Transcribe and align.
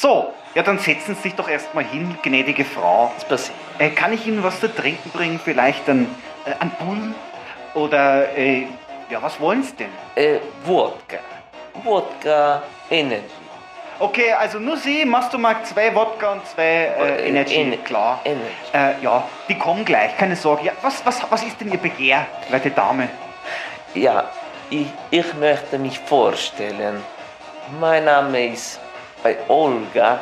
So, 0.00 0.32
ja, 0.54 0.62
dann 0.62 0.78
setzen 0.78 1.14
Sie 1.14 1.20
sich 1.20 1.34
doch 1.34 1.46
erstmal 1.46 1.84
hin, 1.84 2.16
gnädige 2.22 2.64
Frau. 2.64 3.12
Was 3.16 3.24
passiert. 3.26 3.58
Äh, 3.78 3.90
kann 3.90 4.14
ich 4.14 4.26
Ihnen 4.26 4.42
was 4.42 4.58
zu 4.58 4.74
trinken 4.74 5.10
bringen? 5.10 5.38
Vielleicht 5.44 5.86
ein, 5.90 6.06
äh, 6.46 6.52
ein 6.58 6.70
Bull? 6.78 7.14
Oder, 7.74 8.34
äh, 8.34 8.66
ja, 9.10 9.20
was 9.20 9.38
wollen 9.38 9.62
Sie 9.62 9.74
denn? 9.76 9.90
Äh, 10.14 10.38
Wodka. 10.64 11.18
Wodka 11.84 12.62
Energy. 12.88 13.24
Okay, 13.98 14.32
also 14.32 14.58
nur 14.58 14.78
Sie, 14.78 15.04
machst 15.04 15.34
du 15.34 15.38
mal 15.38 15.56
zwei 15.64 15.94
Wodka 15.94 16.32
und 16.32 16.46
zwei 16.46 16.64
äh, 16.64 17.24
äh 17.24 17.28
Energy, 17.28 17.56
Ener 17.56 17.76
klar. 17.76 18.20
Energy. 18.24 18.46
Äh, 18.72 19.04
ja, 19.04 19.24
die 19.50 19.58
kommen 19.58 19.84
gleich, 19.84 20.16
keine 20.16 20.34
Sorge. 20.34 20.64
Ja, 20.64 20.72
was, 20.80 21.04
was, 21.04 21.30
was 21.30 21.42
ist 21.42 21.60
denn 21.60 21.70
Ihr 21.70 21.78
Begehr, 21.78 22.26
werte 22.48 22.70
Dame? 22.70 23.10
Ja, 23.92 24.30
ich, 24.70 24.86
ich 25.10 25.34
möchte 25.34 25.78
mich 25.78 25.98
vorstellen. 25.98 27.02
Mein 27.78 28.06
Name 28.06 28.46
ist 28.46 28.80
bei 29.22 29.36
Olga 29.48 30.20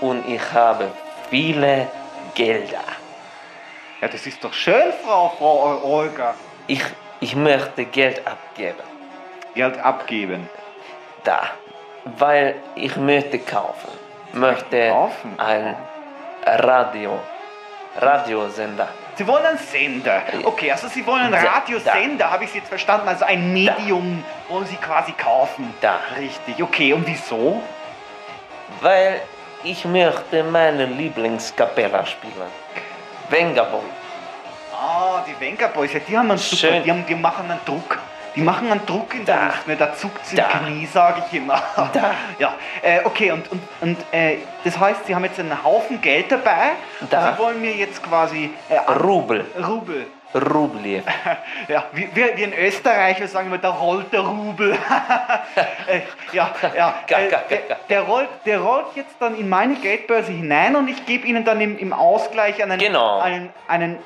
und 0.00 0.26
ich 0.28 0.40
habe 0.52 0.90
viele 1.28 1.86
Gelder. 2.34 2.80
Ja, 4.00 4.08
das 4.08 4.26
ist 4.26 4.42
doch 4.42 4.52
schön, 4.52 4.92
Frau, 5.04 5.28
Frau 5.38 5.80
Olga. 5.84 6.34
Ich, 6.66 6.82
ich 7.20 7.34
möchte 7.36 7.84
Geld 7.84 8.26
abgeben. 8.26 8.78
Geld 9.54 9.78
abgeben. 9.78 10.48
Da, 11.24 11.40
weil 12.04 12.54
ich 12.76 12.96
möchte 12.96 13.38
kaufen. 13.38 13.88
Möchte 14.32 14.90
Kaufen? 14.90 15.34
ein 15.38 15.76
Radio, 16.46 17.18
Radiosender. 17.98 18.88
Sie 19.16 19.26
wollen 19.26 19.44
einen 19.44 19.58
Sender. 19.58 20.22
Okay, 20.44 20.70
also 20.72 20.88
Sie 20.88 21.04
wollen 21.06 21.22
einen 21.24 21.32
Da- 21.32 21.50
Radiosender, 21.52 22.30
habe 22.30 22.44
ich 22.44 22.50
Sie 22.52 22.58
jetzt 22.58 22.68
verstanden. 22.68 23.06
Also 23.08 23.24
ein 23.26 23.52
Medium, 23.52 24.24
wo 24.48 24.62
Sie 24.64 24.76
quasi 24.76 25.12
kaufen. 25.12 25.74
Da. 25.82 25.98
Richtig, 26.16 26.62
okay. 26.62 26.92
Und 26.94 27.06
wieso? 27.06 27.60
Weil 28.80 29.20
ich 29.62 29.84
möchte 29.84 30.42
meine 30.44 30.86
Lieblingskapella 30.86 32.06
spielen. 32.06 32.50
Venga 33.28 33.64
Boy. 33.64 33.80
Ah, 34.72 35.22
die 35.26 35.38
Venga 35.38 35.66
Boys, 35.68 35.92
ja, 35.92 36.00
die 36.00 36.16
haben 36.16 36.30
einen 36.30 36.38
super, 36.38 36.72
Schön. 36.72 36.82
die, 36.82 36.90
haben, 36.90 37.04
die 37.06 37.14
machen 37.14 37.50
einen 37.50 37.60
Druck. 37.64 37.98
Die 38.34 38.42
machen 38.42 38.70
einen 38.70 38.86
Druck 38.86 39.14
in 39.14 39.24
der. 39.24 39.46
Luft, 39.46 39.66
ne? 39.66 39.76
da 39.76 39.92
zuckt 39.92 40.20
Da. 40.36 40.44
Knie, 40.44 40.86
sage 40.86 41.22
ich 41.26 41.36
immer. 41.36 41.60
Da. 41.92 42.14
Ja, 42.38 42.54
äh, 42.80 43.00
okay, 43.04 43.32
und, 43.32 43.50
und, 43.50 43.60
und 43.80 43.96
äh, 44.12 44.38
das 44.64 44.78
heißt, 44.78 45.06
Sie 45.06 45.14
haben 45.14 45.24
jetzt 45.24 45.40
einen 45.40 45.62
Haufen 45.62 46.00
Geld 46.00 46.30
dabei. 46.30 46.72
Da. 47.10 47.30
Und 47.30 47.36
Sie 47.36 47.42
wollen 47.42 47.60
mir 47.60 47.74
jetzt 47.74 48.02
quasi 48.02 48.50
äh, 48.68 48.76
Rubel. 48.92 49.44
Rubel. 49.66 50.06
Rublev. 50.34 51.04
Ja, 51.68 51.84
wie, 51.92 52.08
wir, 52.14 52.36
wir 52.36 52.44
in 52.44 52.52
Österreich 52.54 53.20
wir 53.20 53.28
sagen 53.28 53.48
immer, 53.48 53.58
da 53.58 53.70
rollt 53.70 54.12
der 54.12 54.20
Rubel. 54.20 54.72
äh, 55.86 56.00
ja, 56.32 56.50
ja. 56.76 56.94
Äh, 57.08 57.28
der, 57.28 57.60
der, 57.88 58.00
rollt, 58.02 58.28
der 58.46 58.60
rollt 58.60 58.86
jetzt 58.94 59.14
dann 59.20 59.36
in 59.38 59.48
meine 59.48 59.74
Geldbörse 59.74 60.32
hinein 60.32 60.74
und 60.76 60.88
ich 60.88 61.04
gebe 61.06 61.26
Ihnen 61.26 61.44
dann 61.44 61.60
im, 61.60 61.78
im 61.78 61.92
Ausgleich 61.92 62.62
einen, 62.62 62.78
Genau. 62.78 63.18
einen, 63.20 63.50
einen, 63.68 63.98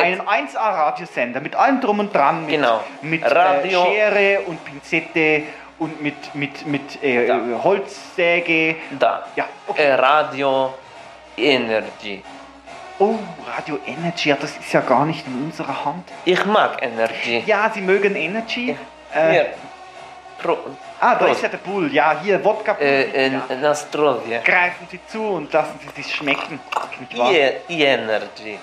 einen 0.00 0.20
1A-Radiosender 0.20 1.40
mit 1.40 1.54
allem 1.56 1.80
drum 1.80 1.98
und 2.00 2.14
dran. 2.14 2.42
Mit, 2.46 2.54
Genau. 2.56 2.80
mit 3.02 3.24
Radio- 3.24 3.84
Äh, 3.84 3.86
Schere 4.10 4.40
und 4.46 4.64
Pinzette 4.64 5.42
und 5.78 6.02
mit, 6.02 6.34
mit, 6.34 6.66
mit 6.66 7.02
äh. 7.02 7.30
Holzsäge. 7.62 8.76
Da. 8.98 9.24
Ja, 9.36 9.44
okay. 9.66 9.82
Äh, 9.82 9.94
Radio 9.94 10.74
Energy. 11.36 12.22
Oh, 13.00 13.14
Radio 13.46 13.78
Energy, 13.86 14.28
ja, 14.30 14.36
das 14.36 14.56
ist 14.56 14.72
ja 14.72 14.80
gar 14.80 15.06
nicht 15.06 15.24
in 15.26 15.44
unserer 15.44 15.84
Hand. 15.84 16.04
Ich 16.24 16.44
mag 16.44 16.82
Energy. 16.82 17.44
Ja, 17.46 17.70
Sie 17.72 17.80
mögen 17.80 18.16
Energy? 18.16 18.76
Äh, 19.14 19.30
Hier. 19.30 19.46
Pro, 20.42 20.56
Ah, 21.00 21.14
da 21.14 21.26
Prost. 21.26 21.32
ist 21.36 21.42
ja 21.42 21.48
der 21.48 21.58
Bull. 21.58 21.92
Ja, 21.92 22.20
hier, 22.22 22.44
Wodka. 22.44 22.72
äh, 22.80 23.26
äh, 23.26 23.32
ja. 23.32 23.42
Nastrovia. 23.60 24.40
Greifen 24.40 24.86
Sie 24.90 24.98
zu 25.06 25.22
und 25.22 25.52
lassen 25.52 25.78
Sie 25.80 26.02
sich 26.02 26.12
schmecken. 26.14 26.58
Nicht 27.00 27.18
wahr? 27.18 27.30
E- 27.32 27.56
Energy. 27.68 28.58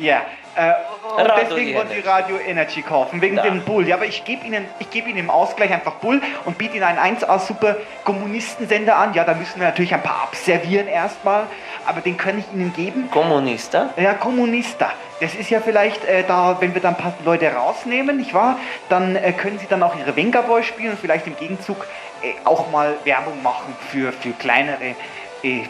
Ja. 0.00 0.22
Äh, 0.56 0.72
und 1.16 1.26
Radio 1.26 1.44
deswegen 1.48 1.74
wollen 1.76 1.88
Sie. 1.94 2.00
Radio 2.00 2.36
Energy 2.38 2.82
kaufen, 2.82 3.20
wegen 3.20 3.36
Da. 3.36 3.42
dem 3.42 3.60
Bull. 3.62 3.86
Ja, 3.86 3.96
aber 3.96 4.06
ich 4.06 4.24
gebe 4.24 4.44
Ihnen, 4.46 4.66
ich 4.78 4.90
gebe 4.90 5.08
Ihnen 5.08 5.18
im 5.18 5.30
Ausgleich 5.30 5.70
einfach 5.70 5.94
Bull 5.96 6.20
und 6.44 6.58
biete 6.58 6.76
Ihnen 6.76 6.84
einen 6.84 7.16
1A 7.16 7.38
super 7.38 7.76
Kommunistensender 8.04 8.96
an. 8.96 9.14
Ja, 9.14 9.24
da 9.24 9.34
müssen 9.34 9.60
wir 9.60 9.68
natürlich 9.68 9.94
ein 9.94 10.02
paar 10.02 10.22
abservieren 10.22 10.88
erstmal, 10.88 11.44
aber 11.86 12.00
den 12.00 12.16
kann 12.16 12.38
ich 12.38 12.46
Ihnen 12.52 12.72
geben. 12.72 13.10
Kommunista. 13.10 13.90
Ja, 13.96 14.14
Kommunista. 14.14 14.90
Das 15.20 15.34
ist 15.34 15.50
ja 15.50 15.60
vielleicht 15.60 16.04
äh, 16.06 16.24
da, 16.26 16.56
wenn 16.60 16.74
wir 16.74 16.80
dann 16.80 16.94
ein 16.94 17.00
paar 17.00 17.12
Leute 17.24 17.52
rausnehmen, 17.52 18.16
nicht 18.16 18.32
wahr? 18.32 18.58
Dann 18.88 19.16
äh, 19.16 19.32
können 19.32 19.58
sie 19.58 19.66
dann 19.68 19.82
auch 19.82 19.94
ihre 19.96 20.16
Venga 20.16 20.40
Boy 20.40 20.62
spielen 20.62 20.92
und 20.92 20.98
vielleicht 20.98 21.26
im 21.26 21.36
Gegenzug 21.36 21.86
äh, 22.22 22.32
auch 22.44 22.70
mal 22.70 22.94
Werbung 23.04 23.42
machen 23.42 23.76
für, 23.90 24.12
für 24.12 24.30
kleinere 24.30 24.94
äh, 25.42 25.64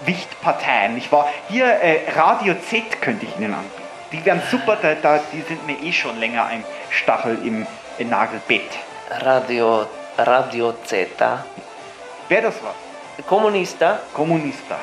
Wichtparteien, 0.00 0.94
nicht 0.94 1.10
wahr? 1.12 1.28
Hier 1.48 1.66
äh, 1.66 2.10
Radio 2.16 2.54
Z 2.54 3.00
könnte 3.00 3.26
ich 3.26 3.36
Ihnen 3.36 3.54
anbieten. 3.54 3.82
Die 4.12 4.24
wären 4.24 4.42
super, 4.50 4.76
da, 4.80 4.94
da, 4.94 5.20
die 5.32 5.42
sind 5.42 5.66
mir 5.66 5.78
eh 5.82 5.92
schon 5.92 6.18
länger 6.18 6.46
ein 6.46 6.64
Stachel 6.90 7.38
im 7.46 7.66
äh, 7.98 8.04
Nagelbett. 8.04 8.70
Radio, 9.20 9.86
Radio 10.18 10.72
Z. 10.84 11.08
Wäre 12.28 12.42
das 12.42 12.54
was? 12.62 13.26
Kommunista. 13.26 14.00
Kommunista. 14.12 14.76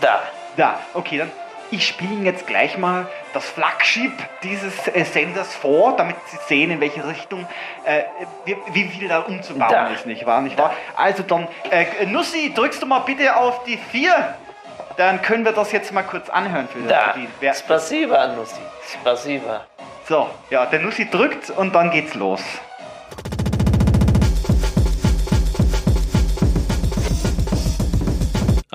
Da. 0.00 0.22
Da, 0.56 0.80
okay, 0.92 1.18
dann 1.18 1.30
ich 1.70 1.86
spiele 1.86 2.12
Ihnen 2.12 2.24
jetzt 2.26 2.46
gleich 2.46 2.78
mal 2.78 3.06
das 3.34 3.44
Flaggschiff 3.46 4.12
dieses 4.42 4.88
äh, 4.88 5.04
Senders 5.04 5.54
vor, 5.54 5.96
damit 5.96 6.16
Sie 6.26 6.36
sehen, 6.46 6.70
in 6.70 6.80
welche 6.80 7.06
Richtung, 7.06 7.46
äh, 7.84 8.02
wie, 8.44 8.56
wie 8.72 8.84
viel 8.88 9.08
da 9.08 9.20
umzubauen 9.20 9.70
Da. 9.70 9.88
ist, 9.88 10.06
nicht 10.06 10.24
wahr? 10.26 10.40
Nicht 10.40 10.56
wahr? 10.58 10.74
Also 10.96 11.22
dann, 11.22 11.46
äh, 11.70 12.06
Nussi, 12.06 12.52
drückst 12.54 12.82
du 12.82 12.86
mal 12.86 13.00
bitte 13.00 13.36
auf 13.36 13.64
die 13.64 13.76
4. 13.76 14.34
Dann 14.96 15.22
können 15.22 15.44
wir 15.44 15.52
das 15.52 15.70
jetzt 15.72 15.92
mal 15.92 16.02
kurz 16.02 16.28
anhören 16.28 16.68
für, 16.68 16.80
Da. 16.88 17.12
die. 17.14 17.28
Wer, 17.40 17.54
Spasiba, 17.54 18.26
Nussi. 18.28 18.60
Spasiba. 18.92 19.64
so, 20.08 20.28
ja, 20.50 20.66
der 20.66 20.80
Nussi 20.80 21.08
drückt 21.08 21.50
und 21.50 21.74
dann 21.74 21.90
geht's 21.90 22.14
los. 22.14 22.42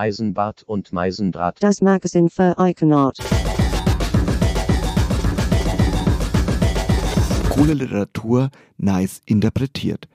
Eisenbart 0.00 0.62
und 0.62 0.94
Meisendraht. 0.94 1.58
Das 1.60 1.82
Magazin 1.82 2.30
für 2.30 2.58
Eigenart. 2.58 3.18
Coole 7.50 7.74
Literatur, 7.74 8.48
nice 8.78 9.20
interpretiert. 9.26 10.08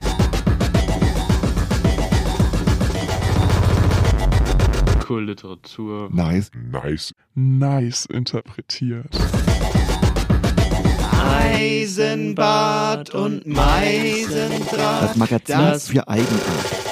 Cool 5.08 5.26
Literatur. 5.26 6.08
Nice. 6.12 6.50
Nice. 6.72 7.14
Nice 7.36 8.06
interpretiert. 8.06 9.16
Eisenbad 11.32 13.10
und 13.10 13.46
Meisendraht. 13.46 15.02
Das 15.10 15.16
Magazin 15.16 15.56
Das- 15.58 15.86
für 15.86 16.08
Eigenart. 16.08 16.86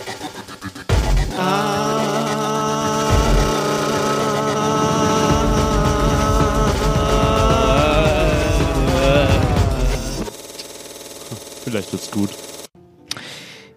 Vielleicht 11.74 11.92
wird's 11.92 12.10
gut. 12.12 12.30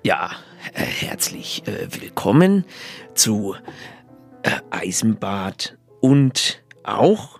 Ja, 0.04 0.30
äh, 0.76 0.84
herzlich 0.84 1.64
äh, 1.66 1.88
willkommen 2.00 2.64
zu 3.16 3.56
äh, 4.44 4.52
Eisenbad 4.70 5.80
und 6.00 6.62
auch 6.84 7.40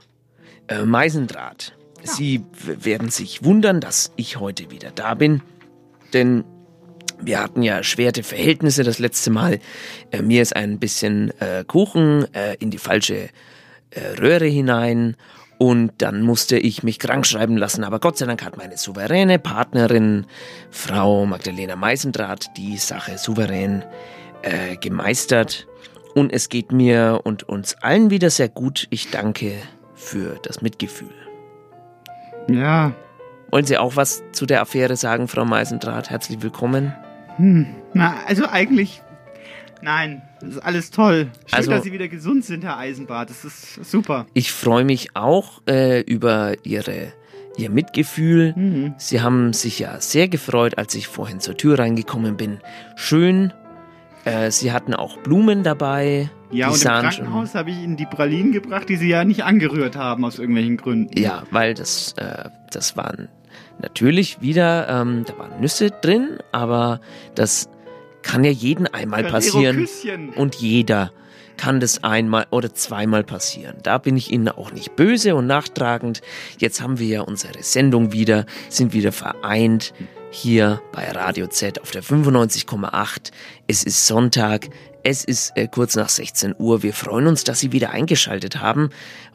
äh, 0.68 0.82
Meisendraht. 0.82 1.78
Sie 2.02 2.40
w- 2.40 2.84
werden 2.86 3.12
sich 3.12 3.44
wundern, 3.44 3.82
dass 3.82 4.12
ich 4.16 4.40
heute 4.40 4.72
wieder 4.72 4.90
da 4.90 5.14
bin, 5.14 5.44
denn 6.14 6.44
wir 7.22 7.40
hatten 7.40 7.62
ja 7.62 7.84
schwere 7.84 8.24
Verhältnisse 8.24 8.82
das 8.82 8.98
letzte 8.98 9.30
Mal. 9.30 9.60
Äh, 10.10 10.24
mir 10.24 10.42
ist 10.42 10.56
ein 10.56 10.80
bisschen 10.80 11.40
äh, 11.40 11.66
Kuchen 11.68 12.34
äh, 12.34 12.56
in 12.56 12.72
die 12.72 12.80
falsche 12.80 13.30
äh, 13.92 14.00
Röhre 14.20 14.48
hinein 14.48 15.18
und 15.58 15.92
dann 15.98 16.22
musste 16.22 16.58
ich 16.58 16.84
mich 16.84 17.00
krank 17.00 17.26
schreiben 17.26 17.58
lassen. 17.58 17.84
Aber 17.84 18.00
Gott 18.00 18.18
sei 18.18 18.26
Dank 18.26 18.44
hat 18.44 18.58
meine 18.58 18.78
souveräne 18.78 19.40
Partnerin, 19.40 20.26
Frau 20.70 21.26
Magdalena 21.26 21.76
Meisendraht, 21.76 22.56
die 22.58 22.78
Sache 22.78 23.18
souverän 23.18 23.84
äh, 24.44 24.76
gemeistert. 24.78 25.68
Und 26.14 26.32
es 26.32 26.50
geht 26.50 26.72
mir 26.72 27.22
und 27.24 27.48
uns 27.48 27.76
allen 27.76 28.10
wieder 28.10 28.30
sehr 28.30 28.50
gut. 28.50 28.88
Ich 28.90 29.12
danke 29.12 29.54
für 29.94 30.40
das 30.44 30.62
Mitgefühl. 30.62 31.14
Ja. 32.50 32.94
Wollen 33.52 33.66
Sie 33.66 33.78
auch 33.78 33.96
was 33.96 34.24
zu 34.32 34.46
der 34.46 34.62
Affäre 34.62 34.96
sagen, 34.96 35.28
Frau 35.28 35.46
Meisendrath? 35.46 36.10
Herzlich 36.10 36.42
willkommen. 36.42 36.94
Hm. 37.38 37.68
Na, 37.94 38.16
also 38.28 38.48
eigentlich. 38.48 39.02
Nein, 39.82 40.22
das 40.42 40.50
ist 40.52 40.60
alles 40.60 40.92
toll. 40.92 41.28
Schön, 41.46 41.58
Also- 41.58 41.72
dass 41.72 41.84
Sie 41.84 41.92
wieder 41.94 42.08
gesund 42.08 42.44
sind, 42.46 42.64
Herr 42.64 42.78
Eisenbart. 42.78 43.30
Das 43.30 43.46
ist 43.46 43.84
super. 43.86 44.26
Ich 44.34 44.52
freue 44.52 44.84
mich 44.86 45.16
auch 45.16 45.62
äh, 45.68 46.02
über 46.02 46.54
Ihre, 46.64 47.14
Ihr 47.58 47.70
Mitgefühl. 47.70 48.54
Mhm. 48.56 48.94
Sie 48.98 49.22
haben 49.22 49.54
sich 49.54 49.80
ja 49.80 50.00
sehr 50.02 50.28
gefreut, 50.28 50.78
als 50.78 50.96
ich 50.96 51.08
vorhin 51.08 51.40
zur 51.40 51.58
Tür 51.58 51.80
reingekommen 51.80 52.38
bin. 52.38 52.60
Schön. 52.96 53.54
Äh, 54.26 54.52
Sie 54.52 54.72
hatten 54.72 54.94
auch 54.94 55.18
Blumen 55.20 55.64
dabei. 55.64 56.30
Ja, 56.52 56.68
Die 56.70 56.74
und 56.74 56.82
im 56.84 56.88
Krankenhaus 56.90 57.56
habe 57.56 57.70
ich 57.72 57.78
Ihnen 57.78 57.98
die 57.98 58.06
Pralinen 58.06 58.52
gebracht, 58.54 58.88
die 58.90 58.96
Sie 58.96 59.10
ja 59.10 59.24
nicht 59.26 59.44
angerührt 59.44 59.96
haben, 59.96 60.24
aus 60.26 60.40
irgendwelchen 60.40 60.78
Gründen. 60.78 61.20
Ja, 61.20 61.44
weil 61.52 61.74
das, 61.74 62.14
äh, 62.14 62.50
das 62.72 62.96
waren 62.98 63.28
natürlich 63.82 64.42
wieder, 64.42 64.88
ähm, 64.90 65.24
da 65.28 65.38
waren 65.38 65.60
Nüsse 65.62 65.92
drin, 65.92 66.38
aber 66.52 67.00
das 67.36 67.70
kann 68.28 68.44
ja 68.44 68.52
jeden 68.52 68.88
einmal 68.88 69.24
passieren. 69.24 69.88
Und 70.36 70.56
jeder 70.56 71.12
kann 71.56 71.80
das 71.80 72.04
einmal 72.04 72.46
oder 72.52 72.74
zweimal 72.74 73.24
passieren. 73.24 73.78
Da 73.82 73.98
bin 73.98 74.16
ich 74.16 74.32
Ihnen 74.32 74.50
auch 74.50 74.72
nicht 74.72 74.96
böse 74.96 75.36
und 75.36 75.48
nachtragend. 75.48 76.22
Jetzt 76.60 76.82
haben 76.82 77.00
wir 77.00 77.08
ja 77.08 77.22
unsere 77.22 77.64
Sendung 77.64 78.12
wieder, 78.12 78.46
sind 78.70 78.94
wieder 78.94 79.12
vereint 79.12 79.94
hier 80.30 80.82
bei 80.92 81.10
Radio 81.10 81.48
Z 81.48 81.82
auf 81.82 81.92
der 81.92 82.04
95,8. 82.04 83.32
Es 83.66 83.84
ist 83.84 84.06
Sonntag, 84.06 84.68
es 85.04 85.24
ist 85.24 85.54
äh, 85.56 85.68
kurz 85.68 85.96
nach 85.96 86.10
16 86.10 86.54
Uhr. 86.60 86.84
Wir 86.84 86.94
freuen 86.94 87.28
uns, 87.28 87.44
dass 87.44 87.60
Sie 87.60 87.72
wieder 87.72 87.92
eingeschaltet 87.92 88.60
haben. 88.60 88.90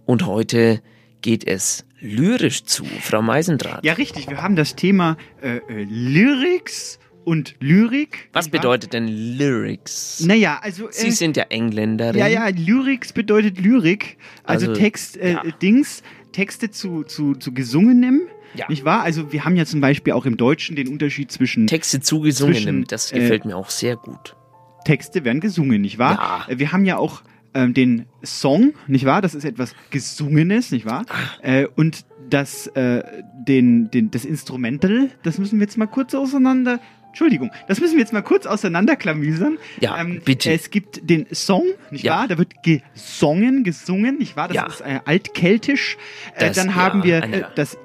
Und 0.05 0.27
heute 0.27 0.83
geht 1.23 1.47
es 1.47 1.87
lyrisch 1.99 2.65
zu, 2.65 2.85
Frau 2.85 3.23
Meisendrath. 3.23 3.85
Ja, 3.85 3.95
richtig. 3.95 4.29
Wir 4.29 4.43
haben 4.43 4.55
das 4.55 4.77
Thema 4.77 5.17
äh, 5.41 5.57
äh, 5.57 5.85
Lyrics 5.85 6.99
und 7.25 7.55
Lyrik. 7.61 8.29
Was 8.33 8.49
bedeutet 8.49 8.93
denn 8.93 9.09
Lyrics? 9.09 10.25
Naja, 10.27 10.59
also. 10.63 10.89
Sie 10.91 11.09
äh, 11.09 11.11
sind 11.11 11.37
ja 11.37 11.45
Engländerin. 11.45 12.19
Ja, 12.19 12.27
ja, 12.27 12.49
Lyrics 12.49 13.13
bedeutet 13.13 13.61
Lyrik. 13.61 14.17
Also, 14.45 14.69
Also, 14.69 14.81
Text, 14.81 15.17
äh, 15.17 15.33
ja. 15.33 15.43
Dings, 15.61 16.03
Texte 16.33 16.71
zu, 16.71 17.05
zu, 17.05 17.35
zu 17.35 17.53
gesungenem. 17.53 18.23
Ja. 18.55 18.67
Nicht 18.69 18.85
wahr? 18.85 19.03
Also 19.03 19.33
wir 19.33 19.45
haben 19.45 19.57
ja 19.57 19.65
zum 19.65 19.81
Beispiel 19.81 20.13
auch 20.13 20.27
im 20.27 20.37
Deutschen 20.37 20.77
den 20.77 20.89
Unterschied 20.89 21.33
zwischen 21.33 21.67
Texte 21.67 22.01
zugesungen, 22.01 22.55
Zwischen, 22.55 22.85
das 22.85 23.11
äh, 23.11 23.21
gefällt 23.21 23.45
mir 23.47 23.57
auch 23.57 23.71
sehr 23.71 23.97
gut. 23.97 24.37
Texte 24.85 25.25
werden 25.25 25.41
gesungen, 25.41 25.81
nicht 25.81 25.99
wahr? 25.99 26.47
Äh, 26.49 26.59
Wir 26.59 26.73
haben 26.73 26.85
ja 26.85 26.99
auch 26.99 27.23
ähm, 27.55 27.73
den 27.73 28.07
Song, 28.23 28.75
nicht 28.87 29.05
wahr? 29.05 29.23
Das 29.23 29.35
ist 29.35 29.45
etwas 29.45 29.75
Gesungenes, 29.91 30.71
nicht 30.71 30.87
wahr? 30.87 31.05
Ah. 31.09 31.47
Äh, 31.47 31.69
und 31.77 32.05
das, 32.29 32.67
äh, 32.69 33.03
den, 33.47 33.91
den, 33.91 34.11
das 34.11 34.25
Instrumental, 34.25 35.11
das 35.23 35.39
müssen 35.39 35.59
wir 35.59 35.65
jetzt 35.67 35.79
mal 35.79 35.87
kurz 35.87 36.15
auseinander. 36.15 36.81
Entschuldigung, 37.13 37.51
das 37.69 37.79
müssen 37.79 37.93
wir 37.95 38.01
jetzt 38.01 38.13
mal 38.15 38.23
kurz 38.23 38.47
auseinanderklamüsern. 38.47 39.59
Ja, 39.81 39.99
ähm, 40.01 40.23
bitte. 40.25 40.51
Es 40.51 40.71
gibt 40.71 41.09
den 41.11 41.27
Song, 41.33 41.65
nicht 41.91 42.05
Ja. 42.05 42.17
wahr? 42.21 42.29
Da 42.29 42.39
wird 42.39 42.55
gesungen, 42.63 43.65
gesungen, 43.65 44.17
nicht 44.19 44.35
wahr? 44.35 44.49
Das 44.49 44.57
Ja. 44.57 44.67
ist 44.67 44.81
äh, 44.81 45.01
altkeltisch. 45.05 45.99
Äh, 46.35 46.47
Das- 46.49 46.57
dann 46.57 46.75
haben 46.75 47.05
wir 47.05 47.23
äh, 47.23 47.43
das 47.55 47.77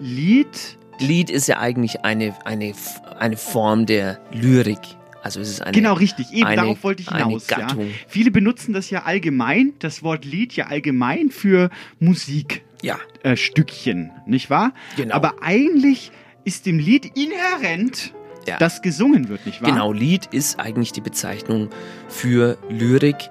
Lied. 0.00 0.78
Lied 0.98 1.30
ist 1.30 1.46
ja 1.48 1.58
eigentlich 1.58 2.04
eine, 2.04 2.34
eine, 2.44 2.72
eine 3.18 3.36
Form 3.36 3.86
der 3.86 4.20
Lyrik. 4.32 4.78
Also 5.22 5.40
es 5.40 5.48
ist 5.48 5.62
eine, 5.62 5.72
genau, 5.72 5.94
richtig. 5.94 6.32
Eben, 6.32 6.46
eine, 6.46 6.56
darauf 6.62 6.82
wollte 6.82 7.02
ich 7.02 7.08
hinaus. 7.08 7.48
Ja. 7.48 7.68
Viele 8.08 8.32
benutzen 8.32 8.72
das 8.72 8.90
ja 8.90 9.04
allgemein, 9.04 9.74
das 9.78 10.02
Wort 10.02 10.24
Lied 10.24 10.54
ja 10.54 10.66
allgemein 10.66 11.30
für 11.30 11.70
Musik. 12.00 12.64
Ja. 12.82 12.98
Äh, 13.22 13.36
Stückchen, 13.36 14.10
nicht 14.26 14.50
wahr? 14.50 14.72
Genau. 14.96 15.14
Aber 15.14 15.34
eigentlich 15.40 16.10
ist 16.44 16.66
dem 16.66 16.80
Lied 16.80 17.12
inhärent, 17.16 18.12
Ja. 18.46 18.56
dass 18.58 18.82
gesungen 18.82 19.28
wird, 19.28 19.46
nicht 19.46 19.62
wahr? 19.62 19.70
Genau, 19.70 19.92
Lied 19.92 20.26
ist 20.26 20.58
eigentlich 20.58 20.92
die 20.92 21.00
Bezeichnung 21.00 21.70
für 22.08 22.58
Lyrik, 22.68 23.28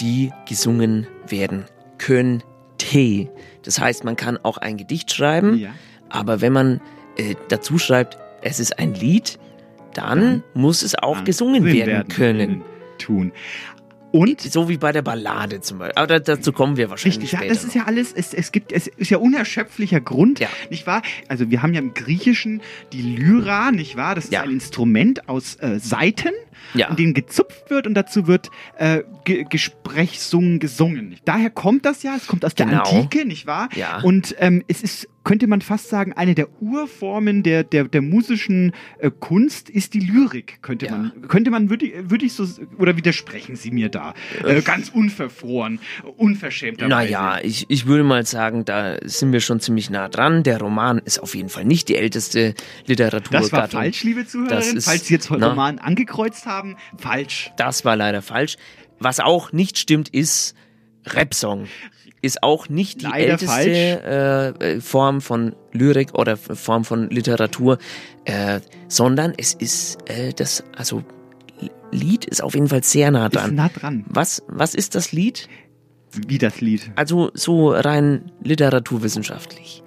die 0.00 0.32
gesungen 0.48 1.06
werden 1.28 1.64
könnte. 1.98 3.28
Das 3.62 3.80
heißt, 3.80 4.04
man 4.04 4.16
kann 4.16 4.38
auch 4.42 4.58
ein 4.58 4.76
Gedicht 4.76 5.12
schreiben, 5.12 5.58
Ja. 5.58 5.70
aber 6.08 6.40
wenn 6.40 6.52
man 6.52 6.80
äh, 7.16 7.34
dazu 7.48 7.78
schreibt, 7.78 8.18
es 8.42 8.60
ist 8.60 8.78
ein 8.78 8.94
Lied, 8.94 9.38
dann 9.94 10.44
muss 10.54 10.82
es 10.82 10.94
auch 10.94 11.16
Dann 11.16 11.24
gesungen 11.24 11.64
gesungen 11.64 11.86
werden 11.86 12.08
können. 12.08 12.62
Tun. 12.98 13.32
Und 14.10 14.40
So 14.40 14.68
wie 14.70 14.78
bei 14.78 14.90
der 14.92 15.02
Ballade 15.02 15.60
zum 15.60 15.78
Beispiel. 15.78 15.96
Aber 15.96 16.06
da- 16.06 16.18
dazu 16.18 16.52
kommen 16.52 16.76
wir 16.78 16.88
wahrscheinlich 16.88 17.22
Richtig, 17.22 17.40
ja, 17.40 17.46
das 17.46 17.62
ist 17.64 17.74
ja 17.74 17.84
alles, 17.84 18.12
es, 18.14 18.32
es 18.32 18.52
gibt, 18.52 18.72
es 18.72 18.86
ist 18.86 19.10
ja 19.10 19.18
unerschöpflicher 19.18 20.00
Grund, 20.00 20.40
Ja. 20.40 20.48
nicht 20.70 20.86
wahr? 20.86 21.02
Also 21.28 21.50
wir 21.50 21.62
haben 21.62 21.74
ja 21.74 21.80
im 21.80 21.92
Griechischen 21.94 22.62
die 22.92 23.02
Lyra, 23.02 23.70
nicht 23.70 23.96
wahr? 23.96 24.14
Das 24.14 24.24
ist 24.24 24.32
Ja. 24.32 24.42
ein 24.42 24.50
Instrument 24.50 25.28
aus 25.28 25.56
äh, 25.56 25.78
Saiten, 25.78 26.32
Ja. 26.74 26.88
in 26.88 26.96
denen 26.96 27.14
gezupft 27.14 27.70
wird 27.70 27.86
und 27.86 27.94
dazu 27.94 28.26
wird 28.26 28.50
äh, 28.76 29.02
Ge 29.24 29.44
Gesprächssungen 29.48 30.58
gesungen. 30.58 31.16
Daher 31.24 31.50
kommt 31.50 31.84
das 31.84 32.02
ja, 32.02 32.14
es 32.16 32.26
kommt 32.26 32.44
aus 32.44 32.54
Genau. 32.54 32.70
der 32.70 32.86
Antike, 32.86 33.26
nicht 33.26 33.46
wahr? 33.46 33.68
Ja. 33.74 34.00
Und 34.02 34.34
ähm, 34.38 34.62
es 34.68 34.82
ist, 34.82 35.08
könnte 35.24 35.46
man 35.46 35.60
fast 35.60 35.88
sagen, 35.88 36.12
eine 36.14 36.34
der 36.34 36.48
Urformen 36.62 37.42
der, 37.42 37.62
der, 37.64 37.84
der 37.84 38.02
musischen 38.02 38.72
äh, 38.98 39.10
Kunst 39.10 39.68
ist 39.70 39.94
die 39.94 40.00
Lyrik, 40.00 40.58
könnte 40.62 40.86
Ja. 40.86 40.92
man, 40.92 41.12
könnte 41.28 41.50
man, 41.50 41.70
würde 41.70 41.90
würde 42.10 42.24
ich 42.26 42.32
so, 42.34 42.46
oder 42.78 42.96
widersprechen 42.96 43.56
Sie 43.56 43.70
mir 43.70 43.88
da? 43.88 44.14
Äh, 44.44 44.60
ganz 44.62 44.88
unverfroren, 44.88 45.80
unverschämterweise. 46.16 46.88
Naja, 46.90 47.38
ich, 47.42 47.66
ich 47.68 47.86
würde 47.86 48.04
mal 48.04 48.24
sagen, 48.26 48.64
da 48.64 48.96
sind 49.04 49.32
wir 49.32 49.40
schon 49.40 49.60
ziemlich 49.60 49.90
nah 49.90 50.08
dran. 50.08 50.42
Der 50.42 50.58
Roman 50.60 50.98
ist 50.98 51.18
auf 51.22 51.34
jeden 51.34 51.48
Fall 51.48 51.64
nicht 51.64 51.88
die 51.88 51.96
älteste 51.96 52.54
Literaturgattung. 52.86 53.50
Das 53.50 53.52
war 53.52 53.68
falsch, 53.68 54.04
liebe 54.04 54.20
ist- 54.20 54.84
Falls 54.86 55.06
Sie 55.06 55.14
jetzt 55.14 55.30
na. 55.30 55.48
Roman 55.48 55.78
angekreuzt 55.78 56.46
haben, 56.48 56.76
falsch. 56.96 57.52
Das 57.56 57.84
war 57.84 57.94
leider 57.94 58.22
falsch. 58.22 58.56
Was 58.98 59.20
auch 59.20 59.52
nicht 59.52 59.78
stimmt, 59.78 60.08
ist 60.08 60.54
Rapsong. 61.06 61.68
Ist 62.20 62.42
auch 62.42 62.68
nicht 62.68 63.02
die 63.02 63.06
Leider 63.06 63.32
älteste 63.34 63.70
äh, 64.60 64.72
äh, 64.76 64.80
Form 64.80 65.20
von 65.20 65.54
Lyrik 65.72 66.14
oder 66.14 66.36
Form 66.36 66.84
von 66.84 67.08
Literatur, 67.10 67.78
äh, 68.24 68.58
sondern 68.88 69.34
es 69.36 69.54
ist 69.54 69.98
äh, 70.10 70.32
das, 70.32 70.64
also 70.76 71.04
Lied 71.92 72.24
ist 72.24 72.42
auf 72.42 72.54
jeden 72.54 72.68
Fall 72.68 72.82
sehr 72.82 73.12
nah 73.12 73.26
Ist 73.26 73.36
dran. 73.36 73.54
nah 73.54 73.68
dran. 73.68 74.04
Was, 74.08 74.42
was 74.48 74.74
ist 74.74 74.96
das 74.96 75.12
Lied? 75.12 75.48
Wie 76.26 76.38
das 76.38 76.60
Lied. 76.60 76.90
Also 76.96 77.30
so 77.34 77.70
rein 77.70 78.32
literaturwissenschaftlich. 78.42 79.82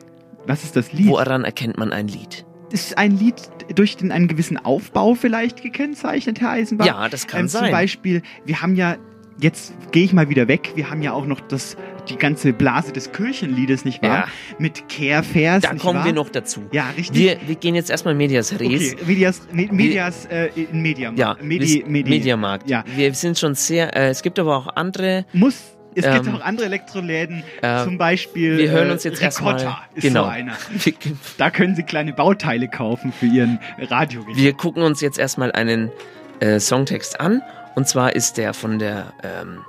Was 0.48 0.63
ist 0.63 0.75
das 0.75 0.94
Lied? 0.94 1.08
Woran 1.08 1.44
erkennt 1.44 1.77
man 1.77 1.91
ein 1.91 2.08
Lied? 2.08 2.46
Ist 2.74 2.98
ein 2.98 3.18
Lied 3.18 3.36
durch 3.75 3.98
den, 3.98 4.12
einen 4.12 4.28
gewissen 4.28 4.58
Aufbau 4.58 5.13
vielleicht 5.16 5.62
gekennzeichnet, 5.62 6.42
Herr 6.42 6.51
Eisenbach? 6.51 6.86
Ja, 6.86 7.10
das 7.10 7.28
kann 7.28 7.42
ähm, 7.42 7.48
sein. 7.48 7.63
Zum 7.66 7.72
Beispiel, 7.72 8.22
wir 8.46 8.62
haben 8.62 8.75
ja, 8.75 8.98
jetzt 9.40 9.74
gehe 9.92 10.04
ich 10.04 10.13
mal 10.13 10.30
wieder 10.30 10.48
weg, 10.48 10.72
wir 10.75 10.90
haben 10.90 11.01
ja 11.01 11.13
auch 11.13 11.25
noch 11.25 11.40
das, 11.42 11.78
die 12.10 12.16
ganze 12.16 12.51
Blase 12.54 12.92
des 12.92 13.12
Kirchenliedes, 13.12 13.86
nicht 13.86 14.01
wahr? 14.04 14.25
Ja. 14.25 14.28
Mit 14.60 14.88
Kehrvers, 14.90 15.62
Da 15.63 15.74
kommen 15.75 16.00
wahr? 16.00 16.06
wir 16.06 16.13
noch 16.13 16.30
dazu. 16.30 16.62
Ja, 16.72 16.90
richtig. 16.98 17.16
Wir, 17.18 17.38
wir 17.48 17.56
gehen 17.56 17.75
jetzt 17.75 17.90
erstmal 17.90 18.16
Medias 18.16 18.51
Res. 18.60 18.94
okay, 18.94 18.98
Medias, 19.06 19.42
Me- 19.51 19.70
Medias 19.72 20.25
äh, 20.25 20.50
in 20.56 20.82
Mediamarkt. 20.82 21.20
Ja, 21.20 21.38
Medi, 21.46 21.84
Medi, 21.88 22.10
Mediamarkt. 22.10 22.70
Ja. 22.70 22.84
Wir 22.96 23.13
sind 23.13 23.38
schon 23.40 23.56
sehr, 23.56 23.96
äh, 23.96 24.10
es 24.10 24.22
gibt 24.22 24.38
aber 24.40 24.58
auch 24.58 24.68
andere. 24.75 25.25
Muss, 25.34 25.78
es 25.95 26.05
gibt 26.05 26.27
Ähm, 26.27 26.36
auch 26.36 26.41
andere 26.41 26.65
Elektroläden, 26.67 27.43
äh, 27.62 27.83
zum 27.83 27.98
Beispiel 27.98 28.57
wir 28.57 28.71
hören 28.71 28.89
äh, 28.89 28.93
uns 28.93 29.03
jetzt 29.03 29.21
Ricotta 29.21 29.51
erstmal- 29.51 29.77
ist 29.95 30.01
genau. 30.03 30.24
so 30.24 30.29
einer. 30.29 30.53
Da 31.38 31.50
können 31.50 31.75
Sie 31.75 31.83
kleine 31.83 32.13
Bauteile 32.13 32.67
kaufen 32.67 33.12
für 33.12 33.25
Ihren 33.25 33.60
Radiogerät. 33.79 34.36
wir 34.38 34.53
gucken 34.53 34.83
uns 34.83 35.01
jetzt 35.01 35.19
erstmal 35.19 35.51
einen 35.51 35.91
äh, 36.39 36.60
Songtext 36.60 37.19
an. 37.19 37.41
Und 37.75 37.88
zwar 37.88 38.15
ist 38.15 38.38
der 38.38 38.53
von 38.53 38.79
der, 38.79 39.13
ähm, 39.24 39.60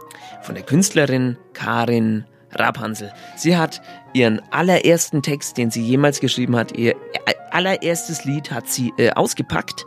von 0.43 0.55
der 0.55 0.65
Künstlerin 0.65 1.37
Karin 1.53 2.25
Rapansel. 2.55 3.13
Sie 3.37 3.57
hat 3.57 3.81
ihren 4.13 4.43
allerersten 4.51 5.23
Text, 5.23 5.57
den 5.57 5.71
sie 5.71 5.83
jemals 5.83 6.21
geschrieben 6.21 6.57
hat, 6.57 6.77
ihr 6.77 6.93
äh, 6.93 7.35
allererstes 7.51 8.25
Lied 8.25 8.51
hat 8.51 8.69
sie 8.69 8.93
äh, 8.99 9.11
ausgepackt. 9.13 9.87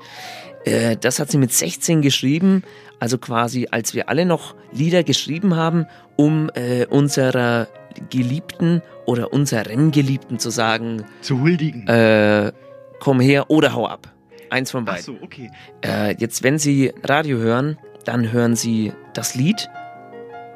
Äh, 0.65 0.98
das 0.98 1.19
hat 1.19 1.31
sie 1.31 1.38
mit 1.38 1.51
16 1.53 2.01
geschrieben, 2.01 2.63
also 3.00 3.17
quasi 3.17 3.67
als 3.72 3.93
wir 3.93 4.10
alle 4.10 4.25
noch 4.25 4.55
Lieder 4.72 5.03
geschrieben 5.03 5.55
haben, 5.55 5.86
um 6.15 6.50
äh, 6.55 6.86
unserer 6.88 7.67
Geliebten 8.10 8.81
oder 9.05 9.31
unserem 9.31 9.91
Geliebten 9.91 10.39
zu 10.39 10.50
sagen, 10.50 11.05
Zu 11.22 11.39
huldigen. 11.39 11.88
äh, 11.88 12.51
komm 13.00 13.19
her 13.19 13.50
oder 13.50 13.74
hau 13.74 13.88
ab. 13.88 14.12
Eins 14.50 14.72
von 14.72 14.84
Ach 14.88 14.93
beiden. 14.93 15.03
so, 15.05 15.17
okay. 15.22 15.50
Äh, 15.86 16.15
jetzt, 16.17 16.43
wenn 16.43 16.57
Sie 16.60 16.91
Radio 17.03 17.38
hören, 17.38 17.77
dann 18.05 18.31
hören 18.31 18.55
Sie 18.55 18.91
das 19.13 19.36
Lied. 19.36 19.69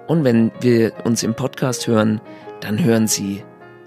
Und 0.08 0.24
wenn 0.24 0.51
wir 0.62 0.94
uns 1.06 1.24
im 1.24 1.36
Podcast 1.36 1.88
hören, 1.88 2.20
dann 2.62 2.84
hören 2.84 3.08
Sie 3.08 3.44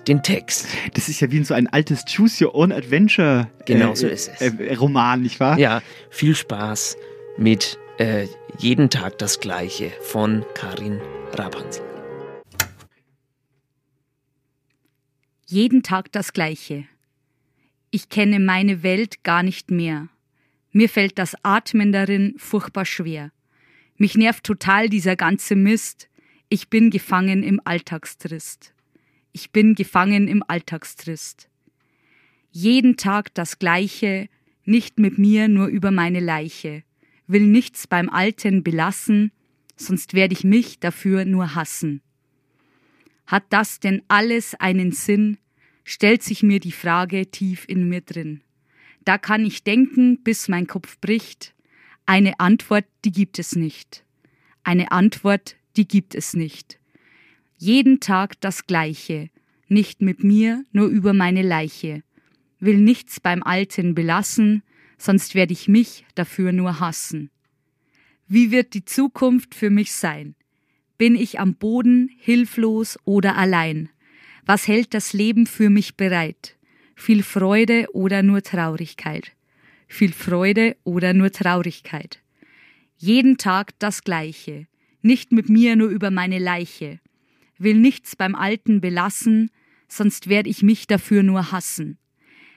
den 0.08 0.22
Text. 0.22 0.66
Das 0.94 1.08
ist 1.08 1.20
ja 1.20 1.30
wie 1.30 1.38
in 1.38 1.44
so 1.44 1.54
ein 1.54 1.66
altes 1.68 2.04
Choose 2.04 2.44
Your 2.44 2.54
Own 2.54 2.72
Adventure 2.72 3.48
Genau 3.66 3.92
äh, 3.92 3.96
so 3.96 4.06
ist 4.06 4.30
es. 4.34 4.40
Äh, 4.40 4.74
Roman, 4.74 5.22
nicht 5.22 5.40
wahr? 5.40 5.58
Ja, 5.58 5.82
viel 6.10 6.34
Spaß 6.34 6.96
mit 7.36 7.78
äh, 7.98 8.26
Jeden 8.58 8.90
Tag 8.90 9.18
das 9.18 9.40
Gleiche 9.40 9.92
von 10.02 10.44
Karin 10.54 11.00
Rapansel. 11.32 11.82
Jeden 15.46 15.82
Tag 15.82 16.12
das 16.12 16.32
Gleiche. 16.32 16.84
Ich 17.90 18.08
kenne 18.08 18.40
meine 18.40 18.82
Welt 18.82 19.22
gar 19.22 19.42
nicht 19.42 19.70
mehr. 19.70 20.08
Mir 20.70 20.88
fällt 20.88 21.18
das 21.18 21.34
Atmen 21.42 21.92
darin 21.92 22.34
furchtbar 22.38 22.86
schwer. 22.86 23.30
Mich 23.96 24.16
nervt 24.16 24.44
total 24.44 24.88
dieser 24.88 25.16
ganze 25.16 25.54
Mist. 25.54 26.08
Ich 26.48 26.68
bin 26.68 26.90
gefangen 26.90 27.42
im 27.42 27.60
Alltagstrist. 27.64 28.72
Ich 29.32 29.50
bin 29.50 29.74
gefangen 29.74 30.28
im 30.28 30.44
Alltagstrist. 30.46 31.48
Jeden 32.50 32.98
Tag 32.98 33.32
das 33.34 33.58
Gleiche, 33.58 34.28
nicht 34.64 34.98
mit 34.98 35.16
mir 35.16 35.48
nur 35.48 35.68
über 35.68 35.90
meine 35.90 36.20
Leiche. 36.20 36.84
Will 37.26 37.46
nichts 37.46 37.86
beim 37.86 38.10
Alten 38.10 38.62
belassen, 38.62 39.32
sonst 39.76 40.12
werde 40.12 40.34
ich 40.34 40.44
mich 40.44 40.80
dafür 40.80 41.24
nur 41.24 41.54
hassen. 41.54 42.02
Hat 43.26 43.44
das 43.48 43.80
denn 43.80 44.02
alles 44.08 44.54
einen 44.54 44.92
Sinn? 44.92 45.38
stellt 45.84 46.22
sich 46.22 46.42
mir 46.42 46.60
die 46.60 46.70
Frage 46.70 47.30
tief 47.30 47.64
in 47.66 47.88
mir 47.88 48.02
drin. 48.02 48.42
Da 49.04 49.18
kann 49.18 49.44
ich 49.44 49.64
denken, 49.64 50.22
bis 50.22 50.46
mein 50.46 50.66
Kopf 50.66 51.00
bricht. 51.00 51.54
Eine 52.06 52.38
Antwort, 52.38 52.84
die 53.04 53.10
gibt 53.10 53.38
es 53.38 53.56
nicht. 53.56 54.04
Eine 54.62 54.92
Antwort, 54.92 55.56
die 55.76 55.88
gibt 55.88 56.14
es 56.14 56.34
nicht. 56.34 56.78
Jeden 57.64 58.00
Tag 58.00 58.40
das 58.40 58.66
Gleiche, 58.66 59.30
nicht 59.68 60.02
mit 60.02 60.24
mir, 60.24 60.64
nur 60.72 60.88
über 60.88 61.12
meine 61.12 61.42
Leiche. 61.42 62.02
Will 62.58 62.78
nichts 62.78 63.20
beim 63.20 63.44
Alten 63.44 63.94
belassen, 63.94 64.64
sonst 64.98 65.36
werde 65.36 65.52
ich 65.52 65.68
mich 65.68 66.04
dafür 66.16 66.50
nur 66.50 66.80
hassen. 66.80 67.30
Wie 68.26 68.50
wird 68.50 68.74
die 68.74 68.84
Zukunft 68.84 69.54
für 69.54 69.70
mich 69.70 69.92
sein? 69.92 70.34
Bin 70.98 71.14
ich 71.14 71.38
am 71.38 71.54
Boden, 71.54 72.10
hilflos 72.18 72.98
oder 73.04 73.36
allein? 73.36 73.90
Was 74.44 74.66
hält 74.66 74.92
das 74.92 75.12
Leben 75.12 75.46
für 75.46 75.70
mich 75.70 75.96
bereit? 75.96 76.56
Viel 76.96 77.22
Freude 77.22 77.86
oder 77.92 78.24
nur 78.24 78.42
Traurigkeit? 78.42 79.36
Viel 79.86 80.12
Freude 80.12 80.76
oder 80.82 81.14
nur 81.14 81.30
Traurigkeit? 81.30 82.24
Jeden 82.96 83.38
Tag 83.38 83.78
das 83.78 84.02
Gleiche, 84.02 84.66
nicht 85.00 85.30
mit 85.30 85.48
mir 85.48 85.76
nur 85.76 85.90
über 85.90 86.10
meine 86.10 86.40
Leiche. 86.40 86.98
Will 87.62 87.78
nichts 87.78 88.16
beim 88.16 88.34
Alten 88.34 88.80
belassen, 88.80 89.48
sonst 89.86 90.28
werd 90.28 90.48
ich 90.48 90.64
mich 90.64 90.88
dafür 90.88 91.22
nur 91.22 91.52
hassen. 91.52 91.96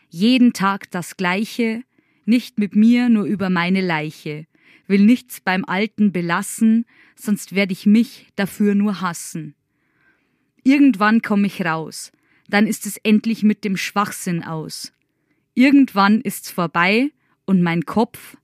Jeden 0.09 0.51
Tag 0.51 0.89
das 0.89 1.15
Gleiche, 1.15 1.83
nicht 2.25 2.57
mit 2.57 2.75
mir 2.75 3.07
nur 3.09 3.25
über 3.25 3.51
meine 3.51 3.81
Leiche. 3.81 4.47
Will 4.87 5.05
nichts 5.05 5.41
beim 5.41 5.63
Alten 5.63 6.11
belassen, 6.11 6.85
sonst 7.15 7.53
werd 7.53 7.71
ich 7.71 7.85
mich 7.85 8.29
dafür 8.35 8.73
nur 8.73 9.01
hassen. 9.01 9.53
Irgendwann 10.63 11.21
komme 11.21 11.45
ich 11.45 11.63
raus, 11.63 12.11
dann 12.47 12.65
ist 12.65 12.87
es 12.87 12.97
endlich 12.97 13.43
mit 13.43 13.63
dem 13.63 13.77
Schwachsinn 13.77 14.43
aus. 14.43 14.91
Irgendwann 15.53 16.21
ist's 16.21 16.49
vorbei 16.49 17.11
und 17.45 17.61
mein 17.61 17.85
Kopf, 17.85 18.37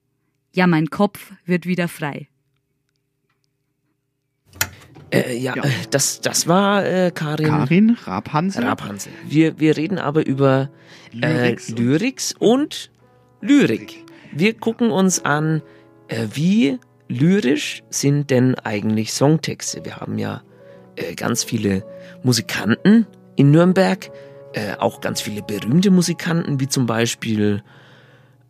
ja, 0.54 0.68
mein 0.68 0.92
Kopf 0.92 1.34
wird 1.44 1.66
wieder 1.66 1.88
frei. 1.88 2.28
Äh, 5.12 5.38
ja, 5.38 5.56
ja. 5.56 5.64
Das, 5.90 6.22
das 6.22 6.48
war 6.48 6.86
äh, 6.86 7.12
Karin, 7.14 7.48
Karin 7.48 7.98
Rabhansel. 8.06 8.64
Rabhansel. 8.64 9.12
Wir, 9.28 9.60
wir 9.60 9.76
reden 9.78 10.00
aber 10.00 10.26
über 10.26 10.70
Lyrics, 11.12 11.70
äh, 11.70 11.74
Lyrics 11.74 12.36
und 12.40 12.92
Lyrik. 13.42 14.06
Wir 14.34 14.54
gucken 14.54 14.92
uns 14.92 15.26
an, 15.26 15.62
äh, 16.08 16.28
wie 16.34 16.80
lyrisch 17.10 17.84
sind 17.90 18.30
denn 18.30 18.56
eigentlich 18.56 19.12
Songtexte. 19.12 19.84
Wir 19.84 19.98
haben 19.98 20.18
ja 20.18 20.42
äh, 20.96 21.14
ganz 21.16 21.44
viele 21.44 21.84
Musikanten 22.24 23.06
in 23.36 23.52
Nürnberg, 23.52 24.10
äh, 24.54 24.76
auch 24.78 25.02
ganz 25.02 25.20
viele 25.20 25.42
berühmte 25.42 25.92
Musikanten, 25.92 26.60
wie 26.62 26.70
zum 26.70 26.86
Beispiel 26.86 27.64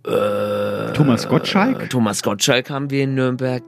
äh, 0.06 0.94
Thomas 0.94 1.28
Gottschalk. 1.28 1.90
Thomas 1.90 2.22
Gottschalk 2.22 2.70
haben 2.70 2.92
wir 2.92 3.04
in 3.04 3.16
Nürnberg, 3.16 3.64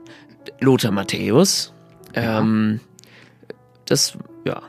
Lothar 0.60 0.92
Matthäus. 0.92 1.73
Ähm, 2.14 2.80
das, 3.86 4.16
ja. 4.44 4.62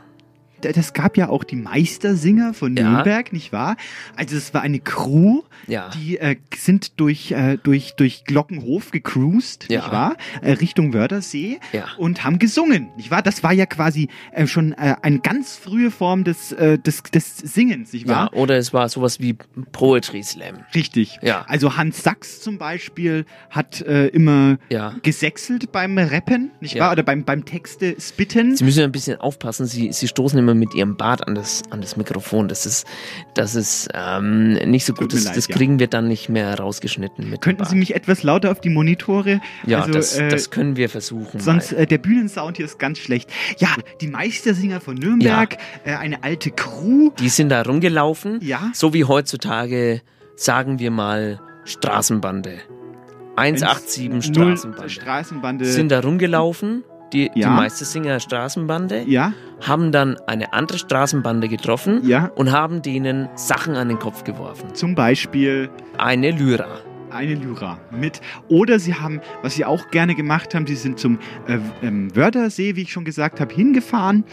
Das 0.61 0.93
gab 0.93 1.17
ja 1.17 1.29
auch 1.29 1.43
die 1.43 1.55
Meistersinger 1.55 2.53
von 2.53 2.73
Nürnberg, 2.73 3.27
ja. 3.27 3.33
nicht 3.33 3.51
wahr? 3.51 3.77
Also 4.15 4.35
es 4.35 4.53
war 4.53 4.61
eine 4.61 4.79
Crew, 4.79 5.41
ja. 5.67 5.89
die 5.89 6.17
äh, 6.17 6.37
sind 6.55 6.99
durch, 6.99 7.31
äh, 7.31 7.57
durch, 7.61 7.93
durch 7.95 8.23
Glockenhof 8.25 8.91
gecruised, 8.91 9.67
ja. 9.69 9.79
nicht 9.79 9.91
wahr? 9.91 10.15
Äh, 10.41 10.53
Richtung 10.53 10.93
Wörthersee 10.93 11.59
ja. 11.73 11.85
und 11.97 12.23
haben 12.23 12.39
gesungen, 12.39 12.89
nicht 12.97 13.11
wahr? 13.11 13.21
Das 13.21 13.43
war 13.43 13.53
ja 13.53 13.65
quasi 13.65 14.09
äh, 14.31 14.47
schon 14.47 14.73
äh, 14.73 14.95
eine 15.01 15.19
ganz 15.19 15.55
frühe 15.55 15.91
Form 15.91 16.23
des, 16.23 16.51
äh, 16.51 16.79
des, 16.79 17.03
des 17.03 17.37
Singens, 17.37 17.93
nicht 17.93 18.07
wahr? 18.07 18.29
Ja, 18.33 18.39
oder 18.39 18.57
es 18.57 18.73
war 18.73 18.87
sowas 18.89 19.19
wie 19.19 19.33
Poetry 19.71 20.23
Slam. 20.23 20.55
Richtig. 20.73 21.19
Ja. 21.21 21.45
Also 21.47 21.77
Hans 21.77 22.03
Sachs 22.03 22.41
zum 22.41 22.57
Beispiel 22.57 23.25
hat 23.49 23.81
immer 23.81 24.57
ja. 24.69 24.95
gesächselt 25.01 25.71
beim 25.71 25.97
Rappen, 25.97 26.51
nicht 26.59 26.79
wahr? 26.79 26.91
Oder 26.91 27.03
beim, 27.03 27.23
beim 27.23 27.45
Texte 27.45 27.95
spitten. 27.99 28.55
Sie 28.55 28.63
müssen 28.63 28.83
ein 28.83 28.91
bisschen 28.91 29.19
aufpassen, 29.19 29.65
Sie, 29.65 29.91
Sie 29.91 30.07
stoßen 30.07 30.37
immer 30.45 30.55
mit 30.55 30.73
Ihrem 30.73 30.95
Bart 30.95 31.27
an 31.27 31.35
das, 31.35 31.63
an 31.71 31.81
das 31.81 31.97
Mikrofon. 31.97 32.47
Das 32.47 32.65
ist, 32.65 32.85
das 33.33 33.55
ist 33.55 33.89
ähm, 33.93 34.53
nicht 34.53 34.85
so 34.85 34.93
gut. 34.93 35.13
Das, 35.13 35.25
leid, 35.25 35.35
das 35.35 35.47
kriegen 35.47 35.73
ja. 35.73 35.79
wir 35.81 35.87
dann 35.87 36.07
nicht 36.07 36.29
mehr 36.29 36.57
rausgeschnitten. 36.59 37.29
Mit 37.29 37.41
Könnten 37.41 37.65
Sie 37.65 37.75
mich 37.75 37.95
etwas 37.95 38.23
lauter 38.23 38.51
auf 38.51 38.61
die 38.61 38.69
Monitore? 38.69 39.41
Ja, 39.65 39.81
also, 39.81 39.93
das, 39.93 40.17
äh, 40.17 40.29
das 40.29 40.51
können 40.51 40.75
wir 40.75 40.89
versuchen. 40.89 41.39
Sonst, 41.39 41.73
äh, 41.73 41.87
der 41.87 41.97
Bühnensound 41.97 42.57
hier 42.57 42.65
ist 42.65 42.77
ganz 42.77 42.99
schlecht. 42.99 43.29
Ja, 43.57 43.69
die 44.01 44.07
Meistersinger 44.07 44.79
von 44.79 44.95
Nürnberg, 44.95 45.57
ja. 45.85 45.91
äh, 45.93 45.95
eine 45.95 46.23
alte 46.23 46.51
Crew. 46.51 47.11
Die 47.19 47.29
sind 47.29 47.49
da 47.49 47.63
rumgelaufen. 47.63 48.39
Ja. 48.41 48.71
So 48.73 48.93
wie 48.93 49.05
heutzutage, 49.05 50.01
sagen 50.35 50.79
wir 50.79 50.91
mal, 50.91 51.41
Straßenbande. 51.65 52.59
187 53.35 54.33
Straßenbande. 54.33 54.89
Straßenbande. 54.89 55.65
Sind 55.65 55.91
da 55.91 55.99
rumgelaufen 55.99 56.83
die, 57.15 57.31
ja. 57.33 57.49
die 57.49 57.55
Meistersinger 57.55 58.19
Straßenbande, 58.19 59.05
ja. 59.07 59.33
haben 59.61 59.91
dann 59.91 60.17
eine 60.27 60.53
andere 60.53 60.77
Straßenbande 60.77 61.47
getroffen 61.47 62.01
ja. 62.07 62.31
und 62.35 62.51
haben 62.51 62.81
denen 62.81 63.29
Sachen 63.35 63.75
an 63.75 63.87
den 63.87 63.99
Kopf 63.99 64.23
geworfen. 64.23 64.75
Zum 64.75 64.95
Beispiel 64.95 65.69
eine 65.97 66.31
Lyra. 66.31 66.79
Eine 67.09 67.35
Lyra 67.35 67.79
mit. 67.91 68.19
Oder 68.49 68.77
sie 68.77 68.93
haben, 68.95 69.21
was 69.41 69.55
sie 69.55 69.63
auch 69.63 69.89
gerne 69.89 70.15
gemacht 70.15 70.53
haben, 70.53 70.67
sie 70.67 70.75
sind 70.75 70.99
zum 70.99 71.19
äh, 71.47 71.59
ähm, 71.81 72.13
Wörthersee, 72.13 72.75
wie 72.75 72.81
ich 72.81 72.91
schon 72.91 73.05
gesagt 73.05 73.39
habe, 73.39 73.53
hingefahren 73.53 74.25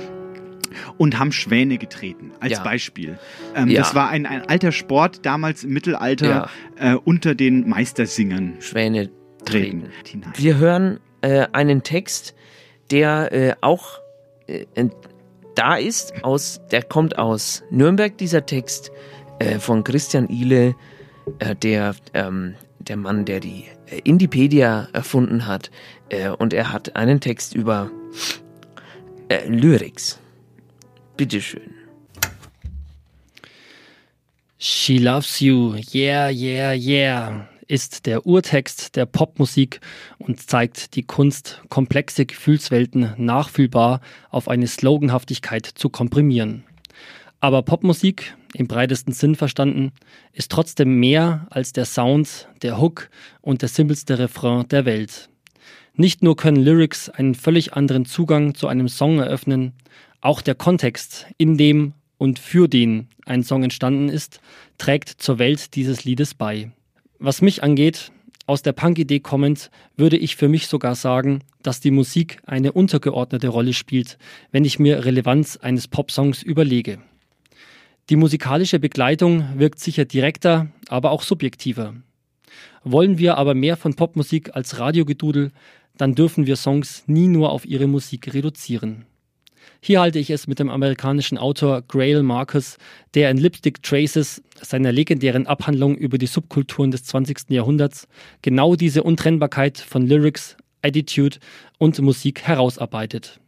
und 0.97 1.19
haben 1.19 1.31
Schwäne 1.31 1.79
getreten, 1.79 2.33
als 2.41 2.53
ja. 2.53 2.63
Beispiel. 2.65 3.19
Ähm, 3.55 3.69
ja. 3.69 3.81
Das 3.81 3.95
war 3.95 4.09
ein, 4.09 4.27
ein 4.27 4.49
alter 4.49 4.73
Sport 4.73 5.25
damals 5.25 5.63
im 5.63 5.73
Mittelalter 5.73 6.51
ja. 6.81 6.95
äh, 6.95 6.97
unter 6.97 7.37
den 7.37 7.69
Meistersingern. 7.69 8.55
Schwäne 8.59 9.11
treten. 9.45 9.85
treten. 10.05 10.23
Wir 10.35 10.57
hören 10.57 10.99
äh, 11.21 11.47
einen 11.53 11.83
Text, 11.83 12.35
der 12.93 13.33
äh, 13.33 13.55
auch 13.63 14.01
äh, 14.47 14.67
da 15.55 15.77
ist, 15.77 16.25
aus, 16.25 16.61
der 16.71 16.83
kommt 16.83 17.19
aus 17.19 17.63
Nürnberg, 17.71 18.17
dieser 18.19 18.47
Text 18.47 18.91
äh, 19.39 19.59
von 19.59 19.85
Christian 19.85 20.29
Ihle, 20.29 20.75
äh, 21.39 21.57
der, 21.57 21.95
ähm, 22.15 22.55
der 22.79 22.97
Mann, 22.97 23.25
der 23.25 23.41
die 23.41 23.65
äh, 23.87 24.01
Indipedia 24.05 24.89
erfunden 24.93 25.47
hat. 25.47 25.71
Äh, 26.11 26.29
und 26.29 26.53
er 26.53 26.73
hat 26.73 26.95
einen 26.97 27.21
Text 27.21 27.55
über 27.55 27.91
Lyrics. 29.47 30.21
Bitteschön. 31.17 31.75
She 34.59 34.99
loves 34.99 35.41
you, 35.41 35.77
yeah, 35.95 36.29
yeah, 36.29 36.75
yeah 36.75 37.52
ist 37.73 38.05
der 38.05 38.27
Urtext 38.27 38.97
der 38.97 39.07
Popmusik 39.07 39.81
und 40.19 40.39
zeigt 40.39 40.95
die 40.95 41.05
Kunst, 41.05 41.63
komplexe 41.71 42.27
Gefühlswelten 42.27 43.15
nachfühlbar 43.17 44.03
auf 44.29 44.49
eine 44.49 44.67
Sloganhaftigkeit 44.67 45.65
zu 45.65 45.89
komprimieren. 45.89 46.65
Aber 47.41 47.63
Popmusik, 47.63 48.37
im 48.53 48.69
breitesten 48.69 49.15
Sinn 49.15 49.37
verstanden, 49.37 49.93
ist 50.35 50.51
trotzdem 50.51 51.01
mehr 51.01 51.47
als 51.49 51.73
der 51.73 51.87
Sound, 51.87 52.47
der 52.61 52.79
Hook 52.79 53.09
und 53.41 53.63
der 53.63 53.71
simpelste 53.71 54.19
Refrain 54.19 54.69
der 54.69 54.85
Welt. 54.85 55.31
Nicht 55.95 56.23
nur 56.23 56.37
können 56.37 56.63
Lyrics 56.63 57.09
einen 57.09 57.35
völlig 57.35 57.73
anderen 57.73 58.05
Zugang 58.05 58.55
zu 58.55 58.69
einem 58.69 58.89
Song 58.89 59.19
eröffnen, 59.19 59.73
auch 60.21 60.43
der 60.43 60.57
Kontext, 60.57 61.27
in 61.39 61.57
dem 61.57 61.95
und 62.19 62.39
für 62.39 62.69
den 62.69 63.09
ein 63.25 63.43
Song 63.43 63.63
entstanden 63.63 64.11
ist, 64.11 64.43
trägt 64.77 65.09
zur 65.09 65.39
Welt 65.39 65.75
dieses 65.75 66.05
Liedes 66.05 66.35
bei. 66.35 66.71
Was 67.25 67.41
mich 67.41 67.63
angeht, 67.63 68.11
aus 68.47 68.63
der 68.63 68.73
Punk-Idee 68.73 69.21
kommend, 69.21 69.71
würde 69.97 70.17
ich 70.17 70.35
für 70.35 70.49
mich 70.49 70.67
sogar 70.67 70.97
sagen, 70.97 71.45
dass 71.63 71.79
die 71.79 71.93
Musik 71.93 72.43
eine 72.47 72.73
untergeordnete 72.73 73.47
Rolle 73.47 73.75
spielt, 73.75 74.19
wenn 74.51 74.65
ich 74.65 74.81
mir 74.81 75.05
Relevanz 75.05 75.57
eines 75.57 75.87
Popsongs 75.87 76.43
überlege. 76.43 76.99
Die 78.11 78.17
musikalische 78.17 78.81
Begleitung 78.81 79.45
wirkt 79.57 79.79
sicher 79.79 80.05
direkter, 80.05 80.67
aber 80.89 81.13
auch 81.13 81.23
subjektiver. 81.23 81.95
Wollen 82.83 83.19
wir 83.19 83.39
aber 83.39 83.55
mehr 83.55 83.77
von 83.77 83.95
Popmusik 83.95 84.57
als 84.57 84.81
Radiogedudel, 84.81 85.53
dann 85.97 86.17
dürfen 86.17 86.49
wir 86.49 86.57
Songs 86.57 87.05
nie 87.07 87.29
nur 87.29 87.53
auf 87.53 87.65
ihre 87.65 87.87
Musik 87.87 88.35
reduzieren. 88.35 89.07
Hier 89.81 90.01
halte 90.01 90.19
ich 90.19 90.31
es 90.31 90.47
mit 90.47 90.59
dem 90.59 90.71
amerikanischen 90.71 91.39
Autor 91.39 91.83
Grail 91.83 92.23
Marcus, 92.23 92.79
der 93.15 93.31
in 93.31 93.37
Lipstick 93.37 93.83
Traces, 93.83 94.43
seiner 94.61 94.93
legendären 94.93 95.47
Abhandlung 95.47 95.97
über 95.97 96.19
die 96.19 96.27
Subkulturen 96.27 96.91
des 96.91 97.05
20. 97.05 97.51
Jahrhunderts, 97.51 98.07
genau 98.43 98.77
diese 98.77 99.03
Untrennbarkeit 99.03 99.79
von 99.79 100.07
Lyrics, 100.07 100.57
Attitude 100.83 101.39
und 101.79 102.01
Musik 102.01 102.43
herausarbeitet. 102.43 103.41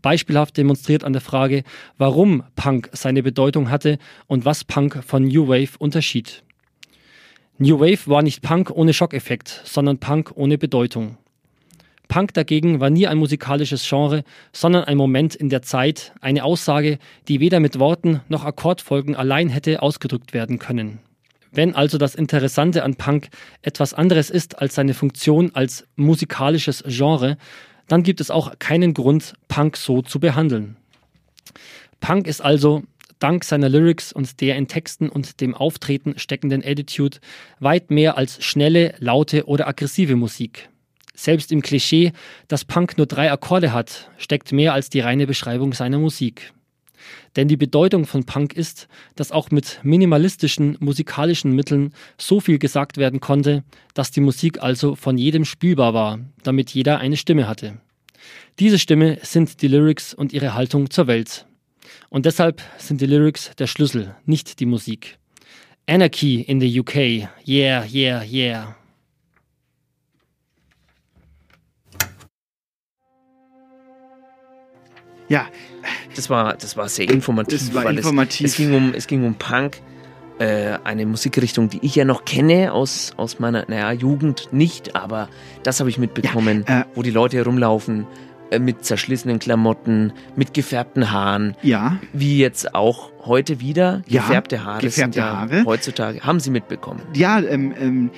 Beispielhaft 0.00 0.56
demonstriert 0.56 1.04
an 1.04 1.12
der 1.12 1.22
Frage, 1.22 1.64
warum 1.96 2.44
Punk 2.54 2.90
seine 2.92 3.22
Bedeutung 3.22 3.70
hatte 3.70 3.98
und 4.26 4.44
was 4.44 4.64
Punk 4.64 5.02
von 5.04 5.24
New 5.24 5.48
Wave 5.48 5.78
unterschied. 5.78 6.42
New 7.58 7.80
Wave 7.80 8.06
war 8.06 8.22
nicht 8.22 8.42
Punk 8.42 8.70
ohne 8.70 8.94
Schockeffekt, 8.94 9.62
sondern 9.64 9.98
Punk 9.98 10.32
ohne 10.36 10.58
Bedeutung. 10.58 11.18
Punk 12.08 12.32
dagegen 12.32 12.80
war 12.80 12.90
nie 12.90 13.06
ein 13.06 13.18
musikalisches 13.18 13.86
Genre, 13.86 14.24
sondern 14.52 14.84
ein 14.84 14.96
Moment 14.96 15.34
in 15.34 15.50
der 15.50 15.62
Zeit, 15.62 16.14
eine 16.20 16.42
Aussage, 16.42 16.98
die 17.28 17.38
weder 17.38 17.60
mit 17.60 17.78
Worten 17.78 18.22
noch 18.28 18.44
Akkordfolgen 18.44 19.14
allein 19.14 19.50
hätte 19.50 19.82
ausgedrückt 19.82 20.32
werden 20.32 20.58
können. 20.58 21.00
Wenn 21.52 21.74
also 21.74 21.98
das 21.98 22.14
Interessante 22.14 22.82
an 22.82 22.96
Punk 22.96 23.28
etwas 23.62 23.94
anderes 23.94 24.30
ist 24.30 24.58
als 24.58 24.74
seine 24.74 24.94
Funktion 24.94 25.54
als 25.54 25.86
musikalisches 25.96 26.82
Genre, 26.86 27.36
dann 27.88 28.02
gibt 28.02 28.20
es 28.20 28.30
auch 28.30 28.58
keinen 28.58 28.94
Grund, 28.94 29.34
Punk 29.48 29.76
so 29.76 30.02
zu 30.02 30.20
behandeln. 30.20 30.76
Punk 32.00 32.26
ist 32.26 32.40
also, 32.40 32.82
dank 33.18 33.44
seiner 33.44 33.68
Lyrics 33.68 34.12
und 34.12 34.40
der 34.40 34.56
in 34.56 34.68
Texten 34.68 35.08
und 35.08 35.40
dem 35.40 35.54
Auftreten 35.54 36.18
steckenden 36.18 36.62
Attitude, 36.64 37.18
weit 37.60 37.90
mehr 37.90 38.16
als 38.16 38.42
schnelle, 38.44 38.94
laute 38.98 39.46
oder 39.46 39.66
aggressive 39.66 40.16
Musik. 40.16 40.68
Selbst 41.18 41.50
im 41.50 41.62
Klischee, 41.62 42.12
dass 42.46 42.64
Punk 42.64 42.96
nur 42.96 43.06
drei 43.06 43.32
Akkorde 43.32 43.72
hat, 43.72 44.08
steckt 44.18 44.52
mehr 44.52 44.72
als 44.72 44.88
die 44.88 45.00
reine 45.00 45.26
Beschreibung 45.26 45.72
seiner 45.72 45.98
Musik. 45.98 46.52
Denn 47.34 47.48
die 47.48 47.56
Bedeutung 47.56 48.06
von 48.06 48.22
Punk 48.22 48.52
ist, 48.52 48.86
dass 49.16 49.32
auch 49.32 49.50
mit 49.50 49.80
minimalistischen 49.82 50.76
musikalischen 50.78 51.56
Mitteln 51.56 51.92
so 52.18 52.38
viel 52.38 52.60
gesagt 52.60 52.98
werden 52.98 53.18
konnte, 53.18 53.64
dass 53.94 54.12
die 54.12 54.20
Musik 54.20 54.62
also 54.62 54.94
von 54.94 55.18
jedem 55.18 55.44
spielbar 55.44 55.92
war, 55.92 56.20
damit 56.44 56.70
jeder 56.70 57.00
eine 57.00 57.16
Stimme 57.16 57.48
hatte. 57.48 57.78
Diese 58.60 58.78
Stimme 58.78 59.18
sind 59.22 59.60
die 59.60 59.68
Lyrics 59.68 60.14
und 60.14 60.32
ihre 60.32 60.54
Haltung 60.54 60.88
zur 60.88 61.08
Welt. 61.08 61.46
Und 62.10 62.26
deshalb 62.26 62.62
sind 62.78 63.00
die 63.00 63.06
Lyrics 63.06 63.50
der 63.58 63.66
Schlüssel, 63.66 64.14
nicht 64.24 64.60
die 64.60 64.66
Musik. 64.66 65.18
Anarchy 65.88 66.42
in 66.42 66.60
the 66.60 66.78
UK, 66.78 66.94
yeah, 67.44 67.84
yeah, 67.92 68.22
yeah. 68.22 68.77
Ja. 75.28 75.46
Das 76.16 76.30
war, 76.30 76.54
das 76.54 76.76
war 76.76 76.88
sehr 76.88 77.08
informativ. 77.08 77.58
Das 77.58 77.74
war 77.74 77.90
informativ. 77.90 78.46
Es, 78.46 78.52
es, 78.52 78.56
ging 78.56 78.74
um, 78.74 78.94
es 78.94 79.06
ging 79.06 79.24
um 79.24 79.34
Punk, 79.34 79.80
äh, 80.38 80.78
eine 80.84 81.06
Musikrichtung, 81.06 81.68
die 81.68 81.80
ich 81.82 81.94
ja 81.94 82.04
noch 82.04 82.24
kenne 82.24 82.72
aus, 82.72 83.12
aus 83.16 83.38
meiner 83.38 83.64
naja, 83.68 83.92
Jugend 83.92 84.48
nicht, 84.52 84.96
aber 84.96 85.28
das 85.62 85.80
habe 85.80 85.90
ich 85.90 85.98
mitbekommen, 85.98 86.64
Ja, 86.68 86.80
äh, 86.80 86.84
wo 86.94 87.02
die 87.02 87.10
Leute 87.10 87.36
herumlaufen 87.36 88.06
mit 88.58 88.84
zerschlissenen 88.84 89.38
Klamotten, 89.38 90.12
mit 90.36 90.54
gefärbten 90.54 91.10
Haaren. 91.10 91.56
Ja. 91.62 91.98
Wie 92.12 92.38
jetzt 92.38 92.74
auch 92.74 93.10
heute 93.24 93.60
wieder. 93.60 94.02
Ja, 94.06 94.22
Gefärbte 94.22 94.64
Haare 94.64 94.80
sind 94.80 94.88
gefärbte 94.88 95.18
ja 95.18 95.36
Haare. 95.36 95.64
heutzutage. 95.66 96.20
Haben 96.20 96.40
Sie 96.40 96.50
mitbekommen? 96.50 97.00
Ja, 97.14 97.40
ähm, 97.40 97.74
ähm, 97.78 98.10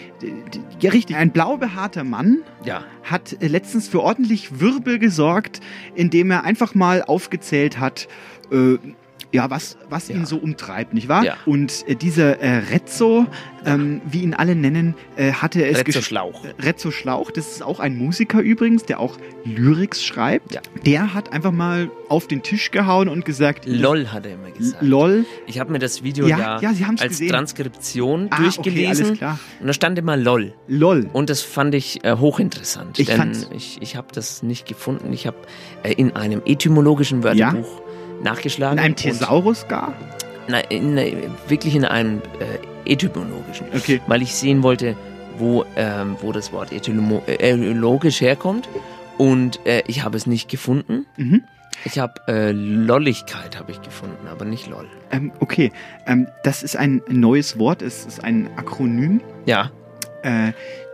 ja, 0.81 0.91
richtig. 0.91 1.17
Ein 1.17 1.31
blau 1.33 1.57
behaarter 1.57 2.05
Mann 2.05 2.39
Ja. 2.65 2.85
hat 3.03 3.37
äh, 3.41 3.49
letztens 3.49 3.89
für 3.89 4.01
ordentlich 4.03 4.61
Wirbel 4.61 4.99
gesorgt, 4.99 5.61
indem 5.95 6.31
er 6.31 6.45
einfach 6.45 6.75
mal 6.75 7.03
aufgezählt 7.03 7.81
hat, 7.81 8.07
äh, 8.53 8.77
ja, 9.33 9.51
was, 9.51 9.77
was 9.89 10.11
ihn 10.11 10.27
so 10.27 10.37
umtreibt, 10.39 10.93
nicht 10.95 11.09
wahr? 11.09 11.25
Ja. 11.25 11.37
Und 11.47 11.85
äh, 11.87 11.95
dieser 11.95 12.41
äh, 12.41 12.59
Rezzo, 12.73 13.27
ähm, 13.65 14.01
wie 14.05 14.23
ihn 14.23 14.35
alle 14.35 14.55
nennen, 14.57 14.95
äh, 15.17 15.33
hatte 15.33 15.65
es 15.65 15.79
Rezzo 15.79 16.01
Schlauch. 16.03 16.45
Äh, 16.45 16.55
Rezzo 16.63 16.91
Schlauch, 16.91 17.31
das 17.31 17.47
ist 17.53 17.63
auch 17.63 17.79
ein 17.81 17.97
Musiker 17.97 18.41
übrigens, 18.41 18.85
der 18.85 18.99
auch 18.99 19.17
Lyrics 19.45 20.03
schreibt. 20.05 20.61
Der 20.85 21.15
hat 21.15 21.33
einfach 21.33 21.53
mal 21.53 21.91
auf 22.09 22.27
den 22.27 22.43
Tisch 22.43 22.71
gehauen 22.71 23.09
und 23.09 23.25
gesagt, 23.25 23.67
LOL 23.67 24.09
hat 24.09 24.27
er 24.27 24.35
immer 24.35 24.51
gesagt. 24.51 24.83
LOL. 24.83 25.25
Ich 25.47 25.61
habe 25.61 25.71
mir 25.73 25.79
das 25.79 26.03
Video 26.03 26.27
Ja, 26.27 26.61
ja, 26.61 26.71
ja, 26.73 26.89
als 26.89 27.01
gesehen. 27.03 27.31
Transkription 27.31 28.29
Ah, 28.31 28.35
okay, 28.37 28.43
durchgelesen. 28.43 29.07
alles 29.07 29.19
klar. 29.19 29.39
Und 29.61 29.67
da 29.69 29.73
stand 29.73 29.99
immer 29.99 30.17
LOL. 30.17 30.55
LOL. 30.67 31.09
Und 31.13 31.31
das 31.31 31.43
fand 31.43 31.75
ich 31.75 32.05
äh, 32.05 32.17
hochinteressant. 32.17 32.99
Ich 32.99 33.07
denn 33.07 33.33
ich, 33.55 33.79
ich 33.81 33.97
habe 33.97 34.09
das 34.13 34.43
nicht 34.43 34.67
gefunden. 34.67 35.13
Ich 35.13 35.27
habe 35.27 35.37
äh, 35.83 35.93
in 35.93 36.17
einem 36.17 36.43
etymologischen 36.45 37.23
Wörterbuch 37.23 37.81
nachgeschlagen. 38.23 38.79
In 38.79 38.85
einem 38.85 38.97
Thesaurus 38.97 39.69
gar? 39.69 39.95
Nein, 40.49 40.65
in, 40.69 40.99
äh, 40.99 41.15
wirklich 41.49 41.75
in 41.75 41.85
einem 41.85 42.23
äh, 42.39 42.93
etymologischen. 42.93 43.67
Okay. 43.75 44.01
Weil 44.07 44.23
ich 44.23 44.35
sehen 44.35 44.63
wollte, 44.63 44.97
wo, 45.39 45.65
ähm, 45.77 46.17
wo 46.21 46.33
das 46.33 46.53
Wort 46.53 46.73
äh, 46.73 47.55
logisch 47.55 48.21
herkommt. 48.21 48.69
Und 49.19 49.65
äh, 49.67 49.83
ich 49.87 50.03
habe 50.03 50.17
es 50.17 50.27
nicht 50.27 50.49
gefunden. 50.49 51.07
Mhm. 51.17 51.43
Ich 51.85 51.99
habe 51.99 52.15
äh, 52.29 52.53
Lolligkeit 52.53 53.59
habe 53.59 53.73
ich 53.73 53.81
gefunden, 53.81 54.27
aber 54.29 54.45
nicht 54.45 54.69
LOL. 54.69 54.87
Ähm, 55.11 55.33
okay, 55.41 55.73
ähm, 56.07 56.27
das 56.43 56.63
ist 56.63 56.77
ein 56.77 57.01
neues 57.09 57.59
Wort, 57.59 57.81
es 57.81 58.05
ist 58.05 58.23
ein 58.23 58.51
Akronym. 58.57 59.23
Ja. 59.47 59.71
Äh, 60.23 60.53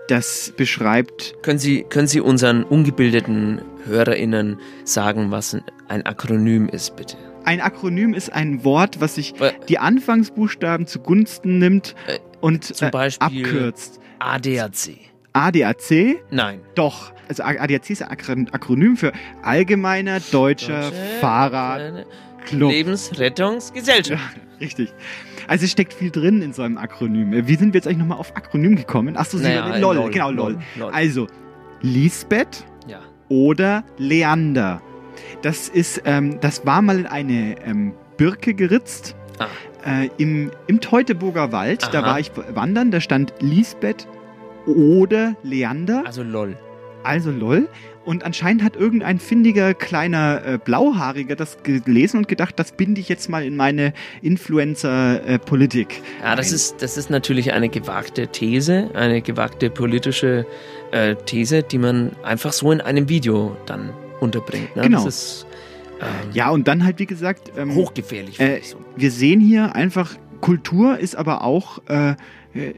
das 0.08 0.52
beschreibt. 0.56 1.34
Können 1.42 1.58
Sie, 1.58 1.82
können 1.88 2.06
Sie 2.06 2.20
unseren 2.20 2.62
ungebildeten 2.64 3.60
HörerInnen 3.86 4.58
sagen, 4.84 5.30
was 5.30 5.56
ein- 5.88 6.04
Akronym 6.06 6.68
ist, 6.68 6.96
bitte? 6.96 7.16
Ein 7.44 7.60
Akronym 7.60 8.12
ist 8.14 8.32
ein 8.32 8.64
Wort, 8.64 9.00
was 9.00 9.14
sich 9.14 9.34
die 9.68 9.78
Anfangsbuchstaben 9.78 10.86
zugunsten 10.88 11.58
nimmt 11.58 11.94
und 12.40 12.64
Zum 12.64 12.88
äh, 12.88 12.90
Beispiel 12.90 13.44
abkürzt. 13.44 14.00
ADAC. 14.18 14.98
ADAC? 15.32 16.16
Nein. 16.30 16.60
Doch. 16.74 17.12
Also 17.28 17.42
ADAC 17.44 17.90
ist 17.90 18.02
ein 18.02 18.08
Akron- 18.10 18.48
Akronym 18.52 18.96
für 18.96 19.12
Allgemeiner 19.42 20.18
Deutscher 20.32 20.90
Fahrrad 21.20 22.06
Club. 22.46 22.70
Lebensrettungsgesellschaft. 22.70 24.36
Richtig. 24.60 24.92
Also 25.48 25.64
es 25.64 25.70
steckt 25.72 25.92
viel 25.92 26.10
drin 26.10 26.42
in 26.42 26.52
so 26.52 26.62
einem 26.62 26.78
Akronym. 26.78 27.32
Äh, 27.32 27.46
Wie 27.46 27.54
sind 27.56 27.72
wir 27.74 27.78
jetzt 27.78 27.86
eigentlich 27.86 27.98
nochmal 27.98 28.18
auf 28.18 28.34
Akronym 28.36 28.76
gekommen? 28.76 29.16
Achso, 29.16 29.36
Naja, 29.36 29.74
äh, 29.74 29.80
LOL. 29.80 29.96
LOL, 29.96 30.10
Genau, 30.10 30.30
LOL. 30.30 30.58
LOL. 30.76 30.92
Also, 30.92 31.26
Lisbeth 31.82 32.64
Ja. 32.88 33.00
oder 33.28 33.84
Leander. 33.98 34.80
Das 35.42 35.68
ist, 35.68 36.02
ähm, 36.04 36.38
das 36.40 36.66
war 36.66 36.82
mal 36.82 36.98
in 37.00 37.06
eine 37.06 37.56
ähm, 37.64 37.92
Birke 38.16 38.54
geritzt. 38.54 39.14
Ah. 39.38 39.46
Äh, 39.84 40.08
im, 40.16 40.50
Im 40.66 40.80
Teutoburger 40.80 41.52
Wald, 41.52 41.88
da 41.92 42.00
Aha. 42.00 42.06
war 42.06 42.20
ich 42.20 42.32
wandern, 42.54 42.90
da 42.90 43.00
stand 43.00 43.34
Lisbeth 43.40 44.08
oder 44.66 45.36
Leander. 45.42 46.02
Also 46.06 46.22
LOL. 46.22 46.56
Also 47.04 47.30
LOL. 47.30 47.68
Und 48.06 48.22
anscheinend 48.24 48.62
hat 48.62 48.76
irgendein 48.76 49.18
findiger 49.18 49.74
kleiner 49.74 50.40
äh, 50.46 50.58
Blauhaariger 50.64 51.34
das 51.34 51.58
gelesen 51.64 52.18
und 52.18 52.28
gedacht, 52.28 52.56
das 52.56 52.70
binde 52.70 53.00
ich 53.00 53.08
jetzt 53.08 53.28
mal 53.28 53.44
in 53.44 53.56
meine 53.56 53.92
Influencer-Politik. 54.22 56.02
Ja, 56.22 56.36
das 56.36 56.52
ist, 56.52 56.82
das 56.82 56.96
ist 56.96 57.10
natürlich 57.10 57.52
eine 57.52 57.68
gewagte 57.68 58.28
These, 58.28 58.90
eine 58.94 59.22
gewagte 59.22 59.70
politische 59.70 60.46
äh, 60.92 61.16
These, 61.16 61.64
die 61.64 61.78
man 61.78 62.12
einfach 62.22 62.52
so 62.52 62.70
in 62.70 62.80
einem 62.80 63.08
Video 63.08 63.56
dann 63.66 63.92
unterbringt. 64.20 64.76
Ne? 64.76 64.82
Genau. 64.82 65.04
Ist 65.04 65.44
ähm, 66.00 66.30
Ja, 66.32 66.50
und 66.50 66.68
dann 66.68 66.84
halt, 66.84 67.00
wie 67.00 67.06
gesagt, 67.06 67.52
ähm, 67.56 67.74
hochgefährlich. 67.74 68.36
finde 68.36 68.52
Äh, 68.52 68.58
ich 68.58 68.68
so. 68.68 68.78
wir 68.94 69.10
sehen 69.10 69.40
hier 69.40 69.74
einfach, 69.74 70.14
Kultur 70.40 70.98
ist 70.98 71.16
aber 71.16 71.42
auch, 71.42 71.80
äh, 71.88 72.10
äh, 72.10 72.14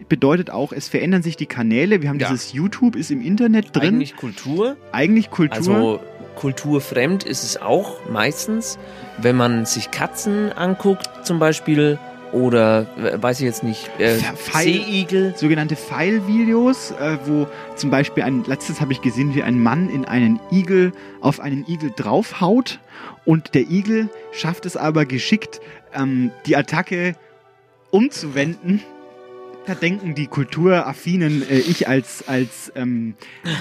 bedeutet 0.08 0.50
auch, 0.50 0.72
es 0.72 0.88
verändern 0.88 1.22
sich 1.22 1.36
die 1.36 1.46
Kanäle. 1.46 2.02
Wir 2.02 2.08
haben 2.08 2.18
Ja. 2.20 2.28
dieses 2.28 2.52
YouTube, 2.52 2.96
ist 2.96 3.10
im 3.10 3.22
Internet 3.22 3.74
drin. 3.74 3.94
Eigentlich 3.96 4.16
Kultur. 4.16 4.76
Eigentlich 4.92 5.30
Kultur. 5.30 5.56
Also 5.56 6.00
kulturfremd 6.36 7.24
ist 7.24 7.42
es 7.42 7.60
auch 7.60 7.96
meistens, 8.10 8.78
wenn 9.18 9.36
man 9.36 9.66
sich 9.66 9.90
Katzen 9.90 10.52
anguckt 10.52 11.08
zum 11.26 11.38
Beispiel 11.38 11.98
oder 12.32 12.86
äh, 13.02 13.20
weiß 13.22 13.40
ich 13.40 13.46
jetzt 13.46 13.64
nicht, 13.64 13.90
äh, 13.98 14.18
Seeigel. 14.52 15.34
sogenannte 15.36 15.76
Pfeilvideos, 15.76 16.90
äh, 16.92 17.16
wo 17.24 17.46
zum 17.74 17.90
Beispiel 17.90 18.22
ein, 18.22 18.44
letztes 18.44 18.80
habe 18.80 18.92
ich 18.92 19.00
gesehen, 19.00 19.34
wie 19.34 19.42
ein 19.42 19.62
Mann 19.62 19.88
in 19.88 20.04
einen 20.04 20.38
Igel, 20.52 20.92
auf 21.22 21.40
einen 21.40 21.66
Igel 21.66 21.90
draufhaut 21.96 22.80
und 23.24 23.54
der 23.54 23.62
Igel 23.62 24.08
schafft 24.32 24.66
es 24.66 24.76
aber 24.76 25.06
geschickt, 25.06 25.60
ähm, 25.94 26.30
die 26.46 26.54
Attacke 26.56 27.14
umzuwenden. 27.90 28.82
Da 29.68 29.74
denken 29.74 30.14
die 30.14 30.26
kulturaffinen, 30.28 31.42
äh, 31.48 31.58
ich 31.58 31.86
als, 31.88 32.26
als, 32.26 32.72
ähm, 32.74 33.12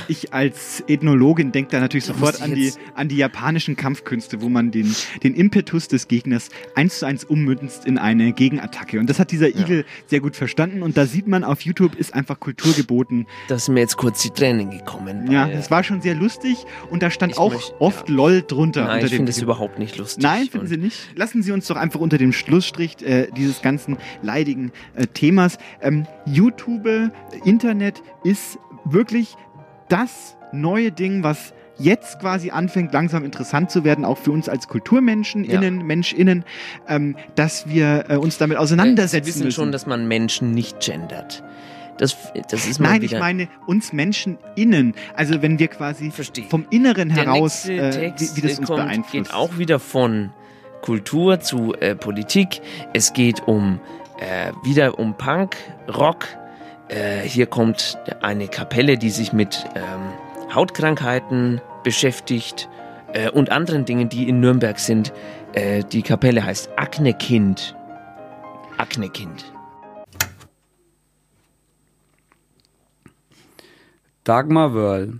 ich 0.07 0.33
als 0.33 0.81
Ethnologin 0.87 1.51
denke 1.51 1.71
da 1.71 1.81
natürlich 1.81 2.05
Da 2.05 2.13
sofort 2.13 2.41
an 2.41 2.55
die, 2.55 2.71
an 2.95 3.09
die 3.09 3.17
japanischen 3.17 3.75
Kampfkünste, 3.75 4.41
wo 4.41 4.47
man 4.47 4.71
den, 4.71 4.95
den 5.23 5.33
Impetus 5.35 5.89
des 5.89 6.07
Gegners 6.07 6.47
eins 6.75 6.99
zu 6.99 7.05
eins 7.05 7.25
ummünzt 7.25 7.85
in 7.85 7.97
eine 7.97 8.31
Gegenattacke. 8.31 9.01
Und 9.01 9.09
das 9.09 9.19
hat 9.19 9.31
dieser 9.31 9.49
Igel 9.49 9.83
sehr 10.05 10.21
gut 10.21 10.37
verstanden. 10.37 10.81
Und 10.81 10.95
da 10.95 11.05
sieht 11.05 11.27
man, 11.27 11.43
auf 11.43 11.61
YouTube 11.61 11.95
ist 11.95 12.13
einfach 12.13 12.39
Kultur 12.39 12.73
geboten. 12.73 13.27
Da 13.49 13.59
sind 13.59 13.73
mir 13.73 13.81
jetzt 13.81 13.97
kurz 13.97 14.21
die 14.21 14.29
Tränen 14.29 14.71
gekommen. 14.71 15.29
Ja, 15.29 15.49
das 15.49 15.69
war 15.71 15.83
schon 15.83 16.01
sehr 16.01 16.15
lustig 16.15 16.55
und 16.89 17.03
da 17.03 17.11
stand 17.11 17.37
auch 17.37 17.51
möchte- 17.51 17.81
oft 17.81 18.07
LOL 18.07 18.43
drunter. 18.43 18.85
Nein, 18.85 19.05
ich 19.05 19.13
finde 19.13 19.31
es 19.31 19.41
überhaupt 19.41 19.77
nicht 19.77 19.97
lustig. 19.97 20.23
Nein, 20.23 20.47
finden 20.47 20.67
Sie 20.67 20.77
nicht. 20.77 20.97
Lassen 21.15 21.43
Sie 21.43 21.51
uns 21.51 21.67
doch 21.67 21.75
einfach 21.75 21.99
unter 21.99 22.17
dem 22.17 22.31
Schlussstrich 22.31 22.95
äh, 23.05 23.27
dieses 23.35 23.61
ganzen 23.61 23.97
leidigen 24.21 24.71
äh, 24.95 25.05
Themas. 25.07 25.57
Ähm, 25.81 25.96
YouTube, 26.25 27.11
Internet 27.45 28.01
ist 28.23 28.59
wirklich 28.85 29.35
das 29.89 30.37
neue 30.51 30.91
Ding, 30.91 31.23
was 31.23 31.53
jetzt 31.79 32.19
quasi 32.19 32.49
anfängt, 32.49 32.91
langsam 32.93 33.23
interessant 33.23 33.69
zu 33.69 33.83
werden, 33.83 34.03
auch 34.03 34.17
für 34.17 34.31
uns 34.31 34.49
als 34.49 34.67
Kulturmenschen, 34.67 35.43
Ja. 35.43 35.55
innen, 35.61 35.85
Mensch*innen, 35.85 36.43
ähm, 36.87 37.15
dass 37.35 37.69
wir 37.69 38.05
äh, 38.09 38.15
uns 38.17 38.37
damit 38.39 38.57
auseinandersetzen 38.57 39.25
Sie 39.25 39.29
wissen 39.35 39.43
müssen. 39.45 39.55
schon, 39.55 39.71
dass 39.71 39.85
man 39.85 40.07
Menschen 40.07 40.51
nicht 40.51 40.79
gendert. 40.79 41.43
Das, 41.99 42.15
das 42.49 42.67
ist 42.67 42.79
Nein, 42.79 43.01
ich 43.03 43.17
meine 43.17 43.47
uns 43.65 43.91
Menschen 43.93 44.37
innen. 44.55 44.93
Also 45.15 45.41
wenn 45.41 45.57
wir 45.59 45.67
quasi 45.67 46.11
Verstehe. 46.11 46.45
vom 46.49 46.65
Inneren 46.69 47.09
Der 47.09 47.25
heraus, 47.25 47.67
äh, 47.67 48.13
wie, 48.17 48.35
wie 48.35 48.41
das 48.41 48.59
uns 48.59 48.67
kommt, 48.67 48.83
beeinflusst. 48.83 49.11
geht 49.11 49.33
auch 49.33 49.57
wieder 49.57 49.79
von 49.79 50.31
Kultur 50.81 51.39
zu 51.39 51.73
äh, 51.75 51.95
Politik. 51.95 52.61
Es 52.93 53.13
geht 53.13 53.47
um 53.47 53.79
äh, 54.19 54.51
wieder 54.63 54.99
um 54.99 55.15
Punk, 55.15 55.55
Rock. 55.95 56.25
Äh, 56.87 57.21
hier 57.21 57.45
kommt 57.45 57.97
eine 58.21 58.47
Kapelle, 58.47 58.97
die 58.97 59.09
sich 59.09 59.33
mit 59.33 59.65
ähm, 59.75 60.53
Hautkrankheiten 60.53 61.61
beschäftigt 61.83 62.69
äh, 63.13 63.29
und 63.29 63.51
anderen 63.51 63.85
Dingen, 63.85 64.09
die 64.09 64.27
in 64.27 64.39
Nürnberg 64.39 64.79
sind. 64.79 65.13
Äh, 65.53 65.83
die 65.83 66.01
Kapelle 66.01 66.43
heißt 66.43 66.69
Aknekind. 66.77 67.75
Aknekind. 68.77 69.51
Dagmar 74.23 74.73
Wörl. 74.73 75.19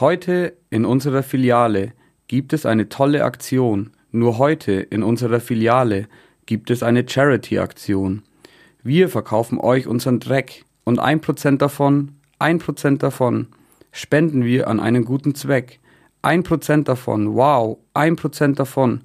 Heute 0.00 0.56
in 0.70 0.84
unserer 0.84 1.22
Filiale 1.22 1.92
gibt 2.26 2.52
es 2.52 2.66
eine 2.66 2.88
tolle 2.88 3.24
Aktion. 3.24 3.92
Nur 4.10 4.38
heute 4.38 4.72
in 4.72 5.02
unserer 5.02 5.40
Filiale 5.40 6.08
gibt 6.46 6.70
es 6.70 6.82
eine 6.82 7.08
Charity-Aktion. 7.08 8.22
Wir 8.82 9.08
verkaufen 9.08 9.58
euch 9.58 9.86
unseren 9.86 10.20
Dreck 10.20 10.64
und 10.84 10.98
ein 10.98 11.20
Prozent 11.20 11.62
davon, 11.62 12.16
ein 12.38 12.58
Prozent 12.58 13.02
davon 13.02 13.48
spenden 13.92 14.44
wir 14.44 14.68
an 14.68 14.80
einen 14.80 15.04
guten 15.04 15.34
Zweck. 15.34 15.80
Ein 16.20 16.42
Prozent 16.42 16.88
davon, 16.88 17.34
wow, 17.34 17.78
ein 17.94 18.16
Prozent 18.16 18.58
davon. 18.58 19.02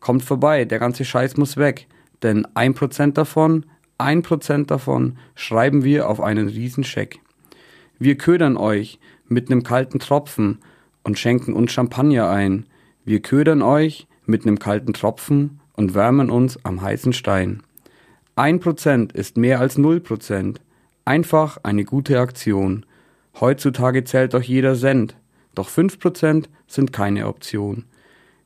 Kommt 0.00 0.24
vorbei, 0.24 0.64
der 0.64 0.80
ganze 0.80 1.04
Scheiß 1.04 1.36
muss 1.36 1.56
weg. 1.56 1.86
Denn 2.22 2.46
ein 2.54 2.74
Prozent 2.74 3.16
davon, 3.16 3.66
ein 3.98 4.22
Prozent 4.22 4.70
davon 4.70 5.16
schreiben 5.34 5.84
wir 5.84 6.08
auf 6.08 6.20
einen 6.20 6.48
Riesenscheck. 6.48 7.20
Wir 7.98 8.18
ködern 8.18 8.56
euch 8.56 8.98
mit 9.28 9.48
nem 9.48 9.62
kalten 9.62 10.00
Tropfen 10.00 10.58
und 11.04 11.18
schenken 11.18 11.52
uns 11.52 11.72
Champagner 11.72 12.28
ein. 12.28 12.66
Wir 13.04 13.20
ködern 13.20 13.62
euch 13.62 14.08
mit 14.26 14.44
nem 14.44 14.58
kalten 14.58 14.92
Tropfen 14.92 15.60
und 15.82 15.94
wärmen 15.94 16.30
uns 16.30 16.64
am 16.64 16.80
heißen 16.80 17.12
Stein. 17.12 17.64
Ein 18.36 18.60
Prozent 18.60 19.12
ist 19.12 19.36
mehr 19.36 19.58
als 19.58 19.78
null 19.78 19.98
Prozent. 19.98 20.60
Einfach 21.04 21.58
eine 21.64 21.84
gute 21.84 22.20
Aktion. 22.20 22.86
Heutzutage 23.40 24.04
zählt 24.04 24.32
doch 24.34 24.42
jeder 24.42 24.76
Cent. 24.76 25.16
Doch 25.56 25.68
fünf 25.68 25.98
Prozent 25.98 26.48
sind 26.68 26.92
keine 26.92 27.26
Option. 27.26 27.84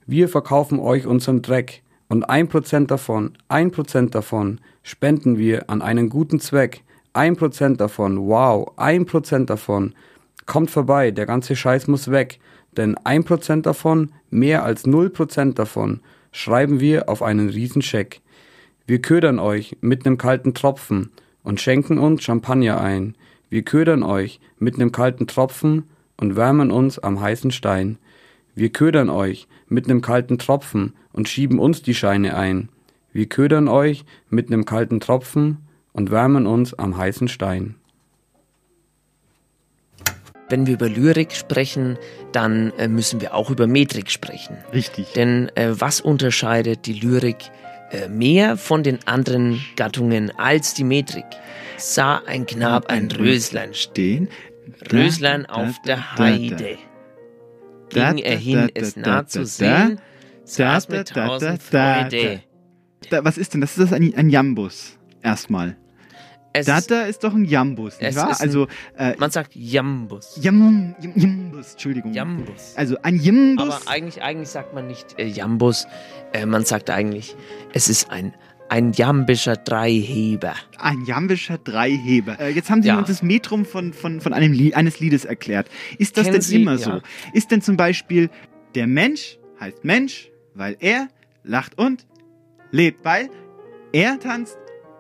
Wir 0.07 0.31
verkaufen 0.31 0.79
euch 0.81 1.07
unseren 1.07 1.43
Dreck 1.43 1.83
und 2.09 2.25
ein 2.25 2.49
Prozent 2.49 2.91
davon, 2.91 3.33
ein 3.49 3.71
Prozent 3.71 4.15
davon 4.15 4.59
spenden 4.83 5.37
wir 5.37 5.69
an 5.69 5.83
einen 5.83 6.09
guten 6.09 6.41
Zweck. 6.41 6.85
Ein 7.13 7.37
Prozent 7.37 7.83
davon, 7.83 8.29
wow, 8.29 8.73
ein 8.77 9.05
Prozent 9.05 9.51
davon. 9.51 9.95
Kommt 10.47 10.71
vorbei, 10.71 11.11
der 11.11 11.27
ganze 11.27 11.55
Scheiß 11.55 11.87
muss 11.87 12.11
weg. 12.11 12.39
Denn 12.77 12.97
ein 13.05 13.25
Prozent 13.25 13.67
davon, 13.67 14.13
mehr 14.31 14.65
als 14.65 14.87
null 14.87 15.11
Prozent 15.11 15.59
davon, 15.59 16.01
schreiben 16.37 16.81
wir 16.81 17.09
auf 17.09 17.23
einen 17.23 17.49
Riesenscheck. 17.49 18.21
Wir 18.87 19.01
ködern 19.01 19.39
euch 19.39 19.79
mit 19.81 20.05
nem 20.05 20.19
kalten 20.19 20.53
Tropfen 20.53 21.11
und 21.43 21.63
schenken 21.63 21.99
uns 21.99 22.23
Champagner 22.23 22.79
ein. 22.79 23.17
Wir 23.49 23.63
ködern 23.63 24.03
euch 24.03 24.39
mit 24.59 24.77
nem 24.77 24.93
kalten 24.93 25.27
Tropfen 25.27 25.85
und 26.19 26.37
wärmen 26.37 26.71
uns 26.71 26.99
am 26.99 27.21
heißen 27.21 27.53
Stein. 27.53 27.97
Wir 28.55 28.69
ködern 28.69 29.09
euch 29.09 29.49
mit 29.69 29.89
nem 29.89 30.03
kalten 30.03 30.39
Tropfen 30.39 30.93
und 31.13 31.27
schieben 31.27 31.59
uns 31.59 31.83
die 31.83 31.95
Scheine 31.95 32.37
ein. 32.37 32.69
Wir 33.15 33.27
ködern 33.27 33.67
euch 33.67 34.05
mit 34.29 34.51
nem 34.51 34.67
kalten 34.67 35.01
Tropfen 35.01 35.67
und 35.95 36.11
wärmen 36.11 36.47
uns 36.47 36.75
am 36.75 36.99
heißen 36.99 37.29
Stein. 37.29 37.77
Wenn 40.49 40.67
wir 40.67 40.75
über 40.75 40.89
Lyrik 40.89 41.33
sprechen, 41.33 41.99
dann 42.33 42.73
äh, 42.79 42.89
müssen 42.89 43.21
wir 43.21 43.35
auch 43.35 43.51
über 43.51 43.67
Metrik 43.67 44.11
sprechen. 44.11 44.57
Richtig. 44.73 45.13
Denn 45.15 45.51
äh, 45.57 45.71
was 45.73 46.01
unterscheidet 46.01 46.87
die 46.87 46.93
Lyrik 46.93 47.51
äh, 47.91 48.09
mehr 48.09 48.57
von 48.57 48.83
den 48.83 48.99
anderen 49.07 49.61
Gattungen 49.75 50.31
als 50.39 50.75
die 50.75 50.85
Metrik? 50.85 51.25
Sah 51.79 52.23
ein 52.27 52.47
Knab 52.47 52.87
ein 52.87 53.11
Röslein 53.11 53.75
stehen, 53.75 54.29
Röslein 54.93 55.47
auf 55.47 55.81
der 55.83 56.17
Heide. 56.17 56.79
Ging 57.91 58.19
er 58.19 58.37
hin, 58.37 58.71
es 58.75 58.97
nah 58.97 59.27
zu 59.27 59.45
sehen, 59.45 60.01
saß 60.45 60.89
mit 60.89 61.09
tausend 61.09 61.63
Freude. 61.63 62.41
Was 63.11 63.39
ist 63.39 63.55
denn 63.55 63.61
das? 63.61 63.73
Ist 63.73 63.91
das 63.91 63.93
ein, 63.93 64.15
ein 64.15 64.31
Jambus? 64.31 64.99
Erstmal. 65.23 65.77
Es 66.61 66.67
da, 66.87 67.03
ist- 67.03 67.23
doch 67.25 67.35
ein 67.35 67.45
Jambus, 67.45 68.01
nicht 68.01 68.17
wahr? 68.17 68.29
ein- 68.29 68.37
Also, 68.41 68.67
äh, 68.97 69.15
Man 69.19 69.31
sagt 69.31 69.55
Jambus. 69.55 70.39
Jam, 70.41 70.95
Jam, 71.01 71.13
Jambus, 71.17 71.73
Entschuldigung. 71.73 72.13
Jambus. 72.13 72.75
Also 72.77 72.97
ein 73.03 73.17
Jambus. 73.17 73.65
Aber 73.67 73.81
eigentlich, 73.91 74.23
eigentlich 74.23 74.49
sagt 74.49 74.75
man 74.75 74.87
nicht 74.87 75.19
äh, 75.19 75.27
Jambus, 75.27 75.87
äh, 76.33 76.47
man 76.47 76.65
sagt 76.65 76.91
eigentlich, 76.91 77.37
es 77.73 77.89
ist 77.89 78.11
ein, 78.11 78.35
ein 78.69 78.93
jambischer 78.93 79.57
Dreiheber. 79.57 80.55
Ein 80.79 81.05
jambischer 81.05 81.59
Dreiheber. 81.59 82.39
Äh, 82.41 82.51
jetzt 82.51 82.69
haben 82.71 82.83
Sie 82.83 82.89
Ja. 82.89 82.99
uns 82.99 83.09
das 83.09 83.23
Metrum 83.23 83.65
von, 83.65 83.93
von, 83.93 84.21
von 84.21 84.33
einem 84.33 84.53
Lied, 84.53 84.75
eines 84.75 84.99
Liedes 85.01 85.25
erklärt. 85.25 85.69
Ist 85.99 86.17
das 86.17 86.25
Kennen 86.25 86.33
denn 86.35 86.43
Sie- 86.43 86.63
immer 86.63 86.73
ja. 86.73 86.79
so? 86.79 87.01
Ist 87.33 87.51
denn 87.51 87.63
zum 87.63 87.77
Beispiel 87.77 88.29
der 88.75 88.87
Mensch 88.87 89.39
heißt 89.61 89.85
Mensch, 89.85 90.31
weil 90.55 90.77
er 90.81 91.09
lacht 91.45 91.79
und 91.79 92.07
lebt, 92.73 93.05
weil 93.05 93.31
er 93.93 94.19
tanzt? 94.19 94.59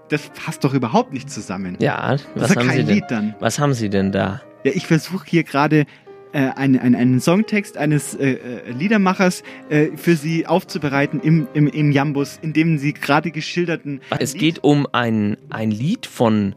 Das 0.09 0.31
passt 0.31 0.62
doch 0.64 0.75
überhaupt 0.75 1.12
nicht 1.12 1.31
zusammen. 1.31 1.77
Ja, 1.81 2.12
das 2.12 2.27
was 2.35 2.55
ja 2.55 2.61
haben 2.61 2.69
kein 2.69 2.77
Sie 2.79 2.85
denn? 2.85 2.95
Lied 2.95 3.05
dann. 3.09 3.35
Was 3.40 3.59
haben 3.59 3.75
Sie 3.75 3.90
denn 3.90 4.12
da? 4.12 4.40
Ja, 4.64 4.73
ich 4.75 4.87
versuche 4.87 5.27
hier 5.27 5.42
gerade 5.42 5.85
äh, 6.33 6.51
einen, 6.51 6.79
einen, 6.79 6.95
einen 6.95 7.21
Songtext 7.21 7.77
eines 7.77 8.14
äh, 8.14 8.33
äh, 8.33 8.71
Liedermachers 8.71 9.42
äh, 9.69 9.88
für 9.97 10.16
Sie 10.16 10.47
aufzubereiten 10.47 11.21
im, 11.21 11.49
im, 11.55 11.66
im 11.66 11.92
Jambus, 11.92 12.38
in 12.42 12.53
dem 12.53 12.79
Sie 12.79 12.92
gerade 12.92 13.31
geschilderten. 13.31 14.01
Es 14.19 14.35
geht 14.35 14.62
um 14.62 14.87
ein, 14.92 15.37
ein 15.51 15.71
Lied 15.71 16.07
von 16.07 16.55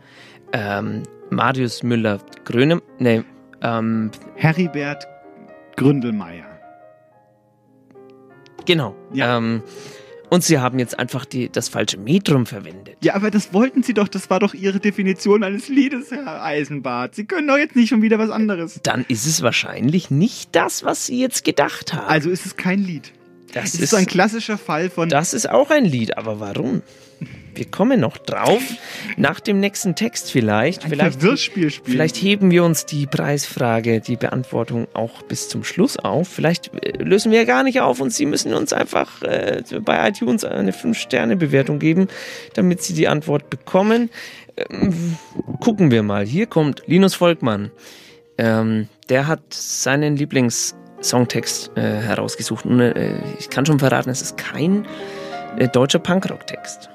ähm, 0.54 1.04
Marius 1.30 1.84
Müller-Grönem, 1.84 2.82
nee, 2.98 3.24
ähm, 3.62 4.12
Heribert 4.36 5.08
Gründelmeier. 5.76 6.46
genau. 8.66 8.96
Ähm, 9.16 9.64
und 10.30 10.44
Sie 10.44 10.60
haben 10.60 10.80
jetzt 10.80 10.98
einfach 11.00 11.26
die, 11.26 11.50
das 11.50 11.70
falsche 11.70 11.98
Metrum 11.98 12.46
verwendet. 12.46 12.98
Ja, 13.02 13.16
aber 13.16 13.32
das 13.32 13.54
wollten 13.54 13.84
Sie 13.84 13.94
doch, 13.94 14.08
das 14.08 14.30
war 14.30 14.40
doch 14.40 14.54
Ihre 14.54 14.80
Definition 14.80 15.44
eines 15.44 15.68
Liedes, 15.70 16.12
Herr 16.12 16.44
Eisenbart. 16.44 17.16
Sie 17.16 17.26
können 17.26 17.48
doch 17.48 17.58
jetzt 17.58 17.76
nicht 17.76 17.90
schon 17.90 18.02
wieder 18.02 18.20
was 18.20 18.30
anderes. 18.30 18.80
Dann 18.84 19.06
ist 19.08 19.26
es 19.26 19.42
wahrscheinlich 19.42 20.12
nicht 20.12 20.56
das, 20.56 20.84
was 20.84 21.06
Sie 21.08 21.20
jetzt 21.20 21.44
gedacht 21.44 21.94
haben. 21.94 22.08
Also 22.08 22.30
ist 22.30 22.46
es 22.46 22.56
kein 22.56 22.80
Lied. 22.80 23.12
Das 23.54 23.66
es 23.70 23.74
ist, 23.76 23.82
ist- 23.82 23.90
so 23.92 23.98
ein 23.98 24.06
klassischer 24.06 24.58
Fall 24.58 24.90
von. 24.90 25.10
Das 25.10 25.34
ist 25.34 25.50
auch 25.50 25.70
ein 25.72 25.86
Lied, 25.86 26.18
aber 26.18 26.40
warum? 26.40 26.82
Wir 27.54 27.66
kommen 27.66 28.00
noch 28.00 28.18
drauf. 28.18 28.62
Nach 29.18 29.40
dem 29.40 29.60
nächsten 29.60 29.96
Text 29.96 30.32
vielleicht. 30.32 30.86
Ein 30.86 30.92
vielleicht 30.92 31.20
Verwirrspiel 31.20 31.70
spielen. 31.70 31.92
Vielleicht 31.92 32.16
heben 32.18 32.52
wir 32.52 32.64
uns 32.64 32.86
die 32.86 33.06
Preisfrage, 33.06 34.00
die 34.00 34.16
Beantwortung 34.16 34.88
auch 34.94 35.24
bis 35.24 35.50
zum 35.50 35.64
Schluss 35.64 35.98
auf. 35.98 36.30
Vielleicht 36.30 36.74
äh, 36.74 37.04
lösen 37.04 37.32
wir 37.32 37.46
gar 37.46 37.64
nicht 37.64 37.82
auf 37.82 38.00
und 38.00 38.14
Sie 38.14 38.26
müssen 38.26 38.54
uns 38.54 38.72
einfach 38.72 39.22
äh, 39.24 39.62
bei 39.82 40.08
iTunes 40.08 40.46
eine 40.46 40.72
5-Sterne-Bewertung 40.72 41.80
geben, 41.80 42.08
damit 42.54 42.82
Sie 42.82 42.94
die 42.94 43.08
Antwort 43.08 43.50
bekommen. 43.50 44.10
Ähm, 44.56 45.18
gucken 45.60 45.92
wir 45.92 46.04
mal. 46.04 46.26
Hier 46.26 46.46
kommt 46.46 46.84
Linus 46.86 47.16
Volkmann. 47.16 47.72
Ähm, 48.38 48.88
der 49.10 49.28
hat 49.28 49.42
seinen 49.54 50.16
Lieblings-Songtext 50.16 51.72
äh, 51.76 51.82
herausgesucht. 51.82 52.66
Und, 52.66 52.80
äh, 52.80 53.16
ich 53.38 53.50
kann 53.50 53.66
schon 53.66 53.80
verraten, 53.80 54.10
es 54.10 54.22
ist 54.22 54.38
kein 54.38 54.88
äh, 55.58 55.68
deutscher 55.68 56.00
Punkrock-Text. 56.00 56.90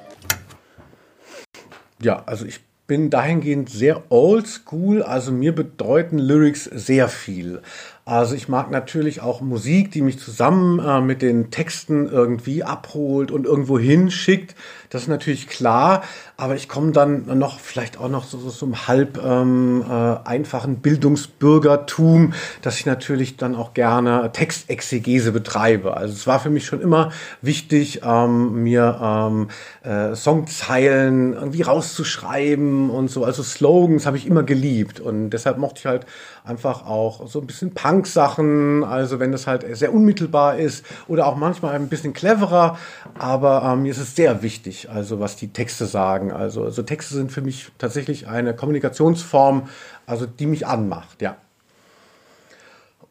Ja, 2.01 2.23
also 2.27 2.45
ich 2.45 2.61
bin 2.87 3.09
dahingehend 3.09 3.71
sehr 3.71 4.03
oldschool, 4.11 5.03
also 5.03 5.33
mir 5.33 5.55
bedeuten 5.55 6.19
Lyrics 6.19 6.65
sehr 6.65 7.09
viel. 7.09 7.63
Also 8.05 8.35
ich 8.35 8.49
mag 8.49 8.71
natürlich 8.71 9.23
auch 9.23 9.41
Musik, 9.41 9.91
die 9.91 10.03
mich 10.03 10.19
zusammen 10.19 10.79
äh, 10.81 11.01
mit 11.01 11.23
den 11.23 11.51
Texten 11.51 12.07
irgendwie 12.07 12.63
abholt 12.63 13.31
und 13.31 13.47
irgendwo 13.47 13.79
hinschickt. 13.79 14.55
Das 14.91 15.03
ist 15.03 15.09
natürlich 15.09 15.49
klar, 15.49 16.03
aber 16.37 16.55
ich 16.55 16.69
komme 16.69 16.93
dann 16.93 17.39
noch 17.39 17.61
vielleicht 17.61 17.99
auch 17.99 18.09
noch 18.09 18.25
so, 18.25 18.39
so 18.39 18.51
zum 18.51 18.87
halb 18.87 19.23
ähm, 19.23 19.85
äh, 19.89 20.17
einfachen 20.29 20.77
Bildungsbürgertum, 20.77 22.33
dass 22.63 22.79
ich 22.79 22.87
natürlich 22.87 23.37
dann 23.37 23.55
auch 23.55 23.75
gerne 23.75 24.31
Textexegese 24.33 25.33
betreibe. 25.33 25.97
Also 25.97 26.15
es 26.15 26.27
war 26.27 26.41
für 26.41 26.51
mich 26.51 26.67
schon 26.67 26.81
immer 26.81 27.13
wichtig, 27.43 28.03
ähm, 28.05 28.63
mir 28.63 28.99
ähm, 29.03 29.49
äh, 29.83 30.15
Songzeilen 30.15 31.35
irgendwie 31.35 31.63
rauszuschreiben 31.63 32.91
und 32.91 33.11
so. 33.11 33.25
Also 33.25 33.43
Slogans 33.43 34.07
habe 34.07 34.17
ich 34.17 34.27
immer 34.27 34.43
geliebt 34.43 35.01
und 35.01 35.31
deshalb 35.31 35.59
mochte 35.59 35.81
ich 35.81 35.87
halt 35.87 36.07
einfach 36.45 36.87
auch 36.87 37.27
so 37.27 37.41
ein 37.41 37.47
bisschen 37.47 37.73
Punk-Sachen, 37.73 38.85
also 38.85 39.19
wenn 39.19 39.33
das 39.33 39.47
halt 39.47 39.65
sehr 39.77 39.95
unmittelbar 39.95 40.59
ist 40.59 40.85
oder 41.09 41.27
auch 41.27 41.37
manchmal 41.37 41.75
ein 41.75 41.89
bisschen 41.89 42.13
cleverer, 42.13 42.79
aber 43.19 43.63
ähm, 43.65 43.83
mir 43.83 43.93
ist 43.93 43.99
es 43.99 44.15
sehr 44.15 44.43
wichtig, 44.43 44.74
also 44.91 45.21
was 45.21 45.37
die 45.37 45.49
Texte 45.49 45.87
sagen. 45.87 46.33
Also, 46.33 46.65
also 46.65 46.83
Texte 46.83 47.15
sind 47.15 47.33
für 47.33 47.43
mich 47.43 47.71
tatsächlich 47.79 48.29
eine 48.29 48.55
Kommunikationsform, 48.55 49.69
also 50.07 50.27
die 50.27 50.47
mich 50.47 50.67
anmacht, 50.67 51.23
ja. 51.23 51.37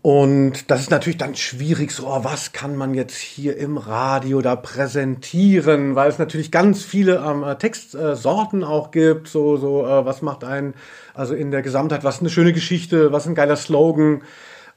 Und 0.04 0.69
das 0.69 0.82
ist 0.82 0.91
natürlich 0.91 1.17
dann 1.17 1.34
schwierig, 1.34 1.91
so, 1.91 2.08
oh, 2.08 2.26
was 2.26 2.52
kann 2.52 2.76
man 2.76 2.93
jetzt 2.93 3.15
hier 3.15 3.56
im 3.56 3.78
Radio 3.78 4.41
da 4.41 4.58
präsentieren, 4.58 5.95
weil 5.95 6.10
es 6.10 6.19
natürlich 6.19 6.52
ganz 6.52 6.84
viele 6.84 7.23
ähm, 7.26 7.45
Textsorten 7.58 8.63
äh, 8.63 8.65
auch 8.65 8.91
gibt, 8.91 9.30
so, 9.30 9.56
so, 9.56 9.86
äh, 9.86 10.06
was 10.06 10.21
macht 10.21 10.43
ein, 10.43 10.73
also 11.13 11.34
in 11.34 11.52
der 11.52 11.62
Gesamtheit, 11.62 12.04
was 12.04 12.15
ist 12.15 12.21
eine 12.21 12.30
schöne 12.32 12.52
Geschichte, 12.52 13.13
was 13.13 13.23
ist 13.23 13.30
ein 13.30 13.36
geiler 13.36 13.56
Slogan, 13.56 14.23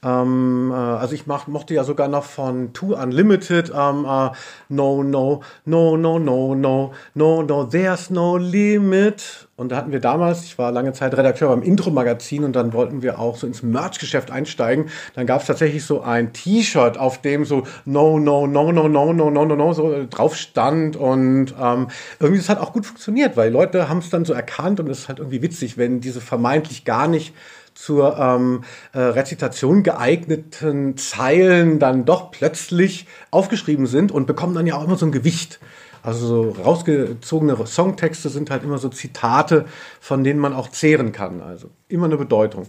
ähm, 0.04 0.70
äh, 0.72 0.74
also 0.74 1.14
ich 1.14 1.26
mach, 1.26 1.46
mochte 1.46 1.74
ja 1.74 1.84
sogar 1.84 2.08
noch 2.08 2.24
von 2.24 2.72
Two 2.72 2.94
Unlimited 2.94 3.72
ähm, 3.74 4.04
äh, 4.04 4.30
No, 4.68 5.02
no, 5.02 5.42
no, 5.64 5.96
no, 5.96 6.18
no, 6.18 6.54
no, 6.54 6.92
no, 7.14 7.42
no, 7.42 7.64
there's 7.64 8.10
no 8.10 8.36
limit. 8.36 9.46
Und 9.56 9.72
da 9.72 9.76
hatten 9.76 9.90
wir 9.90 10.00
damals, 10.00 10.44
ich 10.44 10.58
war 10.58 10.70
lange 10.70 10.92
Zeit 10.92 11.16
Redakteur 11.16 11.48
beim 11.48 11.62
Intro-Magazin 11.62 12.44
und 12.44 12.54
dann 12.54 12.74
wollten 12.74 13.00
wir 13.00 13.18
auch 13.18 13.38
so 13.38 13.46
ins 13.46 13.62
Merch-Geschäft 13.62 14.30
einsteigen. 14.30 14.90
Dann 15.14 15.26
gab 15.26 15.40
es 15.40 15.46
tatsächlich 15.46 15.82
so 15.84 16.02
ein 16.02 16.34
T-Shirt, 16.34 16.98
auf 16.98 17.22
dem 17.22 17.46
so 17.46 17.62
No, 17.86 18.18
no, 18.18 18.46
no, 18.46 18.70
no, 18.70 18.86
no, 18.86 19.14
no, 19.14 19.30
no, 19.30 19.44
no, 19.46 19.56
no 19.56 19.72
so 19.72 20.06
drauf 20.10 20.36
stand. 20.36 20.96
Und 20.96 21.54
ähm, 21.58 21.88
irgendwie 22.20 22.38
das 22.38 22.50
hat 22.50 22.60
auch 22.60 22.74
gut 22.74 22.84
funktioniert, 22.84 23.38
weil 23.38 23.50
Leute 23.50 23.88
haben 23.88 23.98
es 23.98 24.10
dann 24.10 24.26
so 24.26 24.34
erkannt 24.34 24.78
und 24.78 24.90
es 24.90 25.00
ist 25.00 25.08
halt 25.08 25.20
irgendwie 25.20 25.40
witzig, 25.40 25.78
wenn 25.78 26.00
diese 26.00 26.20
vermeintlich 26.20 26.84
gar 26.84 27.08
nicht 27.08 27.34
zur 27.76 28.18
ähm, 28.18 28.64
äh, 28.92 28.98
Rezitation 28.98 29.82
geeigneten 29.82 30.96
Zeilen 30.96 31.78
dann 31.78 32.04
doch 32.04 32.30
plötzlich 32.30 33.06
aufgeschrieben 33.30 33.86
sind 33.86 34.10
und 34.10 34.26
bekommen 34.26 34.54
dann 34.54 34.66
ja 34.66 34.76
auch 34.76 34.84
immer 34.84 34.96
so 34.96 35.06
ein 35.06 35.12
Gewicht. 35.12 35.60
Also 36.02 36.26
so 36.26 36.62
rausgezogene 36.62 37.66
Songtexte 37.66 38.28
sind 38.28 38.50
halt 38.50 38.62
immer 38.62 38.78
so 38.78 38.88
Zitate, 38.88 39.66
von 40.00 40.24
denen 40.24 40.40
man 40.40 40.54
auch 40.54 40.70
zehren 40.70 41.12
kann. 41.12 41.40
Also 41.40 41.70
immer 41.88 42.06
eine 42.06 42.16
Bedeutung. 42.16 42.66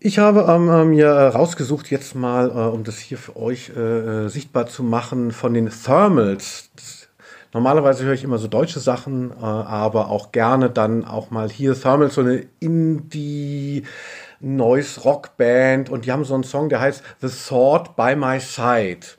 Ich 0.00 0.18
habe 0.18 0.46
ähm, 0.48 0.68
äh, 0.68 0.84
mir 0.84 1.08
rausgesucht, 1.10 1.90
jetzt 1.90 2.14
mal, 2.14 2.50
äh, 2.50 2.52
um 2.52 2.84
das 2.84 2.98
hier 2.98 3.18
für 3.18 3.36
euch 3.36 3.72
äh, 3.76 4.26
äh 4.26 4.28
sichtbar 4.28 4.66
zu 4.66 4.82
machen, 4.82 5.32
von 5.32 5.54
den 5.54 5.70
Thermals. 5.70 6.70
Das 6.76 6.97
Normalerweise 7.52 8.04
höre 8.04 8.14
ich 8.14 8.24
immer 8.24 8.38
so 8.38 8.48
deutsche 8.48 8.80
Sachen, 8.80 9.30
äh, 9.30 9.44
aber 9.44 10.10
auch 10.10 10.32
gerne 10.32 10.70
dann 10.70 11.04
auch 11.04 11.30
mal 11.30 11.48
hier 11.48 11.74
Thermal, 11.80 12.10
so 12.10 12.20
eine 12.20 12.46
Indie 12.60 13.84
Noise 14.40 15.00
Rock 15.00 15.36
Band 15.36 15.90
und 15.90 16.04
die 16.04 16.12
haben 16.12 16.24
so 16.24 16.34
einen 16.34 16.44
Song, 16.44 16.68
der 16.68 16.80
heißt 16.80 17.02
The 17.20 17.28
Sword 17.28 17.96
by 17.96 18.14
My 18.14 18.38
Side. 18.38 19.18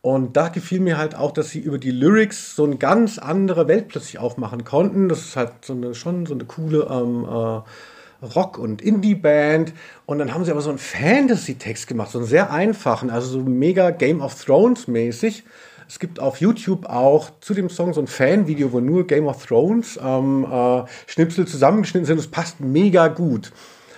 Und 0.00 0.36
da 0.36 0.48
gefiel 0.48 0.80
mir 0.80 0.96
halt 0.96 1.16
auch, 1.16 1.32
dass 1.32 1.50
sie 1.50 1.58
über 1.58 1.78
die 1.78 1.90
Lyrics 1.90 2.54
so 2.54 2.64
eine 2.64 2.76
ganz 2.76 3.18
andere 3.18 3.66
Welt 3.66 3.88
plötzlich 3.88 4.18
aufmachen 4.18 4.64
konnten. 4.64 5.08
Das 5.08 5.18
ist 5.18 5.36
halt 5.36 5.52
so 5.62 5.72
eine, 5.72 5.94
schon 5.94 6.24
so 6.24 6.34
eine 6.34 6.44
coole 6.44 6.86
ähm, 6.88 7.24
äh, 7.24 8.26
Rock- 8.26 8.58
und 8.58 8.80
Indie-Band. 8.80 9.72
Und 10.06 10.18
dann 10.18 10.32
haben 10.32 10.44
sie 10.44 10.52
aber 10.52 10.60
so 10.60 10.70
einen 10.70 10.78
Fantasy-Text 10.78 11.88
gemacht, 11.88 12.12
so 12.12 12.18
einen 12.18 12.26
sehr 12.26 12.52
einfachen, 12.52 13.10
also 13.10 13.28
so 13.28 13.40
mega 13.40 13.90
Game 13.90 14.20
of 14.20 14.42
Thrones-mäßig. 14.42 15.42
Es 15.88 15.98
gibt 15.98 16.20
auf 16.20 16.38
YouTube 16.38 16.84
auch 16.84 17.30
zu 17.40 17.54
dem 17.54 17.70
Song 17.70 17.94
so 17.94 18.00
ein 18.02 18.06
Fanvideo, 18.06 18.72
wo 18.72 18.80
nur 18.80 19.06
Game 19.06 19.26
of 19.26 19.46
Thrones 19.46 19.98
ähm, 20.02 20.44
äh, 20.44 20.82
Schnipsel 21.06 21.46
zusammengeschnitten 21.46 22.04
sind. 22.04 22.18
Es 22.18 22.28
passt 22.28 22.60
mega 22.60 23.08
gut. 23.08 23.52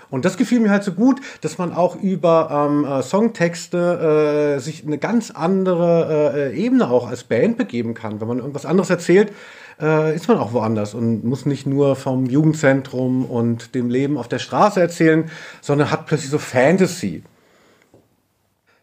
Und 0.08 0.24
das 0.24 0.36
gefiel 0.36 0.60
mir 0.60 0.70
halt 0.70 0.84
so 0.84 0.92
gut, 0.92 1.20
dass 1.40 1.58
man 1.58 1.72
auch 1.72 1.96
über 1.96 2.68
ähm, 2.68 2.84
äh, 2.84 3.02
Songtexte 3.02 4.56
äh, 4.56 4.60
sich 4.60 4.84
eine 4.86 4.98
ganz 4.98 5.32
andere 5.32 6.52
äh, 6.52 6.56
Ebene 6.56 6.88
auch 6.88 7.08
als 7.08 7.24
Band 7.24 7.58
begeben 7.58 7.94
kann. 7.94 8.20
Wenn 8.20 8.28
man 8.28 8.38
irgendwas 8.38 8.66
anderes 8.66 8.90
erzählt, 8.90 9.32
äh, 9.80 10.14
ist 10.14 10.28
man 10.28 10.38
auch 10.38 10.52
woanders 10.52 10.94
und 10.94 11.24
muss 11.24 11.44
nicht 11.44 11.66
nur 11.66 11.96
vom 11.96 12.26
Jugendzentrum 12.26 13.24
und 13.24 13.74
dem 13.74 13.90
Leben 13.90 14.16
auf 14.16 14.28
der 14.28 14.38
Straße 14.38 14.80
erzählen, 14.80 15.28
sondern 15.60 15.90
hat 15.90 16.06
plötzlich 16.06 16.30
so 16.30 16.38
Fantasy. 16.38 17.24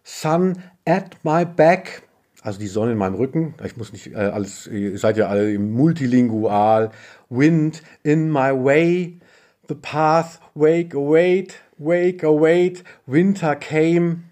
Sun 0.04 0.58
at 0.86 1.18
my 1.24 1.46
back 1.46 2.07
also 2.42 2.60
die 2.60 2.68
Sonne 2.68 2.92
in 2.92 2.98
meinem 2.98 3.16
Rücken, 3.16 3.56
ich 3.64 3.78
muss 3.78 3.92
nicht 3.92 4.14
äh, 4.14 4.16
alles, 4.16 4.68
ihr 4.68 4.98
seid 4.98 5.18
ja 5.18 5.28
alle 5.28 5.58
multilingual, 5.58 6.92
Wind 7.30 7.82
in 8.04 8.32
my 8.32 8.52
way, 8.52 9.20
the 9.68 9.76
path, 9.76 10.40
wake, 10.54 10.96
await, 10.96 11.56
wake, 11.78 12.24
await, 12.24 12.84
winter 13.06 13.56
came, 13.56 14.24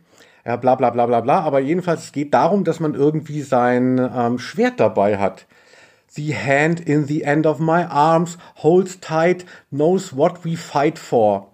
ja, 0.45 0.55
bla 0.55 0.75
bla 0.75 0.91
bla 0.91 1.07
bla 1.07 1.21
bla, 1.21 1.39
aber 1.41 1.59
jedenfalls 1.59 2.05
es 2.05 2.11
geht 2.11 2.33
darum, 2.33 2.63
dass 2.63 2.79
man 2.79 2.93
irgendwie 2.93 3.41
sein 3.41 3.97
ähm, 4.15 4.39
Schwert 4.39 4.79
dabei 4.79 5.17
hat. 5.17 5.45
The 6.15 6.33
hand 6.33 6.79
in 6.79 7.07
the 7.07 7.23
end 7.23 7.45
of 7.45 7.59
my 7.59 7.83
arms 7.83 8.37
holds 8.57 8.99
tight, 9.01 9.45
knows 9.71 10.15
what 10.15 10.45
we 10.45 10.55
fight 10.55 10.97
for. 10.97 11.51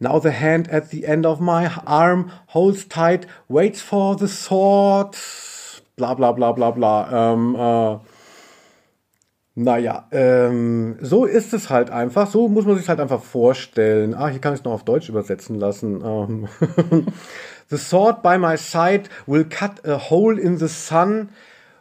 Now 0.00 0.18
the 0.18 0.32
hand 0.32 0.68
at 0.70 0.90
the 0.90 1.04
end 1.04 1.24
of 1.24 1.38
my 1.38 1.70
arm 1.84 2.30
holds 2.48 2.88
tight, 2.88 3.28
waits 3.48 3.80
for 3.80 4.16
the 4.16 4.26
sword 4.26 5.14
bla 5.96 6.14
bla 6.14 6.32
bla 6.32 6.52
bla 6.52 6.70
bla. 6.70 7.32
Ähm, 7.32 7.54
äh, 7.54 7.98
naja, 9.56 10.08
ähm, 10.10 10.96
so 11.00 11.24
ist 11.26 11.54
es 11.54 11.70
halt 11.70 11.90
einfach. 11.90 12.28
So 12.28 12.48
muss 12.48 12.66
man 12.66 12.76
sich 12.76 12.88
halt 12.88 12.98
einfach 12.98 13.22
vorstellen. 13.22 14.14
Ah, 14.14 14.28
hier 14.28 14.40
kann 14.40 14.54
ich 14.54 14.60
es 14.60 14.64
noch 14.64 14.72
auf 14.72 14.84
Deutsch 14.84 15.08
übersetzen 15.08 15.56
lassen. 15.60 16.02
Ähm 16.04 16.48
the 17.70 17.78
sword 17.78 18.22
by 18.22 18.36
my 18.36 18.56
side 18.56 19.04
will 19.26 19.44
cut 19.44 19.86
a 19.86 20.10
hole 20.10 20.40
in 20.40 20.58
the 20.58 20.68
sun, 20.68 21.28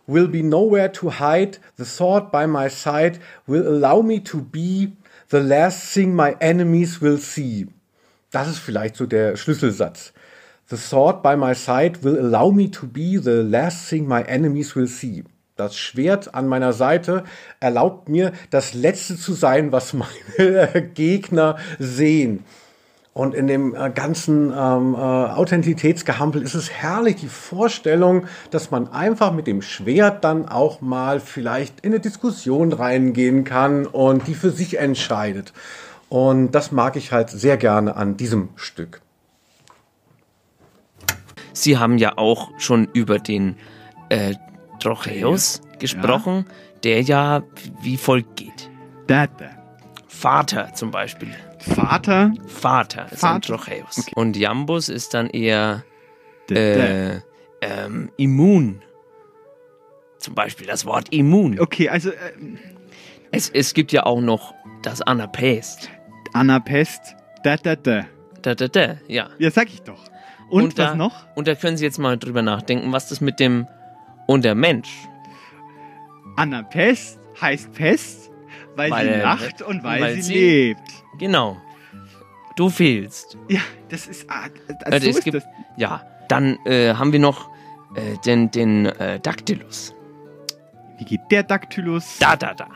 will 0.05 0.27
be 0.27 0.43
nowhere 0.43 0.91
to 0.91 1.09
hide. 1.19 1.57
The 1.77 1.85
sword 1.85 2.31
by 2.31 2.45
my 2.45 2.69
side 2.69 3.19
will 3.47 3.67
allow 3.67 4.03
me 4.03 4.23
to 4.25 4.37
be 4.39 4.91
the 5.29 5.39
last 5.39 5.91
thing 5.93 6.15
my 6.15 6.35
enemies 6.39 7.01
will 7.01 7.17
see. 7.17 7.67
Das 8.29 8.47
ist 8.47 8.59
vielleicht 8.59 8.95
so 8.95 9.07
der 9.07 9.35
Schlüsselsatz. 9.35 10.13
The 10.73 10.79
sword 10.79 11.21
by 11.21 11.35
my 11.35 11.53
side 11.53 12.03
will 12.03 12.19
allow 12.19 12.49
me 12.49 12.67
to 12.71 12.87
be 12.87 13.19
the 13.19 13.43
last 13.43 13.87
thing 13.87 14.07
my 14.07 14.23
enemies 14.23 14.75
will 14.75 14.87
see. 14.87 15.23
Das 15.55 15.77
Schwert 15.77 16.33
an 16.33 16.47
meiner 16.47 16.73
Seite 16.73 17.25
erlaubt 17.59 18.09
mir, 18.09 18.31
das 18.49 18.73
Letzte 18.73 19.15
zu 19.15 19.33
sein, 19.33 19.71
was 19.71 19.93
meine 19.93 20.81
Gegner 20.95 21.57
sehen. 21.77 22.43
Und 23.13 23.35
in 23.35 23.45
dem 23.45 23.75
äh, 23.75 23.91
ganzen 23.91 24.51
ähm, 24.51 24.95
äh, 24.95 24.97
Authentitätsgehampel 24.97 26.41
ist 26.41 26.55
es 26.55 26.71
herrlich, 26.71 27.17
die 27.17 27.27
Vorstellung, 27.27 28.25
dass 28.49 28.71
man 28.71 28.91
einfach 28.91 29.31
mit 29.31 29.45
dem 29.45 29.61
Schwert 29.61 30.23
dann 30.23 30.49
auch 30.49 30.81
mal 30.81 31.19
vielleicht 31.19 31.81
in 31.81 31.91
eine 31.91 31.99
Diskussion 31.99 32.73
reingehen 32.73 33.43
kann 33.43 33.85
und 33.85 34.25
die 34.25 34.33
für 34.33 34.49
sich 34.49 34.79
entscheidet. 34.79 35.53
Und 36.09 36.53
das 36.53 36.71
mag 36.71 36.95
ich 36.95 37.11
halt 37.11 37.29
sehr 37.29 37.57
gerne 37.57 37.95
an 37.95 38.17
diesem 38.17 38.49
Stück. 38.55 39.02
Sie 41.53 41.77
haben 41.77 41.97
ja 41.97 42.17
auch 42.17 42.51
schon 42.57 42.87
über 42.93 43.19
den 43.19 43.55
äh, 44.09 44.33
Trocheus 44.79 45.61
ja. 45.63 45.77
gesprochen, 45.77 46.45
der 46.83 47.01
ja 47.01 47.43
wie 47.81 47.97
folgt 47.97 48.35
geht. 48.37 48.69
Dada. 49.07 49.51
Vater 50.07 50.73
zum 50.73 50.91
Beispiel. 50.91 51.33
Vater? 51.59 52.33
Vater 52.47 53.11
ist 53.11 53.19
Vater. 53.21 53.35
ein 53.35 53.41
Trocheus. 53.41 53.99
Okay. 53.99 54.11
Und 54.15 54.35
Jambus 54.35 54.89
ist 54.89 55.13
dann 55.13 55.29
eher 55.29 55.83
äh, 56.49 57.19
ähm, 57.61 58.11
immun. 58.17 58.81
Zum 60.19 60.35
Beispiel 60.35 60.67
das 60.67 60.85
Wort 60.85 61.13
immun. 61.13 61.59
Okay, 61.59 61.89
also. 61.89 62.09
Äh, 62.09 62.15
es, 63.31 63.49
es 63.49 63.73
gibt 63.73 63.91
ja 63.91 64.05
auch 64.05 64.21
noch 64.21 64.53
das 64.83 65.01
Anapest. 65.01 65.89
Anapest, 66.33 67.15
da 67.43 67.57
da 67.57 67.75
da. 67.75 68.05
Da 68.41 68.55
da 68.55 68.67
da, 68.67 68.97
ja. 69.07 69.29
Ja, 69.39 69.51
sag 69.51 69.69
ich 69.69 69.81
doch. 69.81 70.03
Und, 70.53 70.63
und 70.63 70.77
was 70.77 70.91
da, 70.91 70.95
noch? 70.95 71.25
Und 71.35 71.47
da 71.47 71.55
können 71.55 71.77
Sie 71.77 71.83
jetzt 71.83 71.97
mal 71.99 72.17
drüber 72.17 72.41
nachdenken, 72.41 72.91
was 72.91 73.09
das 73.09 73.21
mit 73.21 73.39
dem 73.39 73.67
und 74.27 74.45
der 74.45 74.55
Mensch. 74.55 74.89
Anapest 76.35 77.19
heißt 77.41 77.73
Pest, 77.73 78.31
Weil, 78.75 78.91
Weil, 78.91 79.13
sie 79.13 79.19
lacht 79.21 79.61
und 79.61 79.83
weil, 79.83 80.01
weil 80.01 80.15
sie, 80.15 80.21
sie- 80.21 80.33
lebt. 80.33 80.79
Genau. 81.19 81.57
Du 82.55 82.69
fehlst. 82.69 83.37
Ja, 83.49 83.61
das 83.89 84.07
ist. 84.07 84.29
Ah, 84.29 84.45
Äh, 84.85 84.99
so 84.99 85.09
es 85.09 85.17
ist 85.17 85.23
gibt, 85.23 85.37
das. 85.37 85.43
Ja, 85.77 86.03
dann 86.29 86.57
äh, 86.65 86.93
haben 86.93 87.11
wir 87.11 87.19
noch 87.19 87.49
äh, 87.95 88.17
den, 88.25 88.51
den 88.51 88.85
äh, 88.85 89.19
Dactylus. 89.19 89.93
Wie 90.99 91.05
geht 91.05 91.21
der 91.31 91.43
Dactylus? 91.43 92.17
Da, 92.19 92.35
da, 92.35 92.53
da. 92.53 92.67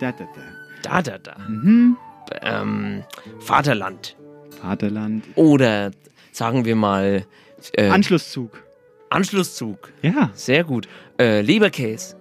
Da, 0.00 0.12
da, 0.12 0.24
da. 0.24 0.42
Da, 0.82 1.02
da, 1.02 1.18
da. 1.18 1.36
Mhm. 1.48 1.96
Ähm, 2.42 3.02
Vaterland. 3.40 4.16
Vaterland. 4.60 5.24
Oder 5.34 5.90
sagen 6.36 6.64
wir 6.64 6.76
mal. 6.76 7.24
Äh, 7.72 7.88
Anschlusszug. 7.88 8.62
Anschlusszug. 9.08 9.92
Ja. 10.02 10.30
Sehr 10.34 10.64
gut. 10.64 10.86
Äh, 11.18 11.40
Leberkäse. 11.40 12.16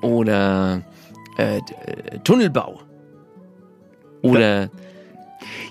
Oder 0.00 0.82
äh, 1.38 1.58
äh, 1.58 1.60
Tunnelbau. 2.24 2.80
Oder. 4.22 4.70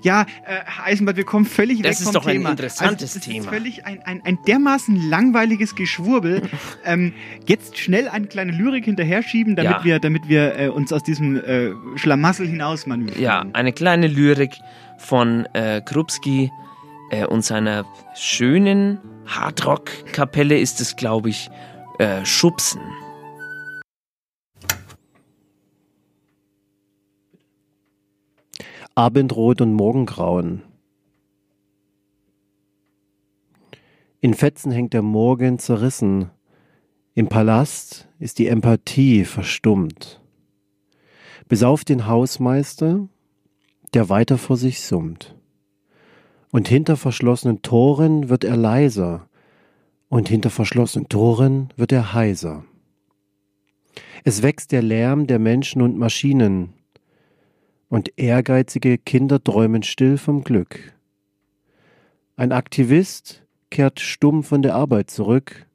Ja, 0.04 0.22
äh, 0.22 0.60
Herr 0.66 0.86
Eisenbart, 0.86 1.18
wir 1.18 1.24
kommen 1.24 1.46
völlig 1.46 1.82
Das 1.82 1.86
weg 1.86 1.92
ist 1.94 2.04
vom 2.04 2.14
doch 2.14 2.26
ein 2.28 2.34
Thema. 2.34 2.52
interessantes 2.52 3.16
also, 3.16 3.20
das 3.20 3.26
Thema. 3.28 3.46
ist 3.46 3.50
völlig 3.50 3.86
ein, 3.86 4.04
ein, 4.04 4.22
ein 4.24 4.38
dermaßen 4.48 5.10
langweiliges 5.10 5.76
Geschwurbel. 5.76 6.44
ähm, 6.86 7.14
jetzt 7.48 7.80
schnell 7.80 8.08
eine 8.08 8.28
kleine 8.28 8.52
Lyrik 8.52 8.86
hinterher 8.86 9.24
schieben, 9.24 9.56
damit 9.56 9.72
Ja. 9.72 9.84
wir, 9.84 10.00
damit 10.00 10.28
wir 10.30 10.60
äh, 10.60 10.68
uns 10.68 10.94
aus 10.94 11.02
diesem 11.02 11.38
äh, 11.38 11.72
Schlamassel 11.96 12.46
hinaus 12.48 12.86
manövrieren. 12.86 13.22
Ja, 13.24 13.46
eine 13.54 13.74
kleine 13.74 14.06
Lyrik 14.08 14.60
von 15.00 15.48
äh, 15.54 15.82
Krupski 15.82 16.52
äh, 17.14 17.26
und 17.26 17.44
seiner 17.44 17.86
schönen 18.16 19.00
Hardrock-Kapelle 19.28 20.58
ist 20.58 20.82
es, 20.82 20.96
glaube 20.96 21.30
ich, 21.30 21.50
äh, 22.00 22.26
Schubsen. 22.26 22.82
Abendrot 28.96 29.62
und 29.62 29.74
Morgengrauen. 29.74 30.64
In 34.20 34.34
Fetzen 34.34 34.72
hängt 34.72 34.94
der 34.94 35.02
Morgen 35.02 35.60
zerrissen. 35.60 36.30
Im 37.16 37.28
Palast 37.28 38.08
ist 38.20 38.40
die 38.40 38.48
Empathie 38.48 39.26
verstummt. 39.26 40.22
Bis 41.48 41.64
auf 41.64 41.84
den 41.84 42.08
Hausmeister, 42.08 43.08
der 43.94 44.10
weiter 44.10 44.38
vor 44.38 44.58
sich 44.58 44.82
summt. 44.82 45.36
Und 46.54 46.68
hinter 46.68 46.98
verschlossenen 46.98 47.64
Toren 47.64 48.30
wird 48.30 48.44
er 48.44 48.56
leiser, 48.56 49.28
und 50.08 50.30
hinter 50.30 50.52
verschlossenen 50.52 51.10
Toren 51.10 51.70
wird 51.78 51.92
er 51.92 52.14
heiser. 52.14 52.64
Es 54.24 54.44
wächst 54.44 54.72
der 54.72 54.84
Lärm 54.84 55.26
der 55.26 55.40
Menschen 55.40 55.82
und 55.82 55.98
Maschinen, 55.98 56.74
und 57.90 58.14
ehrgeizige 58.18 59.00
Kinder 59.00 59.44
träumen 59.44 59.82
still 59.82 60.20
vom 60.20 60.44
Glück. 60.44 60.94
Ein 62.36 62.52
Aktivist 62.52 63.42
kehrt 63.72 64.00
stumm 64.00 64.44
von 64.44 64.62
der 64.62 64.76
Arbeit 64.76 65.10
zurück. 65.10 65.66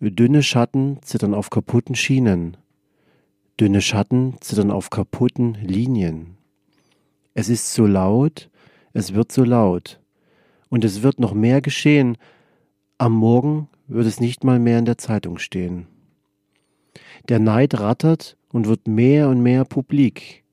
Dünne 0.00 0.42
Schatten 0.42 1.00
zittern 1.02 1.34
auf 1.34 1.50
kaputten 1.50 1.94
Schienen. 1.94 2.56
Dünne 3.60 3.82
Schatten 3.82 4.36
zittern 4.40 4.70
auf 4.70 4.88
kaputten 4.88 5.58
Linien. 5.60 6.38
Es 7.34 7.50
ist 7.50 7.74
so 7.74 7.84
laut, 7.84 8.48
es 8.92 9.14
wird 9.14 9.30
so 9.30 9.44
laut. 9.44 9.97
Und 10.68 10.84
es 10.84 11.02
wird 11.02 11.20
noch 11.20 11.34
mehr 11.34 11.60
geschehen. 11.60 12.16
Am 12.98 13.12
Morgen 13.12 13.68
wird 13.86 14.06
es 14.06 14.20
nicht 14.20 14.44
mal 14.44 14.58
mehr 14.58 14.78
in 14.78 14.84
der 14.84 14.98
Zeitung 14.98 15.38
stehen. 15.38 15.86
Der 17.28 17.38
Neid 17.38 17.78
rattert 17.78 18.36
und 18.50 18.66
wird 18.66 18.86
mehr 18.86 19.28
und 19.28 19.42
mehr 19.42 19.64
publik. 19.64 20.44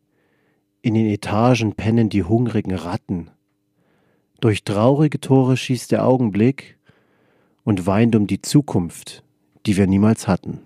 In 0.82 0.93
den 0.93 1.08
Etagen 1.08 1.73
pennen 1.73 2.10
die 2.10 2.23
hungrigen 2.23 2.73
Ratten. 2.73 3.32
Durch 4.39 4.63
traurige 4.63 5.19
Tore 5.19 5.58
schießt 5.58 5.91
der 5.91 6.06
Augenblick 6.06 6.78
und 7.63 7.88
weint 7.88 8.15
um 8.15 8.28
die 8.28 8.41
Zukunft, 8.41 9.23
die 9.65 9.78
wir 9.78 9.88
niemals 9.88 10.28
hatten. 10.28 10.60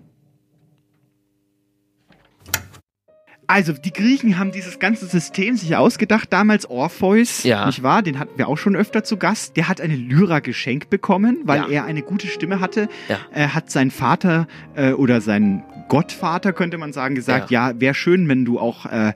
Also, 3.52 3.72
die 3.72 3.92
Griechen 3.92 4.38
haben 4.38 4.52
dieses 4.52 4.78
ganze 4.78 5.06
System 5.06 5.56
sich 5.56 5.74
ausgedacht, 5.74 6.32
damals 6.32 6.70
Orpheus, 6.70 7.42
Ja. 7.42 7.66
nicht 7.66 7.82
wahr? 7.82 8.00
Den 8.00 8.20
hatten 8.20 8.38
wir 8.38 8.46
auch 8.46 8.56
schon 8.58 8.76
öfter 8.76 9.02
zu 9.02 9.16
Gast. 9.16 9.56
Der 9.56 9.66
hat 9.68 9.80
eine 9.80 9.96
Lyra 9.96 10.38
geschenkt 10.38 10.88
bekommen, 10.88 11.38
weil 11.42 11.62
Ja. 11.62 11.68
er 11.68 11.84
eine 11.84 12.02
gute 12.02 12.28
Stimme 12.28 12.60
hatte. 12.60 12.88
Ja. 13.08 13.18
Er 13.32 13.52
hat 13.54 13.68
sein 13.68 13.90
Vater 13.90 14.46
äh, 14.76 14.92
oder 14.92 15.20
sein 15.20 15.64
Gottvater, 15.88 16.52
könnte 16.52 16.78
man 16.78 16.92
sagen, 16.92 17.16
gesagt, 17.16 17.50
ja, 17.50 17.72
wäre 17.80 17.94
schön, 17.94 18.28
wenn 18.28 18.44
du 18.44 18.60
auch 18.60 18.86
äh, 18.86 19.14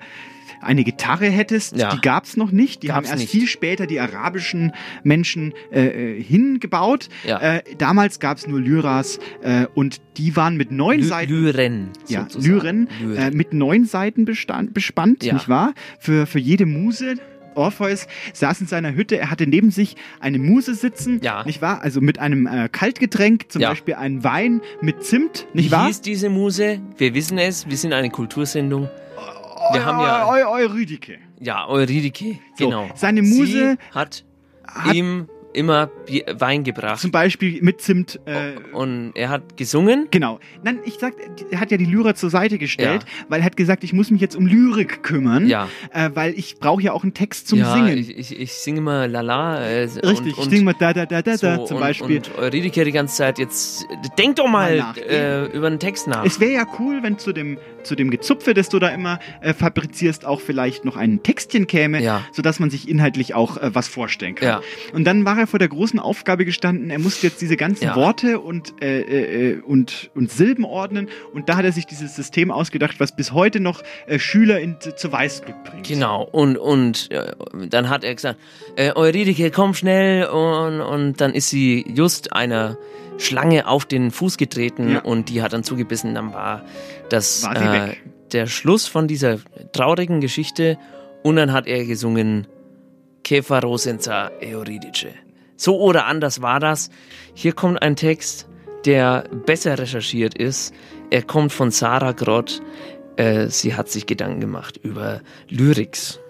eine 0.64 0.84
Gitarre 0.84 1.26
hättest. 1.26 1.76
Ja. 1.76 1.94
Die 1.94 2.00
gab's 2.00 2.36
noch 2.36 2.50
nicht. 2.50 2.82
Die 2.82 2.88
Gab's 2.88 2.96
haben 3.08 3.12
erst 3.18 3.18
nicht. 3.22 3.30
viel 3.30 3.46
später 3.46 3.86
die 3.86 4.00
arabischen 4.00 4.72
Menschen 5.02 5.52
äh, 5.72 6.16
äh, 6.18 6.22
hingebaut. 6.22 7.08
Ja. 7.26 7.38
Äh, 7.40 7.62
damals 7.78 8.18
gab's 8.20 8.46
nur 8.46 8.60
Lyras 8.60 9.18
äh, 9.42 9.66
und 9.74 10.00
die 10.16 10.36
waren 10.36 10.56
mit 10.56 10.70
neun 10.70 11.00
Ly 11.00 11.04
Seiten. 11.06 11.32
Lyren. 11.32 11.88
Ja. 12.08 12.26
Lyren, 12.38 12.88
Lyren. 13.02 13.16
Äh, 13.16 13.30
mit 13.30 13.52
neun 13.52 13.84
Seiten 13.84 14.24
bestand, 14.24 14.74
bespannt, 14.74 15.24
Ja. 15.24 15.34
nicht 15.34 15.48
wahr? 15.48 15.74
Für, 15.98 16.26
für 16.26 16.38
jede 16.38 16.66
Muse. 16.66 17.14
Orpheus 17.56 18.08
saß 18.32 18.62
in 18.62 18.66
seiner 18.66 18.96
Hütte, 18.96 19.16
er 19.16 19.30
hatte 19.30 19.46
neben 19.46 19.70
sich 19.70 19.94
eine 20.18 20.40
Muse 20.40 20.74
sitzen, 20.74 21.20
Ja. 21.22 21.44
nicht 21.44 21.62
wahr? 21.62 21.82
Also 21.82 22.00
mit 22.00 22.18
einem 22.18 22.48
äh, 22.48 22.68
Kaltgetränk, 22.68 23.44
zum 23.52 23.62
Ja. 23.62 23.68
Beispiel 23.68 23.94
einen 23.94 24.24
Wein 24.24 24.60
mit 24.80 25.04
Zimt, 25.04 25.46
nicht 25.54 25.66
Wie 25.66 25.70
wahr? 25.70 25.86
hieß 25.86 26.00
diese 26.00 26.30
Muse? 26.30 26.80
Wir 26.98 27.14
wissen 27.14 27.38
es, 27.38 27.68
wir 27.70 27.76
sind 27.76 27.92
eine 27.92 28.10
Kultursendung. 28.10 28.88
Wir 29.72 29.84
haben 29.84 30.00
ja, 30.00 30.26
Eu 30.28 30.50
Eurydike. 30.52 31.18
ja, 31.40 31.66
Eurydike, 31.68 32.38
So, 32.58 32.64
genau. 32.66 32.88
seine 32.94 33.22
Muse 33.22 33.46
Sie 33.46 33.76
hat, 33.94 34.24
hat- 34.66 34.94
ihm 34.94 35.28
immer 35.52 35.86
Bier, 35.86 36.24
Wein 36.40 36.64
gebracht. 36.64 36.98
Zum 36.98 37.12
Beispiel 37.12 37.62
mit 37.62 37.80
Zimt. 37.80 38.18
Äh, 38.26 38.54
Und 38.72 39.12
er 39.14 39.28
hat 39.28 39.56
gesungen. 39.56 40.08
Genau. 40.10 40.40
Nein, 40.64 40.80
ich 40.84 40.94
sag, 40.98 41.14
er 41.48 41.60
hat 41.60 41.70
ja 41.70 41.76
die 41.76 41.84
Lyra 41.84 42.16
zur 42.16 42.28
Seite 42.28 42.58
gestellt, 42.58 43.04
weil 43.28 43.38
er 43.40 43.44
hat 43.46 43.56
gesagt, 43.56 43.84
ich 43.84 43.92
muss 43.92 44.10
mich 44.10 44.20
jetzt 44.20 44.34
um 44.34 44.48
Lyrik 44.48 45.04
kümmern, 45.04 45.46
Ja. 45.46 45.68
äh, 45.92 46.10
weil 46.12 46.34
ich 46.36 46.58
brauche 46.58 46.82
ja 46.82 46.90
auch 46.92 47.04
einen 47.04 47.14
Text 47.14 47.46
zum 47.46 47.60
ja, 47.60 47.72
Singen. 47.72 47.96
Ich, 47.98 48.18
ich, 48.18 48.36
ich 48.40 48.52
singe 48.52 48.80
mal 48.80 49.08
Lala. 49.08 49.60
Äh, 49.60 49.82
Richtig, 49.82 50.36
und, 50.36 50.44
ich 50.44 50.50
singe 50.50 50.64
mal 50.64 50.74
da, 50.76 50.92
da, 50.92 51.06
da, 51.06 51.22
da, 51.22 51.36
da 51.36 51.56
so, 51.56 51.66
zum 51.66 51.76
und, 51.76 51.82
Beispiel. 51.84 52.16
Und 52.16 52.36
Eurydike 52.36 52.84
die 52.84 52.90
ganze 52.90 53.14
Zeit 53.14 53.38
jetzt. 53.38 53.86
Denk 54.18 54.34
doch 54.34 54.48
mal, 54.48 54.76
Mal 54.78 54.98
äh, 55.08 55.44
über 55.56 55.70
den 55.70 55.78
Text 55.78 56.08
nach. 56.08 56.24
Es 56.26 56.40
wäre 56.40 56.50
ja 56.52 56.66
cool, 56.80 56.98
wenn 57.04 57.16
zu 57.16 57.32
dem, 57.32 57.58
zu 57.84 57.94
dem 57.94 58.10
Gezupfe, 58.10 58.54
das 58.54 58.68
du 58.68 58.78
da 58.78 58.88
immer 58.88 59.18
äh, 59.40 59.54
fabrizierst, 59.54 60.24
auch 60.24 60.40
vielleicht 60.40 60.84
noch 60.84 60.96
ein 60.96 61.22
Textchen 61.22 61.66
käme, 61.66 62.02
Ja. 62.02 62.22
sodass 62.32 62.60
man 62.60 62.70
sich 62.70 62.88
inhaltlich 62.88 63.34
auch 63.34 63.56
äh, 63.56 63.74
was 63.74 63.88
vorstellen 63.88 64.34
kann. 64.34 64.48
Ja. 64.48 64.60
Und 64.92 65.04
dann 65.04 65.24
war 65.24 65.38
er 65.38 65.46
vor 65.46 65.58
der 65.58 65.68
großen 65.68 65.98
Aufgabe 65.98 66.44
gestanden, 66.44 66.90
er 66.90 66.98
musste 66.98 67.26
jetzt 67.26 67.40
diese 67.40 67.56
ganzen 67.56 67.84
Ja. 67.84 67.96
Worte 67.96 68.40
und, 68.40 68.74
äh, 68.82 69.00
äh, 69.52 69.60
und, 69.60 70.10
und 70.14 70.30
Silben 70.30 70.64
ordnen 70.64 71.08
und 71.32 71.48
da 71.48 71.56
hat 71.56 71.64
er 71.64 71.72
sich 71.72 71.86
dieses 71.86 72.16
System 72.16 72.50
ausgedacht, 72.50 73.00
was 73.00 73.14
bis 73.14 73.32
heute 73.32 73.60
noch 73.60 73.82
äh, 74.06 74.18
Schüler 74.18 74.60
in, 74.60 74.76
zu 74.96 75.12
Weißglück 75.12 75.64
bringt. 75.64 75.86
Genau, 75.86 76.22
und, 76.30 76.56
und 76.56 77.10
äh, 77.10 77.32
dann 77.68 77.88
hat 77.88 78.04
er 78.04 78.14
gesagt, 78.14 78.38
äh, 78.76 78.92
Eurydike, 78.94 79.50
komm 79.50 79.74
schnell 79.74 80.26
und, 80.26 80.80
und 80.80 81.20
dann 81.20 81.32
ist 81.34 81.50
sie 81.50 81.84
just 81.94 82.32
einer 82.32 82.76
Schlange 83.18 83.66
auf 83.68 83.84
den 83.84 84.10
Fuß 84.10 84.36
getreten 84.36 84.90
Ja. 84.92 85.00
und 85.00 85.28
die 85.28 85.42
hat 85.42 85.52
dann 85.52 85.64
zugebissen, 85.64 86.14
dann 86.14 86.32
war 86.32 86.62
das 87.08 87.44
War 87.44 87.88
äh, 87.88 87.94
der 88.32 88.46
Schluss 88.46 88.86
von 88.86 89.06
dieser 89.08 89.38
traurigen 89.72 90.20
Geschichte 90.20 90.78
und 91.22 91.36
dann 91.36 91.52
hat 91.52 91.66
er 91.66 91.84
gesungen 91.84 92.46
Kefa 93.22 93.60
Rosenza 93.60 94.30
Euridice. 94.42 95.08
So 95.56 95.78
oder 95.80 96.06
anders 96.06 96.42
war 96.42 96.60
das. 96.60 96.90
Hier 97.34 97.52
kommt 97.52 97.80
ein 97.80 97.96
Text, 97.96 98.48
der 98.84 99.24
besser 99.46 99.78
recherchiert 99.78 100.36
ist. 100.36 100.74
Er 101.10 101.22
kommt 101.22 101.52
von 101.52 101.70
Sarah 101.70 102.12
Grott. 102.12 102.60
Äh, 103.16 103.46
sie 103.48 103.74
hat 103.74 103.88
sich 103.88 104.06
Gedanken 104.06 104.40
gemacht 104.40 104.78
über 104.82 105.20
Lyrics. 105.48 106.20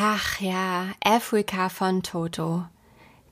Ach 0.00 0.38
ja, 0.38 0.86
Afrika 1.02 1.68
von 1.68 2.04
Toto. 2.04 2.64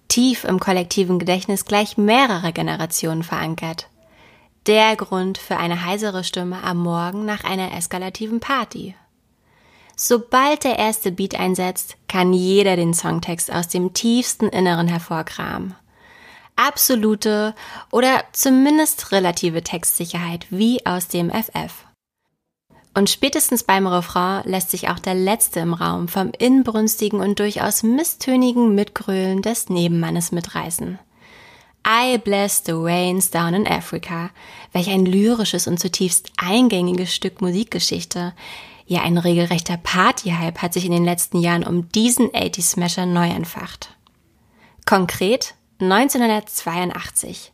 Tief 0.09 0.43
im 0.43 0.59
kollektiven 0.59 1.21
Gedächtnis 1.21 1.65
gleich 1.65 1.97
mehrere 1.97 2.53
Generationen 2.53 3.23
verankert. 3.23 3.89
Der 4.67 4.97
Grund 4.97 5.39
für 5.39 5.59
eine 5.59 5.85
heisere 5.85 6.25
Stimme 6.25 6.65
am 6.65 6.79
Morgen 6.79 7.25
nach 7.25 7.45
einer 7.45 7.73
eskalativen 7.73 8.41
Party. 8.41 8.97
Sobald 9.95 10.65
der 10.65 10.77
erste 10.77 11.13
Beat 11.13 11.39
einsetzt, 11.39 11.99
kann 12.09 12.33
jeder 12.33 12.75
den 12.75 12.95
Songtext 12.95 13.53
aus 13.53 13.69
dem 13.69 13.95
tiefsten 13.95 14.49
Inneren 14.49 14.89
hervorkramen. 14.89 15.77
Absolute 16.57 17.55
oder 17.93 18.25
zumindest 18.33 19.13
relative 19.13 19.63
Textsicherheit 19.63 20.49
wie 20.51 20.85
aus 20.85 21.07
dem 21.07 21.31
FF. 21.31 21.86
Und 22.97 23.11
spätestens 23.11 23.63
beim 23.63 23.87
Refrain 23.87 24.43
lässt 24.47 24.71
sich 24.71 24.89
auch 24.89 24.99
der 24.99 25.13
Letzte 25.13 25.61
im 25.61 25.75
Raum 25.75 26.09
vom 26.09 26.33
inbrünstigen 26.39 27.21
und 27.21 27.39
durchaus 27.39 27.83
misstönigen 27.83 28.75
Mitgrölen 28.75 29.43
des 29.43 29.69
Nebenmannes 29.69 30.33
mitreißen. 30.33 30.99
I 31.87 32.17
Bless 32.17 32.63
the 32.65 32.73
Rains 32.73 33.31
Down 33.31 33.53
in 33.53 33.67
Africa. 33.67 34.31
Welch 34.73 34.89
ein 34.89 35.05
lyrisches 35.05 35.67
und 35.67 35.79
zutiefst 35.79 36.33
eingängiges 36.39 37.15
Stück 37.15 37.43
Musikgeschichte. 37.43 38.33
Ja, 38.87 39.03
ein 39.03 39.19
regelrechter 39.19 39.77
Partyhype 39.77 40.63
hat 40.63 40.73
sich 40.73 40.87
in 40.87 40.93
den 40.93 41.05
letzten 41.05 41.39
Jahren 41.39 41.65
um 41.65 41.91
diesen 41.91 42.31
80-Smasher 42.31 43.05
neu 43.05 43.29
entfacht. 43.29 43.91
Konkret 44.87 45.55
1982. 45.81 47.53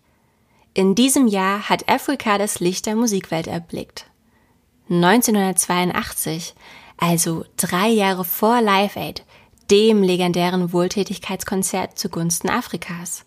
In 0.74 0.95
diesem 0.95 1.26
Jahr 1.26 1.68
hat 1.68 1.88
Afrika 1.88 2.38
das 2.38 2.61
Licht 2.61 2.86
der 2.86 2.95
Musikwelt 2.95 3.49
erblickt. 3.49 4.07
1982, 4.93 6.55
also 6.99 7.45
drei 7.57 7.88
Jahre 7.88 8.24
vor 8.24 8.61
Live 8.61 8.97
Aid, 8.97 9.24
dem 9.70 10.03
legendären 10.03 10.72
Wohltätigkeitskonzert 10.72 11.99
zugunsten 11.99 12.51
Afrikas. 12.51 13.24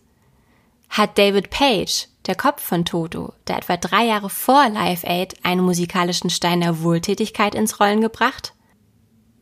Hat 0.89 1.17
David 1.17 1.49
Page, 1.49 2.07
der 2.27 2.35
Kopf 2.35 2.61
von 2.61 2.85
Toto, 2.85 3.33
der 3.47 3.57
etwa 3.57 3.77
drei 3.77 4.05
Jahre 4.05 4.29
vor 4.29 4.69
Live 4.69 5.03
Aid 5.03 5.35
einen 5.43 5.61
musikalischen 5.61 6.29
Stein 6.29 6.61
der 6.61 6.83
Wohltätigkeit 6.83 7.55
ins 7.55 7.79
Rollen 7.79 8.01
gebracht? 8.01 8.53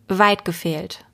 Weit 0.08 0.46
gefehlt. 0.46 1.06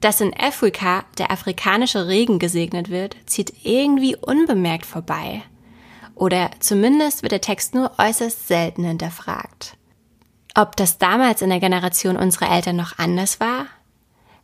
Dass 0.00 0.20
in 0.20 0.32
Afrika 0.38 1.04
der 1.18 1.30
afrikanische 1.30 2.06
Regen 2.06 2.38
gesegnet 2.38 2.90
wird, 2.90 3.16
zieht 3.26 3.52
irgendwie 3.64 4.14
unbemerkt 4.16 4.86
vorbei. 4.86 5.42
Oder 6.14 6.50
zumindest 6.60 7.22
wird 7.22 7.32
der 7.32 7.40
Text 7.40 7.74
nur 7.74 7.92
äußerst 7.98 8.46
selten 8.48 8.84
hinterfragt. 8.84 9.76
Ob 10.58 10.74
das 10.74 10.96
damals 10.96 11.42
in 11.42 11.50
der 11.50 11.60
Generation 11.60 12.16
unserer 12.16 12.50
Eltern 12.50 12.76
noch 12.76 12.98
anders 12.98 13.40
war? 13.40 13.66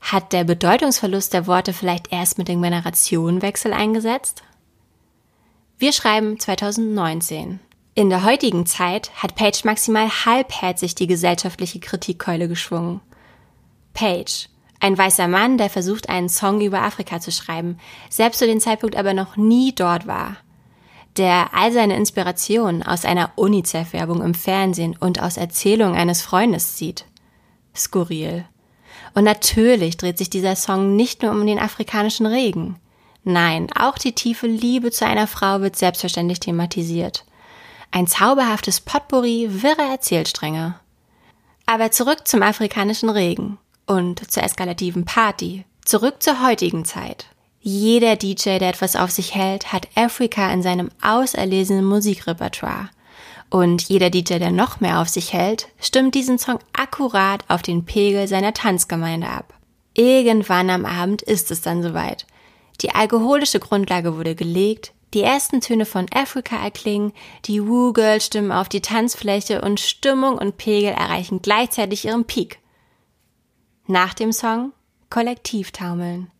Hat 0.02 0.34
der 0.34 0.44
Bedeutungsverlust 0.44 1.32
der 1.32 1.46
Worte 1.46 1.72
vielleicht 1.72 2.12
erst 2.12 2.36
mit 2.36 2.48
dem 2.48 2.60
Generationenwechsel 2.60 3.72
eingesetzt? 3.72 4.42
Wir 5.78 5.90
schreiben 5.92 6.38
2019. 6.38 7.60
In 7.94 8.10
der 8.10 8.24
heutigen 8.24 8.66
Zeit 8.66 9.10
hat 9.14 9.36
Page 9.36 9.64
maximal 9.64 10.10
halbherzig 10.26 10.94
die 10.94 11.06
gesellschaftliche 11.06 11.80
Kritikkeule 11.80 12.46
geschwungen. 12.46 13.00
Page, 13.94 14.50
ein 14.80 14.98
weißer 14.98 15.28
Mann, 15.28 15.56
der 15.56 15.70
versucht, 15.70 16.10
einen 16.10 16.28
Song 16.28 16.60
über 16.60 16.82
Afrika 16.82 17.20
zu 17.20 17.32
schreiben, 17.32 17.78
selbst 18.10 18.38
zu 18.38 18.46
dem 18.46 18.60
Zeitpunkt 18.60 18.96
aber 18.96 19.14
noch 19.14 19.38
nie 19.38 19.74
dort 19.74 20.06
war. 20.06 20.36
Der 21.16 21.50
all 21.52 21.72
seine 21.72 21.96
Inspirationen 21.96 22.82
aus 22.82 23.04
einer 23.04 23.32
UNICEF-Werbung 23.36 24.22
im 24.22 24.34
Fernsehen 24.34 24.96
und 24.98 25.20
aus 25.20 25.36
Erzählungen 25.36 25.94
eines 25.94 26.22
Freundes 26.22 26.76
zieht. 26.76 27.04
Skurril. 27.76 28.44
Und 29.14 29.24
natürlich 29.24 29.96
dreht 29.96 30.18
sich 30.18 30.30
dieser 30.30 30.56
Song 30.56 30.96
nicht 30.96 31.22
nur 31.22 31.32
um 31.32 31.46
den 31.46 31.58
afrikanischen 31.58 32.26
Regen. 32.26 32.76
Nein, 33.24 33.68
auch 33.78 33.98
die 33.98 34.14
tiefe 34.14 34.46
Liebe 34.46 34.90
zu 34.90 35.06
einer 35.06 35.26
Frau 35.26 35.60
wird 35.60 35.76
selbstverständlich 35.76 36.40
thematisiert. 36.40 37.24
Ein 37.90 38.06
zauberhaftes 38.06 38.80
Potpourri 38.80 39.48
wirrer 39.62 39.90
Erzählstränge. 39.90 40.76
Aber 41.66 41.90
zurück 41.90 42.26
zum 42.26 42.42
afrikanischen 42.42 43.10
Regen 43.10 43.58
und 43.86 44.30
zur 44.30 44.42
eskalativen 44.42 45.04
Party. 45.04 45.64
Zurück 45.84 46.22
zur 46.22 46.42
heutigen 46.42 46.84
Zeit. 46.84 47.26
Jeder 47.64 48.16
DJ, 48.16 48.58
der 48.58 48.70
etwas 48.70 48.96
auf 48.96 49.12
sich 49.12 49.36
hält, 49.36 49.72
hat 49.72 49.86
Afrika 49.94 50.52
in 50.52 50.62
seinem 50.62 50.90
auserlesenen 51.00 51.84
Musikrepertoire. 51.84 52.90
Und 53.50 53.82
jeder 53.82 54.10
DJ, 54.10 54.38
der 54.38 54.50
noch 54.50 54.80
mehr 54.80 55.00
auf 55.00 55.08
sich 55.08 55.32
hält, 55.32 55.68
stimmt 55.80 56.16
diesen 56.16 56.38
Song 56.38 56.58
akkurat 56.72 57.44
auf 57.46 57.62
den 57.62 57.84
Pegel 57.84 58.26
seiner 58.26 58.52
Tanzgemeinde 58.52 59.28
ab. 59.28 59.54
Irgendwann 59.94 60.70
am 60.70 60.84
Abend 60.84 61.22
ist 61.22 61.52
es 61.52 61.60
dann 61.60 61.84
soweit. 61.84 62.26
Die 62.80 62.96
alkoholische 62.96 63.60
Grundlage 63.60 64.16
wurde 64.16 64.34
gelegt, 64.34 64.92
die 65.14 65.22
ersten 65.22 65.60
Töne 65.60 65.84
von 65.86 66.06
Afrika 66.12 66.56
erklingen, 66.56 67.12
die 67.44 67.64
Woo-Girl 67.64 68.20
stimmen 68.20 68.50
auf 68.50 68.68
die 68.68 68.80
Tanzfläche 68.80 69.60
und 69.60 69.78
Stimmung 69.78 70.36
und 70.36 70.56
Pegel 70.56 70.90
erreichen 70.90 71.42
gleichzeitig 71.42 72.06
ihren 72.06 72.24
Peak. 72.24 72.58
Nach 73.86 74.14
dem 74.14 74.32
Song 74.32 74.72
Kollektivtaumeln. 75.10 76.32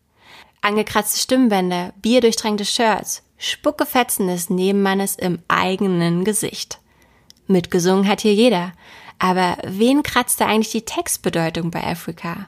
Angekratzte 0.63 1.19
Stimmbänder, 1.19 1.91
bierdurchtränkte 2.01 2.63
Shirts, 2.63 3.21
Spuckefetzen 3.37 4.27
des 4.27 4.49
Nebenmannes 4.49 5.17
im 5.17 5.39
eigenen 5.49 6.23
Gesicht. 6.23 6.79
Mitgesungen 7.47 8.07
hat 8.07 8.21
hier 8.21 8.33
jeder. 8.33 8.71
Aber 9.19 9.57
wen 9.65 10.03
kratzte 10.03 10.45
eigentlich 10.45 10.71
die 10.71 10.85
Textbedeutung 10.85 11.69
bei 11.69 11.83
Afrika? 11.83 12.45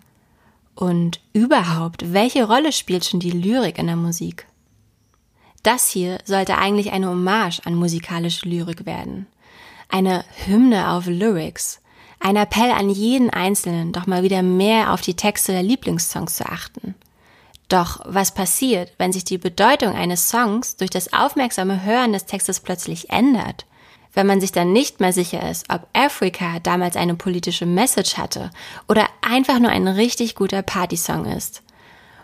Und 0.75 1.19
überhaupt, 1.33 2.13
welche 2.13 2.47
Rolle 2.47 2.71
spielt 2.71 3.03
schon 3.03 3.19
die 3.19 3.31
Lyrik 3.31 3.77
in 3.77 3.87
der 3.87 3.97
Musik? 3.97 4.47
Das 5.61 5.89
hier 5.89 6.19
sollte 6.23 6.57
eigentlich 6.57 6.93
eine 6.93 7.09
Hommage 7.09 7.59
an 7.65 7.75
musikalische 7.75 8.47
Lyrik 8.47 8.85
werden. 8.85 9.27
Eine 9.89 10.23
Hymne 10.45 10.91
auf 10.91 11.07
Lyrics. 11.07 11.81
Ein 12.21 12.37
Appell 12.37 12.71
an 12.71 12.89
jeden 12.89 13.29
Einzelnen, 13.29 13.91
doch 13.91 14.07
mal 14.07 14.23
wieder 14.23 14.41
mehr 14.41 14.93
auf 14.93 15.01
die 15.01 15.15
Texte 15.15 15.51
der 15.51 15.63
Lieblingssongs 15.63 16.37
zu 16.37 16.45
achten. 16.45 16.95
Doch 17.67 18.01
was 18.05 18.33
passiert, 18.33 18.93
wenn 18.97 19.11
sich 19.11 19.23
die 19.23 19.37
Bedeutung 19.37 19.95
eines 19.95 20.29
Songs 20.29 20.75
durch 20.75 20.91
das 20.91 21.13
aufmerksame 21.13 21.83
Hören 21.83 22.13
des 22.13 22.25
Textes 22.25 22.59
plötzlich 22.59 23.09
ändert? 23.09 23.65
wenn 24.15 24.25
man 24.25 24.41
sich 24.41 24.51
dann 24.51 24.73
nicht 24.73 24.99
mehr 24.99 25.13
sicher 25.13 25.47
ist, 25.49 25.65
ob 25.69 25.87
Africa 25.93 26.59
damals 26.63 26.95
eine 26.95 27.15
politische 27.15 27.65
Message 27.65 28.17
hatte 28.17 28.49
oder 28.87 29.07
einfach 29.21 29.59
nur 29.59 29.69
ein 29.69 29.87
richtig 29.87 30.35
guter 30.35 30.61
Partysong 30.61 31.25
ist. 31.25 31.61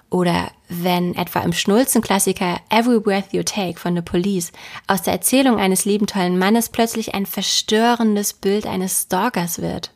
Oder 0.10 0.52
wenn 0.68 1.16
etwa 1.16 1.40
im 1.42 1.54
Schnulzenklassiker 1.54 2.60
Every 2.70 3.00
Breath 3.00 3.32
You 3.32 3.44
Take 3.44 3.80
von 3.80 3.96
The 3.96 4.02
Police 4.02 4.52
aus 4.88 5.04
der 5.04 5.14
Erzählung 5.14 5.58
eines 5.58 5.86
lieben 5.86 6.08
tollen 6.08 6.38
Mannes 6.38 6.70
plötzlich 6.70 7.14
ein 7.14 7.26
verstörendes 7.26 8.34
Bild 8.34 8.66
eines 8.66 9.04
Stalkers 9.04 9.62
wird. 9.62 9.92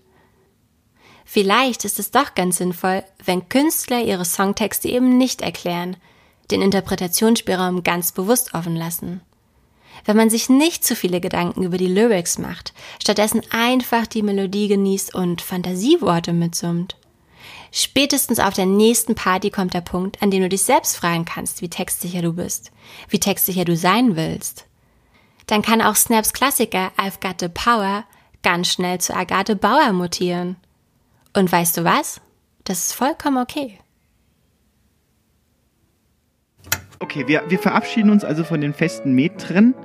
Vielleicht 1.25 1.83
ist 1.83 1.99
es 1.99 2.11
doch 2.11 2.35
ganz 2.35 2.57
sinnvoll, 2.57 3.03
wenn 3.25 3.49
Künstler 3.49 4.01
ihre 4.01 4.25
Songtexte 4.25 4.87
eben 4.87 5.17
nicht 5.17 5.41
erklären, 5.41 5.97
den 6.51 6.61
Interpretationsspielraum 6.61 7.83
ganz 7.83 8.11
bewusst 8.11 8.53
offen 8.53 8.75
lassen 8.75 9.21
wenn 10.03 10.17
man 10.17 10.29
sich 10.29 10.49
nicht 10.49 10.83
zu 10.83 10.95
viele 10.95 11.21
Gedanken 11.21 11.63
über 11.63 11.77
die 11.77 11.87
Lyrics 11.87 12.37
macht, 12.37 12.73
stattdessen 13.01 13.41
einfach 13.51 14.07
die 14.07 14.23
Melodie 14.23 14.67
genießt 14.67 15.15
und 15.15 15.41
Fantasieworte 15.41 16.33
mitsummt. 16.33 16.95
Spätestens 17.71 18.39
auf 18.39 18.53
der 18.53 18.65
nächsten 18.65 19.15
Party 19.15 19.49
kommt 19.49 19.73
der 19.73 19.81
Punkt, 19.81 20.21
an 20.21 20.31
dem 20.31 20.41
du 20.41 20.49
dich 20.49 20.63
selbst 20.63 20.97
fragen 20.97 21.25
kannst, 21.25 21.61
wie 21.61 21.69
textsicher 21.69 22.21
du 22.21 22.33
bist, 22.33 22.71
wie 23.09 23.19
textsicher 23.19 23.65
du 23.65 23.75
sein 23.75 24.15
willst. 24.15 24.65
Dann 25.47 25.61
kann 25.61 25.81
auch 25.81 25.95
Snaps 25.95 26.33
Klassiker 26.33 26.91
I've 26.97 27.19
Got 27.21 27.39
the 27.39 27.49
Power 27.49 28.05
ganz 28.43 28.69
schnell 28.71 28.99
zu 28.99 29.15
Agathe 29.15 29.55
Bauer 29.55 29.91
mutieren. 29.91 30.55
Und 31.35 31.51
weißt 31.51 31.77
du 31.77 31.83
was? 31.83 32.21
Das 32.63 32.79
ist 32.79 32.93
vollkommen 32.93 33.37
okay. 33.37 33.77
Okay, 36.99 37.27
wir, 37.27 37.43
wir 37.49 37.59
verabschieden 37.59 38.09
uns 38.09 38.23
also 38.23 38.43
von 38.43 38.61
den 38.61 38.73
festen 38.73 39.13
Metren 39.13 39.75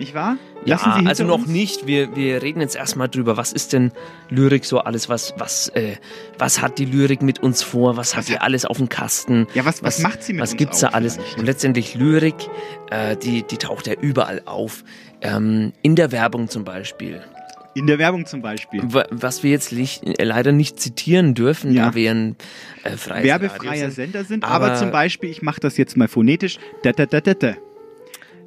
nicht 0.00 0.14
wahr? 0.14 0.38
Lassen 0.64 0.88
ja, 0.88 1.08
also 1.08 1.24
noch 1.24 1.46
nicht. 1.46 1.86
Wir, 1.86 2.16
wir 2.16 2.42
reden 2.42 2.60
jetzt 2.60 2.74
erstmal 2.74 3.08
drüber, 3.08 3.36
was 3.36 3.52
ist 3.52 3.74
denn 3.74 3.92
Lyrik 4.30 4.64
so 4.64 4.78
alles, 4.78 5.10
was, 5.10 5.34
was, 5.36 5.68
äh, 5.68 5.96
was 6.38 6.62
hat 6.62 6.78
die 6.78 6.86
Lyrik 6.86 7.20
mit 7.20 7.42
uns 7.42 7.62
vor, 7.62 7.96
was, 7.96 8.12
was 8.12 8.16
hat 8.16 8.24
sie 8.24 8.38
alles 8.38 8.64
auf 8.64 8.78
dem 8.78 8.88
Kasten? 8.88 9.46
Ja, 9.54 9.64
was, 9.66 9.82
was, 9.82 9.98
was 9.98 10.02
macht 10.02 10.22
sie 10.22 10.32
mit 10.32 10.42
was 10.42 10.52
uns 10.52 10.54
Was 10.54 10.58
gibt's 10.58 10.80
da 10.80 10.88
alles? 10.88 11.16
Vielleicht? 11.16 11.38
Und 11.38 11.44
letztendlich 11.44 11.94
Lyrik, 11.94 12.34
äh, 12.90 13.16
die, 13.16 13.42
die 13.42 13.58
taucht 13.58 13.86
ja 13.86 13.94
überall 13.94 14.42
auf. 14.46 14.84
Ähm, 15.20 15.74
in 15.82 15.96
der 15.96 16.12
Werbung 16.12 16.48
zum 16.48 16.64
Beispiel. 16.64 17.22
In 17.74 17.86
der 17.86 17.98
Werbung 17.98 18.26
zum 18.26 18.42
Beispiel. 18.42 18.82
Was 19.10 19.42
wir 19.42 19.50
jetzt 19.50 19.72
nicht, 19.72 20.02
äh, 20.04 20.24
leider 20.24 20.52
nicht 20.52 20.80
zitieren 20.80 21.34
dürfen, 21.34 21.72
ja. 21.72 21.90
da 21.90 21.94
wir 21.94 22.10
ein 22.10 22.36
äh, 22.82 22.96
freies 22.96 23.24
Werbefreier 23.24 23.90
sind. 23.90 24.12
Sender 24.12 24.24
sind, 24.24 24.44
aber, 24.44 24.66
aber 24.66 24.74
zum 24.76 24.90
Beispiel, 24.90 25.30
ich 25.30 25.42
mache 25.42 25.60
das 25.60 25.76
jetzt 25.76 25.96
mal 25.96 26.08
phonetisch, 26.08 26.58
da 26.82 26.92
da 26.92 27.06
da 27.06 27.20
da 27.20 27.34
da. 27.34 27.54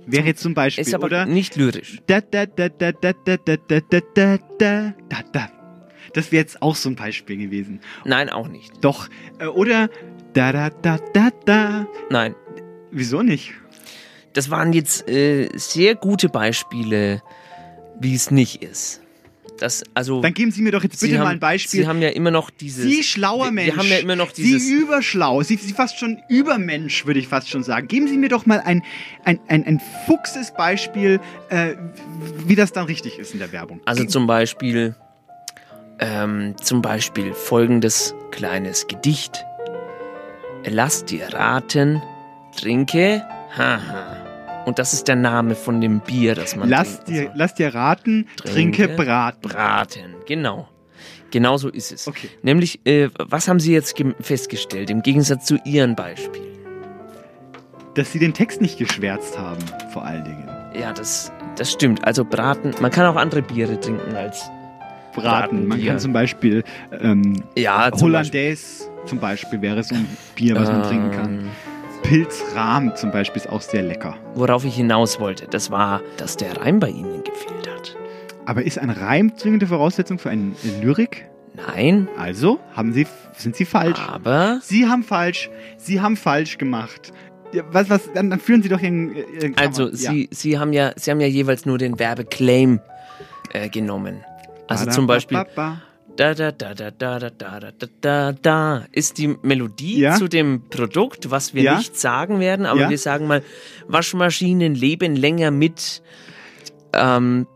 Wäre 0.06 0.26
jetzt 0.26 0.42
zum 0.42 0.54
Beispiel, 0.54 0.82
ist 0.82 0.94
aber 0.94 1.06
oder? 1.06 1.26
nicht 1.26 1.56
lyrisch. 1.56 2.02
Da, 2.08 2.20
da, 2.20 2.46
da, 2.46 2.68
da, 2.68 2.92
da, 2.92 3.14
da, 3.14 3.38
da, 3.38 3.58
da, 3.58 3.80
da, 3.80 4.00
da, 4.14 4.38
da, 4.58 4.94
da, 5.10 5.24
da. 5.32 5.50
Das 6.14 6.32
wäre 6.32 6.42
jetzt 6.42 6.62
auch 6.62 6.76
so 6.76 6.90
ein 6.90 6.96
Beispiel 6.96 7.38
gewesen. 7.38 7.80
Nein, 8.04 8.30
auch 8.30 8.48
nicht. 8.48 8.74
Doch. 8.82 9.08
Äh, 9.40 9.46
oder 9.46 9.90
da, 10.34 10.52
da, 10.52 10.70
da, 10.70 11.00
da, 11.14 11.30
da. 11.46 11.88
Nein. 12.10 12.36
Wieso 12.92 13.24
nicht? 13.24 13.54
Das 14.34 14.50
waren 14.50 14.74
jetzt 14.74 15.08
äh, 15.08 15.50
sehr 15.56 15.96
gute 15.96 16.30
Beispiele, 16.30 17.22
wie 18.00 18.14
es 18.14 18.30
nicht 18.30 18.62
ist. 18.62 19.03
Das, 19.64 19.82
also, 19.94 20.20
Dann 20.20 20.34
geben 20.34 20.52
Sie 20.52 20.62
mir 20.62 20.74
doch 20.74 20.84
jetzt 20.84 21.00
bitte 21.00 21.18
haben, 21.18 21.24
mal 21.24 21.30
ein 21.30 21.40
Beispiel. 21.40 21.84
Sie 21.84 21.88
haben 21.88 22.02
ja 22.02 22.10
immer 22.10 22.32
noch 22.32 22.50
dieses. 22.50 22.84
Sie 22.84 23.02
schlauer 23.02 23.50
Mensch. 23.50 23.68
Wir 23.68 23.78
haben 23.78 23.88
ja 23.88 23.96
immer 23.96 24.18
noch 24.18 24.34
dieses. 24.34 24.68
Sie 24.68 24.74
überschlau. 24.74 25.42
Sie, 25.42 25.56
Sie 25.56 25.72
fast 25.72 25.98
schon 25.98 26.22
Übermensch, 26.28 27.06
würde 27.06 27.22
ich 27.22 27.30
fast 27.30 27.48
schon 27.48 27.64
sagen. 27.64 27.88
Geben 27.88 28.10
Sie 28.10 28.18
mir 28.18 28.28
doch 28.28 28.46
mal 28.46 28.60
ein, 28.60 28.84
ein, 29.24 29.40
ein, 29.48 29.64
ein 29.66 29.82
fuchses 30.06 30.54
Beispiel, 30.54 31.22
äh, 31.48 31.76
wie 32.46 32.56
das 32.56 32.74
dann 32.74 32.88
richtig 32.88 33.18
ist 33.18 33.32
in 33.32 33.40
der 33.40 33.54
Werbung. 33.54 33.80
Also 33.86 34.04
zum 34.04 34.28
Beispiel, 34.28 34.98
ähm, 36.00 36.56
zum 36.62 36.82
Beispiel 36.82 37.34
folgendes 37.34 38.14
kleines 38.32 38.88
Gedicht. 38.88 39.46
Lass 40.66 41.06
dir 41.06 41.34
raten, 41.34 42.02
trinke, 42.54 43.26
haha. 43.56 44.23
Und 44.66 44.80
das 44.80 44.94
ist 44.94 45.08
der 45.08 45.16
Name 45.16 45.56
von 45.56 45.82
dem 45.82 46.00
Bier, 46.00 46.36
das 46.36 46.56
man 46.56 46.70
Lass 46.70 47.04
trinken 47.04 47.12
dir, 47.14 47.32
lass 47.36 47.54
dir 47.56 47.74
raten, 47.76 48.28
trinke, 48.38 48.88
Braten. 48.90 49.42
Braten, 49.42 50.16
genau. 50.26 50.70
Genau 51.32 51.58
so 51.58 51.70
ist 51.70 51.92
es. 51.92 52.10
Nämlich, 52.44 52.86
äh, 52.86 53.10
was 53.18 53.48
haben 53.48 53.60
Sie 53.60 53.74
jetzt 53.74 53.96
festgestellt, 54.20 54.90
im 54.90 55.02
Gegensatz 55.02 55.46
zu 55.46 55.58
Ihrem 55.66 55.96
Beispiel? 55.96 56.42
Dass 57.96 58.12
sie 58.12 58.20
den 58.20 58.34
Text 58.34 58.62
nicht 58.62 58.78
geschwärzt 58.78 59.38
haben, 59.38 59.62
vor 59.92 60.06
allen 60.06 60.24
Dingen. 60.24 60.48
Ja, 60.80 60.94
das, 60.94 61.32
das 61.56 61.72
stimmt. 61.72 62.04
Also 62.06 62.24
Braten, 62.26 62.74
man 62.82 62.90
kann 62.92 63.06
auch 63.06 63.16
andere 63.16 63.42
Biere 63.42 63.80
trinken 63.80 64.16
als 64.16 64.44
Braten. 65.14 65.68
Man 65.68 65.84
kann 65.84 66.00
zum 66.00 66.14
Beispiel 66.14 66.64
ähm, 67.02 67.44
Ja, 67.56 67.92
zum 67.92 68.08
Hollandaise 68.08 68.90
zum 69.06 69.20
Beispiel 69.20 69.62
wäre 69.62 69.84
so 69.84 69.96
ein 69.96 70.08
Bier, 70.36 70.56
was 70.56 70.70
man 70.70 70.82
Ähm. 70.84 70.88
trinken 70.88 71.12
kann. 71.12 71.50
Pilzrahm 72.04 72.96
zum 72.96 73.12
Beispiel 73.12 73.42
ist 73.42 73.50
auch 73.50 73.62
sehr 73.62 73.82
lecker. 73.82 74.16
Worauf 74.36 74.66
ich 74.66 74.76
hinaus 74.76 75.20
wollte, 75.20 75.48
das 75.48 75.72
war, 75.72 76.02
dass 76.18 76.38
der 76.38 76.58
Reim 76.58 76.80
bei 76.80 76.90
Ihnen 76.90 77.24
gefehlt 77.24 77.70
hat. 77.74 77.96
Aber 78.46 78.64
ist 78.64 78.78
ein 78.78 78.90
Reim 78.90 79.36
zwingende 79.38 79.68
Voraussetzung 79.68 80.20
für 80.20 80.30
eine 80.30 80.52
Lyrik? 80.82 81.30
Nein. 81.56 82.08
Also 82.18 82.60
haben 82.76 82.94
Sie, 82.94 83.08
sind 83.38 83.56
Sie 83.56 83.66
falsch. 83.66 84.00
Aber 84.00 84.60
Sie 84.62 84.88
haben 84.88 85.04
falsch. 85.04 85.50
Sie 85.78 86.02
haben 86.02 86.18
falsch 86.18 86.58
gemacht. 86.58 87.14
Ja, 87.54 87.64
was, 87.72 87.90
was, 87.90 88.12
dann, 88.14 88.30
dann 88.30 88.40
führen 88.40 88.64
Sie 88.64 88.70
doch 88.70 88.82
Ihren, 88.82 89.16
Ihren 89.16 89.58
Also, 89.58 89.88
ja. 89.90 90.12
Sie, 90.12 90.30
Sie, 90.32 90.60
haben 90.60 90.74
ja, 90.74 90.92
Sie 90.96 91.10
haben 91.10 91.22
ja 91.22 91.28
jeweils 91.28 91.66
nur 91.66 91.78
den 91.78 92.00
Werbeclaim 92.00 92.80
äh, 93.54 93.70
genommen. 93.70 94.24
Also 94.68 94.90
zum 94.90 95.08
Beispiel 95.08 95.38
Ba-da-ba-ba-ba. 95.38 95.82
da 95.82 95.93
da 96.16 96.34
da 96.36 96.52
da 96.52 96.74
da 96.74 96.92
da 96.92 97.20
da 97.20 97.30
da 97.30 97.60
da 97.60 97.72
da 98.02 98.32
da 98.34 98.86
ist 98.92 99.18
die 99.18 99.36
Melodie 99.42 100.00
Ja. 100.00 100.16
zu 100.16 100.28
dem 100.28 100.62
Produkt, 100.70 101.32
was 101.32 101.54
wir 101.54 101.64
Ja. 101.64 101.78
nicht 101.78 101.98
sagen 102.00 102.40
werden, 102.40 102.66
aber 102.66 102.82
Ja. 102.82 102.90
wir 102.90 102.98
sagen 102.98 103.28
mal 103.28 103.42
Waschmaschinen 103.88 104.76
leben 104.76 105.16
länger 105.16 105.50
mit 105.52 106.02
ähm, 106.94 107.48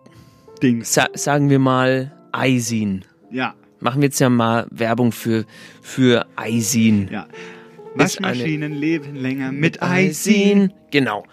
Sa 0.82 1.05
sagen 1.14 1.49
wir 1.51 1.60
mal 1.60 2.12
Eisin. 2.32 3.05
Ja. 3.32 3.53
Machen 3.80 4.01
wir 4.01 4.08
jetzt 4.08 4.20
ja 4.20 4.30
mal 4.30 4.66
Werbung 4.72 5.12
für 5.12 5.45
für 5.82 6.26
Eisin. 6.36 7.10
Ja. 7.12 7.28
Waschmaschinen 7.93 8.74
leben 8.74 9.16
länger 9.16 9.51
mit 9.51 9.84
Eisin. 9.84 10.74
Genau. 10.91 11.26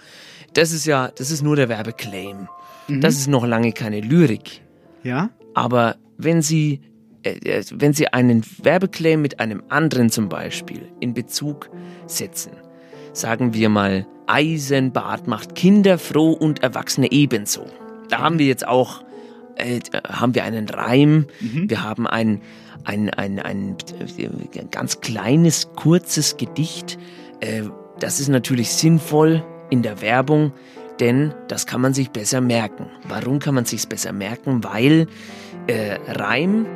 Das 0.53 0.73
ist 0.73 0.85
ja, 0.87 1.09
das 1.09 1.31
ist 1.31 1.43
nur 1.43 1.57
der 1.57 1.69
Werbeclaim. 1.71 2.49
Mhm. 2.89 3.01
Das 3.01 3.15
ist 3.17 3.29
noch 3.29 3.47
lange 3.47 3.73
keine 3.73 4.01
Lyrik. 4.01 4.61
Ja? 5.03 5.31
Aber 5.55 5.97
wenn 6.19 6.43
Sie, 6.43 6.81
wenn 7.25 7.93
Sie 7.93 8.09
einen 8.09 8.45
Werbeclaim 8.63 9.23
mit 9.23 9.41
einem 9.41 9.63
anderen 9.69 10.11
zum 10.11 10.29
Beispiel 10.29 10.89
in 11.01 11.15
Bezug 11.15 11.71
setzen, 12.07 12.53
sagen 13.13 13.55
wir 13.55 13.69
mal, 13.69 14.07
Eisenbad 14.27 15.27
macht 15.27 15.55
Kinder 15.55 15.99
froh 15.99 16.33
und 16.33 16.63
Erwachsene 16.63 17.11
ebenso. 17.13 17.67
Da 18.09 18.19
haben 18.19 18.39
wir 18.39 18.47
jetzt 18.47 18.67
auch, 18.67 19.03
äh, 19.57 19.81
haben 20.07 20.35
wir 20.35 20.45
einen 20.45 20.69
Reim, 20.69 21.27
wir 21.41 21.83
haben 21.83 22.07
ein, 22.07 22.41
ein, 22.85 23.11
ein, 23.11 23.39
ein, 23.39 23.77
äh, 24.19 24.29
ganz 24.71 25.01
kleines, 25.01 25.71
kurzes 25.75 26.37
Gedicht. 26.37 26.99
Äh, 27.41 27.63
das 28.01 28.21
ist 28.21 28.29
natürlich 28.29 28.71
sinnvoll 28.71 29.45
in 29.71 29.83
der 29.83 30.01
Werbung, 30.01 30.53
denn 31.01 31.35
das 31.49 31.67
kann 31.67 31.81
man 31.81 31.95
sich 31.95 32.11
besser 32.11 32.41
merken. 32.41 32.87
Warum 33.09 33.39
kann 33.39 33.55
man 33.55 33.65
sich 33.65 33.89
besser 33.89 34.13
merken? 34.13 34.65
Weil 34.65 35.07
äh, 35.67 35.99
Reim 36.07 36.67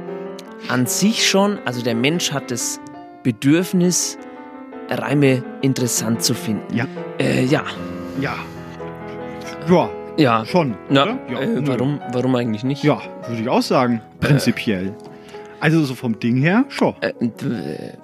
an 0.69 0.87
sich 0.87 1.29
schon, 1.29 1.59
also 1.65 1.83
der 1.83 1.95
Mensch 1.95 2.33
hat 2.33 2.51
das 2.51 2.81
Bedürfnis, 3.23 4.19
Reime 4.91 5.45
interessant 5.63 6.23
zu 6.23 6.35
finden. 6.35 6.75
Ja. 6.75 6.87
Äh, 7.19 7.45
ja. 7.45 7.65
Ja. 8.21 8.37
Ja. 9.69 9.91
Ja. 10.17 10.45
Schon. 10.47 10.77
Na, 10.89 11.03
oder? 11.03 11.19
Ja, 11.31 11.41
äh, 11.41 11.67
warum, 11.67 12.01
warum 12.13 12.35
eigentlich 12.35 12.65
nicht? 12.65 12.83
Ja, 12.83 13.01
würde 13.29 13.43
ich 13.43 13.49
auch 13.49 13.63
sagen. 13.63 14.03
Prinzipiell. 14.21 14.95
Also 15.61 15.85
so 15.85 15.95
vom 15.95 16.19
Ding 16.19 16.37
her, 16.37 16.65
schon. 16.69 16.95
Äh, 17.01 17.13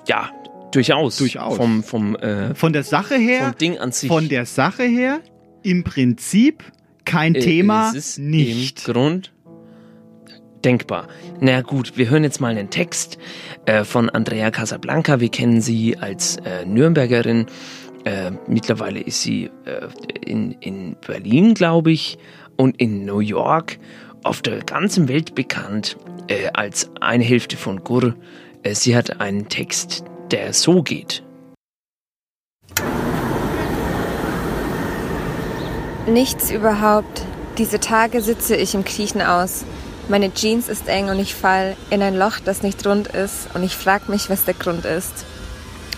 ja, 0.07 0.31
durchaus. 0.73 1.17
Durchaus. 1.17 1.57
Vom, 1.57 1.83
vom, 1.83 2.17
äh, 2.17 2.55
Von 2.55 2.73
der 2.73 2.83
Sache 2.83 3.17
her. 3.17 3.45
vom 3.45 3.59
Ding 3.59 3.79
an 3.79 3.93
sich. 3.93 4.09
Von 4.09 4.29
der 4.29 4.45
Sache 4.45 4.83
her, 4.83 5.21
im 5.63 5.85
Prinzip 5.85 6.65
kein 7.05 7.35
äh, 7.35 7.41
Thema, 7.41 7.93
nicht. 8.19 8.85
Grund 8.85 9.34
denkbar. 10.65 11.09
Na 11.41 11.61
gut, 11.63 11.97
wir 11.97 12.09
hören 12.11 12.25
jetzt 12.25 12.41
mal 12.41 12.57
einen 12.57 12.71
Text 12.71 13.19
äh, 13.67 13.85
von 13.85 14.09
Andrea 14.11 14.51
Casablanca. 14.51 15.21
Wir 15.21 15.29
kennen 15.29 15.61
sie 15.61 15.97
als 15.99 16.37
äh, 16.39 16.65
Nürnbergerin. 16.65 17.47
Äh, 18.05 18.33
mittlerweile 18.47 19.01
ist 19.01 19.23
sie 19.23 19.51
äh, 19.65 19.89
in, 20.25 20.53
in 20.61 20.97
Berlin, 21.07 21.55
glaube 21.55 21.93
ich, 21.93 22.19
und 22.57 22.81
in 22.81 23.05
New 23.05 23.21
York 23.21 23.79
auf 24.23 24.43
der 24.43 24.59
ganzen 24.61 25.09
Welt 25.09 25.35
bekannt 25.35 25.97
äh, 26.29 26.49
als 26.53 26.91
eine 27.01 27.25
Hälfte 27.25 27.57
von 27.57 27.85
Gur. 27.85 28.15
Äh, 28.63 28.75
sie 28.75 28.97
hat 28.97 29.21
einen 29.21 29.49
Text, 29.49 30.05
der 30.31 30.53
so 30.53 30.83
geht. 30.83 31.23
Nichts 36.07 36.51
überhaupt. 36.51 37.23
Diese 37.57 37.81
Tage 37.81 38.21
sitze 38.21 38.57
ich 38.57 38.75
im 38.75 38.85
Kriechen 38.85 39.23
aus. 39.23 39.65
Meine 40.07 40.35
Jeans 40.35 40.69
ist 40.69 40.87
eng 40.87 41.09
und 41.09 41.19
ich 41.19 41.35
fall 41.35 41.77
in 41.89 42.03
ein 42.03 42.15
Loch, 42.15 42.39
das 42.45 42.63
nicht 42.63 42.87
rund 42.87 43.07
ist 43.09 43.49
und 43.55 43.63
ich 43.63 43.75
frag 43.75 44.11
mich, 44.11 44.29
was 44.29 44.45
der 44.45 44.53
Grund 44.53 44.85
ist. 44.85 45.25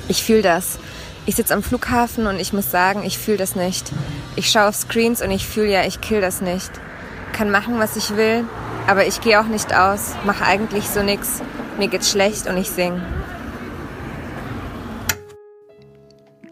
Ich 0.09 0.23
fühl 0.23 0.43
das. 0.43 0.79
Ich 1.27 1.35
sitze 1.35 1.55
am 1.55 1.63
Flughafen 1.63 2.29
und 2.29 2.39
ich 2.39 2.53
muss 2.53 2.71
sagen, 2.71 3.03
ich 3.05 3.19
fühl 3.19 3.37
das 3.37 3.57
nicht. 3.57 3.91
Ich 4.37 4.49
schaue 4.49 4.69
auf 4.69 4.77
Screens 4.77 5.23
und 5.23 5.33
ich 5.33 5.45
fühl 5.45 5.67
ja, 5.67 5.85
ich 5.85 6.01
kill 6.01 6.21
das 6.21 6.41
nicht. 6.41 6.71
Kann 7.33 7.51
machen, 7.51 7.81
was 7.81 7.97
ich 7.97 8.17
will, 8.17 8.45
aber 8.87 9.09
ich 9.09 9.21
gehe 9.21 9.41
auch 9.41 9.49
nicht 9.49 9.75
aus, 9.75 10.15
mach 10.25 10.41
eigentlich 10.41 10.85
so 10.85 11.03
nix. 11.03 11.43
Mir 11.77 11.89
geht's 11.89 12.09
schlecht 12.09 12.47
und 12.47 12.57
ich 12.59 12.71
sing. 12.71 13.03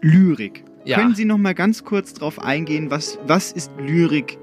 Lyrik. 0.01 0.65
Ja. 0.83 0.97
Können 0.97 1.15
Sie 1.15 1.25
noch 1.25 1.37
mal 1.37 1.55
ganz 1.55 1.85
kurz 1.85 2.13
drauf 2.13 2.37
eingehen, 2.37 2.91
was, 2.91 3.17
was 3.25 3.53
ist 3.53 3.71
Lyrik 3.79 4.37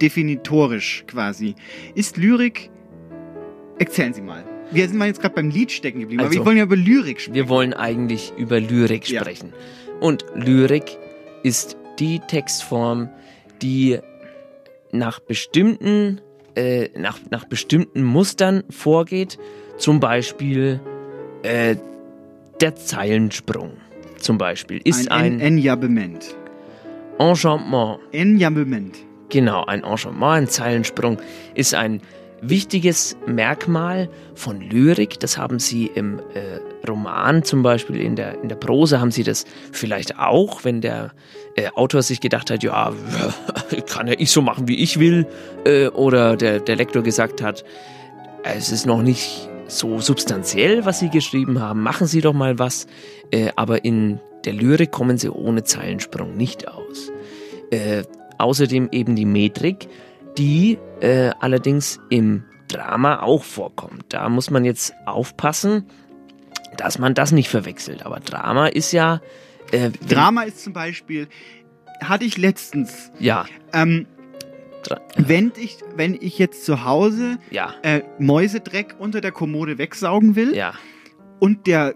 definitorisch 0.00 1.04
quasi? 1.06 1.54
Ist 1.94 2.16
Lyrik. 2.16 2.70
Erzählen 3.78 4.12
Sie 4.14 4.22
mal. 4.22 4.44
Wir 4.70 4.88
sind 4.88 4.98
mal 4.98 5.06
jetzt 5.08 5.20
gerade 5.20 5.34
beim 5.34 5.50
Lied 5.50 5.70
stecken 5.72 6.00
geblieben, 6.00 6.20
aber 6.20 6.28
Also, 6.28 6.40
wir 6.40 6.46
wollen 6.46 6.56
ja 6.56 6.64
über 6.64 6.76
Lyrik 6.76 7.20
sprechen. 7.20 7.34
Wir 7.34 7.48
wollen 7.48 7.74
eigentlich 7.74 8.32
über 8.36 8.60
Lyrik 8.60 9.08
Ja. 9.08 9.20
sprechen. 9.20 9.52
Und 10.00 10.24
Lyrik 10.34 10.98
ist 11.42 11.76
die 11.98 12.18
Textform, 12.20 13.08
die 13.62 13.98
nach 14.90 15.20
bestimmten, 15.20 16.20
äh, 16.56 16.88
nach, 16.98 17.18
nach 17.30 17.44
bestimmten 17.44 18.02
Mustern 18.02 18.64
vorgeht. 18.70 19.38
Zum 19.76 20.00
Beispiel 20.00 20.80
äh, 21.42 21.76
der 22.60 22.74
Zeilensprung. 22.76 23.72
Zum 24.18 24.38
Beispiel 24.38 24.80
ist 24.84 25.10
ein 25.10 25.34
ein, 25.34 25.40
En- 25.40 25.58
Enjambement. 25.58 26.34
Enchantement. 27.18 27.98
Enjambement. 28.12 28.96
Genau, 29.28 29.64
ein 29.64 29.82
Enchantement, 29.82 30.32
ein 30.32 30.48
Zeilensprung 30.48 31.18
ist 31.54 31.74
ein 31.74 32.00
wichtiges 32.48 33.16
Merkmal 33.26 34.08
von 34.34 34.60
Lyrik. 34.60 35.18
Das 35.20 35.38
haben 35.38 35.58
Sie 35.58 35.86
im 35.86 36.18
äh, 36.18 36.86
Roman 36.86 37.42
zum 37.42 37.62
Beispiel, 37.62 38.00
in 38.00 38.16
der, 38.16 38.42
in 38.42 38.48
der 38.48 38.56
Prose 38.56 39.00
haben 39.00 39.10
Sie 39.10 39.22
das 39.22 39.44
vielleicht 39.72 40.18
auch, 40.18 40.64
wenn 40.64 40.80
der 40.80 41.12
äh, 41.56 41.68
Autor 41.74 42.02
sich 42.02 42.20
gedacht 42.20 42.50
hat, 42.50 42.62
ja, 42.62 42.92
kann 43.86 44.06
ja 44.06 44.14
ich 44.18 44.30
so 44.30 44.42
machen, 44.42 44.68
wie 44.68 44.82
ich 44.82 44.98
will. 44.98 45.26
Äh, 45.64 45.88
oder 45.88 46.36
der, 46.36 46.60
der 46.60 46.76
Lektor 46.76 47.02
gesagt 47.02 47.42
hat, 47.42 47.64
es 48.42 48.70
ist 48.70 48.86
noch 48.86 49.02
nicht 49.02 49.48
so 49.66 50.00
substanziell, 50.00 50.84
was 50.84 50.98
Sie 50.98 51.08
geschrieben 51.08 51.60
haben, 51.60 51.82
machen 51.82 52.06
Sie 52.06 52.20
doch 52.20 52.34
mal 52.34 52.58
was. 52.58 52.86
Äh, 53.30 53.50
aber 53.56 53.84
in 53.84 54.20
der 54.44 54.52
Lyrik 54.52 54.90
kommen 54.90 55.16
Sie 55.16 55.30
ohne 55.30 55.64
Zeilensprung 55.64 56.36
nicht 56.36 56.68
aus. 56.68 57.10
Außerdem 58.38 58.88
eben 58.92 59.16
die 59.16 59.24
Metrik, 59.26 59.88
die 60.38 60.78
äh, 61.00 61.30
allerdings 61.40 62.00
im 62.10 62.44
Drama 62.68 63.20
auch 63.22 63.44
vorkommt. 63.44 64.06
Da 64.08 64.28
muss 64.28 64.50
man 64.50 64.64
jetzt 64.64 64.92
aufpassen, 65.06 65.86
dass 66.76 66.98
man 66.98 67.14
das 67.14 67.30
nicht 67.32 67.48
verwechselt. 67.48 68.04
Aber 68.04 68.20
Drama 68.20 68.66
ist 68.66 68.92
ja. 68.92 69.20
Äh, 69.70 69.90
Drama 70.08 70.42
ist 70.42 70.62
zum 70.64 70.72
Beispiel, 70.72 71.28
hatte 72.02 72.24
ich 72.24 72.36
letztens. 72.36 73.12
Ja. 73.18 73.44
Ähm, 73.72 74.06
wenn, 75.16 75.52
ich, 75.56 75.78
wenn 75.96 76.14
ich 76.20 76.38
jetzt 76.38 76.64
zu 76.66 76.84
Hause 76.84 77.38
Ja. 77.50 77.72
äh, 77.82 78.02
Mäusedreck 78.18 78.96
unter 78.98 79.20
der 79.22 79.32
Kommode 79.32 79.78
wegsaugen 79.78 80.36
will 80.36 80.54
Ja. 80.54 80.74
und 81.40 81.66
der 81.66 81.94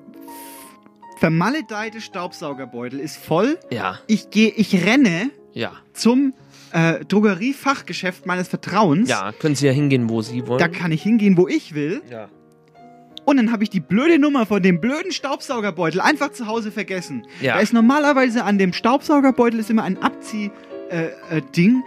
vermaledeite 1.18 2.01
Staubsaugerbeutel 2.01 3.01
ist 3.01 3.16
voll, 3.16 3.59
Ja. 3.70 3.99
ich 4.07 4.30
gehe, 4.30 4.51
ich 4.51 4.86
renne 4.86 5.30
Ja. 5.59 5.72
zum 5.92 6.34
äh, 6.72 7.04
Drogeriefachgeschäft 7.04 8.26
meines 8.26 8.48
Vertrauens. 8.48 9.09
Ja, 9.09 9.32
können 9.32 9.54
Sie 9.54 9.66
ja 9.66 9.72
hingehen, 9.72 10.09
wo 10.09 10.22
Sie 10.22 10.46
wollen. 10.46 10.59
Da 10.59 10.68
kann 10.68 10.92
ich 10.92 11.02
hingehen, 11.02 11.36
wo 11.36 11.48
ich 11.48 11.74
will. 11.74 12.02
Ja. 12.11 12.28
Und 13.24 13.36
dann 13.36 13.52
habe 13.52 13.62
ich 13.62 13.70
die 13.70 13.80
blöde 13.80 14.18
Nummer 14.18 14.46
von 14.46 14.62
dem 14.62 14.80
blöden 14.80 15.12
Staubsaugerbeutel 15.12 16.00
einfach 16.00 16.32
zu 16.32 16.46
Hause 16.46 16.72
vergessen. 16.72 17.26
Ja. 17.40 17.54
Da 17.54 17.61
ist 17.61 17.72
normalerweise 17.72 18.44
an 18.44 18.56
dem 18.56 18.72
Staubsaugerbeutel 18.72 19.61
ist 19.61 19.68
immer 19.68 19.82
ein 19.82 19.98
äh, 19.98 21.06
äh, 21.06 21.42
Ding 21.54 21.82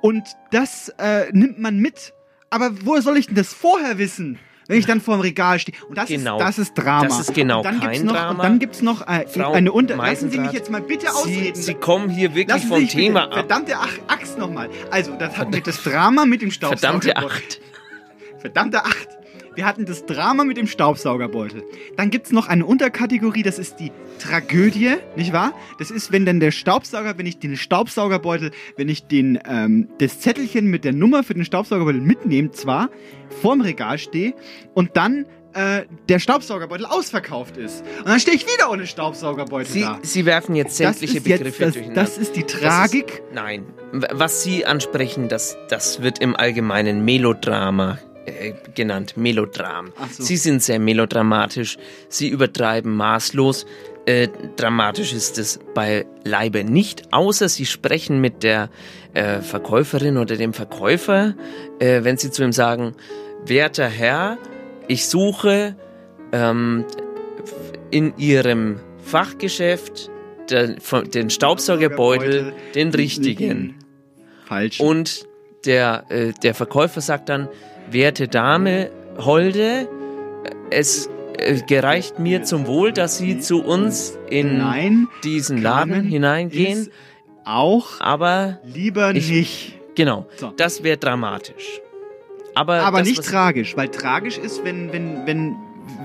und 0.00 0.24
das 0.50 0.88
äh, 0.98 1.30
nimmt 1.32 1.60
man 1.60 1.78
mit. 1.78 2.12
Aber 2.50 2.72
woher 2.84 3.02
soll 3.02 3.16
ich 3.16 3.26
denn 3.26 3.36
das 3.36 3.54
vorher 3.54 3.98
wissen? 3.98 4.38
Wenn 4.72 4.78
ich 4.80 4.86
dann 4.86 5.00
vor 5.00 5.16
dem 5.16 5.20
Regal 5.20 5.58
stehe. 5.58 5.76
Und 5.88 5.98
das, 5.98 6.08
Genau. 6.08 6.38
ist, 6.38 6.44
das 6.46 6.58
ist 6.58 6.74
Drama. 6.74 7.04
Das 7.06 7.20
ist 7.20 7.34
genau 7.34 7.58
und 7.58 7.64
dann 7.66 7.80
gibt's 7.80 7.96
kein 7.98 8.06
noch, 8.06 8.12
Drama. 8.14 8.30
Und 8.30 8.38
dann 8.42 8.58
gibt 8.58 8.74
es 8.74 8.82
noch 8.82 9.06
äh, 9.06 9.26
Frau 9.28 9.52
eine 9.52 9.70
Unter... 9.70 9.96
Lassen 9.96 10.30
Sie 10.30 10.38
mich 10.38 10.52
jetzt 10.52 10.70
mal 10.70 10.80
bitte 10.80 11.02
Sie, 11.06 11.08
ausreden. 11.12 11.54
Sie 11.54 11.74
kommen 11.74 12.08
hier 12.08 12.30
wirklich 12.34 12.48
Lassen 12.48 12.62
Sie 12.62 12.68
vom 12.68 12.78
mich 12.80 12.92
bitte- 12.92 13.02
Thema 13.04 13.24
ab. 13.24 13.34
Verdammte 13.34 13.74
Ach 13.76 13.98
Axt 14.08 14.38
nochmal. 14.38 14.70
Also, 14.90 15.12
das 15.18 15.36
hatten 15.36 15.52
wir 15.52 15.60
das 15.62 15.82
Drama 15.82 16.24
mit 16.24 16.40
dem 16.42 16.50
Staubsaugerbeutel. 16.50 17.12
Verdammte 17.12 17.26
Acht. 17.36 17.60
Verdammte 18.40 18.84
Acht. 18.84 19.08
Wir 19.54 19.66
hatten 19.66 19.84
das 19.84 20.06
Drama 20.06 20.44
mit 20.44 20.56
dem 20.56 20.66
Staubsaugerbeutel. 20.66 21.62
Dann 21.96 22.08
gibt 22.10 22.26
es 22.26 22.32
noch 22.32 22.48
eine 22.48 22.64
Unterkategorie, 22.64 23.42
das 23.42 23.58
ist 23.58 23.76
die 23.80 23.92
Tragödie, 24.18 24.94
nicht 25.16 25.32
wahr? 25.32 25.52
Das 25.78 25.90
ist, 25.90 26.10
wenn 26.10 26.24
dann 26.24 26.40
der 26.40 26.52
Staubsauger, 26.52 27.18
wenn 27.18 27.26
ich 27.26 27.38
den 27.38 27.56
Staubsaugerbeutel, 27.56 28.50
wenn 28.76 28.88
ich 28.88 29.06
den, 29.08 29.38
ähm, 29.46 29.88
das 29.98 30.20
Zettelchen 30.20 30.66
mit 30.66 30.84
der 30.84 30.92
Nummer 30.94 31.22
für 31.22 31.34
den 31.34 31.44
Staubsaugerbeutel 31.44 32.00
mitnehme, 32.00 32.50
zwar 32.52 32.88
vorm 33.42 33.60
Regal 33.60 33.98
stehe 33.98 34.32
und 34.74 34.96
dann 34.96 35.26
äh, 35.54 35.82
der 36.08 36.18
Staubsaugerbeutel 36.18 36.86
ausverkauft 36.86 37.58
ist. 37.58 37.84
Und 37.98 38.08
dann 38.08 38.20
stehe 38.20 38.34
ich 38.34 38.46
wieder 38.46 38.70
ohne 38.70 38.86
Staubsaugerbeutel 38.86 39.66
Sie, 39.70 39.80
da. 39.82 39.98
Sie 40.02 40.24
werfen 40.24 40.54
jetzt 40.54 40.78
sämtliche 40.78 41.18
ist 41.18 41.26
jetzt 41.26 41.38
Begriffe 41.44 41.64
das- 41.64 41.72
durcheinander. 41.74 42.00
das 42.02 42.16
ist 42.16 42.36
die 42.36 42.44
Tragik? 42.44 43.22
nein. 43.34 43.66
W- 43.92 44.06
Was 44.12 44.42
Sie 44.42 44.64
ansprechen, 44.64 45.28
das, 45.28 45.58
das 45.68 46.00
wird 46.00 46.20
im 46.20 46.34
Allgemeinen 46.34 47.04
Melodrama 47.04 47.98
äh, 48.26 48.52
genannt. 48.74 49.16
Melodram. 49.16 49.92
so. 50.10 50.22
Sie 50.22 50.36
sind 50.36 50.62
sehr 50.62 50.78
melodramatisch. 50.78 51.78
Sie 52.08 52.28
übertreiben 52.28 52.94
maßlos. 52.94 53.66
Äh, 54.04 54.28
dramatisch 54.56 55.12
ist 55.12 55.38
es 55.38 55.60
beileibe 55.74 56.64
nicht, 56.64 57.12
außer 57.12 57.48
Sie 57.48 57.66
sprechen 57.66 58.20
mit 58.20 58.42
der 58.42 58.68
äh, 59.14 59.40
Verkäuferin 59.40 60.16
oder 60.16 60.36
dem 60.36 60.54
Verkäufer, 60.54 61.36
äh, 61.78 62.02
wenn 62.02 62.16
Sie 62.16 62.32
zu 62.32 62.42
ihm 62.42 62.52
sagen, 62.52 62.96
werter 63.46 63.86
Herr, 63.86 64.38
ich 64.88 65.06
suche 65.06 65.76
ähm, 66.32 66.84
in 67.92 68.16
Ihrem 68.18 68.80
Fachgeschäft 69.04 70.10
der, 70.50 70.80
von, 70.80 71.08
den 71.08 71.30
Staubsaugerbeutel, 71.30 72.52
den 72.74 72.90
richtigen. 72.90 73.76
Falsch. 74.46 74.80
Und 74.80 75.28
der, 75.64 76.04
äh, 76.08 76.32
der 76.42 76.54
Verkäufer 76.54 77.00
sagt 77.00 77.28
dann, 77.28 77.48
werte 77.90 78.28
Dame, 78.28 78.90
Holde, 79.18 79.88
es 80.70 81.08
äh, 81.36 81.60
gereicht 81.66 82.18
mir 82.18 82.42
zum 82.44 82.66
Wohl, 82.66 82.92
dass 82.92 83.18
Sie 83.18 83.38
zu 83.38 83.62
uns 83.62 84.18
in 84.30 84.58
Nein, 84.58 85.08
diesen 85.24 85.60
Laden 85.60 86.02
hineingehen. 86.02 86.90
Auch 87.44 88.00
aber 88.00 88.60
lieber 88.64 89.14
ich, 89.14 89.30
nicht. 89.30 89.78
Genau, 89.94 90.26
So. 90.36 90.52
das 90.56 90.82
wäre 90.82 90.96
dramatisch. 90.96 91.80
Aber, 92.54 92.80
Aber 92.80 92.98
das, 92.98 93.08
nicht 93.08 93.24
tragisch, 93.24 93.76
weil 93.76 93.88
tragisch 93.88 94.38
ist, 94.38 94.64
wenn, 94.64 94.92
wenn, 94.92 95.26
wenn, 95.26 95.56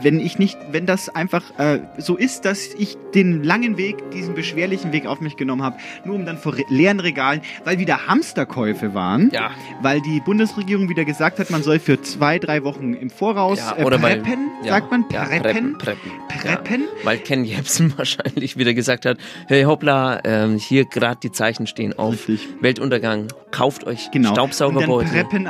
wenn 0.02 0.20
ich 0.20 0.38
nicht, 0.40 0.58
wenn 0.72 0.86
das 0.86 1.10
einfach 1.10 1.44
äh, 1.60 1.80
so 1.98 2.16
ist, 2.16 2.46
dass 2.46 2.68
ich 2.78 2.98
den 3.16 3.44
langen 3.44 3.78
Weg, 3.78 4.12
diesen 4.12 4.36
beschwerlichen 4.36 4.92
Weg 4.92 5.06
auf 5.06 5.22
mich 5.22 5.36
genommen 5.38 5.64
habe, 5.64 5.78
nur 6.06 6.16
um 6.16 6.26
dann 6.26 6.38
vor 6.38 6.56
re- 6.58 6.64
leeren 6.70 7.00
Regalen, 7.00 7.42
weil 7.64 7.80
wieder 7.80 8.08
Hamsterkäufe 8.08 8.94
waren, 8.94 9.30
Ja. 9.34 9.52
weil 9.82 10.02
die 10.02 10.20
Bundesregierung 10.20 10.90
wieder 10.90 11.06
gesagt 11.06 11.40
hat, 11.40 11.50
man 11.50 11.64
soll 11.64 11.80
für 11.80 12.02
zwei, 12.02 12.38
drei 12.40 12.64
Wochen 12.64 12.94
im 12.94 13.10
Voraus 13.10 13.60
Ja, 13.60 13.78
äh, 13.78 13.84
oder 13.86 14.02
weil- 14.02 14.18
preppen, 14.22 14.50
ja, 14.64 14.74
sagt 14.74 14.92
man, 14.92 15.06
ja, 15.12 15.26
preppen, 15.26 15.78
preppen, 15.78 16.12
preppen. 16.28 16.84
Weil 17.04 17.18
Ken 17.20 17.44
Jebsen 17.46 17.94
wahrscheinlich 17.98 18.58
wieder 18.58 18.74
gesagt 18.74 19.06
hat, 19.06 19.18
hey 19.48 19.64
hoppla, 19.64 20.20
ähm, 20.24 20.58
hier 20.58 20.86
gerade 20.86 21.20
die 21.22 21.32
Zeichen 21.32 21.68
stehen 21.68 21.98
auf 21.98 22.28
Weltuntergang, 22.62 23.28
kauft 23.52 23.86
euch 23.86 24.12
Genau. 24.12 24.32
Staubsaugerbeutel. 24.32 25.12
Preppen. 25.12 25.50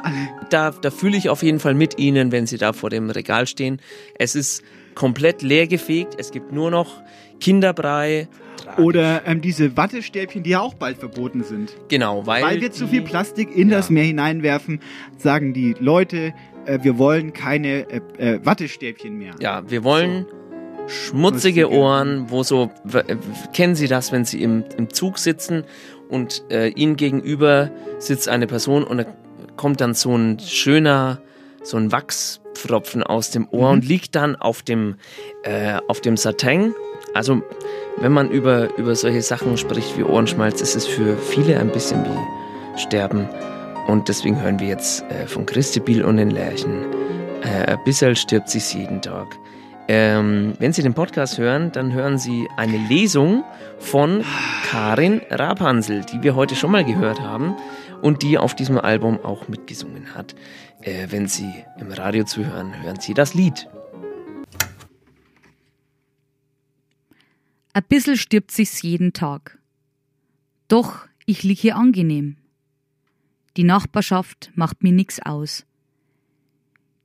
Da, 0.49 0.71
da 0.71 0.91
fühle 0.91 1.17
ich 1.17 1.29
auf 1.29 1.43
jeden 1.43 1.59
Fall 1.59 1.73
mit 1.73 1.97
Ihnen, 1.99 2.31
wenn 2.31 2.47
Sie 2.47 2.57
da 2.57 2.73
vor 2.73 2.89
dem 2.89 3.09
Regal 3.09 3.47
stehen. 3.47 3.79
Es 4.19 4.26
ist 4.35 4.63
komplett 4.95 5.41
leergefegt, 5.41 6.15
es 6.17 6.31
gibt 6.31 6.51
nur 6.51 6.71
noch 6.71 7.01
Kinderbrei. 7.39 8.27
Oder 8.77 9.25
ähm, 9.25 9.39
diese 9.39 9.77
Wattestäbchen, 9.77 10.43
die 10.43 10.49
ja 10.51 10.59
auch 10.59 10.73
bald 10.73 10.97
verboten 10.97 11.43
sind. 11.43 11.73
Genau, 11.87 12.25
weil, 12.27 12.43
Weil 12.43 12.61
wir 12.61 12.71
zu 12.71 12.87
viel 12.87 13.01
Plastik 13.01 13.55
in 13.55 13.69
das 13.69 13.89
Meer 13.89 14.03
hineinwerfen, 14.03 14.81
sagen 15.17 15.53
die 15.53 15.75
Leute, 15.79 16.33
äh, 16.65 16.79
wir 16.81 16.97
wollen 16.97 17.31
keine 17.31 17.89
äh, 17.89 18.01
äh, 18.17 18.45
Wattestäbchen 18.45 19.17
mehr. 19.17 19.35
Ja, 19.39 19.63
wir 19.69 19.83
wollen 19.83 20.25
schmutzige 20.87 21.71
Ohren, 21.71 22.29
wo 22.29 22.43
so, 22.43 22.71
kennen 23.53 23.75
Sie 23.75 23.87
das, 23.87 24.11
wenn 24.11 24.25
Sie 24.25 24.41
im, 24.41 24.63
im 24.77 24.89
Zug 24.89 25.17
sitzen 25.17 25.63
und 26.09 26.43
äh, 26.49 26.69
Ihnen 26.69 26.95
gegenüber 26.95 27.71
sitzt 27.99 28.29
eine 28.29 28.47
Person 28.47 28.83
und 28.83 28.97
da 28.97 29.05
kommt 29.55 29.81
dann 29.81 29.93
so 29.93 30.15
ein 30.15 30.39
schöner, 30.39 31.21
so 31.67 31.77
ein 31.77 31.91
Wachspfropfen 31.91 33.03
aus 33.03 33.29
dem 33.31 33.47
Ohr 33.51 33.67
Mhm. 33.67 33.73
und 33.73 33.85
liegt 33.85 34.15
dann 34.15 34.35
auf 34.35 34.61
dem, 34.63 34.95
äh, 35.43 35.77
auf 35.87 36.01
dem 36.01 36.15
Satin. 36.17 36.73
Also, 37.13 37.41
wenn 37.97 38.11
man 38.11 38.29
über, 38.29 38.75
über 38.77 38.95
solche 38.95 39.21
Sachen 39.21 39.57
spricht 39.57 39.97
wie 39.97 40.03
Ohrenschmalz, 40.03 40.61
ist 40.61 40.75
es 40.75 40.85
für 40.87 41.17
viele 41.17 41.59
ein 41.59 41.69
bisschen 41.71 42.03
wie 42.05 42.79
Sterben. 42.79 43.27
Und 43.87 44.07
deswegen 44.07 44.41
hören 44.41 44.59
wir 44.59 44.67
jetzt 44.67 45.03
äh, 45.09 45.27
von 45.27 45.45
Christi 45.45 45.79
Biel 45.79 46.03
und 46.03 46.17
den 46.17 46.29
Lärchen. 46.31 46.85
Äh, 47.41 47.71
ein 47.71 47.83
bisschen 47.85 48.15
stirbt 48.15 48.49
sich 48.49 48.73
jeden 48.73 49.01
Tag. 49.01 49.27
Ähm, 49.89 50.53
wenn 50.59 50.73
Sie 50.73 50.83
den 50.83 50.93
Podcast 50.93 51.37
hören, 51.37 51.71
dann 51.71 51.93
hören 51.93 52.17
Sie 52.17 52.47
eine 52.57 52.77
Lesung 52.89 53.45
von 53.79 54.23
Karin 54.69 55.21
Rapansel, 55.29 56.03
die 56.11 56.21
wir 56.23 56.35
heute 56.35 56.55
schon 56.55 56.71
mal 56.71 56.83
gehört 56.83 57.21
haben 57.21 57.55
und 58.01 58.21
die 58.21 58.37
auf 58.37 58.53
diesem 58.53 58.77
Album 58.77 59.17
auch 59.23 59.47
mitgesungen 59.47 60.13
hat. 60.13 60.35
Äh, 60.81 61.07
wenn 61.09 61.27
Sie 61.27 61.51
im 61.79 61.91
Radio 61.91 62.23
zuhören, 62.23 62.81
hören 62.81 62.99
Sie 62.99 63.13
das 63.13 63.33
Lied. 63.33 63.67
Ein 67.73 67.83
bissel 67.87 68.17
stirbt 68.17 68.51
sich's 68.51 68.81
jeden 68.81 69.13
Tag. 69.13 69.59
Doch 70.67 71.07
ich 71.25 71.43
lieg 71.43 71.59
hier 71.59 71.75
angenehm. 71.75 72.37
Die 73.55 73.63
Nachbarschaft 73.63 74.51
macht 74.55 74.83
mir 74.83 74.91
nix 74.91 75.19
aus. 75.19 75.65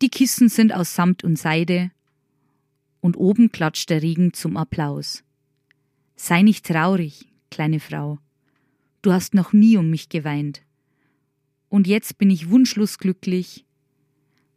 Die 0.01 0.09
Kissen 0.09 0.49
sind 0.49 0.73
aus 0.73 0.95
Samt 0.95 1.25
und 1.25 1.39
Seide 1.39 1.91
und 3.01 3.16
oben 3.16 3.53
klatscht 3.53 3.91
der 3.91 4.03
Regen 4.03 4.33
zum 4.33 4.57
Applaus. 4.57 5.25
Sei 6.16 6.43
nicht 6.43 6.66
traurig, 6.66 7.27
kleine 7.51 7.81
Frau. 7.81 8.18
Du 9.03 9.12
hast 9.12 9.35
noch 9.35 9.53
nie 9.53 9.77
um 9.77 9.91
mich 9.91 10.09
geweint. 10.09 10.62
Und 11.73 11.87
jetzt 11.87 12.18
bin 12.18 12.29
ich 12.29 12.51
wunschlos 12.51 12.99
glücklich, 12.99 13.64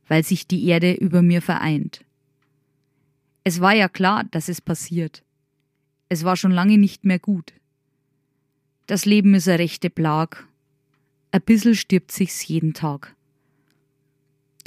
weil 0.06 0.26
sich 0.26 0.48
die 0.48 0.66
Erde 0.66 0.96
über 0.96 1.22
mir 1.22 1.42
vereint. 1.42 2.04
Es 3.46 3.62
war 3.62 3.74
ja 3.74 3.88
klar, 3.88 4.26
dass 4.32 4.50
es 4.50 4.60
passiert. 4.60 5.24
Es 6.10 6.26
war 6.26 6.36
schon 6.36 6.52
lange 6.52 6.78
nicht 6.78 7.06
mehr 7.06 7.20
gut. 7.20 7.54
Das 8.86 9.06
Leben 9.06 9.34
ist 9.34 9.48
eine 9.48 9.60
rechte 9.60 9.90
Plag. 9.90 10.46
Ein 11.32 11.42
bissel 11.44 11.76
stirbt 11.76 12.12
sich's 12.12 12.46
jeden 12.46 12.74
Tag. 12.74 13.16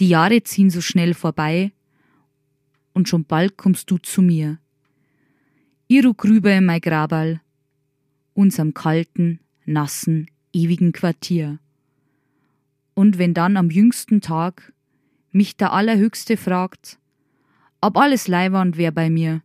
Die 0.01 0.09
Jahre 0.09 0.43
ziehen 0.43 0.71
so 0.71 0.81
schnell 0.81 1.13
vorbei 1.13 1.73
und 2.95 3.11
schon 3.11 3.27
bald 3.27 3.59
kommst 3.59 3.91
du 3.91 3.99
zu 3.99 4.23
mir. 4.23 4.59
Iru 5.87 6.15
grüber 6.15 6.57
in 6.57 6.65
mein 6.65 6.81
Graberl, 6.81 7.43
unserem 8.33 8.73
kalten, 8.73 9.41
nassen, 9.67 10.31
ewigen 10.55 10.93
Quartier. 10.93 11.59
Und 12.99 13.17
wenn 13.17 13.33
dann 13.33 13.57
am 13.57 13.71
jüngsten 13.71 14.21
Tag 14.21 14.73
mich 15.31 15.57
der 15.57 15.73
Allerhöchste 15.73 16.37
fragt, 16.37 16.99
ob 17.81 17.97
alles 17.97 18.27
Leiwand 18.27 18.77
wär 18.77 18.91
bei 18.91 19.09
mir, 19.09 19.41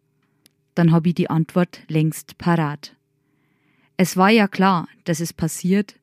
dann 0.73 0.91
hab 0.91 1.05
ich 1.05 1.13
die 1.13 1.29
Antwort 1.29 1.83
längst 1.87 2.39
parat. 2.39 2.95
Es 3.95 4.17
war 4.17 4.31
ja 4.31 4.47
klar, 4.47 4.87
dass 5.03 5.19
es 5.19 5.33
passiert, 5.33 5.99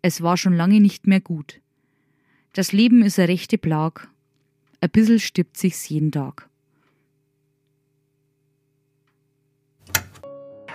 es 0.00 0.22
war 0.22 0.36
schon 0.36 0.52
lange 0.52 0.80
nicht 0.80 1.08
mehr 1.08 1.20
gut. 1.20 1.60
Das 2.52 2.70
Leben 2.70 3.02
ist 3.02 3.18
eine 3.18 3.30
rechte 3.30 3.58
Plag, 3.58 4.06
ein 4.80 4.90
bissel 4.90 5.18
stirbt 5.18 5.56
sich's 5.56 5.88
jeden 5.88 6.12
Tag. 6.12 6.48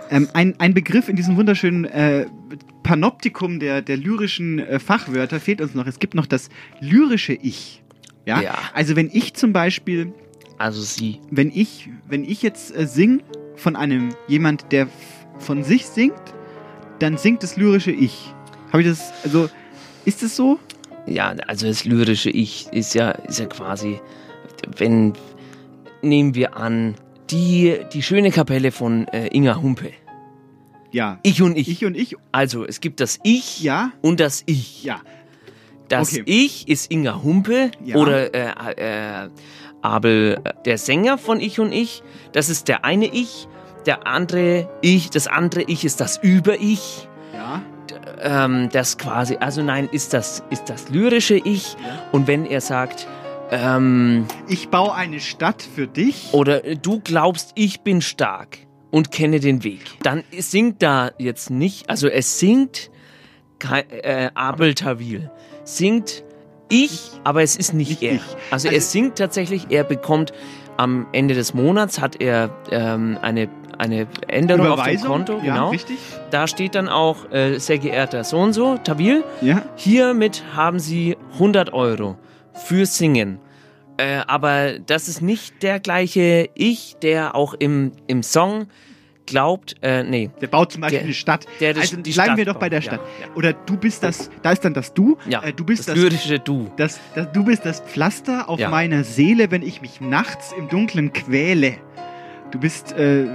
Ähm, 0.10 0.28
ein, 0.34 0.60
ein 0.60 0.74
Begriff 0.74 1.08
in 1.08 1.16
diesem 1.16 1.38
wunderschönen 1.38 1.86
äh, 1.86 2.26
Panoptikum 2.84 3.60
der, 3.60 3.82
der 3.82 3.98
lyrischen 3.98 4.60
äh, 4.60 4.80
Fachwörter 4.80 5.40
fehlt 5.40 5.62
uns 5.62 5.76
noch. 5.76 5.88
Es 5.88 6.00
gibt 6.00 6.16
noch 6.16 6.26
das 6.26 6.50
lyrische 6.80 7.34
Ich. 7.34 7.84
Ja? 8.26 8.42
Ja. 8.42 8.56
Also 8.74 8.96
wenn 8.96 9.10
ich 9.12 9.34
zum 9.34 9.54
Beispiel, 9.54 10.14
Also 10.58 10.82
Sie. 10.82 11.20
wenn 11.30 11.52
ich, 11.54 11.90
wenn 12.08 12.24
ich 12.24 12.42
jetzt 12.42 12.76
äh, 12.76 12.88
sing 12.88 13.22
von 13.56 13.76
einem 13.76 14.10
jemand, 14.28 14.72
der 14.72 14.88
von 15.40 15.64
sich 15.64 15.86
singt, 15.86 16.14
dann 17.00 17.18
singt 17.18 17.44
das 17.44 17.58
lyrische 17.58 17.92
Ich. 17.92 18.34
Habe 18.72 18.84
ich 18.84 18.90
das, 18.90 19.12
also 19.24 19.50
ist 20.06 20.24
es 20.24 20.36
so? 20.36 20.60
Ja, 21.08 21.30
also 21.48 21.68
das 21.68 21.84
lyrische 21.86 22.30
Ich 22.30 22.68
ist 22.72 22.94
ja, 22.94 23.12
ist 23.12 23.40
ja 23.40 23.46
quasi, 23.48 24.00
wenn, 24.78 25.14
nehmen 26.02 26.36
wir 26.36 26.56
an, 26.58 26.96
die, 27.32 27.78
die 27.94 28.04
schöne 28.04 28.30
Kapelle 28.32 28.72
von 28.72 29.08
äh, 29.08 29.28
Inga 29.36 29.56
Humpe. 29.62 29.92
Ja. 30.92 31.20
Ich 31.24 31.42
und 31.42 31.58
ich. 31.58 31.68
Ich 31.70 31.86
und 31.86 31.96
ich. 31.96 32.16
Also, 32.32 32.66
es 32.66 32.80
gibt 32.82 33.00
das 33.00 33.20
Ich 33.24 33.62
ja. 33.62 33.92
und 34.02 34.20
das 34.20 34.44
Ich. 34.46 34.84
Ja. 34.84 35.02
Das 35.88 36.14
Okay. 36.14 36.24
Ich 36.26 36.68
ist 36.68 36.92
Inga 36.92 37.22
Humpe 37.24 37.72
Ja. 37.84 37.98
oder 37.98 38.34
äh, 38.34 39.26
äh, 39.26 39.30
Abel, 39.82 40.40
äh, 40.44 40.54
der 40.66 40.78
Sänger 40.78 41.18
von 41.18 41.40
Ich 41.40 41.60
und 41.60 41.72
Ich. 41.72 42.04
Das 42.34 42.50
ist 42.50 42.68
der 42.68 42.86
eine 42.86 43.06
Ich. 43.08 43.48
Der 43.86 44.06
andere 44.08 44.70
Ich, 44.82 45.10
das 45.10 45.28
andere 45.28 45.64
Ich 45.64 45.84
ist 45.86 46.00
das 46.02 46.18
Über-Ich. 46.22 47.08
Ja. 47.34 47.62
Ähm, 48.22 48.70
das 48.72 48.98
quasi, 48.98 49.38
also 49.38 49.64
nein, 49.64 49.90
ist 49.92 50.14
das, 50.14 50.44
ist 50.50 50.70
das 50.70 50.90
lyrische 50.90 51.36
Ich. 51.36 51.76
Und 52.12 52.28
wenn 52.28 52.46
er 52.46 52.62
sagt, 52.62 53.08
ähm, 53.50 54.26
Ich 54.48 54.70
baue 54.70 54.94
eine 54.94 55.20
Stadt 55.20 55.62
für 55.76 55.88
dich. 55.88 56.30
oder 56.32 56.64
äh, 56.64 56.76
du 56.78 57.00
glaubst, 57.04 57.52
ich 57.56 57.82
bin 57.82 58.02
stark 58.02 58.60
und 58.92 59.12
kenne 59.12 59.40
den 59.40 59.64
Weg, 59.64 59.82
dann 60.04 60.24
singt 60.38 60.82
da 60.84 61.12
jetzt 61.18 61.50
nicht, 61.50 61.90
also 61.90 62.08
es 62.08 62.40
singt 62.40 62.92
äh, 64.04 64.30
Abel 64.34 64.74
Tawil, 64.74 65.32
singt 65.64 66.24
ich, 66.70 67.12
aber 67.24 67.44
es 67.44 67.56
ist 67.58 67.74
nicht, 67.74 68.02
er. 68.02 68.20
Also, 68.50 68.70
er 68.70 68.80
singt 68.82 69.18
tatsächlich, 69.18 69.68
er 69.70 69.84
bekommt 69.84 70.32
am 70.78 71.06
Ende 71.12 71.36
des 71.36 71.54
Monats 71.54 72.00
hat 72.00 72.22
er 72.22 72.50
ähm, 72.72 73.18
eine 73.22 73.50
eine 73.78 74.08
Änderung 74.28 74.68
auf 74.68 74.84
dem? 74.84 75.02
Konto, 75.02 75.38
Ja, 75.38 75.56
genau. 75.56 75.70
richtig. 75.70 75.98
Da 76.30 76.46
steht 76.48 76.76
dann 76.76 76.88
auch, 76.88 77.32
äh, 77.32 77.58
sehr 77.58 77.80
geehrter 77.80 78.24
so 78.24 78.38
und 78.38 78.54
so, 78.54 78.78
Tawil, 78.78 79.24
Ja. 79.42 79.64
hiermit 79.76 80.44
haben 80.56 80.78
Sie 80.78 81.18
100 81.34 81.74
Euro 81.74 82.16
für 82.54 82.86
Singen. 82.86 83.40
Äh, 84.02 84.24
aber 84.28 84.80
das 84.80 85.08
ist 85.08 85.22
nicht 85.22 85.62
der 85.62 85.80
gleiche 85.80 86.50
Ich, 86.56 86.96
der 87.02 87.36
auch 87.36 87.54
im, 87.54 87.92
im 88.08 88.24
Song 88.24 88.68
glaubt, 89.28 89.76
äh, 89.84 90.04
nee. 90.04 90.30
Der 90.42 90.48
baut 90.48 90.72
zum 90.72 90.82
Beispiel 90.82 90.98
Der- 91.00 91.06
eine 91.06 91.14
Stadt. 91.14 91.46
der 91.60 91.74
das- 91.74 91.82
also 91.84 91.98
bleiben 91.98 92.12
Stadt 92.14 92.38
wir 92.38 92.46
doch 92.46 92.56
bei 92.60 92.70
der 92.70 92.82
Stadt. 92.82 93.00
ja, 93.22 93.28
Oder 93.36 93.54
du 93.54 93.78
bist 93.78 94.02
das, 94.04 94.30
da 94.42 94.52
ist 94.52 94.66
dann 94.66 94.74
das 94.74 94.94
Du. 94.94 95.18
Ja, 95.30 95.44
äh, 95.44 95.54
du 95.54 95.64
bist 95.64 95.82
das 95.88 95.96
das, 95.96 95.96
lyrische 96.04 96.40
Du. 96.40 96.72
Das, 96.78 97.00
das, 97.16 97.32
du 97.32 97.44
bist 97.46 97.64
das 97.66 97.80
Pflaster 97.82 98.50
auf 98.50 98.60
Ja. 98.60 98.70
meiner 98.70 99.04
Seele, 99.04 99.52
wenn 99.52 99.62
ich 99.62 99.82
mich 99.82 100.02
nachts 100.02 100.52
im 100.58 100.68
Dunkeln 100.68 101.14
quäle. 101.14 101.76
Du 102.52 102.60
bist 102.60 102.92
äh, 102.94 103.26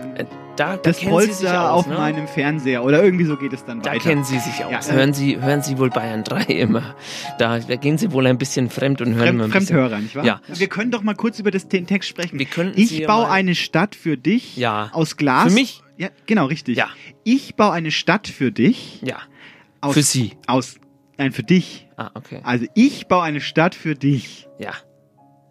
da, 0.56 0.76
da 0.76 0.76
das 0.76 1.00
Polster 1.00 1.72
aus, 1.72 1.84
auf 1.84 1.86
ne? 1.90 1.94
meinem 1.96 2.28
Fernseher. 2.28 2.84
Oder 2.84 3.02
irgendwie 3.02 3.24
so 3.24 3.36
geht 3.36 3.52
es 3.52 3.64
dann 3.64 3.80
Da 3.82 3.90
weiter. 3.92 4.00
kennen 4.10 4.24
Sie 4.24 4.38
sich 4.38 4.64
aus. 4.64 4.88
Ja, 4.88 4.92
äh, 4.94 4.96
hören, 4.96 5.12
Sie, 5.14 5.40
hören 5.40 5.62
Sie 5.62 5.78
wohl 5.78 5.90
Bayern 5.90 6.22
3 6.24 6.42
immer. 6.54 6.94
Da, 7.38 7.58
da 7.58 7.76
gehen 7.76 7.98
Sie 7.98 8.12
wohl 8.12 8.26
ein 8.26 8.38
bisschen 8.38 8.68
fremd 8.70 9.00
und 9.00 9.08
hören 9.14 9.18
Fremd, 9.18 9.34
immer 9.34 9.44
ein 9.44 9.50
bisschen. 9.50 9.66
Fremdhörer, 9.76 9.98
nicht 10.00 10.16
wahr? 10.16 10.24
Ja. 10.24 10.40
Wir 10.48 10.68
können 10.68 10.90
doch 10.90 11.02
mal 11.02 11.14
kurz 11.14 11.38
über 11.38 11.50
das, 11.50 11.68
den 11.68 11.86
Text 11.86 12.08
sprechen. 12.08 12.38
könnten 12.50 12.78
ich 12.80 12.88
Sie 12.90 13.04
baue 13.06 13.28
eine 13.28 13.54
Stadt 13.54 13.94
für 13.94 14.16
dich 14.16 14.56
Ja. 14.56 14.90
aus 14.92 15.16
Glas. 15.16 15.44
Für 15.48 15.50
mich? 15.58 15.82
Ja, 15.98 16.08
genau, 16.26 16.46
richtig. 16.46 16.76
Ja. 16.76 16.88
Ich 17.24 17.56
baue 17.56 17.72
eine 17.72 17.90
Stadt 17.90 18.28
für 18.28 18.52
dich. 18.52 19.00
Ja. 19.02 19.16
Aus, 19.80 19.94
Für 19.94 20.02
Sie. 20.02 20.32
Aus, 20.46 20.76
nein, 21.16 21.32
für 21.32 21.42
dich. 21.42 21.88
Ah, 21.96 22.10
okay. 22.14 22.40
Also 22.44 22.66
ich 22.74 23.08
baue 23.08 23.22
eine 23.22 23.40
Stadt 23.40 23.74
für 23.74 23.94
dich. 23.94 24.46
Ja. 24.58 24.72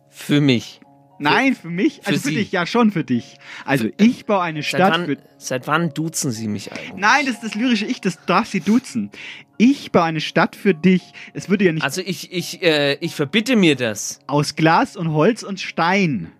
Für 0.09 0.41
mich. 0.41 0.81
Nein, 1.19 1.55
für 1.55 1.69
mich. 1.69 2.01
für 2.01 2.07
Also 2.07 2.19
für 2.21 2.29
Sie. 2.29 2.35
dich, 2.35 2.51
ja 2.51 2.65
schon 2.65 2.91
für 2.91 3.03
dich. 3.03 3.37
Also 3.63 3.87
ich 3.97 4.25
baue 4.25 4.41
eine 4.41 4.61
Seit 4.61 4.69
Stadt 4.81 4.93
wann, 4.93 5.05
für 5.05 5.17
seit 5.37 5.67
wann 5.67 5.89
duzen 5.93 6.31
Sie 6.31 6.47
mich 6.47 6.71
eigentlich? 6.71 6.93
Nein, 6.95 7.25
das 7.25 7.35
ist 7.35 7.43
das 7.43 7.55
lyrische 7.55 7.85
Ich, 7.85 8.01
das 8.01 8.19
darf 8.25 8.47
sie 8.47 8.59
duzen. 8.59 9.11
Ich 9.57 9.91
baue 9.91 10.03
eine 10.03 10.21
Stadt 10.21 10.55
für 10.55 10.73
dich. 10.73 11.01
Es 11.33 11.49
würde 11.49 11.65
ja 11.65 11.71
nicht 11.71 11.83
Also 11.83 12.01
ich, 12.01 12.31
ich, 12.33 12.61
äh, 12.61 12.95
ich 12.95 13.15
verbitte 13.15 13.55
mir 13.55 13.75
das. 13.75 14.19
aus 14.27 14.55
Glas 14.55 14.97
und 14.97 15.11
Holz 15.11 15.43
und 15.43 15.59
Stein. 15.59 16.31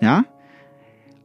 Ja? 0.00 0.24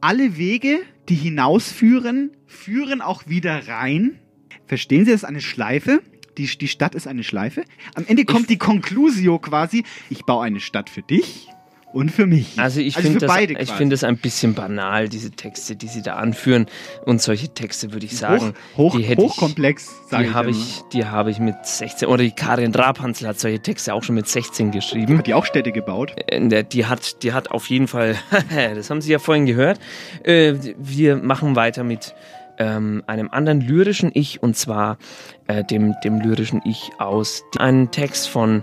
Alle 0.00 0.36
Wege, 0.36 0.80
die 1.08 1.14
hinausführen, 1.14 2.30
führen 2.46 3.00
auch 3.00 3.26
wieder 3.26 3.68
rein. 3.68 4.18
Verstehen 4.66 5.04
Sie, 5.04 5.12
das 5.12 5.22
ist 5.22 5.28
eine 5.28 5.40
Schleife. 5.40 6.02
Die, 6.36 6.46
die 6.46 6.68
Stadt 6.68 6.94
ist 6.94 7.06
eine 7.06 7.24
Schleife. 7.24 7.64
Am 7.94 8.04
Ende 8.06 8.24
kommt 8.24 8.50
die 8.50 8.58
Conclusio 8.58 9.38
quasi. 9.38 9.84
Ich 10.10 10.24
baue 10.24 10.44
eine 10.44 10.60
Stadt 10.60 10.90
für 10.90 11.02
dich 11.02 11.48
und 11.92 12.10
für 12.10 12.26
mich. 12.26 12.58
Also 12.58 12.80
ich 12.80 12.94
für 12.94 13.02
finde 13.02 13.20
das, 13.26 13.38
ich 13.40 13.72
finde 13.72 13.94
das 13.94 14.04
ein 14.04 14.18
bisschen 14.18 14.54
banal, 14.54 15.08
diese 15.08 15.30
Texte, 15.30 15.76
die 15.76 15.86
Sie 15.86 16.02
da 16.02 16.16
anführen. 16.16 16.66
Und 17.04 17.22
solche 17.22 17.48
Texte 17.48 17.92
würde 17.92 18.04
ich 18.06 18.16
sagen, 18.18 18.54
hoch, 18.76 18.96
die 18.96 19.02
hätte 19.04 19.22
hochkomplex, 19.22 19.84
ich, 20.04 20.10
sage 20.10 20.24
die 20.24 20.28
ich 20.28 20.34
habe 20.34 20.50
immer. 20.50 20.58
ich, 20.58 20.82
die 20.92 21.04
habe 21.06 21.30
ich 21.30 21.38
mit 21.38 21.54
16 21.62 22.08
oder 22.08 22.22
die 22.22 22.32
Karin 22.32 22.72
Drabhansel 22.72 23.28
hat 23.28 23.40
solche 23.40 23.60
Texte 23.60 23.94
auch 23.94 24.02
schon 24.02 24.14
mit 24.14 24.28
16 24.28 24.72
geschrieben. 24.72 25.18
Hat 25.18 25.26
die 25.26 25.34
auch 25.34 25.46
Städte 25.46 25.72
gebaut? 25.72 26.12
Äh, 26.26 26.64
Die 26.64 26.86
hat, 26.86 27.22
die 27.22 27.32
hat 27.32 27.50
auf 27.50 27.70
jeden 27.70 27.88
Fall, 27.88 28.16
das 28.74 28.90
haben 28.90 29.00
Sie 29.00 29.12
ja 29.12 29.18
vorhin 29.18 29.46
gehört. 29.46 29.78
Äh, 30.22 30.54
Wir 30.76 31.16
machen 31.16 31.56
weiter 31.56 31.82
mit 31.84 32.14
ähm, 32.58 33.04
einem 33.06 33.28
anderen 33.30 33.60
lyrischen 33.60 34.10
Ich 34.12 34.42
und 34.42 34.56
zwar 34.56 34.98
äh, 35.46 35.62
dem, 35.64 35.94
dem 36.04 36.20
lyrischen 36.20 36.60
Ich 36.64 36.90
aus 36.98 37.42
einem 37.58 37.90
Text 37.90 38.28
von 38.28 38.62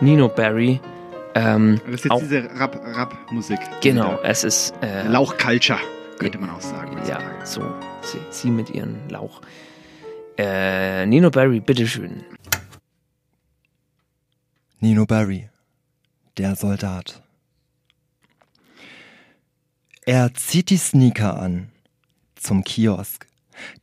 Nino 0.00 0.28
Barry. 0.28 0.80
Ähm, 1.38 1.78
Das 1.84 1.94
ist 1.96 2.04
jetzt 2.04 2.10
auch, 2.12 2.20
diese 2.20 2.44
Rap- 2.58 2.80
Rap-Musik. 2.96 3.58
genau, 3.82 4.18
es 4.22 4.42
ist 4.42 4.72
äh, 4.80 5.06
Lauch-Culture, 5.06 5.78
könnte 6.18 6.38
man 6.38 6.48
auch 6.48 6.60
sagen. 6.62 6.96
Ja, 7.06 7.20
so, 7.44 7.60
sie, 8.02 8.18
sie 8.30 8.50
mit 8.50 8.70
ihren 8.70 9.06
Lauch. 9.10 9.42
Äh, 10.38 11.04
Nino 11.06 11.30
Barry, 11.30 11.60
bitteschön. 11.60 12.24
Nino 14.80 15.04
Barry, 15.06 15.48
der 16.38 16.56
Soldat. 16.56 17.22
Er 20.04 20.32
zieht 20.34 20.70
die 20.70 20.76
Sneaker 20.76 21.38
an, 21.40 21.70
zum 22.36 22.62
Kiosk, 22.64 23.26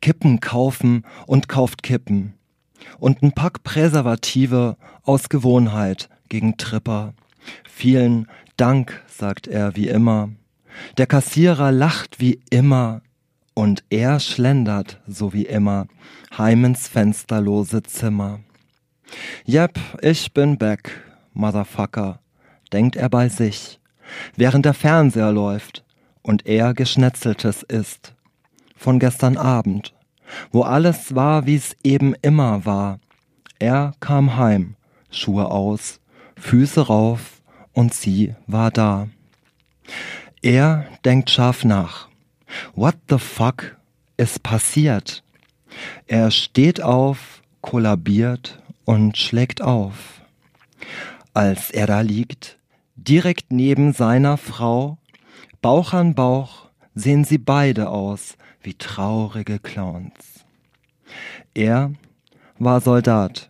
Kippen 0.01 0.39
kaufen 0.39 1.05
und 1.27 1.47
kauft 1.49 1.83
Kippen 1.83 2.33
und 2.99 3.21
ein 3.21 3.33
Pack 3.33 3.63
Präservative 3.63 4.77
aus 5.03 5.29
Gewohnheit 5.29 6.09
gegen 6.29 6.57
Tripper. 6.57 7.13
Vielen 7.63 8.27
Dank, 8.57 9.03
sagt 9.07 9.47
er 9.47 9.75
wie 9.75 9.87
immer. 9.87 10.29
Der 10.97 11.07
Kassierer 11.07 11.71
lacht 11.71 12.19
wie 12.19 12.41
immer 12.49 13.01
und 13.53 13.83
er 13.89 14.19
schlendert 14.19 15.01
so 15.07 15.33
wie 15.33 15.45
immer 15.45 15.87
heim 16.37 16.65
ins 16.65 16.87
fensterlose 16.87 17.83
Zimmer. 17.83 18.39
Yep, 19.47 19.79
ich 20.01 20.33
bin 20.33 20.57
back, 20.57 21.01
Motherfucker, 21.33 22.19
denkt 22.71 22.95
er 22.95 23.09
bei 23.09 23.29
sich, 23.29 23.79
während 24.35 24.65
der 24.65 24.73
Fernseher 24.73 25.31
läuft 25.31 25.83
und 26.21 26.45
er 26.45 26.73
Geschnetzeltes 26.73 27.63
isst. 27.63 28.15
Von 28.75 28.99
gestern 28.99 29.37
Abend, 29.37 29.93
wo 30.51 30.63
alles 30.63 31.15
war, 31.15 31.45
wie's 31.45 31.75
eben 31.83 32.15
immer 32.21 32.65
war. 32.65 32.99
Er 33.59 33.93
kam 33.99 34.35
heim, 34.37 34.75
Schuhe 35.11 35.51
aus, 35.51 35.99
Füße 36.43 36.87
rauf 36.87 37.41
und 37.71 37.93
sie 37.93 38.35
war 38.47 38.69
da. 38.69 39.07
Er 40.41 40.85
denkt 41.05 41.29
scharf 41.29 41.63
nach. 41.63 42.09
What 42.75 42.95
the 43.09 43.17
fuck 43.17 43.77
ist 44.17 44.43
passiert? 44.43 45.23
Er 46.05 46.31
steht 46.31 46.81
auf, 46.81 47.41
kollabiert 47.61 48.61
und 48.83 49.17
schlägt 49.17 49.61
auf. 49.61 50.21
Als 51.33 51.71
er 51.71 51.87
da 51.87 52.01
liegt, 52.01 52.59
direkt 52.95 53.51
neben 53.51 53.93
seiner 53.93 54.37
Frau, 54.37 54.97
Bauch 55.61 55.93
an 55.93 56.13
Bauch, 56.13 56.67
sehen 56.93 57.23
sie 57.23 57.37
beide 57.37 57.89
aus 57.89 58.35
wie 58.61 58.73
traurige 58.73 59.59
Clowns. 59.59 60.43
Er 61.53 61.93
war 62.59 62.81
Soldat, 62.81 63.49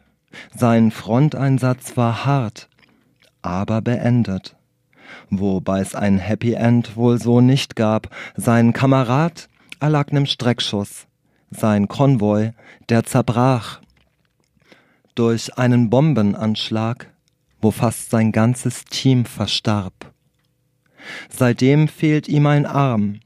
sein 0.55 0.91
Fronteinsatz 0.91 1.97
war 1.97 2.23
hart, 2.25 2.69
aber 3.43 3.81
beendet. 3.81 4.55
Wobei 5.29 5.79
es 5.79 5.95
ein 5.95 6.17
Happy 6.17 6.53
End 6.53 6.95
wohl 6.95 7.21
so 7.21 7.41
nicht 7.41 7.75
gab. 7.75 8.09
Sein 8.35 8.73
Kamerad 8.73 9.49
erlag 9.79 10.11
nem 10.11 10.25
Streckschuss. 10.25 11.07
Sein 11.51 11.87
Konvoi, 11.87 12.51
der 12.89 13.03
zerbrach. 13.03 13.79
Durch 15.15 15.57
einen 15.57 15.89
Bombenanschlag, 15.89 17.13
wo 17.61 17.71
fast 17.71 18.09
sein 18.09 18.31
ganzes 18.31 18.85
Team 18.85 19.25
verstarb. 19.25 20.11
Seitdem 21.29 21.87
fehlt 21.87 22.27
ihm 22.27 22.47
ein 22.47 22.65
Arm. 22.65 23.19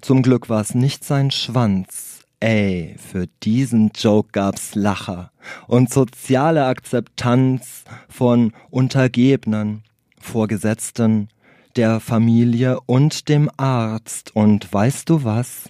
Zum 0.00 0.22
Glück 0.22 0.48
war's 0.48 0.74
nicht 0.74 1.04
sein 1.04 1.30
Schwanz. 1.30 2.07
Ey, 2.40 2.94
für 2.98 3.26
diesen 3.42 3.90
Joke 3.96 4.28
gab's 4.30 4.76
Lacher 4.76 5.32
und 5.66 5.92
soziale 5.92 6.66
Akzeptanz 6.66 7.82
von 8.08 8.52
Untergebenen, 8.70 9.82
Vorgesetzten, 10.20 11.30
der 11.74 11.98
Familie 11.98 12.78
und 12.86 13.28
dem 13.28 13.50
Arzt. 13.56 14.36
Und 14.36 14.72
weißt 14.72 15.10
du 15.10 15.24
was? 15.24 15.68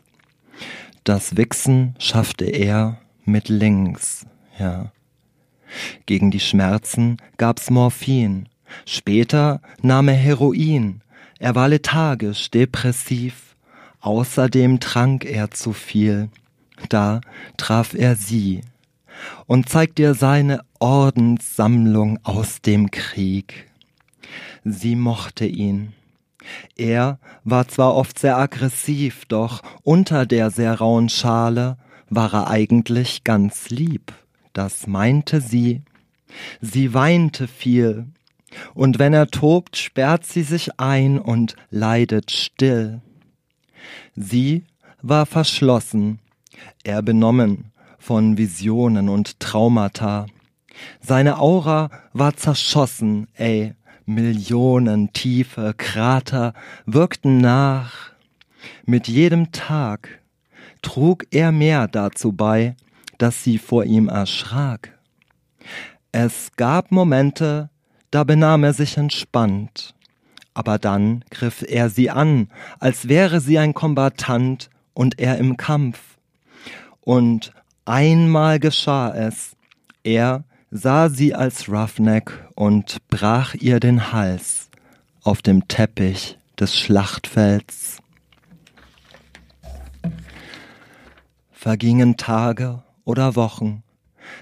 Das 1.05 1.39
Wichsen 1.39 1.95
schaffte 1.99 2.45
er 2.45 3.01
mit 3.25 3.49
links, 3.49 4.27
ja. 4.59 4.93
Gegen 6.05 6.31
die 6.31 6.41
Schmerzen 6.41 7.17
gab's 7.39 7.71
Morphin. 7.71 8.47
Später 8.85 9.63
nahm 9.81 10.09
er 10.09 10.17
Heroin. 10.17 11.01
Er 11.39 11.55
war 11.55 11.69
lethargisch, 11.69 12.51
depressiv. 12.51 13.57
Außerdem 14.01 14.81
trank 14.81 15.25
er 15.25 15.51
zu 15.51 15.73
viel. 15.73 16.29
Da 16.89 17.21
traf 17.57 17.95
er 17.95 18.17
sie 18.17 18.63
und 19.47 19.69
zeigt 19.69 19.99
ihr 19.99 20.15
seine 20.15 20.61
Ordenssammlung 20.79 22.19
aus 22.23 22.63
dem 22.63 22.91
Krieg. 22.91 23.67
Sie 24.65 24.97
mochte 24.97 25.47
ihn. 25.47 25.93
Er 26.77 27.19
war 27.45 27.69
zwar 27.69 27.95
oft 27.95 28.19
sehr 28.19 28.39
aggressiv, 28.39 29.25
doch 29.27 29.63
unter 29.83 30.27
der 30.27 30.51
sehr 30.51 30.75
rauen 30.75 31.09
Schale 31.09 31.77
war 32.11 32.33
er 32.33 32.49
eigentlich 32.49 33.25
ganz 33.25 33.71
lieb. 33.71 34.13
Das 34.53 34.87
meinte 34.87 35.41
sie. 35.41 35.83
Sie 36.61 36.95
weinte 36.95 37.49
viel. 37.49 38.07
Und 38.75 38.99
wenn 38.99 39.13
er 39.13 39.29
tobt, 39.29 39.77
sperrt 39.77 40.25
sie 40.27 40.43
sich 40.43 40.81
ein 40.81 41.19
und 41.19 41.55
leidet 41.71 42.31
still. 42.31 43.01
Sie 44.17 44.65
war 45.03 45.27
verschlossen, 45.27 46.19
er 46.85 47.03
benommen 47.03 47.73
von 47.99 48.39
Visionen 48.39 49.09
und 49.09 49.41
Traumata. 49.41 50.27
Seine 51.01 51.39
Aura 51.39 51.91
war 52.13 52.37
zerschossen, 52.37 53.27
ey, 53.35 53.75
Millionen 54.07 55.13
tiefe 55.13 55.75
Krater 55.77 56.55
wirkten 56.87 57.39
nach. 57.39 58.13
Mit 58.87 59.07
jedem 59.07 59.53
Tag 59.53 60.21
trug 60.81 61.27
er 61.31 61.53
mehr 61.53 61.89
dazu 61.89 62.33
bei, 62.33 62.75
dass 63.19 63.45
sie 63.45 63.59
vor 63.59 63.85
ihm 63.85 64.09
erschrak. 64.09 64.99
Es 66.13 66.53
gab 66.57 66.91
Momente, 66.91 67.69
da 68.11 68.25
benahm 68.25 68.65
er 68.65 68.73
sich 68.73 68.97
entspannt, 68.97 69.95
aber 70.55 70.79
dann 70.79 71.23
griff 71.31 71.63
er 71.69 71.91
sie 71.91 72.09
an, 72.09 72.49
als 72.81 73.09
wäre 73.09 73.41
sie 73.41 73.59
ein 73.59 73.75
Kombatant 73.75 74.71
und 74.95 75.19
er 75.19 75.37
im 75.37 75.59
Kampf. 75.59 76.08
Und 77.09 77.55
einmal 77.87 78.61
geschah 78.61 79.15
es, 79.15 79.57
er 80.05 80.45
sah 80.71 81.09
sie 81.09 81.35
als 81.35 81.67
Roughneck 81.67 82.31
und 82.55 82.99
brach 83.09 83.55
ihr 83.55 83.81
den 83.81 84.13
Hals 84.13 84.69
auf 85.23 85.41
dem 85.41 85.69
Teppich 85.69 86.37
des 86.61 86.77
Schlachtfelds. 86.77 88.03
Vergingen 91.51 92.19
Tage 92.19 92.83
oder 93.07 93.37
Wochen, 93.37 93.83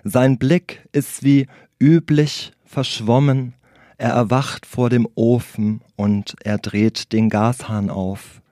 sein 0.02 0.36
Blick 0.36 0.88
ist 0.90 1.22
wie 1.22 1.46
üblich 1.78 2.50
verschwommen, 2.64 3.54
er 3.96 4.10
erwacht 4.10 4.66
vor 4.66 4.90
dem 4.90 5.06
Ofen 5.14 5.82
und 5.94 6.34
er 6.42 6.58
dreht 6.58 7.12
den 7.12 7.30
Gashahn 7.30 7.90
auf. 7.90 8.42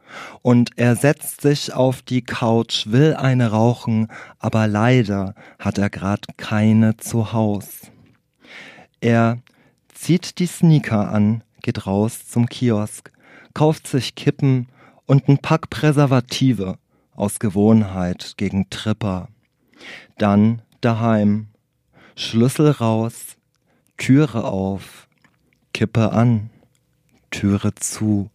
Und 0.43 0.71
er 0.77 0.97
setzt 0.97 1.41
sich 1.41 1.73
auf 1.73 2.03
die 2.03 2.23
Couch, 2.23 2.87
will 2.87 3.15
eine 3.15 3.51
rauchen, 3.51 4.09
aber 4.39 4.67
leider 4.67 5.35
hat 5.59 5.79
er 5.79 5.91
grad 5.91 6.27
keine 6.37 6.97
zu 6.97 7.33
Haus. 7.33 7.91
Er 9.01 9.39
zieht 9.93 10.39
die 10.39 10.47
Sneaker 10.47 11.11
an, 11.11 11.43
geht 11.63 11.87
raus 11.87 12.27
zum 12.27 12.47
Kiosk, 12.47 13.11
kauft 13.55 13.87
sich 13.87 14.15
Kippen 14.15 14.69
und 15.07 15.29
ein 15.29 15.39
Pack 15.39 15.71
Präservative 15.71 16.79
aus 17.15 17.39
Gewohnheit 17.39 18.35
gegen 18.37 18.69
Tripper. 18.71 19.29
Dann 20.19 20.63
daheim, 20.81 21.49
Schlüssel 22.17 22.71
raus, 22.71 23.37
Türe 23.97 24.45
auf, 24.45 25.09
Kippe 25.73 26.13
an, 26.13 26.51
Türe 27.31 27.75
zu 27.75 28.31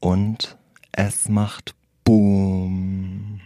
und 0.00 0.58
es 0.92 1.28
macht 1.28 1.74
Boom. 2.04 3.40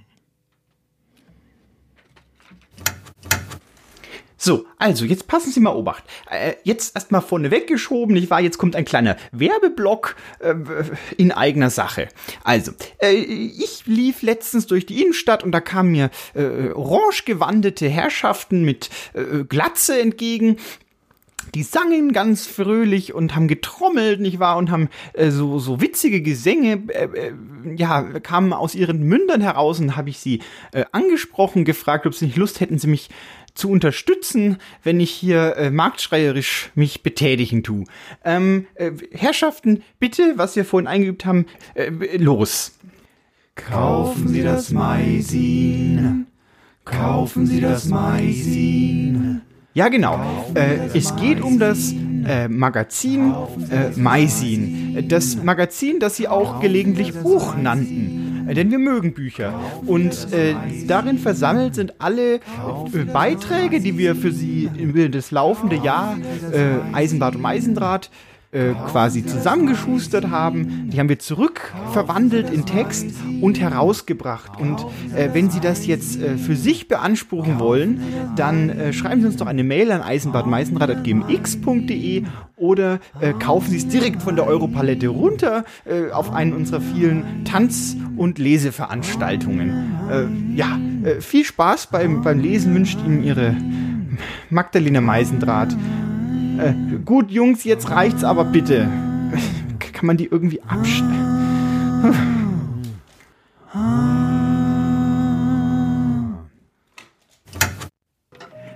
So, 4.45 4.67
also 4.77 5.07
jetzt 5.07 5.27
passen 5.27 5.51
Sie 5.51 5.61
mal 5.61 5.75
Obacht. 5.75 6.05
Äh, 6.31 6.57
jetzt 6.65 6.95
erstmal 6.95 7.23
vorne 7.23 7.51
weggeschoben, 7.51 8.13
nicht 8.15 8.29
wahr? 8.29 8.43
Jetzt 8.43 8.59
kommt 8.59 8.77
ein 8.77 8.85
kleiner 8.85 9.17
Werbeblock 9.33 10.17
äh, 10.41 10.55
in 11.17 11.33
eigener 11.33 11.71
Sache. 11.71 12.09
Also, 12.43 12.73
äh, 13.01 13.15
ich 13.15 13.87
lief 13.87 14.21
letztens 14.21 14.67
durch 14.67 14.85
die 14.85 15.01
Innenstadt 15.01 15.45
und 15.45 15.53
da 15.53 15.63
kamen 15.63 15.93
mir 15.93 16.11
äh, 16.35 16.69
orange 16.73 17.25
gewandete 17.25 17.89
Herrschaften 17.89 18.65
mit 18.65 18.91
äh, 19.15 19.45
Glatze 19.45 19.99
entgegen 19.99 20.59
die 21.55 21.63
sangen 21.63 22.13
ganz 22.13 22.47
fröhlich 22.47 23.15
und 23.15 23.35
haben 23.35 23.49
getrommelt, 23.49 24.21
nicht 24.21 24.39
wahr? 24.39 24.57
Und 24.57 24.71
haben 24.71 24.89
äh, 25.13 25.31
so, 25.31 25.59
so 25.59 25.81
witzige 25.81 26.23
Gesänge, 26.23 26.83
äh, 26.89 27.05
äh, 27.05 27.33
ja, 27.77 28.03
kamen 28.21 28.53
aus 28.53 28.75
ihren 28.75 29.03
Mündern 29.03 29.41
heraus 29.41 29.81
und 29.81 29.97
habe 29.97 30.11
ich 30.11 30.19
sie 30.19 30.41
äh, 30.73 30.85
angesprochen, 30.93 31.65
gefragt, 31.65 32.07
ob 32.07 32.15
sie 32.15 32.27
nicht 32.27 32.37
Lust 32.37 32.61
hätten, 32.61 32.79
sie 32.79 32.89
mich 32.89 33.09
zu 33.55 33.71
unterstützen, 33.71 34.59
wenn 34.83 34.99
ich 34.99 35.11
hier 35.11 35.57
äh, 35.57 35.71
marktschreierisch 35.71 36.71
mich 36.75 37.03
betätigen 37.03 37.63
tu. 37.63 37.85
Ähm, 38.25 38.67
äh, 38.75 38.91
Herrschaften, 39.13 39.83
bitte, 40.01 40.35
was 40.37 40.57
wir 40.57 40.65
vorhin 40.65 40.89
eingeübt 40.89 41.25
haben, 41.25 41.47
los. 42.19 42.73
Kaufen 43.55 44.29
Sie 44.29 44.43
das 44.43 44.71
Maisin. 44.71 46.27
Kaufen 46.85 47.47
Sie 47.47 47.61
das 47.61 47.87
Maisin. 47.87 49.43
Ja, 49.75 49.89
genau. 49.89 50.21
Äh, 50.55 50.97
es 50.97 51.17
geht 51.17 51.41
um 51.41 51.59
das 51.59 51.93
äh, 51.93 52.47
Magazin 52.47 53.35
äh, 53.73 53.91
Maisin. 53.97 55.09
Das 55.09 55.43
Magazin, 55.43 55.99
das 55.99 56.15
sie 56.15 56.29
auch 56.29 56.61
gelegentlich 56.61 57.13
Buch 57.13 57.57
nannten. 57.57 58.47
Denn 58.55 58.71
wir 58.71 58.79
mögen 58.79 59.15
Bücher. 59.15 59.53
Und 59.85 60.33
äh, 60.33 60.55
darin 60.87 61.19
versammelt 61.19 61.75
sind 61.75 61.95
alle 61.99 62.37
äh, 62.37 62.41
Beiträge, 63.13 63.81
die 63.81 63.99
wir 63.99 64.15
für 64.15 64.31
sie 64.31 64.71
über 64.79 65.09
das 65.09 65.33
laufende 65.33 65.75
Jahr 65.77 66.19
äh, 66.53 66.95
Eisenbad 66.95 67.35
und 67.35 67.43
Meisendraht 67.43 68.11
äh, 68.55 68.73
quasi 68.87 69.27
zusammengeschustert 69.27 70.31
haben. 70.31 70.89
Die 70.91 71.01
haben 71.01 71.09
wir 71.09 71.19
zurückverwandelt 71.19 72.51
in 72.51 72.65
Text 72.65 73.07
und 73.41 73.59
herausgebracht. 73.59 74.61
Und 74.61 74.87
äh, 75.15 75.31
wenn 75.33 75.51
Sie 75.51 75.59
das 75.59 75.87
jetzt 75.87 76.23
äh, 76.23 76.39
für 76.39 76.55
sich 76.55 76.87
beanspruchen 76.87 77.59
wollen, 77.59 78.01
dann 78.37 78.71
äh, 78.71 78.93
schreiben 78.93 79.23
Sie 79.23 79.27
uns 79.27 79.39
doch 79.39 79.49
eine 79.49 79.65
Mail 79.65 79.91
an 79.91 80.03
eisenbadmeißenrad.gmx.de 80.03 82.23
oder 82.57 83.01
äh, 83.21 83.33
kaufen 83.33 83.73
Sie 83.73 83.79
es 83.79 83.89
direkt 83.89 84.23
von 84.23 84.37
der 84.37 84.47
Europalette 84.47 85.09
runter 85.09 85.65
äh, 85.85 86.13
auf 86.13 86.33
einen 86.33 86.53
unserer 86.53 86.81
vielen 86.81 87.45
Tanz- 87.45 87.97
und 88.17 88.39
Leseveranstaltungen. 88.39 90.55
ja, 90.55 90.79
viel 91.19 91.45
Spaß 91.45 91.89
beim, 91.89 92.23
beim 92.23 92.39
Lesen 92.39 92.73
wünscht 92.73 93.01
Ihnen 93.05 93.25
Ihre 93.25 93.57
Magdalena 94.51 95.01
Meisendraht. 95.01 95.75
Äh, 96.59 96.73
gut, 97.05 97.31
Jungs, 97.31 97.65
jetzt 97.65 97.91
reicht's 97.91 98.25
aber 98.25 98.45
bitte. 98.45 98.89
Kann 99.93 100.07
man 100.07 100.17
die 100.17 100.27
irgendwie 100.27 100.61
abstellen? 100.63 101.35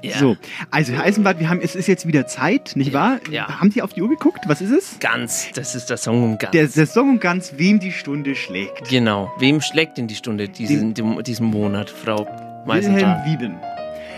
Ja. 0.02 0.18
So, 0.18 0.36
also 0.70 0.92
Herr 0.92 1.04
Eisenbart, 1.04 1.40
wir 1.40 1.48
haben, 1.48 1.60
es 1.60 1.74
ist 1.74 1.86
jetzt 1.86 2.06
wieder 2.06 2.26
Zeit, 2.26 2.72
nicht 2.76 2.92
wahr? 2.92 3.18
Ja. 3.30 3.60
Haben 3.60 3.70
Sie 3.70 3.82
auf 3.82 3.92
die 3.92 4.02
Uhr 4.02 4.08
geguckt? 4.08 4.44
Was 4.46 4.60
ist 4.60 4.70
es? 4.70 4.98
Ganz, 5.00 5.50
das 5.54 5.74
ist 5.74 5.90
der 5.90 5.96
Song 5.96 6.22
und 6.22 6.38
Ganz. 6.38 6.52
Der, 6.52 6.66
der 6.66 6.86
Song 6.86 7.10
und 7.10 7.20
Ganz, 7.20 7.54
wem 7.56 7.80
die 7.80 7.92
Stunde 7.92 8.34
schlägt. 8.34 8.88
Genau, 8.88 9.30
wem 9.38 9.60
schlägt 9.60 9.98
denn 9.98 10.06
die 10.06 10.14
Stunde 10.14 10.48
diesen, 10.48 10.94
dem, 10.94 11.22
diesen 11.22 11.46
Monat, 11.46 11.90
Frau 11.90 12.26
Wilhelm 12.64 12.66
Meisenthal? 12.66 13.24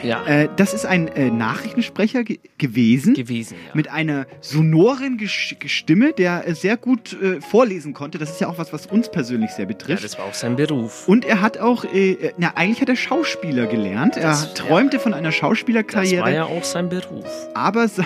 Ja. 0.03 0.25
Äh, 0.27 0.49
das 0.57 0.75
ist 0.75 0.87
ein 0.87 1.09
äh, 1.09 1.31
Nachrichtensprecher 1.31 2.25
ge 2.25 2.39
gewesen. 2.59 3.15
Gewesen, 3.15 3.57
ja. 3.67 3.75
Mit 3.75 3.91
einer 3.91 4.27
sonoren 4.41 5.17
Gesch 5.19 5.57
Stimme, 5.67 6.13
der 6.13 6.47
äh, 6.49 6.55
sehr 6.55 6.77
gut 6.77 7.17
äh, 7.21 7.41
vorlesen 7.41 7.95
konnte. 7.95 8.19
Das 8.19 8.31
ist 8.31 8.41
ja 8.41 8.49
auch 8.49 8.59
was, 8.59 8.73
was 8.73 8.87
uns 8.87 9.11
persönlich 9.11 9.51
sehr 9.51 9.65
Ja, 9.65 9.69
betrifft. 9.69 10.05
das 10.05 10.19
war 10.19 10.25
auch 10.27 10.35
sein 10.35 10.57
Beruf. 10.57 11.07
Und 11.09 11.25
er 11.25 11.41
hat 11.41 11.59
auch, 11.59 11.85
äh, 11.85 12.13
äh, 12.13 12.33
na, 12.39 12.53
eigentlich 12.57 12.81
hat 12.81 12.89
er 12.89 12.97
Schauspieler 12.97 13.67
gelernt. 13.67 14.17
Er 14.17 14.23
Das- 14.31 14.55
träumte 14.55 14.99
von 15.01 15.13
einer 15.15 15.29
Das 15.29 15.35
Schauspielerkarriere. 15.37 16.23
war 16.23 16.31
ja 16.31 16.45
auch 16.45 16.65
sein 16.65 16.89
Beruf. 16.89 17.25
aber, 17.55 17.89
se 17.89 18.05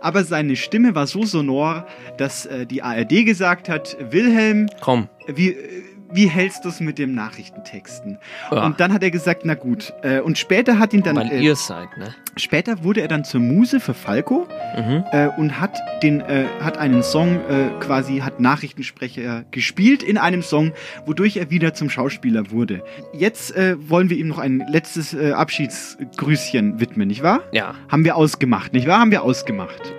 aber 0.00 0.24
seine 0.24 0.56
Stimme 0.56 0.94
war 0.94 1.06
so 1.06 1.24
sonor, 1.24 1.86
dass 2.18 2.46
äh, 2.46 2.66
die 2.66 2.82
ARD 2.82 3.24
gesagt 3.24 3.68
hat, 3.68 3.96
Wilhelm, 4.10 4.68
Komm. 4.80 5.08
wie, 5.26 5.50
äh, 5.50 5.82
wie 6.12 6.26
hältst 6.28 6.64
du 6.64 6.68
es 6.68 6.80
mit 6.80 6.98
dem 6.98 7.14
Nachrichtentexten? 7.14 8.18
Ja. 8.50 8.64
Und 8.66 8.80
dann 8.80 8.92
hat 8.92 9.02
er 9.02 9.10
gesagt, 9.10 9.42
na 9.44 9.54
gut. 9.54 9.92
Äh, 10.02 10.20
und 10.20 10.38
später 10.38 10.78
hat 10.78 10.92
ihn 10.92 11.02
dann... 11.02 11.16
Weil 11.16 11.30
äh, 11.32 11.40
ihr 11.40 11.56
seid, 11.56 11.88
ne? 11.98 12.14
Später 12.36 12.84
wurde 12.84 13.00
er 13.00 13.08
dann 13.08 13.24
zur 13.24 13.40
Muse 13.40 13.80
für 13.80 13.94
Falco 13.94 14.46
Mhm. 14.76 15.04
äh, 15.12 15.28
und 15.38 15.58
hat 15.60 15.78
den 16.02 16.20
äh, 16.20 16.44
hat 16.60 16.76
einen 16.76 17.02
Song 17.02 17.36
äh, 17.48 17.68
quasi 17.80 18.18
hat 18.18 18.40
Nachrichtensprecher 18.40 19.44
gespielt 19.50 20.02
in 20.02 20.18
einem 20.18 20.42
Song, 20.42 20.72
wodurch 21.06 21.36
er 21.38 21.50
wieder 21.50 21.72
zum 21.72 21.88
Schauspieler 21.88 22.50
wurde. 22.50 22.82
Jetzt 23.14 23.56
äh, 23.56 23.76
wollen 23.88 24.10
wir 24.10 24.18
ihm 24.18 24.28
noch 24.28 24.38
ein 24.38 24.62
letztes 24.70 25.16
Abschiedsgrüßchen 25.16 26.78
widmen, 26.80 27.08
nicht 27.08 27.22
wahr? 27.22 27.40
Ja. 27.52 27.74
Haben 27.88 28.04
wir 28.04 28.16
ausgemacht, 28.16 28.72
nicht 28.74 28.86
wahr? 28.86 29.00
Haben 29.00 29.10
wir 29.12 29.22
ausgemacht. 29.22 29.94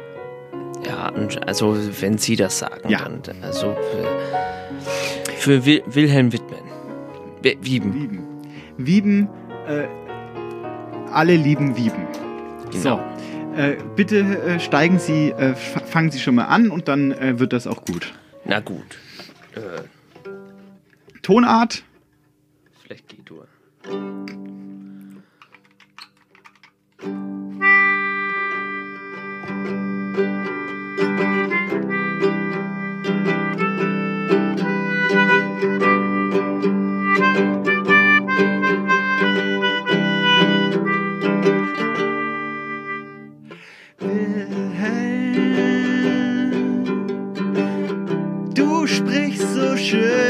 Ja, 0.85 1.09
und 1.09 1.47
also 1.47 1.75
wenn 2.01 2.17
Sie 2.19 2.35
das 2.35 2.59
sagen, 2.59 2.87
Ja. 2.89 2.99
dann 3.23 3.43
also 3.43 3.75
für, 5.37 5.65
Wil 5.65 5.83
Wilhelm 5.87 6.33
Wittmann. 6.33 6.59
Wi- 7.41 7.57
Wieben. 7.61 7.93
Wieben. 7.93 8.19
Wieben, 8.77 9.29
äh, 9.67 9.87
alle 11.11 11.35
lieben 11.35 11.75
Wieben. 11.77 12.05
Genau. 12.71 12.99
So, 13.55 13.59
äh, 13.59 13.77
bitte 13.95 14.19
äh, 14.19 14.59
steigen 14.59 14.99
Sie, 14.99 15.29
äh, 15.31 15.55
fangen 15.55 16.11
Sie 16.11 16.19
schon 16.19 16.35
mal 16.35 16.45
an 16.45 16.69
und 16.69 16.87
dann 16.87 17.11
äh, 17.11 17.39
wird 17.39 17.53
das 17.53 17.65
auch 17.67 17.85
gut. 17.85 18.13
Na 18.45 18.59
gut. 18.59 18.97
Äh, 19.55 19.81
Tonart? 21.21 21.83
vielleicht 22.83 23.07
G-Dur. 23.09 23.47
treasure. 49.87 50.26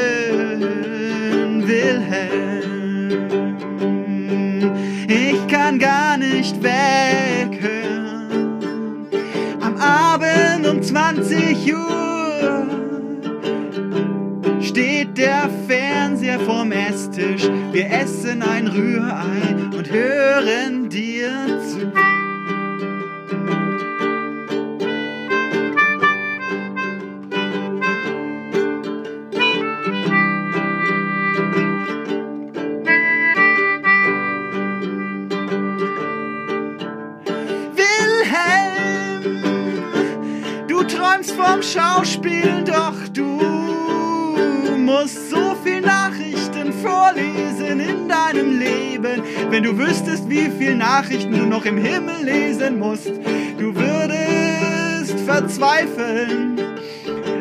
Lesen 52.68 52.80
musst, 52.80 53.12
du 53.58 53.74
würdest 53.76 55.20
verzweifeln. 55.22 56.60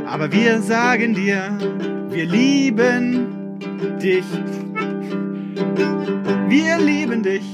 Aber 0.07 0.31
wir 0.31 0.61
sagen 0.61 1.15
dir, 1.15 1.59
wir 2.11 2.27
lieben 2.27 3.59
dich. 4.01 4.25
Wir 6.49 6.79
lieben 6.79 7.23
dich. 7.23 7.45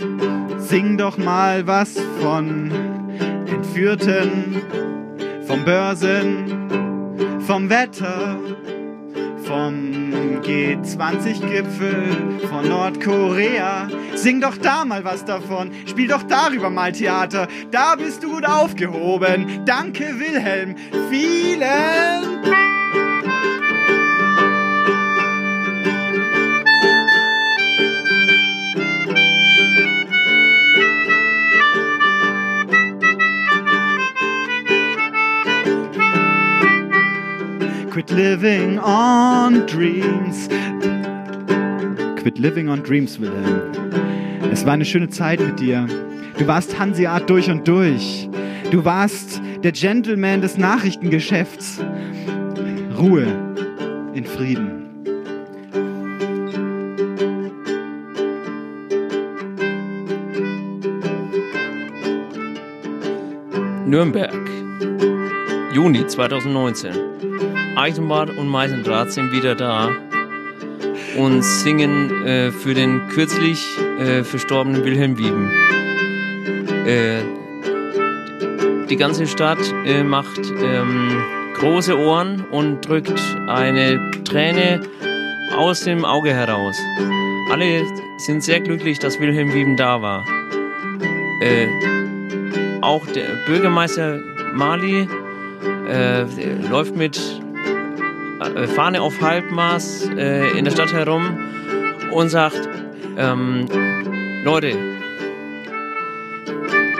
Sing 0.59 0.99
doch 0.99 1.17
mal 1.17 1.67
was 1.67 1.99
von 2.21 2.71
Entführten, 3.47 4.57
vom 5.47 5.65
Börsen, 5.65 6.69
vom 7.41 7.71
Wetter, 7.71 8.39
vom 9.45 10.13
G20-Gipfel, 10.43 12.41
von 12.49 12.69
Nordkorea. 12.69 13.89
Sing 14.23 14.41
doch 14.41 14.57
da 14.57 14.85
mal 14.85 15.05
was 15.05 15.25
davon. 15.25 15.73
Spiel 15.85 16.07
doch 16.07 16.23
darüber 16.23 16.71
mal 16.71 16.93
Theater. 16.93 17.49
Da 17.73 17.97
bist 17.97 18.23
du 18.23 18.31
gut 18.31 18.47
aufgehoben. 18.47 19.65
Danke, 19.65 20.21
Wilhelm. 20.21 20.77
Vielen 21.11 22.53
Quit 37.91 38.11
living 38.13 38.79
on 38.79 39.67
dreams. 39.67 40.47
Quit 42.23 42.39
living 42.39 42.69
on 42.69 42.83
dreams, 42.85 43.19
Wilhelm. 43.19 43.92
Es 44.53 44.67
war 44.67 44.75
eine 44.75 44.85
schöne 44.85 45.09
Zeit 45.09 45.41
mit 45.41 45.61
dir. 45.61 45.87
Du 46.39 46.47
warst 46.47 46.79
Hanseat 46.79 47.31
durch 47.31 47.51
und 47.51 47.67
durch. 47.67 48.29
Du 48.71 48.85
warst 48.85 49.41
der 49.65 49.73
Gentleman 49.73 50.43
des 50.43 50.59
Nachrichtengeschäfts. 50.59 51.81
Ruhe 52.99 53.27
in 54.13 54.27
Frieden. 54.27 54.91
Nürnberg. 63.87 64.51
Juni 65.73 66.07
2019. 66.07 66.93
Eisenbahn 67.75 68.29
und 68.37 68.49
Meisendraht 68.49 69.13
sind 69.13 69.33
wieder 69.33 69.55
da 69.55 69.91
und 71.17 71.43
singen 71.43 72.25
äh, 72.27 72.51
für 72.51 72.75
den 72.75 73.09
kürzlich 73.09 73.67
äh, 73.99 74.25
verstorbenen 74.25 74.85
Wilhelm 74.85 75.19
Wieben. 75.19 75.51
Äh, 76.87 77.23
die 78.89 78.97
ganze 78.97 79.27
Stadt 79.27 79.59
äh, 79.85 80.03
macht 80.03 80.41
ähm, 80.63 81.23
große 81.55 81.97
Ohren 81.97 82.45
und 82.51 82.87
drückt 82.87 83.19
eine 83.47 84.11
Träne 84.25 84.81
aus 85.57 85.83
dem 85.83 86.05
Auge 86.05 86.33
heraus. 86.33 86.77
Alle 87.51 87.85
sind 88.19 88.43
sehr 88.43 88.61
glücklich, 88.61 88.99
dass 88.99 89.21
Wilhelm 89.21 89.53
Wieben 89.53 89.77
da 89.77 90.01
war. 90.03 90.25
Äh, 91.41 91.69
auch 92.81 93.07
der 93.07 93.29
Bürgermeister 93.47 94.21
Mali 94.55 95.09
äh, 95.89 96.25
läuft 96.69 96.97
mit 96.97 97.42
Fahne 98.69 99.03
auf 99.03 99.21
Halbmaß 99.21 100.11
äh, 100.17 100.59
in 100.59 100.65
der 100.65 100.73
Stadt 100.73 100.93
herum 100.93 101.39
und 102.13 102.29
sagt, 102.29 102.69
ähm, 103.17 103.67
Leute, 104.45 104.71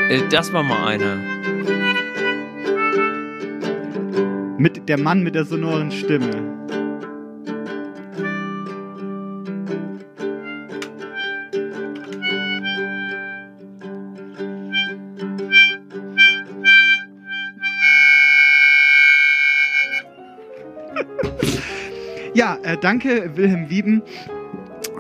äh, 0.09 0.21
das 0.31 0.53
war 0.53 0.63
mal 0.63 0.87
einer. 0.87 1.17
Mit 4.59 4.89
der 4.89 4.99
Mann 4.99 5.23
mit 5.23 5.35
der 5.35 5.45
sonoren 5.45 5.91
Stimme. 5.91 6.31
Ja, 22.43 22.59
äh, 22.65 22.77
danke, 22.77 23.37
Wilhelm 23.37 23.71
Wieben. 23.71 24.03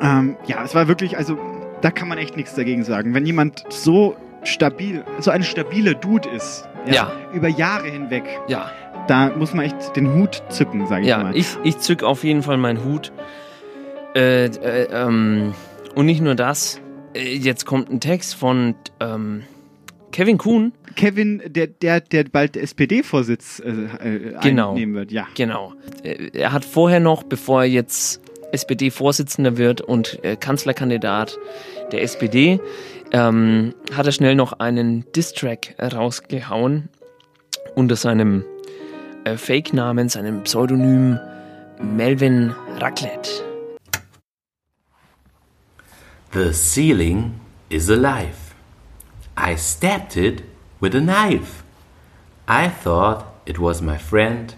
Ähm, 0.00 0.36
ja, 0.46 0.62
es 0.62 0.76
war 0.76 0.86
wirklich, 0.86 1.16
also 1.18 1.36
da 1.80 1.90
kann 1.90 2.06
man 2.06 2.16
echt 2.18 2.36
nichts 2.36 2.54
dagegen 2.54 2.84
sagen. 2.84 3.14
Wenn 3.14 3.26
jemand 3.26 3.64
so 3.68 4.14
stabil, 4.44 5.04
so 5.18 5.32
ein 5.32 5.42
stabiler 5.42 5.94
Dude 5.94 6.28
ist, 6.28 6.68
Ja. 6.86 7.10
über 7.34 7.48
Jahre 7.48 7.88
hinweg, 7.88 8.22
Ja. 8.46 8.70
da 9.08 9.30
muss 9.36 9.54
man 9.54 9.64
echt 9.64 9.96
den 9.96 10.14
Hut 10.14 10.40
zücken, 10.50 10.86
sage 10.86 11.02
ich 11.02 11.08
Ja, 11.08 11.18
mal. 11.18 11.36
ich, 11.36 11.56
ich 11.64 11.78
zück 11.78 12.04
auf 12.04 12.22
jeden 12.22 12.44
Fall 12.44 12.58
meinen 12.58 12.84
Hut. 12.84 13.10
Äh, 14.14 14.44
äh, 14.44 14.84
ähm, 14.92 15.52
und 15.96 16.06
nicht 16.06 16.20
nur 16.20 16.36
das. 16.36 16.80
Äh, 17.12 17.34
jetzt 17.34 17.66
kommt 17.66 17.90
ein 17.90 17.98
Text 17.98 18.36
von 18.36 18.76
ähm, 19.00 19.42
Kevin 20.12 20.38
Kuhn. 20.38 20.72
Kevin, 20.96 21.42
der, 21.46 21.66
der, 21.66 22.00
der 22.00 22.24
bald 22.24 22.56
SPD-Vorsitz 22.56 23.60
äh, 23.60 23.70
äh, 23.70 24.34
Genau. 24.42 24.70
einnehmen 24.70 24.94
wird, 24.94 25.12
ja. 25.12 25.26
Genau. 25.34 25.72
Äh, 26.02 26.30
Er 26.32 26.52
hat 26.52 26.64
vorher 26.64 27.00
noch, 27.00 27.22
bevor 27.22 27.62
er 27.62 27.68
jetzt 27.68 28.20
SPD-Vorsitzender 28.52 29.56
wird 29.56 29.80
und 29.80 30.22
äh, 30.24 30.36
Kanzlerkandidat 30.36 31.38
der 31.90 32.02
SPD, 32.02 32.60
ähm, 33.12 33.74
hat 33.94 34.06
er 34.06 34.12
schnell 34.12 34.34
noch 34.34 34.54
einen 34.54 35.04
Distrack 35.12 35.74
rausgehauen 35.80 36.88
unter 37.74 37.96
seinem 37.96 38.44
äh, 39.24 39.36
Fake-Namen, 39.36 40.08
seinem 40.08 40.42
Pseudonym 40.42 41.18
Melvin 41.80 42.54
Raclette. 42.78 43.30
The 46.32 46.52
ceiling 46.52 47.34
is 47.68 47.90
alive. 47.90 48.54
I 49.36 49.56
stabbed 49.56 50.16
it 50.16 50.42
with 50.82 50.96
a 50.96 51.00
knife. 51.00 51.62
I 52.48 52.68
thought 52.68 53.32
it 53.46 53.58
was 53.58 53.80
my 53.80 53.96
friend. 53.96 54.52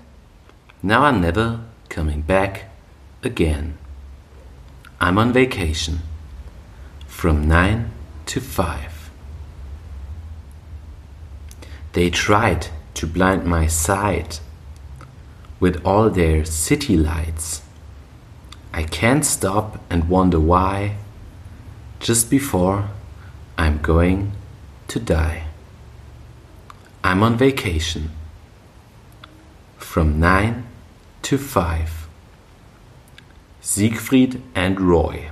Now 0.83 1.05
I'm 1.05 1.20
never 1.20 1.61
coming 1.91 2.22
back 2.22 2.70
again. 3.22 3.77
I'm 5.01 5.18
on 5.18 5.33
vacation. 5.33 6.01
from 7.07 7.47
9 7.49 7.91
to 8.27 8.41
5. 8.41 9.11
They 11.93 12.11
tried 12.11 12.66
to 12.95 13.07
blind 13.07 13.47
my 13.47 13.66
sight 13.68 14.41
with 15.61 15.81
all 15.87 16.11
their 16.11 16.45
city 16.45 16.97
lights. 16.97 17.62
I 18.75 18.83
can't 18.83 19.25
stop 19.25 19.81
and 19.89 20.09
wonder 20.09 20.41
why 20.41 20.97
just 22.01 22.29
before 22.29 22.91
I'm 23.57 23.79
going 23.79 24.33
to 24.89 24.99
die. 24.99 25.45
I'm 27.05 27.22
on 27.22 27.38
vacation 27.38 28.11
from 29.76 30.18
9 30.18 30.64
to 31.22 31.36
5. 31.36 32.09
Siegfried 33.61 34.40
and 34.55 34.80
Roy. 34.80 35.30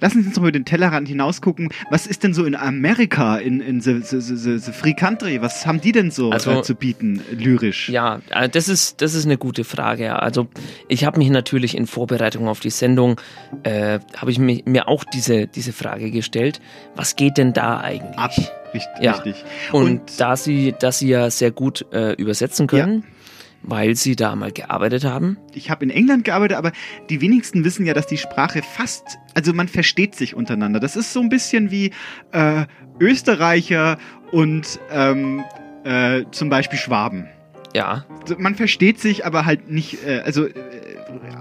Lassen 0.00 0.22
Sie 0.22 0.28
uns 0.28 0.36
noch 0.36 0.42
über 0.44 0.52
den 0.52 0.64
Tellerrand 0.64 1.06
hinausgucken. 1.06 1.68
Was 1.90 2.06
ist 2.06 2.22
denn 2.24 2.34
so 2.34 2.44
in 2.44 2.54
Amerika, 2.56 3.36
in, 3.36 3.60
in 3.60 3.80
the, 3.80 4.00
the, 4.00 4.20
the, 4.20 4.58
the 4.58 4.72
Free 4.72 4.94
Country? 4.94 5.40
Was 5.42 5.66
haben 5.66 5.80
die 5.80 5.92
denn 5.92 6.10
so 6.12 6.30
Also- 6.30 6.50
äh, 6.60 6.62
zu 6.62 6.74
bieten, 6.76 7.20
lyrisch? 7.32 7.88
Ja, 7.88 8.20
äh, 8.30 8.48
das 8.48 8.68
ist, 8.68 9.00
das 9.00 9.14
ist 9.14 9.26
eine 9.26 9.38
gute 9.38 9.64
Frage. 9.64 10.20
Also 10.22 10.48
ich 10.88 11.04
habe 11.04 11.18
mich 11.18 11.30
natürlich 11.30 11.76
in 11.76 11.86
Vorbereitung 11.86 12.48
auf 12.48 12.60
die 12.60 12.70
Sendung, 12.70 13.20
äh, 13.64 13.98
habe 14.16 14.30
ich 14.30 14.38
mir, 14.38 14.62
mir 14.66 14.88
auch 14.88 15.02
diese, 15.04 15.46
diese 15.48 15.72
Frage 15.72 16.10
gestellt, 16.12 16.60
was 16.96 17.14
geht 17.16 17.38
denn 17.38 17.52
da 17.52 17.78
eigentlich? 17.80 18.18
Ab, 18.18 18.32
richtig. 18.74 19.02
Ja. 19.02 19.12
richtig. 19.12 19.44
Und, 19.72 20.20
da 20.20 20.36
sie, 20.36 20.74
dass 20.78 20.98
sie 20.98 21.08
ja 21.08 21.30
sehr 21.30 21.50
gut 21.50 21.86
äh, 21.92 22.12
übersetzen 22.14 22.66
können, 22.66 23.04
weil 23.62 23.94
sie 23.94 24.16
da 24.16 24.34
mal 24.34 24.52
gearbeitet 24.52 25.04
haben. 25.04 25.38
Ich 25.54 25.70
habe 25.70 25.84
in 25.84 25.90
England 25.90 26.24
gearbeitet, 26.24 26.56
aber 26.56 26.72
die 27.08 27.20
wenigsten 27.20 27.64
wissen 27.64 27.86
ja, 27.86 27.94
dass 27.94 28.06
die 28.06 28.18
Sprache 28.18 28.62
fast, 28.62 29.18
also 29.34 29.52
man 29.52 29.68
versteht 29.68 30.14
sich 30.14 30.34
untereinander. 30.34 30.80
Das 30.80 30.96
ist 30.96 31.12
so 31.12 31.20
ein 31.20 31.28
bisschen 31.28 31.70
wie 31.70 31.92
äh, 32.32 32.66
Österreicher 32.98 33.98
und 34.30 34.80
ähm, 34.90 35.44
äh, 35.84 36.24
zum 36.30 36.48
Beispiel 36.48 36.78
Schwaben. 36.78 37.28
Ja. 37.74 38.04
Man 38.36 38.54
versteht 38.54 39.00
sich, 39.00 39.24
aber 39.24 39.46
halt 39.46 39.70
nicht, 39.70 40.04
äh, 40.06 40.20
also 40.24 40.46
äh, 40.46 40.52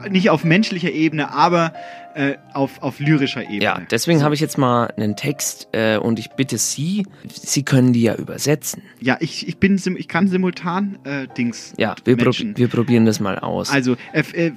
nicht 0.10 0.30
auf 0.30 0.44
menschlicher 0.44 0.92
Ebene, 0.92 1.34
aber 1.34 1.74
äh, 2.16 2.38
auf, 2.54 2.82
auf 2.82 3.00
lyrischer 3.00 3.44
Ebene. 3.44 3.64
Ja, 3.64 3.82
deswegen 3.90 4.24
habe 4.24 4.34
ich 4.36 4.42
jetzt 4.42 4.58
mal 4.58 4.94
einen 4.98 5.16
Text 5.16 5.70
äh, 5.72 5.98
und 5.98 6.20
ich 6.20 6.32
bitte 6.32 6.58
Sie, 6.58 7.06
Sie 7.32 7.64
können 7.64 7.94
die 7.94 8.02
ja 8.04 8.16
übersetzen. 8.16 8.82
Ja, 9.00 9.18
ich, 9.20 9.48
ich 9.48 9.58
bin, 9.58 9.78
sim- 9.78 9.98
ich 9.98 10.08
kann 10.08 10.28
simultan 10.28 10.98
äh, 11.04 11.28
Dings. 11.38 11.74
Ja, 11.78 11.96
wir, 12.06 12.18
prob 12.18 12.36
wir 12.38 12.68
probieren 12.68 13.06
das 13.06 13.20
mal 13.20 13.40
aus. 13.40 13.70
Also, 13.72 13.96
äh, 14.14 14.24
äh, 14.34 14.52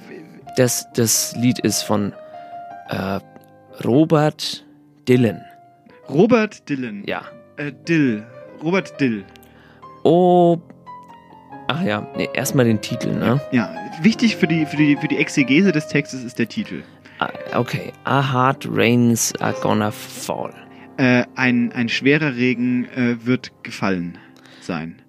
das, 0.57 0.87
das 0.93 1.35
Lied 1.37 1.59
ist 1.59 1.83
von 1.83 2.13
äh, 2.89 3.19
Robert 3.83 4.65
Dylan. 5.07 5.41
Robert 6.09 6.69
Dylan. 6.69 7.03
Ja. 7.05 7.23
Dill. 7.87 8.25
Robert 8.63 8.99
Dill. 8.99 9.23
Oh. 10.03 10.57
Ach 11.67 11.81
ja, 11.81 12.07
nee, 12.15 12.29
erstmal 12.33 12.65
den 12.65 12.79
Titel, 12.79 13.11
ne? 13.15 13.41
Ja, 13.51 13.73
wichtig 14.01 14.35
für 14.35 14.45
die, 14.45 14.67
für, 14.67 14.77
die, 14.77 14.95
für 14.97 15.07
die 15.07 15.17
Exegese 15.17 15.71
des 15.71 15.87
Textes 15.87 16.23
ist 16.23 16.37
der 16.37 16.47
Titel. 16.47 16.83
Ah, 17.19 17.31
Okay. 17.53 17.93
A 18.05 18.21
hard 18.21 18.65
rains 18.65 19.33
are 19.39 19.53
gonna 19.61 19.91
fall. 19.91 20.53
Äh, 20.97 21.25
ein, 21.35 21.71
ein 21.73 21.89
schwerer 21.89 22.35
Regen 22.35 22.85
äh, 22.95 23.25
wird 23.25 23.51
gefallen 23.63 24.17
sein. 24.61 25.01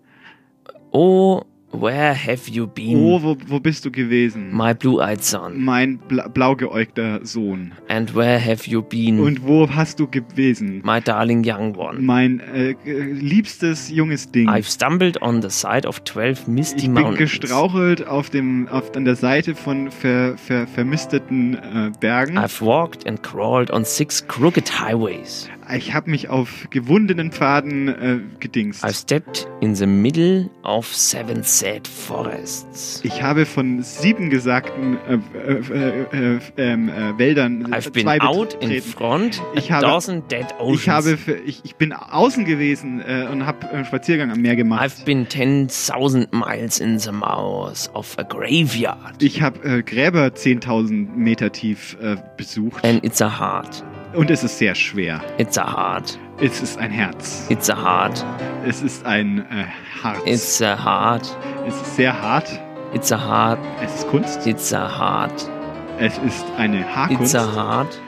Oh, 0.91 1.43
where 1.81 2.14
have 2.14 2.49
you 2.49 2.66
been? 2.66 2.97
Oh, 2.99 3.22
wo, 3.22 3.37
wo 3.47 3.61
bist 3.61 3.85
du 3.85 3.91
gewesen? 3.91 4.53
My 4.53 4.74
blue-eyed 4.74 5.22
son. 5.22 5.62
Mein 5.62 5.99
bla 5.99 6.29
blaugeäugter 6.29 7.20
Sohn. 7.24 7.72
And 7.89 8.14
where 8.14 8.39
have 8.39 8.66
you 8.66 8.83
been? 8.83 9.20
Und 9.20 9.47
wo 9.47 9.68
hast 9.68 10.01
du 10.01 10.07
gewesen? 10.07 10.83
My 10.85 11.01
darling 11.01 11.45
young 11.45 11.74
one. 11.77 12.01
Mein 12.01 12.41
äh, 12.41 12.74
liebstes 12.85 13.91
junges 13.91 14.31
Ding. 14.31 14.49
I've 14.49 14.70
stumbled 14.70 15.20
on 15.22 15.43
the 15.43 15.51
side 15.51 15.87
of 15.87 16.01
12 16.05 16.49
misty 16.49 16.77
ich 16.77 16.83
bin 16.85 16.95
mountains. 16.95 17.18
gestrauchelt 17.18 18.07
auf 18.07 18.31
dem, 18.31 18.68
auf, 18.68 18.95
an 18.95 19.05
der 19.05 19.16
Seite 19.16 19.55
von 19.55 19.91
ver, 19.91 20.37
ver, 20.37 20.66
vermisteten 20.66 21.55
äh, 21.55 21.93
Bergen. 22.01 22.39
I've 22.39 22.64
walked 22.64 23.07
and 23.07 23.22
crawled 23.22 23.70
on 23.70 23.85
six 23.85 24.27
crooked 24.27 24.68
highways. 24.81 25.49
Ich 25.75 25.95
habe 25.95 26.11
mich 26.11 26.29
auf 26.29 26.69
gewundenen 26.71 27.33
Pfaden 27.33 27.89
äh, 27.89 28.21
gedingst. 28.39 28.85
I've 28.85 28.95
stepped 28.95 29.49
in 29.61 29.75
the 29.75 29.87
middle 29.87 30.49
of 30.62 30.87
seven 30.95 31.43
sad 31.43 31.89
forests. 31.89 33.01
Ich 33.03 33.23
habe 33.23 33.47
von 33.47 33.83
sieben 33.83 34.31
gesagten 34.31 34.97
äh, 35.09 35.14
äh, 35.37 36.05
äh, 36.12 36.37
äh, 36.37 36.41
ähm, 36.57 36.89
äh, 36.89 37.19
Wäldern 37.19 37.67
I've 37.73 37.91
been 37.91 38.05
zwei 38.05 38.21
out 38.21 38.55
in 38.61 38.81
front 38.81 39.43
Ich 39.55 39.73
habe, 39.73 39.87
dozen 39.87 40.27
dead 40.29 40.47
oceans. 40.59 40.81
ich 40.83 40.89
habe, 40.89 41.19
ich, 41.45 41.61
ich 41.64 41.75
bin 41.77 41.93
außen 41.93 42.45
gewesen 42.45 43.03
und 43.33 43.47
habe 43.47 43.69
einen 43.71 43.85
Spaziergang 43.85 44.31
am 44.31 44.41
Meer 44.41 44.57
gemacht. 44.57 44.83
I've 44.83 45.05
been 45.05 45.29
10,000 45.29 46.33
miles 46.33 46.79
in 46.79 46.99
the 46.99 47.12
mouth 47.12 47.91
of 47.93 48.17
a 48.19 48.23
graveyard. 48.23 49.21
Ich 49.21 49.43
habe 49.43 49.83
Gräber 49.83 50.27
10.000 50.29 51.17
Meter 51.17 51.51
tief 51.51 51.97
besucht. 52.37 52.85
And 52.85 53.05
it's 53.05 53.21
a 53.21 53.41
heart. 53.41 53.83
Und 54.15 54.31
es 54.31 54.45
ist 54.45 54.59
sehr 54.59 54.75
schwer. 54.75 55.21
It's 55.39 55.59
a 55.59 55.65
heart. 55.65 56.19
Es 56.41 56.61
ist 56.61 56.79
ein 56.79 56.91
Herz. 56.91 57.47
It's 57.49 57.71
a 57.71 57.77
heart. 57.77 58.25
Es 58.67 58.83
ist 58.83 59.05
ein 59.05 59.39
äh, 59.51 59.65
Harz. 60.03 60.21
It's 60.25 60.63
a 60.63 60.77
heart. 60.83 61.37
es 61.67 61.75
ist 61.75 61.97
sehr 61.97 62.23
hart. 62.23 62.61
It's 62.95 63.13
a 63.13 63.19
heart. 63.19 63.59
Es 63.83 63.95
ist 63.97 64.09
Kunst. 64.09 64.47
It's 64.47 64.73
a 64.73 64.89
heart. 64.89 65.51
Es 65.99 66.19
ist 66.19 66.45
eine 66.59 66.85
Haarkunst. 66.95 67.23
It's 67.23 67.35
a 67.35 67.55
heart. 67.55 68.01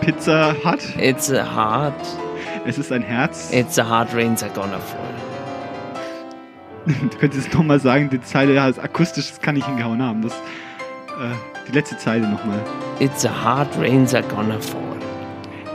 Pizza 0.00 0.54
Hut. 0.64 0.80
It's 0.98 1.30
a 1.30 1.44
heart. 1.44 1.94
Es 2.66 2.78
ist 2.78 2.90
ein 2.90 3.02
Herz. 3.02 3.52
It's 3.52 3.78
a 3.78 3.88
heart 3.88 4.14
rains 4.14 4.42
are 4.42 4.52
gonna 4.52 4.78
fall. 4.78 4.98
Du 6.86 7.18
könntest 7.18 7.48
es 7.48 7.54
nochmal 7.54 7.78
sagen, 7.78 8.08
die 8.10 8.20
Zeile 8.20 8.54
ja, 8.54 8.68
ist 8.68 8.78
akustisch, 8.78 9.28
das 9.28 9.40
kann 9.40 9.56
ich 9.56 9.66
hingehauen 9.66 10.02
haben. 10.02 10.22
Das, 10.22 10.32
äh, 10.32 11.34
die 11.68 11.72
letzte 11.72 11.98
Zeile 11.98 12.26
nochmal. 12.26 12.60
It's 12.98 13.26
a 13.26 13.30
heart 13.30 13.68
rains 13.78 14.14
are 14.14 14.24
gonna 14.24 14.58
fall. 14.58 14.89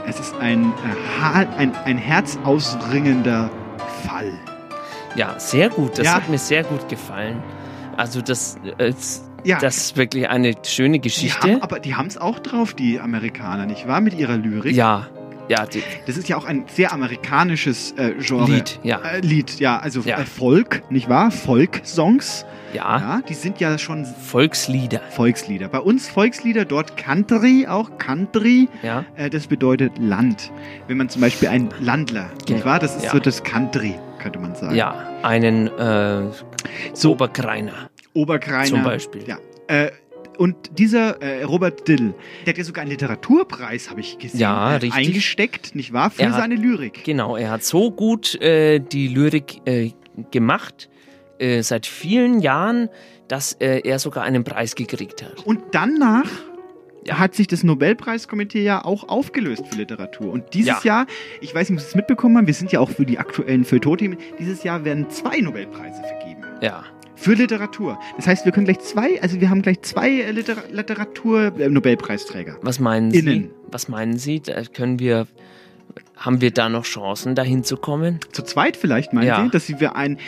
Es 0.06 0.20
ist 0.20 0.34
ein, 0.36 0.72
äh, 1.20 1.46
ein, 1.58 1.74
ein 1.84 1.98
herzausringender 1.98 3.50
Fall. 4.06 4.32
Ja, 5.16 5.38
sehr 5.38 5.68
gut. 5.70 5.98
Das 5.98 6.06
Ja. 6.06 6.14
hat 6.14 6.28
mir 6.28 6.38
sehr 6.38 6.62
gut 6.64 6.88
gefallen. 6.88 7.42
Also 7.96 8.20
das 8.20 8.56
ist, 8.78 9.24
Ja. 9.44 9.58
das 9.58 9.76
ist 9.78 9.96
wirklich 9.96 10.28
eine 10.28 10.54
schöne 10.64 10.94
Die 10.98 11.00
Geschichte. 11.00 11.40
haben, 11.54 11.62
aber 11.62 11.80
die 11.80 11.94
haben 11.94 12.06
es 12.06 12.18
auch 12.18 12.38
drauf, 12.38 12.74
die 12.74 13.00
Amerikaner, 13.00 13.66
nicht 13.66 13.88
wahr? 13.88 14.00
Mit 14.00 14.14
ihrer 14.14 14.36
Lyrik. 14.36 14.74
ja, 14.76 15.06
ja, 15.48 15.66
Das 16.06 16.16
ist 16.16 16.28
ja 16.28 16.36
auch 16.36 16.44
ein 16.44 16.64
sehr 16.68 16.92
amerikanisches 16.92 17.92
äh, 17.92 18.14
Genre. 18.20 18.50
Lied, 18.50 18.80
ja. 18.82 18.98
Äh, 19.00 19.20
Lied, 19.20 19.58
ja. 19.60 19.78
Also 19.78 20.00
Ja. 20.00 20.18
Äh, 20.18 20.24
Folk, 20.26 20.82
nicht 20.90 21.08
wahr? 21.08 21.30
Folk-Songs. 21.30 22.44
ja, 22.72 22.98
Ja, 22.98 23.20
die 23.28 23.34
sind 23.34 23.60
ja 23.60 23.78
schon 23.78 24.04
Volkslieder. 24.04 25.00
Volkslieder. 25.10 25.68
Bei 25.68 25.78
uns 25.80 26.08
Volkslieder, 26.08 26.64
dort 26.64 26.96
Country, 26.96 27.66
auch 27.68 27.96
Country. 27.98 28.68
Ja, 28.82 29.04
Äh, 29.16 29.30
das 29.30 29.46
bedeutet 29.46 29.92
Land. 29.98 30.50
Wenn 30.88 30.96
man 30.98 31.08
zum 31.08 31.20
Beispiel 31.22 31.48
ein 31.48 31.68
Landler, 31.80 32.30
Genau. 32.44 32.56
nicht 32.58 32.64
wahr? 32.66 32.78
Das 32.78 32.96
ist 32.96 33.04
Ja. 33.04 33.12
so 33.12 33.18
das 33.18 33.42
Country, 33.42 33.94
könnte 34.18 34.38
man 34.38 34.54
sagen. 34.54 34.74
ja, 34.74 34.94
einen 35.22 35.68
äh, 35.78 36.22
So- 36.92 37.12
Oberkreiner. 37.12 37.90
Oberkreiner. 38.14 38.64
Zum 38.66 38.82
Beispiel. 38.82 39.24
Ja. 39.26 39.38
Und 40.38 40.78
dieser 40.78 41.20
äh, 41.22 41.42
Robert 41.44 41.86
Dill, 41.88 42.14
der 42.44 42.52
hat 42.52 42.58
ja 42.58 42.64
sogar 42.64 42.82
einen 42.82 42.90
Literaturpreis, 42.90 43.90
habe 43.90 44.00
ich 44.00 44.18
gesehen, 44.18 44.40
Ja, 44.40 44.76
äh, 44.76 44.90
eingesteckt, 44.92 45.74
nicht 45.74 45.92
wahr? 45.92 46.10
Für 46.10 46.22
Er 46.22 46.32
hat- 46.32 46.40
seine 46.40 46.54
Lyrik. 46.56 47.04
Genau, 47.04 47.36
er 47.36 47.50
hat 47.50 47.64
so 47.64 47.90
gut 47.90 48.34
äh, 48.40 48.78
die 48.80 49.08
Lyrik 49.08 49.60
äh, 49.66 49.90
gemacht, 50.30 50.88
äh, 51.38 51.62
seit 51.62 51.86
vielen 51.86 52.40
Jahren, 52.40 52.88
dass 53.28 53.54
äh, 53.54 53.80
er 53.84 53.98
sogar 53.98 54.24
einen 54.24 54.44
Preis 54.44 54.74
gekriegt 54.74 55.22
hat. 55.22 55.44
Und 55.46 55.60
danach 55.72 56.28
hat 57.08 57.34
sich 57.36 57.46
das 57.46 57.62
Nobelpreiskomitee 57.62 58.62
ja 58.64 58.84
auch 58.84 59.08
aufgelöst 59.08 59.64
für 59.68 59.76
Literatur. 59.76 60.32
Und 60.32 60.54
dieses 60.54 60.82
Ja. 60.82 60.98
Jahr, 61.00 61.06
ich 61.40 61.54
weiß 61.54 61.70
nicht, 61.70 61.78
ob 61.78 61.82
Sie 61.84 61.88
es 61.90 61.94
mitbekommen 61.94 62.36
haben, 62.36 62.46
wir 62.48 62.54
sind 62.54 62.72
ja 62.72 62.80
auch 62.80 62.90
für 62.90 63.06
die 63.06 63.18
aktuellen 63.18 63.64
Feuilleton-Themen, 63.64 64.18
dieses 64.40 64.64
Jahr 64.64 64.84
werden 64.84 65.08
zwei 65.10 65.38
Nobelpreise 65.40 66.02
vergeben. 66.02 66.42
Ja. 66.62 66.84
Für 67.16 67.32
Literatur. 67.32 67.98
Das 68.16 68.26
heißt, 68.26 68.44
wir 68.44 68.52
können 68.52 68.66
gleich 68.66 68.80
zwei, 68.80 69.20
also 69.22 69.40
wir 69.40 69.50
haben 69.50 69.62
gleich 69.62 69.80
zwei 69.82 70.08
äh, 70.10 70.30
Liter 70.30 70.56
Literatur-Nobelpreisträger. 70.70 72.58
Was 72.62 72.78
meinen 72.78 73.10
Sie? 73.10 73.18
Innen. 73.18 73.50
Was 73.68 73.88
meinen 73.88 74.16
Sie? 74.18 74.40
Können 74.74 74.98
wir, 74.98 75.26
haben 76.16 76.40
wir 76.40 76.50
da 76.52 76.68
noch 76.68 76.84
Chancen, 76.84 77.34
dahin 77.34 77.64
zu 77.64 77.78
kommen? 77.78 78.20
Zu 78.32 78.42
zweit 78.42 78.76
vielleicht, 78.76 79.12
meinen 79.12 79.26
Ja. 79.26 79.42
Sie, 79.42 79.50
dass 79.50 79.80
wir 79.80 79.96
ein... 79.96 80.18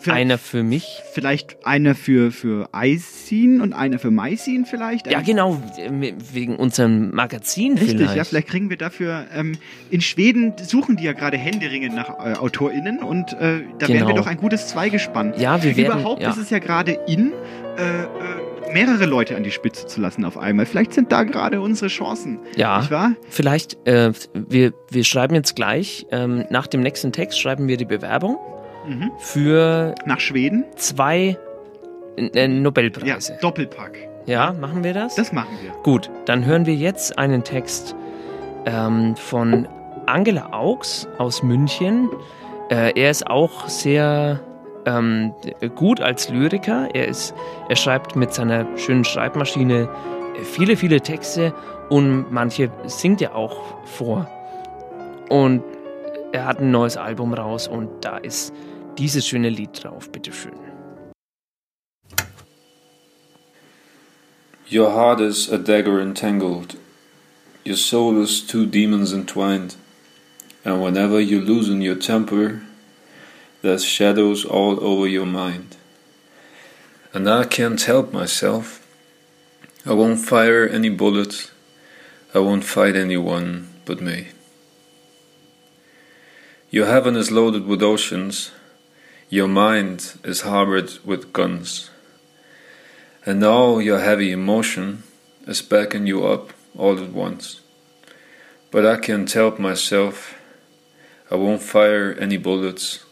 Für, 0.00 0.12
Einer 0.12 0.38
für 0.38 0.62
mich? 0.62 1.02
Vielleicht 1.12 1.66
einer 1.66 1.96
für, 1.96 2.30
für 2.30 2.68
Eisin 2.72 3.60
und 3.60 3.72
einer 3.72 3.98
für 3.98 4.12
Maisin 4.12 4.64
vielleicht. 4.64 5.10
Ja, 5.10 5.20
genau, 5.22 5.60
äh, 5.76 6.12
wegen 6.32 6.54
unserem 6.56 7.10
Magazin 7.14 7.72
Richtig, 7.72 7.96
vielleicht. 7.98 8.16
ja, 8.16 8.22
vielleicht 8.24 8.46
kriegen 8.48 8.70
wir 8.70 8.76
dafür. 8.76 9.26
Ähm, 9.34 9.56
in 9.90 10.00
Schweden 10.00 10.52
suchen 10.62 10.96
die 10.96 11.02
ja 11.04 11.14
gerade 11.14 11.36
händeringend 11.36 11.96
nach 11.96 12.10
äh, 12.24 12.34
AutorInnen 12.38 13.00
und 13.02 13.32
äh, 13.32 13.62
da 13.80 13.86
Genau. 13.86 13.98
wären 14.00 14.08
wir 14.08 14.14
doch 14.14 14.26
ein 14.28 14.36
gutes 14.36 14.68
Zweigespann. 14.68 15.34
Ja, 15.36 15.62
wir 15.64 15.76
werden- 15.76 15.98
Überhaupt 16.00 16.22
ja. 16.22 16.30
ist 16.30 16.36
es 16.38 16.50
ja 16.50 16.60
gerade 16.60 16.92
in, 17.08 17.32
äh, 17.76 18.02
äh, 18.02 18.06
mehrere 18.72 19.04
Leute 19.06 19.34
an 19.36 19.42
die 19.42 19.50
Spitze 19.50 19.86
zu 19.86 20.00
lassen 20.00 20.24
auf 20.24 20.38
einmal. 20.38 20.64
Vielleicht 20.66 20.92
sind 20.92 21.10
da 21.10 21.24
gerade 21.24 21.60
unsere 21.60 21.88
Chancen. 21.88 22.38
Ja, 22.56 22.78
Nicht 22.78 22.90
wahr? 22.92 23.12
vielleicht, 23.30 23.76
äh, 23.88 24.12
wir, 24.32 24.72
wir 24.90 25.02
schreiben 25.04 25.34
jetzt 25.34 25.56
gleich, 25.56 26.06
ähm, 26.12 26.44
nach 26.50 26.68
dem 26.68 26.82
nächsten 26.82 27.10
Text 27.10 27.40
schreiben 27.40 27.66
wir 27.66 27.76
die 27.78 27.84
Bewerbung 27.86 28.36
Mhm. 28.88 29.12
für 29.18 29.94
Nach 30.06 30.20
Schweden? 30.20 30.64
zwei 30.76 31.36
äh, 32.16 32.48
Nobelpreise. 32.48 33.32
Ja, 33.34 33.38
Doppelpack. 33.40 33.98
Ja, 34.26 34.52
machen 34.52 34.84
wir 34.84 34.92
das? 34.94 35.14
Das 35.14 35.32
machen 35.32 35.58
wir. 35.62 35.72
Gut, 35.82 36.10
dann 36.26 36.44
hören 36.44 36.66
wir 36.66 36.74
jetzt 36.74 37.18
einen 37.18 37.44
Text 37.44 37.94
ähm, 38.66 39.16
von 39.16 39.66
Angela 40.06 40.52
Augs 40.52 41.08
aus 41.18 41.42
München. 41.42 42.10
Äh, 42.70 42.92
er 43.00 43.10
ist 43.10 43.26
auch 43.26 43.68
sehr 43.68 44.40
ähm, 44.84 45.32
gut 45.76 46.00
als 46.00 46.28
Lyriker. 46.28 46.88
Er, 46.94 47.08
ist, 47.08 47.34
er 47.68 47.76
schreibt 47.76 48.16
mit 48.16 48.34
seiner 48.34 48.66
schönen 48.76 49.04
Schreibmaschine 49.04 49.88
viele, 50.42 50.76
viele 50.76 51.00
Texte 51.00 51.54
und 51.88 52.30
manche 52.30 52.70
singt 52.86 53.22
er 53.22 53.34
auch 53.34 53.56
vor. 53.84 54.28
Und 55.30 55.62
er 56.32 56.46
hat 56.46 56.60
ein 56.60 56.70
neues 56.70 56.96
Album 56.96 57.32
raus 57.32 57.68
und 57.68 57.88
da 58.02 58.18
ist 58.18 58.52
dieses 58.98 59.26
schöne 59.26 59.48
Lied 59.48 59.82
drauf. 59.82 60.10
Bitteschön. 60.10 60.58
Your 64.66 64.90
heart 64.90 65.20
is 65.20 65.48
a 65.48 65.56
dagger 65.56 65.98
entangled, 65.98 66.76
your 67.64 67.76
soul 67.76 68.22
is 68.22 68.46
two 68.46 68.66
demons 68.66 69.14
entwined, 69.14 69.76
and 70.62 70.82
whenever 70.82 71.18
you 71.18 71.40
loosen 71.40 71.80
your 71.80 71.94
temper, 71.94 72.60
there's 73.62 73.82
shadows 73.82 74.44
all 74.44 74.78
over 74.84 75.06
your 75.06 75.24
mind. 75.24 75.76
And 77.14 77.30
I 77.30 77.44
can't 77.44 77.80
help 77.80 78.12
myself. 78.12 78.86
I 79.86 79.94
won't 79.94 80.20
fire 80.20 80.68
any 80.68 80.90
bullets, 80.90 81.50
I 82.34 82.40
won't 82.40 82.64
fight 82.64 82.94
anyone 82.94 83.68
but 83.86 84.02
me. 84.02 84.28
Your 86.70 86.84
heaven 86.84 87.16
is 87.16 87.30
loaded 87.30 87.66
with 87.66 87.82
oceans, 87.82 88.50
your 89.30 89.48
mind 89.48 90.18
is 90.24 90.40
harbored 90.40 90.90
with 91.04 91.32
guns. 91.32 91.90
And 93.26 93.40
now 93.40 93.78
your 93.78 94.00
heavy 94.00 94.32
emotion 94.32 95.02
is 95.46 95.60
backing 95.60 96.06
you 96.06 96.26
up 96.26 96.52
all 96.76 96.98
at 97.02 97.12
once. 97.12 97.60
But 98.70 98.86
I 98.86 98.96
can't 98.96 99.30
help 99.30 99.58
myself. 99.58 100.34
I 101.30 101.34
won't 101.34 101.62
fire 101.62 102.12
any 102.18 102.38
bullets. 102.38 103.04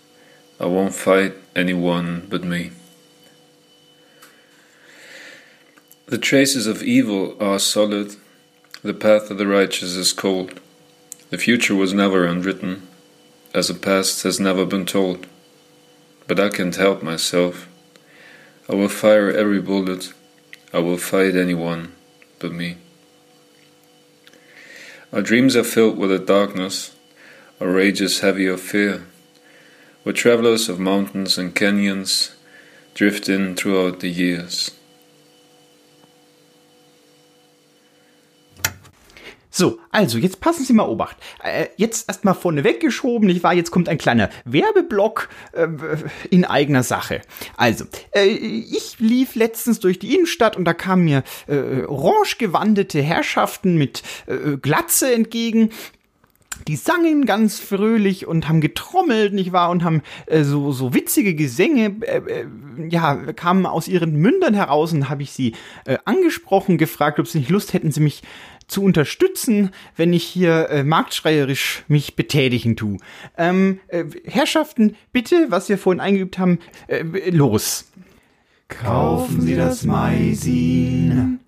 I 0.58 0.66
won't 0.66 0.94
fight 0.94 1.34
anyone 1.54 2.26
but 2.30 2.44
me. 2.44 2.70
The 6.06 6.18
traces 6.18 6.66
of 6.66 6.82
evil 6.82 7.36
are 7.42 7.58
solid. 7.58 8.16
The 8.82 8.94
path 8.94 9.30
of 9.30 9.36
the 9.36 9.46
righteous 9.46 9.96
is 9.96 10.12
cold. 10.12 10.60
The 11.28 11.38
future 11.38 11.74
was 11.74 11.92
never 11.92 12.24
unwritten, 12.24 12.86
as 13.52 13.68
the 13.68 13.74
past 13.74 14.22
has 14.22 14.38
never 14.38 14.64
been 14.64 14.86
told. 14.86 15.26
But 16.26 16.40
I 16.40 16.48
can't 16.48 16.74
help 16.74 17.02
myself. 17.02 17.68
I 18.68 18.74
will 18.74 18.88
fire 18.88 19.30
every 19.30 19.60
bullet. 19.60 20.12
I 20.72 20.80
will 20.80 20.98
fight 20.98 21.36
anyone 21.36 21.94
but 22.38 22.52
me. 22.52 22.78
Our 25.12 25.22
dreams 25.22 25.56
are 25.56 25.64
filled 25.64 25.98
with 25.98 26.10
a 26.10 26.18
darkness. 26.18 26.94
Our 27.60 27.70
rage 27.70 28.00
is 28.00 28.20
heavy 28.20 28.46
of 28.46 28.60
fear. 28.60 29.06
We're 30.04 30.12
travelers 30.12 30.68
of 30.68 30.78
mountains 30.78 31.38
and 31.38 31.54
canyons, 31.54 32.34
drift 32.94 33.28
in 33.28 33.56
throughout 33.56 34.00
the 34.00 34.10
years. 34.10 34.72
So, 39.58 39.78
also 39.90 40.18
jetzt 40.18 40.40
passen 40.40 40.66
Sie 40.66 40.74
mal 40.74 40.86
Obacht. 40.86 41.16
Äh, 41.42 41.68
jetzt 41.78 42.10
erstmal 42.10 42.34
vorne 42.34 42.62
weggeschoben, 42.62 43.26
nicht 43.26 43.42
wahr? 43.42 43.54
Jetzt 43.54 43.70
kommt 43.70 43.88
ein 43.88 43.96
kleiner 43.96 44.28
Werbeblock 44.44 45.30
äh, 45.52 45.66
in 46.28 46.44
eigener 46.44 46.82
Sache. 46.82 47.22
Also, 47.56 47.86
äh, 48.14 48.26
ich 48.26 48.96
lief 48.98 49.34
letztens 49.34 49.80
durch 49.80 49.98
die 49.98 50.14
Innenstadt 50.14 50.58
und 50.58 50.66
da 50.66 50.74
kamen 50.74 51.06
mir 51.06 51.22
äh, 51.46 51.84
orange 51.86 52.36
gewandete 52.36 53.00
Herrschaften 53.00 53.78
mit 53.78 54.02
äh, 54.26 54.58
Glatze 54.58 55.14
entgegen. 55.14 55.70
Die 56.68 56.76
sangen 56.76 57.26
ganz 57.26 57.58
fröhlich 57.58 58.26
und 58.26 58.48
haben 58.48 58.60
getrommelt, 58.60 59.32
nicht 59.32 59.52
wahr? 59.52 59.70
Und 59.70 59.84
haben 59.84 60.02
äh, 60.26 60.42
so, 60.42 60.72
so 60.72 60.92
witzige 60.92 61.34
Gesänge, 61.34 61.96
äh, 62.02 62.18
äh, 62.18 62.46
ja, 62.88 63.14
kamen 63.32 63.64
aus 63.64 63.88
ihren 63.88 64.16
Mündern 64.16 64.52
heraus 64.52 64.92
und 64.92 65.08
habe 65.08 65.22
ich 65.22 65.32
sie 65.32 65.54
äh, 65.86 65.96
angesprochen, 66.04 66.76
gefragt, 66.76 67.20
ob 67.20 67.26
sie 67.26 67.38
nicht 67.38 67.50
Lust 67.50 67.72
hätten, 67.72 67.90
sie 67.90 68.00
mich 68.00 68.22
zu 68.66 68.82
unterstützen, 68.82 69.70
wenn 69.96 70.12
ich 70.12 70.24
hier 70.24 70.68
äh, 70.70 70.82
marktschreierisch 70.82 71.84
mich 71.88 72.16
betätigen 72.16 72.76
tu. 72.76 72.98
Ähm, 73.38 73.80
äh, 73.88 74.04
Herrschaften, 74.24 74.96
bitte, 75.12 75.46
was 75.50 75.68
wir 75.68 75.78
vorhin 75.78 76.00
eingeübt 76.00 76.38
haben, 76.38 76.58
äh, 76.88 77.02
los. 77.30 77.86
Kaufen 78.68 79.40
Sie 79.42 79.54
das 79.54 79.84
Maisin. 79.84 81.38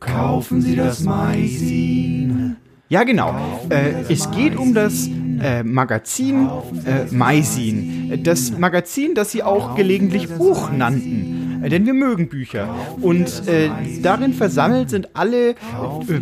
Kaufen 0.00 0.60
Sie 0.60 0.76
das 0.76 1.00
Maisin. 1.00 2.56
Ja, 2.90 3.04
genau. 3.04 3.34
Äh, 3.68 4.12
es 4.12 4.30
geht 4.30 4.56
um 4.56 4.74
das 4.74 5.08
äh, 5.42 5.62
Magazin 5.62 6.48
äh, 6.86 7.04
Maisin. 7.10 8.22
Das 8.22 8.56
Magazin, 8.56 9.14
das 9.14 9.32
Sie 9.32 9.42
auch 9.42 9.76
gelegentlich 9.76 10.28
Buch 10.28 10.70
nannten. 10.70 11.47
Äh, 11.62 11.68
denn 11.68 11.86
wir 11.86 11.94
mögen 11.94 12.28
Bücher. 12.28 12.74
Und 13.00 13.46
äh, 13.48 13.70
darin 14.02 14.34
versammelt 14.34 14.90
sind 14.90 15.10
alle 15.14 15.50
äh, 15.50 15.54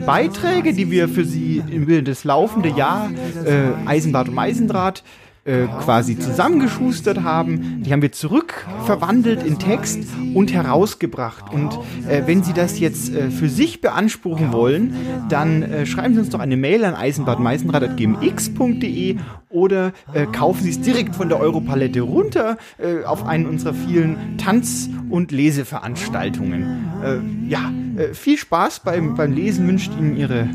Beiträge, 0.05 0.73
die 0.73 0.91
wir 0.91 1.09
für 1.09 1.25
Sie 1.25 1.63
über 1.71 2.03
das 2.03 2.25
laufende 2.25 2.69
Jahr 2.69 3.11
äh, 3.45 3.89
Eisenbad 3.89 4.29
und 4.29 4.39
Eisendraht 4.39 5.03
äh, 5.47 5.67
quasi 5.83 6.19
zusammengeschustert 6.19 7.23
haben. 7.23 7.83
Die 7.83 7.93
haben 7.93 8.03
wir 8.03 8.13
zurückverwandelt 8.13 9.43
in 9.45 9.59
Text 9.59 10.01
und 10.35 10.53
herausgebracht. 10.53 11.51
Und 11.53 11.73
äh, 12.09 12.23
wenn 12.27 12.43
Sie 12.43 12.53
das 12.53 12.79
jetzt 12.81 13.15
äh, 13.15 13.31
für 13.31 13.49
sich 13.49 13.81
beanspruchen 13.81 14.53
wollen, 14.53 14.95
dann 15.29 15.63
äh, 15.63 15.87
schreiben 15.87 16.15
Sie 16.15 16.21
uns 16.21 16.31
doch 16.31 16.41
eine 16.41 16.57
Mail 16.57 16.85
an 16.85 16.95
eisenbadmeißenrad.gmx.de 16.95 19.19
oder 19.49 19.93
äh, 20.13 20.27
kaufen 20.27 20.65
Sie 20.65 20.71
es 20.71 20.81
direkt 20.81 21.15
von 21.15 21.29
der 21.29 21.39
Europalette 21.41 22.01
runter 22.01 22.57
äh, 22.79 23.05
auf 23.05 23.25
einen 23.25 23.47
unserer 23.47 23.75
vielen 23.75 24.39
Tanz- 24.39 24.91
und 25.11 25.31
Leseveranstaltungen. 25.31 26.91
Äh, 27.03 27.19
ja, 27.49 27.71
äh, 27.97 28.15
viel 28.15 28.37
Spaß 28.37 28.81
beim, 28.81 29.15
beim 29.15 29.33
Lesen 29.33 29.69
wünscht 29.69 29.93
Ihnen 29.99 30.17
Ihre 30.17 30.49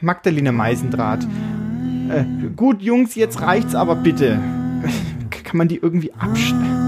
Magdalena 0.00 0.52
Meisendraht. 0.52 1.26
Äh, 2.10 2.24
gut, 2.56 2.82
Jungs, 2.82 3.14
jetzt 3.14 3.40
reicht's 3.40 3.74
aber 3.74 3.94
bitte. 3.96 4.38
Kann 5.30 5.56
man 5.56 5.68
die 5.68 5.76
irgendwie 5.76 6.12
abstellen? 6.14 6.80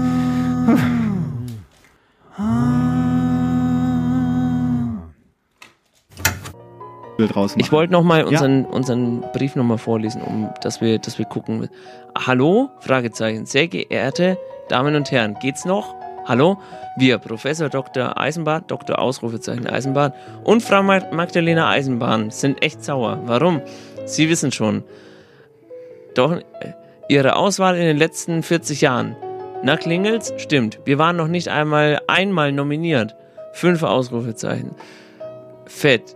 Ich 7.57 7.71
wollte 7.71 7.93
noch 7.93 8.03
mal 8.03 8.23
unseren, 8.25 8.65
unseren 8.65 9.21
Brief 9.33 9.55
noch 9.55 9.63
mal 9.63 9.77
vorlesen, 9.79 10.21
um 10.21 10.49
dass 10.61 10.81
wir, 10.81 10.99
dass 10.99 11.17
wir 11.17 11.25
gucken. 11.25 11.67
Hallo? 12.15 12.69
Fragezeichen. 12.79 13.45
Sehr 13.47 13.67
geehrte 13.67 14.37
Damen 14.69 14.95
und 14.95 15.09
Herren, 15.11 15.35
geht's 15.41 15.65
noch? 15.65 15.95
Hallo? 16.25 16.59
Wir, 16.97 17.17
Professor 17.17 17.69
Dr. 17.69 18.19
Eisenbahn, 18.19 18.63
Dr. 18.67 18.99
Ausrufezeichen 18.99 19.65
Eisenbahn 19.65 20.13
und 20.43 20.61
Frau 20.61 20.83
Mag- 20.83 21.11
Magdalena 21.13 21.69
Eisenbahn 21.69 22.29
sind 22.31 22.61
echt 22.63 22.83
sauer. 22.83 23.19
Warum? 23.25 23.61
Sie 24.05 24.29
wissen 24.29 24.51
schon. 24.51 24.83
Doch 26.17 26.31
äh, 26.31 26.41
Ihre 27.09 27.35
Auswahl 27.35 27.77
in 27.77 27.85
den 27.85 27.97
letzten 27.97 28.43
40 28.43 28.81
Jahren. 28.81 29.15
Na, 29.63 29.77
klingelt's? 29.77 30.33
Stimmt. 30.37 30.79
Wir 30.85 30.97
waren 30.97 31.15
noch 31.15 31.27
nicht 31.27 31.47
einmal 31.47 32.01
einmal 32.07 32.51
nominiert. 32.51 33.15
Fünf 33.53 33.83
Ausrufezeichen. 33.83 34.75
Fett. 35.65 36.15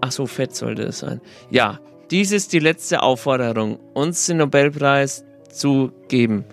Ach 0.00 0.10
so, 0.10 0.26
fett 0.26 0.54
sollte 0.54 0.82
es 0.82 0.98
sein. 0.98 1.20
Ja, 1.50 1.80
dies 2.10 2.32
ist 2.32 2.52
die 2.52 2.58
letzte 2.58 3.02
Aufforderung, 3.02 3.78
uns 3.94 4.26
den 4.26 4.38
Nobelpreis 4.38 5.24
zu 5.50 5.92
geben. 6.08 6.44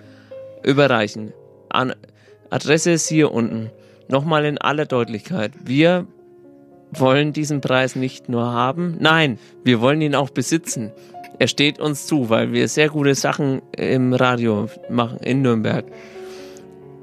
Überreichen. 0.63 1.33
An 1.69 1.93
Adresse 2.49 2.91
ist 2.91 3.07
hier 3.07 3.31
unten. 3.31 3.69
Nochmal 4.07 4.45
in 4.45 4.57
aller 4.57 4.85
Deutlichkeit. 4.85 5.51
Wir 5.63 6.07
wollen 6.91 7.33
diesen 7.33 7.61
Preis 7.61 7.95
nicht 7.95 8.29
nur 8.29 8.51
haben, 8.51 8.97
nein, 8.99 9.39
wir 9.63 9.81
wollen 9.81 10.01
ihn 10.01 10.15
auch 10.15 10.29
besitzen. 10.29 10.91
Er 11.39 11.47
steht 11.47 11.79
uns 11.79 12.05
zu, 12.07 12.29
weil 12.29 12.51
wir 12.51 12.67
sehr 12.67 12.89
gute 12.89 13.15
Sachen 13.15 13.61
im 13.75 14.13
Radio 14.13 14.67
machen 14.89 15.19
in 15.19 15.41
Nürnberg. 15.41 15.85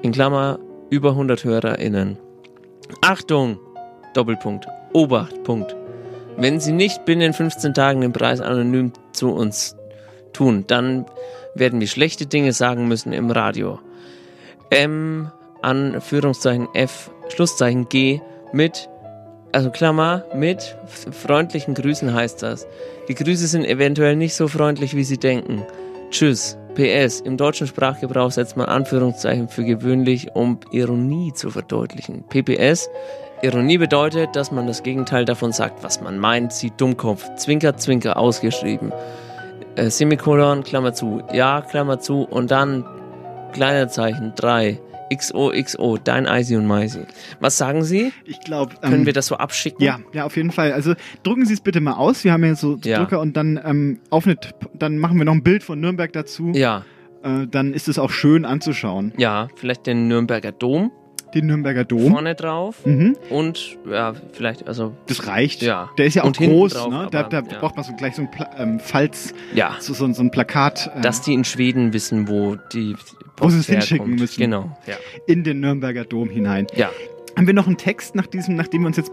In 0.02 0.12
Klammer 0.12 0.58
über 0.90 1.10
100 1.10 1.44
HörerInnen. 1.44 2.18
Achtung! 3.00 3.58
Doppelpunkt. 4.14 4.66
Obacht. 4.92 5.42
Punkt. 5.44 5.76
Wenn 6.36 6.60
Sie 6.60 6.72
nicht 6.72 7.04
binnen 7.04 7.32
15 7.32 7.74
Tagen 7.74 8.00
den 8.00 8.12
Preis 8.12 8.40
anonym 8.40 8.92
zu 9.12 9.30
uns 9.30 9.76
tun, 10.32 10.64
dann 10.66 11.06
werden 11.54 11.80
wir 11.80 11.86
schlechte 11.86 12.26
Dinge 12.26 12.52
sagen 12.52 12.88
müssen 12.88 13.12
im 13.12 13.30
Radio. 13.30 13.78
M, 14.70 15.30
Anführungszeichen 15.62 16.68
F, 16.74 17.10
Schlusszeichen 17.28 17.88
G, 17.88 18.20
mit, 18.52 18.88
also 19.52 19.70
Klammer, 19.70 20.24
mit 20.34 20.76
freundlichen 20.86 21.74
Grüßen 21.74 22.14
heißt 22.14 22.42
das. 22.42 22.66
Die 23.08 23.14
Grüße 23.14 23.46
sind 23.46 23.64
eventuell 23.64 24.16
nicht 24.16 24.34
so 24.34 24.48
freundlich, 24.48 24.94
wie 24.94 25.04
Sie 25.04 25.18
denken. 25.18 25.64
Tschüss. 26.10 26.56
PS. 26.74 27.20
Im 27.20 27.36
deutschen 27.36 27.66
Sprachgebrauch 27.66 28.30
setzt 28.30 28.56
man 28.56 28.66
Anführungszeichen 28.66 29.48
für 29.48 29.64
gewöhnlich, 29.64 30.28
um 30.34 30.60
Ironie 30.70 31.32
zu 31.34 31.50
verdeutlichen. 31.50 32.24
PPS. 32.28 32.88
Ironie 33.42 33.78
bedeutet, 33.78 34.36
dass 34.36 34.52
man 34.52 34.66
das 34.66 34.82
Gegenteil 34.82 35.24
davon 35.24 35.52
sagt, 35.52 35.82
was 35.82 36.00
man 36.00 36.18
meint. 36.18 36.52
Sie 36.52 36.70
Dummkopf. 36.70 37.34
Zwinker, 37.36 37.76
Zwinker 37.76 38.16
ausgeschrieben. 38.16 38.92
Äh, 39.76 39.90
Semikolon, 39.90 40.62
Klammer 40.62 40.92
zu. 40.92 41.22
Ja, 41.32 41.62
Klammer 41.62 41.98
zu. 41.98 42.22
Und 42.22 42.50
dann 42.50 42.84
kleiner 43.52 43.88
Zeichen. 43.88 44.32
3. 44.36 44.78
XOXO, 45.12 45.98
dein 46.02 46.26
Eisi 46.26 46.56
und 46.56 46.66
Meisi. 46.66 47.00
Was 47.40 47.58
sagen 47.58 47.82
Sie? 47.84 48.12
Ich 48.24 48.40
glaube. 48.40 48.74
Können 48.80 49.06
wir 49.06 49.12
das 49.12 49.26
so 49.26 49.36
abschicken? 49.36 49.84
Ja, 49.84 49.98
ja, 50.12 50.24
auf 50.24 50.36
jeden 50.36 50.50
Fall. 50.52 50.72
Also 50.72 50.94
drucken 51.22 51.44
Sie 51.46 51.54
es 51.54 51.60
bitte 51.60 51.80
mal 51.80 51.94
aus. 51.94 52.24
Wir 52.24 52.32
haben 52.32 52.44
ja 52.44 52.54
so 52.54 52.78
Ja. 52.84 52.98
Drucker 52.98 53.20
und 53.20 53.36
dann 53.36 53.60
ähm, 53.64 54.00
auf 54.10 54.26
eine, 54.26 54.36
dann 54.74 54.98
machen 54.98 55.18
wir 55.18 55.24
noch 55.24 55.34
ein 55.34 55.42
Bild 55.42 55.62
von 55.62 55.80
Nürnberg 55.80 56.12
dazu. 56.12 56.52
Ja. 56.54 56.84
Äh, 57.22 57.46
dann 57.50 57.74
ist 57.74 57.88
es 57.88 57.98
auch 57.98 58.10
schön 58.10 58.44
anzuschauen. 58.44 59.12
Ja, 59.18 59.48
vielleicht 59.56 59.86
den 59.86 60.08
Nürnberger 60.08 60.52
Dom. 60.52 60.90
Den 61.34 61.46
Nürnberger 61.46 61.84
Dom. 61.84 62.10
Vorne 62.10 62.34
drauf. 62.34 62.84
Mhm. 62.84 63.16
Und 63.28 63.78
ja, 63.88 64.14
vielleicht, 64.32 64.66
also. 64.66 64.92
Das 65.06 65.26
reicht. 65.26 65.62
Ja. 65.62 65.90
Der 65.96 66.06
ist 66.06 66.14
ja 66.14 66.22
auch 66.22 66.28
Und 66.28 66.38
groß, 66.38 66.72
drauf, 66.74 66.90
ne? 66.90 67.08
Da, 67.10 67.20
aber, 67.20 67.28
da 67.28 67.40
ja. 67.40 67.58
braucht 67.58 67.76
man 67.76 67.84
so 67.84 67.92
gleich 67.94 68.16
so 68.16 68.22
ein 68.22 68.30
Pla 68.30 68.50
ähm, 68.58 68.80
Falz, 68.80 69.32
Ja. 69.54 69.76
so, 69.78 69.94
so, 69.94 70.12
so 70.12 70.22
ein 70.22 70.30
Plakat, 70.30 70.90
äh, 70.96 71.00
Dass 71.00 71.22
die 71.22 71.34
in 71.34 71.44
Schweden 71.44 71.92
wissen, 71.92 72.28
wo 72.28 72.56
die 72.72 72.94
wo 72.94 73.48
sie 73.48 73.56
Post 73.56 73.58
es 73.58 73.66
hinschicken 73.66 74.16
müssen. 74.16 74.40
Genau. 74.40 74.76
Ja. 74.86 74.96
In 75.26 75.44
den 75.44 75.60
Nürnberger 75.60 76.04
Dom 76.04 76.28
hinein. 76.28 76.66
Ja. 76.74 76.90
Haben 77.36 77.46
wir 77.46 77.54
noch 77.54 77.68
einen 77.68 77.76
Text 77.78 78.14
nach 78.16 78.26
diesem, 78.26 78.56
nachdem 78.56 78.82
wir 78.82 78.88
uns 78.88 78.96
jetzt 78.96 79.12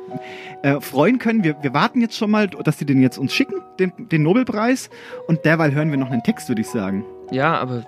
äh, 0.64 0.82
freuen 0.82 1.20
können? 1.20 1.44
Wir, 1.44 1.56
wir 1.62 1.74
warten 1.74 2.02
jetzt 2.02 2.18
schon 2.18 2.32
mal, 2.32 2.48
dass 2.48 2.80
sie 2.80 2.86
den 2.86 3.02
jetzt 3.02 3.18
uns 3.18 3.34
schicken, 3.34 3.62
den, 3.80 3.94
den 4.10 4.24
Nobelpreis. 4.24 4.90
Und 5.28 5.46
derweil 5.46 5.74
hören 5.74 5.92
wir 5.92 5.98
noch 5.98 6.12
einen 6.12 6.24
Text, 6.24 6.50
würde 6.50 6.62
ich 6.62 6.68
sagen. 6.68 7.06
Ja, 7.32 7.58
aber. 7.58 7.86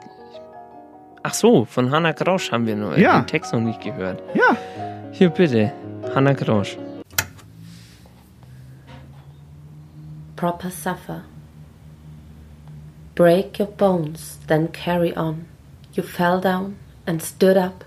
Ach 1.24 1.34
so, 1.34 1.66
von 1.66 1.92
Hanna 1.92 2.12
Grosch 2.14 2.52
haben 2.52 2.66
wir 2.66 2.76
nur 2.76 2.96
äh, 2.98 3.02
Ja. 3.02 3.20
den 3.20 3.28
Text 3.28 3.54
noch 3.54 3.60
nicht 3.60 3.82
gehört. 3.82 4.22
Ja. 4.34 4.56
Hier 5.12 5.30
bitte, 5.30 5.72
Hanna 6.16 6.34
Grosch. 6.34 6.78
proper 10.36 10.70
suffer. 10.72 11.24
Break 13.14 13.60
your 13.60 13.68
bones, 13.68 14.38
then 14.48 14.70
carry 14.72 15.14
on. 15.18 15.48
You 15.94 16.02
fell 16.04 16.40
down 16.40 16.78
and 17.06 17.22
stood 17.22 17.58
up. 17.58 17.84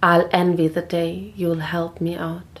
I'll 0.00 0.28
envy 0.32 0.68
the 0.68 0.80
day 0.82 1.32
you'll 1.34 1.58
help 1.72 2.00
me 2.00 2.16
out. 2.16 2.60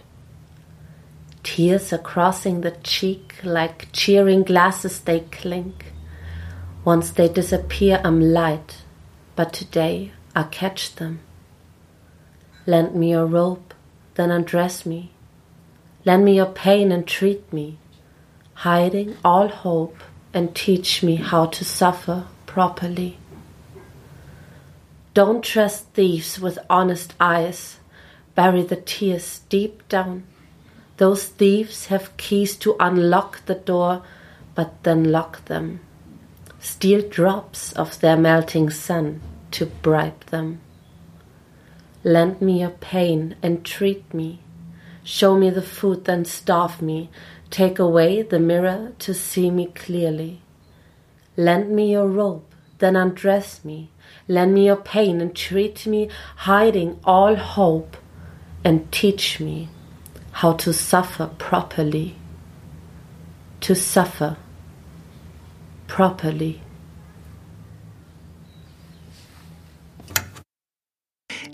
Tears 1.44 1.92
are 1.92 1.98
crossing 2.02 2.62
the 2.62 2.72
cheek 2.82 3.34
like 3.44 3.92
cheering 3.92 4.42
glasses 4.42 4.98
they 5.00 5.20
clink. 5.30 5.92
Once 6.84 7.12
they 7.12 7.28
disappear, 7.28 8.00
I'm 8.04 8.20
light, 8.20 8.78
but 9.40 9.54
today 9.54 10.12
I 10.36 10.42
catch 10.42 10.96
them. 10.96 11.20
Lend 12.66 12.94
me 12.94 13.12
your 13.12 13.24
rope, 13.24 13.72
then 14.14 14.30
undress 14.30 14.84
me. 14.84 15.12
Lend 16.04 16.26
me 16.26 16.36
your 16.36 16.52
pain 16.52 16.92
and 16.92 17.06
treat 17.06 17.50
me, 17.50 17.78
hiding 18.52 19.16
all 19.24 19.48
hope 19.48 19.96
and 20.34 20.54
teach 20.54 21.02
me 21.02 21.14
how 21.16 21.46
to 21.46 21.64
suffer 21.64 22.26
properly. 22.44 23.16
Don't 25.14 25.42
trust 25.42 25.86
thieves 25.94 26.38
with 26.38 26.58
honest 26.68 27.14
eyes. 27.18 27.78
Bury 28.34 28.62
the 28.62 28.76
tears 28.76 29.40
deep 29.48 29.88
down. 29.88 30.24
Those 30.98 31.24
thieves 31.24 31.86
have 31.86 32.14
keys 32.18 32.56
to 32.56 32.76
unlock 32.78 33.46
the 33.46 33.54
door, 33.54 34.02
but 34.54 34.82
then 34.82 35.10
lock 35.10 35.46
them. 35.46 35.80
Steal 36.60 37.00
drops 37.08 37.72
of 37.72 37.98
their 38.00 38.18
melting 38.18 38.68
sun 38.68 39.22
to 39.52 39.66
bribe 39.66 40.24
them. 40.26 40.60
Lend 42.02 42.40
me 42.40 42.60
your 42.60 42.70
pain 42.70 43.36
and 43.42 43.64
treat 43.64 44.12
me. 44.14 44.40
Show 45.04 45.36
me 45.36 45.50
the 45.50 45.62
food, 45.62 46.04
then 46.04 46.24
starve 46.24 46.80
me. 46.80 47.10
Take 47.50 47.78
away 47.78 48.22
the 48.22 48.38
mirror 48.38 48.92
to 49.00 49.12
see 49.12 49.50
me 49.50 49.66
clearly. 49.66 50.40
Lend 51.36 51.70
me 51.70 51.92
your 51.92 52.06
rope, 52.06 52.54
then 52.78 52.96
undress 52.96 53.64
me. 53.64 53.90
Lend 54.28 54.54
me 54.54 54.66
your 54.66 54.76
pain 54.76 55.20
and 55.20 55.34
treat 55.34 55.86
me, 55.86 56.08
hiding 56.36 56.98
all 57.04 57.34
hope, 57.34 57.96
and 58.64 58.90
teach 58.92 59.40
me 59.40 59.68
how 60.32 60.52
to 60.52 60.72
suffer 60.72 61.28
properly. 61.38 62.16
To 63.62 63.74
suffer 63.74 64.36
properly. 65.86 66.62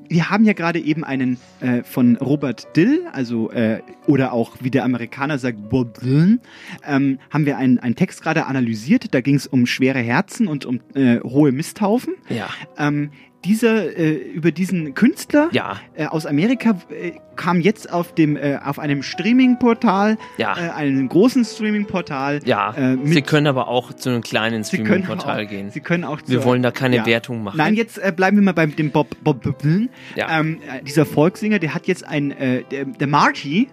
Wir 0.08 0.30
haben 0.30 0.44
ja 0.44 0.52
gerade 0.52 0.78
eben 0.80 1.04
einen 1.04 1.38
äh, 1.60 1.82
von 1.82 2.16
Robert 2.16 2.76
Dill, 2.76 3.02
also 3.12 3.50
äh, 3.50 3.80
oder 4.06 4.32
auch 4.32 4.56
wie 4.60 4.70
der 4.70 4.84
Amerikaner 4.84 5.38
sagt 5.38 5.68
Bob 5.68 6.00
Dylan, 6.00 6.40
ähm, 6.86 7.18
haben 7.30 7.46
wir 7.46 7.56
einen, 7.58 7.78
einen 7.78 7.96
Text 7.96 8.22
gerade 8.22 8.46
analysiert. 8.46 9.14
Da 9.14 9.20
ging 9.20 9.36
es 9.36 9.46
um 9.46 9.66
schwere 9.66 9.98
Herzen 9.98 10.48
und 10.48 10.64
um 10.64 10.80
äh, 10.94 11.20
hohe 11.20 11.52
Misthaufen. 11.52 12.14
Ja. 12.28 12.48
Ähm, 12.78 13.10
dieser, 13.44 13.96
äh, 13.96 14.12
über 14.14 14.50
diesen 14.50 14.94
Künstler 14.94 15.48
Ja. 15.52 15.76
äh, 15.94 16.06
aus 16.06 16.26
Amerika 16.26 16.70
äh, 16.90 17.12
kam 17.36 17.60
jetzt 17.60 17.92
auf 17.92 18.12
dem 18.14 18.36
äh, 18.36 18.58
auf 18.64 18.78
einem 18.80 19.02
Streaming-Portal, 19.04 20.16
Ja. 20.38 20.56
äh, 20.56 20.70
einem 20.70 21.08
großen 21.08 21.44
Streaming-Portal. 21.44 22.40
Ja, 22.44 22.72
äh, 22.74 22.96
Sie 23.04 23.22
können 23.22 23.46
aber 23.46 23.68
auch 23.68 23.92
zu 23.92 24.08
einem 24.10 24.22
kleinen 24.22 24.64
Streaming-Portal 24.64 25.46
gehen. 25.46 25.70
Sie 25.70 25.80
können 25.80 26.02
auch 26.04 26.18
Wir 26.26 26.38
zur- 26.40 26.44
wollen 26.44 26.62
da 26.62 26.70
keine 26.72 26.96
ja. 26.96 27.06
Wertung 27.06 27.42
machen. 27.44 27.58
Nein, 27.58 27.74
jetzt 27.74 27.98
äh, 27.98 28.12
bleiben 28.14 28.36
wir 28.38 28.42
mal 28.44 28.52
beim 28.54 28.74
dem 28.74 28.90
Bob 28.90 29.16
Bob 29.22 29.42
Dylan. 29.60 29.90
Ja. 30.16 30.40
Ähm, 30.40 30.58
äh, 30.62 30.82
dieser 30.82 31.06
Volkssänger, 31.06 31.58
der 31.58 31.74
hat 31.74 31.86
jetzt 31.86 32.04
ein 32.06 32.32
äh, 32.32 32.62
der, 32.70 32.86
der 32.86 33.06
Marty, 33.06 33.68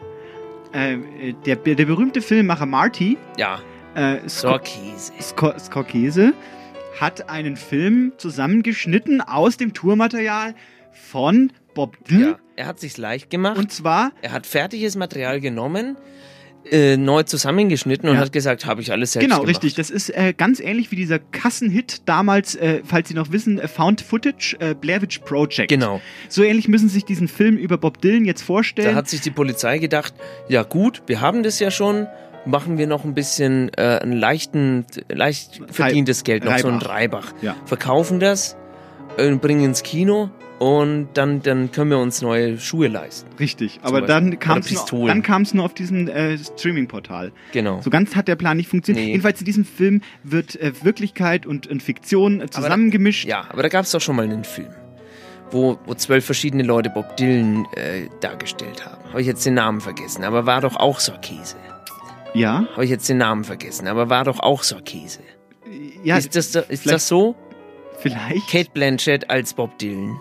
äh, 0.73 0.97
der 1.45 1.55
der 1.55 1.85
berühmte 1.85 2.21
Filmemacher 2.21 2.65
Marty, 2.65 3.17
Ja. 3.37 3.59
äh, 3.95 4.17
Scorsese. 4.27 5.13
Sco- 5.19 5.57
Scorsese 5.57 6.33
hat 6.99 7.29
einen 7.29 7.55
Film 7.57 8.13
zusammengeschnitten 8.17 9.21
aus 9.21 9.57
dem 9.57 9.73
Tourmaterial 9.73 10.53
von 10.91 11.51
Bob 11.73 11.97
Dylan. 12.07 12.35
Er 12.55 12.67
hat 12.67 12.79
sich's 12.79 12.97
leicht 12.97 13.29
gemacht. 13.29 13.57
Und 13.57 13.71
zwar? 13.71 14.11
Er 14.21 14.31
hat 14.31 14.45
fertiges 14.45 14.95
Material 14.95 15.39
genommen, 15.39 15.97
äh, 16.69 16.95
neu 16.97 17.23
zusammengeschnitten 17.23 18.07
und 18.07 18.15
Ja. 18.15 18.21
hat 18.21 18.31
gesagt, 18.31 18.65
habe 18.65 18.79
ich 18.81 18.91
alles 18.91 19.13
selbst 19.13 19.25
Genau, 19.25 19.37
gemacht. 19.41 19.49
richtig. 19.49 19.73
Das 19.73 19.89
ist 19.89 20.09
äh, 20.11 20.33
ganz 20.37 20.59
ähnlich 20.59 20.91
wie 20.91 20.95
dieser 20.95 21.19
Kassenhit 21.19 22.03
damals, 22.05 22.55
äh, 22.55 22.81
falls 22.85 23.09
Sie 23.09 23.15
noch 23.15 23.31
wissen, 23.31 23.59
äh, 23.59 23.67
Found 23.67 23.99
Footage, 24.01 24.55
äh, 24.59 24.73
Blair 24.75 25.01
Witch 25.01 25.19
Project. 25.19 25.67
Genau. 25.69 25.99
So 26.29 26.43
ähnlich 26.43 26.67
müssen 26.69 26.87
Sie 26.87 26.93
sich 26.93 27.05
diesen 27.05 27.27
Film 27.27 27.57
über 27.57 27.77
Bob 27.77 27.99
Dylan 28.01 28.23
jetzt 28.23 28.43
vorstellen. 28.43 28.89
Da 28.89 28.95
hat 28.95 29.09
sich 29.09 29.19
die 29.21 29.31
Polizei 29.31 29.79
gedacht, 29.79 30.13
ja 30.47 30.63
gut, 30.63 31.01
wir 31.07 31.19
haben 31.21 31.43
das 31.43 31.59
ja 31.59 31.69
schon, 31.71 32.07
machen 32.45 32.77
wir 32.77 32.87
noch 32.87 33.03
ein 33.03 33.13
bisschen 33.13 33.71
äh, 33.77 33.99
einen 34.01 34.13
leichten, 34.13 34.85
leicht 35.09 35.61
verdientes 35.69 36.23
Geld, 36.23 36.43
noch 36.43 36.57
so 36.57 36.67
ein 36.67 36.75
Reibach. 36.75 37.27
Reibach. 37.27 37.33
Ja. 37.41 37.55
Verkaufen 37.65 38.19
das, 38.19 38.57
äh, 39.17 39.31
bringen 39.35 39.65
ins 39.65 39.83
Kino 39.83 40.29
und 40.59 41.09
dann, 41.15 41.41
dann 41.41 41.71
können 41.71 41.89
wir 41.89 41.97
uns 41.97 42.21
neue 42.21 42.57
Schuhe 42.57 42.87
leisten. 42.87 43.29
Richtig, 43.39 43.79
aber 43.81 44.01
dann 44.01 44.39
kam 44.39 44.59
es 44.59 44.91
nur, 44.91 45.07
dann 45.07 45.23
nur 45.53 45.65
auf 45.65 45.73
diesem 45.73 46.07
äh, 46.07 46.37
Streaming-Portal. 46.37 47.31
Genau. 47.51 47.81
So 47.81 47.89
ganz 47.89 48.15
hat 48.15 48.27
der 48.27 48.35
Plan 48.35 48.57
nicht 48.57 48.69
funktioniert. 48.69 49.05
Nee. 49.05 49.11
Jedenfalls 49.11 49.39
in 49.39 49.45
diesem 49.45 49.65
Film 49.65 50.01
wird 50.23 50.55
äh, 50.55 50.71
Wirklichkeit 50.83 51.45
und, 51.45 51.67
und 51.67 51.83
Fiktion 51.83 52.41
äh, 52.41 52.49
zusammengemischt. 52.49 53.27
Ja, 53.27 53.45
aber 53.49 53.63
da 53.63 53.69
gab 53.69 53.83
es 53.85 53.91
doch 53.91 54.01
schon 54.01 54.15
mal 54.15 54.23
einen 54.23 54.43
Film, 54.43 54.69
wo, 55.51 55.79
wo 55.85 55.95
zwölf 55.95 56.25
verschiedene 56.25 56.63
Leute 56.63 56.89
Bob 56.89 57.17
Dylan 57.17 57.65
äh, 57.75 58.07
dargestellt 58.21 58.85
haben. 58.85 59.03
Habe 59.09 59.21
ich 59.21 59.27
jetzt 59.27 59.45
den 59.45 59.55
Namen 59.55 59.81
vergessen, 59.81 60.23
aber 60.23 60.45
war 60.45 60.61
doch 60.61 60.75
auch 60.75 60.99
Sorkese. 60.99 61.57
Ja. 62.33 62.65
Habe 62.73 62.83
ich 62.85 62.89
jetzt 62.89 63.07
den 63.09 63.17
Namen 63.17 63.43
vergessen, 63.43 63.87
aber 63.87 64.09
war 64.09 64.23
doch 64.23 64.39
auch 64.39 64.63
Sorkese. 64.63 65.19
Ja, 66.03 66.17
ist 66.17 66.35
das, 66.35 66.55
ist 66.55 66.89
das 66.89 67.07
so? 67.07 67.35
Vielleicht. 67.99 68.49
Kate 68.49 68.69
Blanchett 68.73 69.29
als 69.29 69.53
Bob 69.53 69.77
Dylan. 69.77 70.19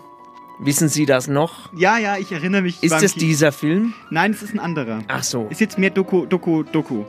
Wissen 0.59 0.87
Sie 0.87 1.05
das 1.05 1.27
noch? 1.27 1.73
Ja, 1.75 1.97
ja, 1.97 2.17
ich 2.17 2.31
erinnere 2.31 2.61
mich. 2.61 2.81
Ist 2.83 2.97
Kino- 2.97 3.11
dieser 3.19 3.51
Film? 3.51 3.93
Nein, 4.11 4.31
es 4.31 4.41
ist 4.43 4.53
ein 4.53 4.59
anderer. 4.59 4.99
Ach 5.07 5.23
so. 5.23 5.47
Ist 5.49 5.59
jetzt 5.59 5.77
mehr 5.77 5.89
Doku, 5.89 6.25
Doku, 6.25 6.63
Doku. 6.63 7.03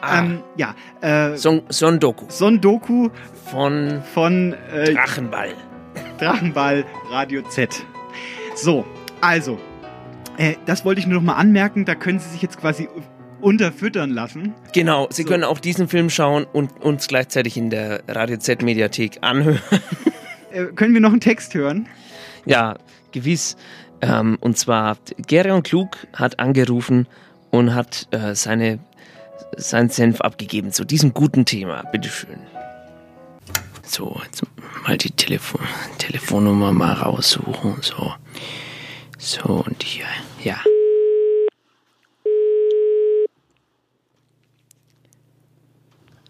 Ah. 0.00 0.18
Ähm, 0.18 0.40
ja. 0.56 0.74
Äh, 1.00 1.36
Son, 1.36 1.62
Son 1.70 1.98
Doku. 2.00 2.26
Son 2.28 2.60
Doku 2.60 3.08
von, 3.50 4.02
von 4.12 4.52
äh, 4.72 4.92
Drachenball. 4.92 5.54
Drachenball 6.18 6.84
Radio 7.10 7.42
Z. 7.42 7.84
So, 8.54 8.84
also, 9.20 9.58
äh, 10.36 10.54
das 10.66 10.84
wollte 10.84 11.00
ich 11.00 11.06
nur 11.06 11.20
noch 11.20 11.26
mal 11.26 11.34
anmerken. 11.36 11.84
Da 11.84 11.94
können 11.94 12.18
Sie 12.18 12.28
sich 12.28 12.42
jetzt 12.42 12.58
quasi 12.60 12.88
unterfüttern 13.40 14.10
lassen. 14.10 14.54
Genau, 14.72 15.08
Sie 15.10 15.24
können 15.24 15.44
auch 15.44 15.58
diesen 15.58 15.88
Film 15.88 16.10
schauen 16.10 16.44
und 16.44 16.82
uns 16.82 17.08
gleichzeitig 17.08 17.56
in 17.56 17.70
der 17.70 18.02
Radio 18.08 18.38
Z 18.38 18.62
Mediathek 18.62 19.18
anhören. 19.22 19.60
Äh, 20.50 20.68
können 20.74 20.94
wir 20.94 21.02
noch 21.02 21.10
einen 21.10 21.20
Text 21.20 21.52
hören? 21.52 21.86
Ja, 22.46 22.78
gewiss. 23.12 23.58
Ähm, 24.00 24.38
und 24.40 24.56
zwar, 24.56 24.96
Gerion 25.26 25.62
Klug 25.62 25.90
hat 26.14 26.38
angerufen 26.38 27.06
und 27.50 27.74
hat 27.74 28.08
äh, 28.12 28.34
seine, 28.34 28.78
seinen 29.58 29.90
Senf 29.90 30.22
abgegeben 30.22 30.72
zu 30.72 30.86
diesem 30.86 31.12
guten 31.12 31.44
Thema. 31.44 31.82
Bitteschön. 31.92 32.38
So, 33.82 34.20
jetzt 34.24 34.42
mal 34.86 34.96
die 34.96 35.10
Telefon 35.10 35.60
Telefonnummer 35.98 36.72
mal 36.72 36.94
raussuchen. 36.94 37.76
So. 37.82 38.14
So, 39.18 39.64
und 39.66 39.82
hier, 39.82 40.06
ja. 40.44 40.56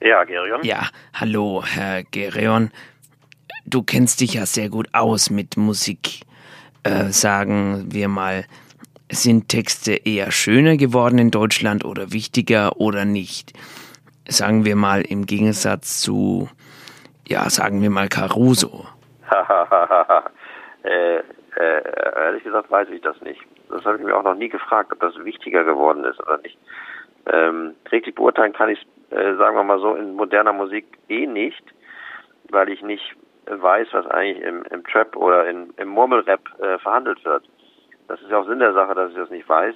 Ja, 0.00 0.24
Gerion? 0.24 0.62
Ja, 0.62 0.88
hallo, 1.12 1.62
Herr 1.64 2.04
Gerion. 2.04 2.70
Du 3.66 3.82
kennst 3.82 4.20
dich 4.20 4.34
ja 4.34 4.46
sehr 4.46 4.68
gut 4.68 4.86
aus 4.92 5.30
mit 5.30 5.56
Musik. 5.56 6.20
Äh, 6.84 7.06
sagen 7.06 7.86
wir 7.88 8.08
mal, 8.08 8.44
sind 9.10 9.48
Texte 9.48 9.94
eher 9.94 10.30
schöner 10.30 10.76
geworden 10.76 11.18
in 11.18 11.30
Deutschland 11.30 11.84
oder 11.84 12.12
wichtiger 12.12 12.76
oder 12.76 13.04
nicht? 13.04 13.52
Sagen 14.28 14.64
wir 14.64 14.76
mal 14.76 15.02
im 15.02 15.26
Gegensatz 15.26 16.00
zu, 16.00 16.48
ja, 17.26 17.50
sagen 17.50 17.82
wir 17.82 17.90
mal 17.90 18.08
Caruso. 18.08 18.86
äh, 20.84 21.16
äh, 21.16 21.22
ehrlich 22.16 22.44
gesagt 22.44 22.70
weiß 22.70 22.88
ich 22.90 23.00
das 23.02 23.20
nicht. 23.22 23.40
Das 23.68 23.84
habe 23.84 23.98
ich 23.98 24.04
mir 24.04 24.16
auch 24.16 24.22
noch 24.22 24.36
nie 24.36 24.48
gefragt, 24.48 24.92
ob 24.92 25.00
das 25.00 25.16
wichtiger 25.24 25.64
geworden 25.64 26.04
ist 26.04 26.20
oder 26.20 26.38
nicht. 26.38 26.56
Ähm, 27.30 27.74
richtig 27.90 28.14
beurteilen 28.14 28.52
kann 28.52 28.70
ich 28.70 28.78
es, 28.78 28.86
äh, 29.10 29.34
sagen 29.36 29.56
wir 29.56 29.64
mal 29.64 29.80
so, 29.80 29.94
in 29.94 30.14
moderner 30.14 30.52
Musik 30.52 30.86
eh 31.08 31.26
nicht, 31.26 31.62
weil 32.50 32.68
ich 32.68 32.82
nicht 32.82 33.16
weiß, 33.46 33.88
was 33.92 34.06
eigentlich 34.06 34.44
im, 34.44 34.62
im 34.64 34.84
Trap 34.84 35.16
oder 35.16 35.48
in, 35.48 35.72
im 35.76 35.88
Murmelrap 35.88 36.40
äh, 36.60 36.78
verhandelt 36.78 37.24
wird. 37.24 37.44
Das 38.06 38.20
ist 38.20 38.30
ja 38.30 38.38
auch 38.38 38.46
Sinn 38.46 38.58
der 38.58 38.72
Sache, 38.72 38.94
dass 38.94 39.10
ich 39.10 39.16
das 39.16 39.30
nicht 39.30 39.48
weiß, 39.48 39.74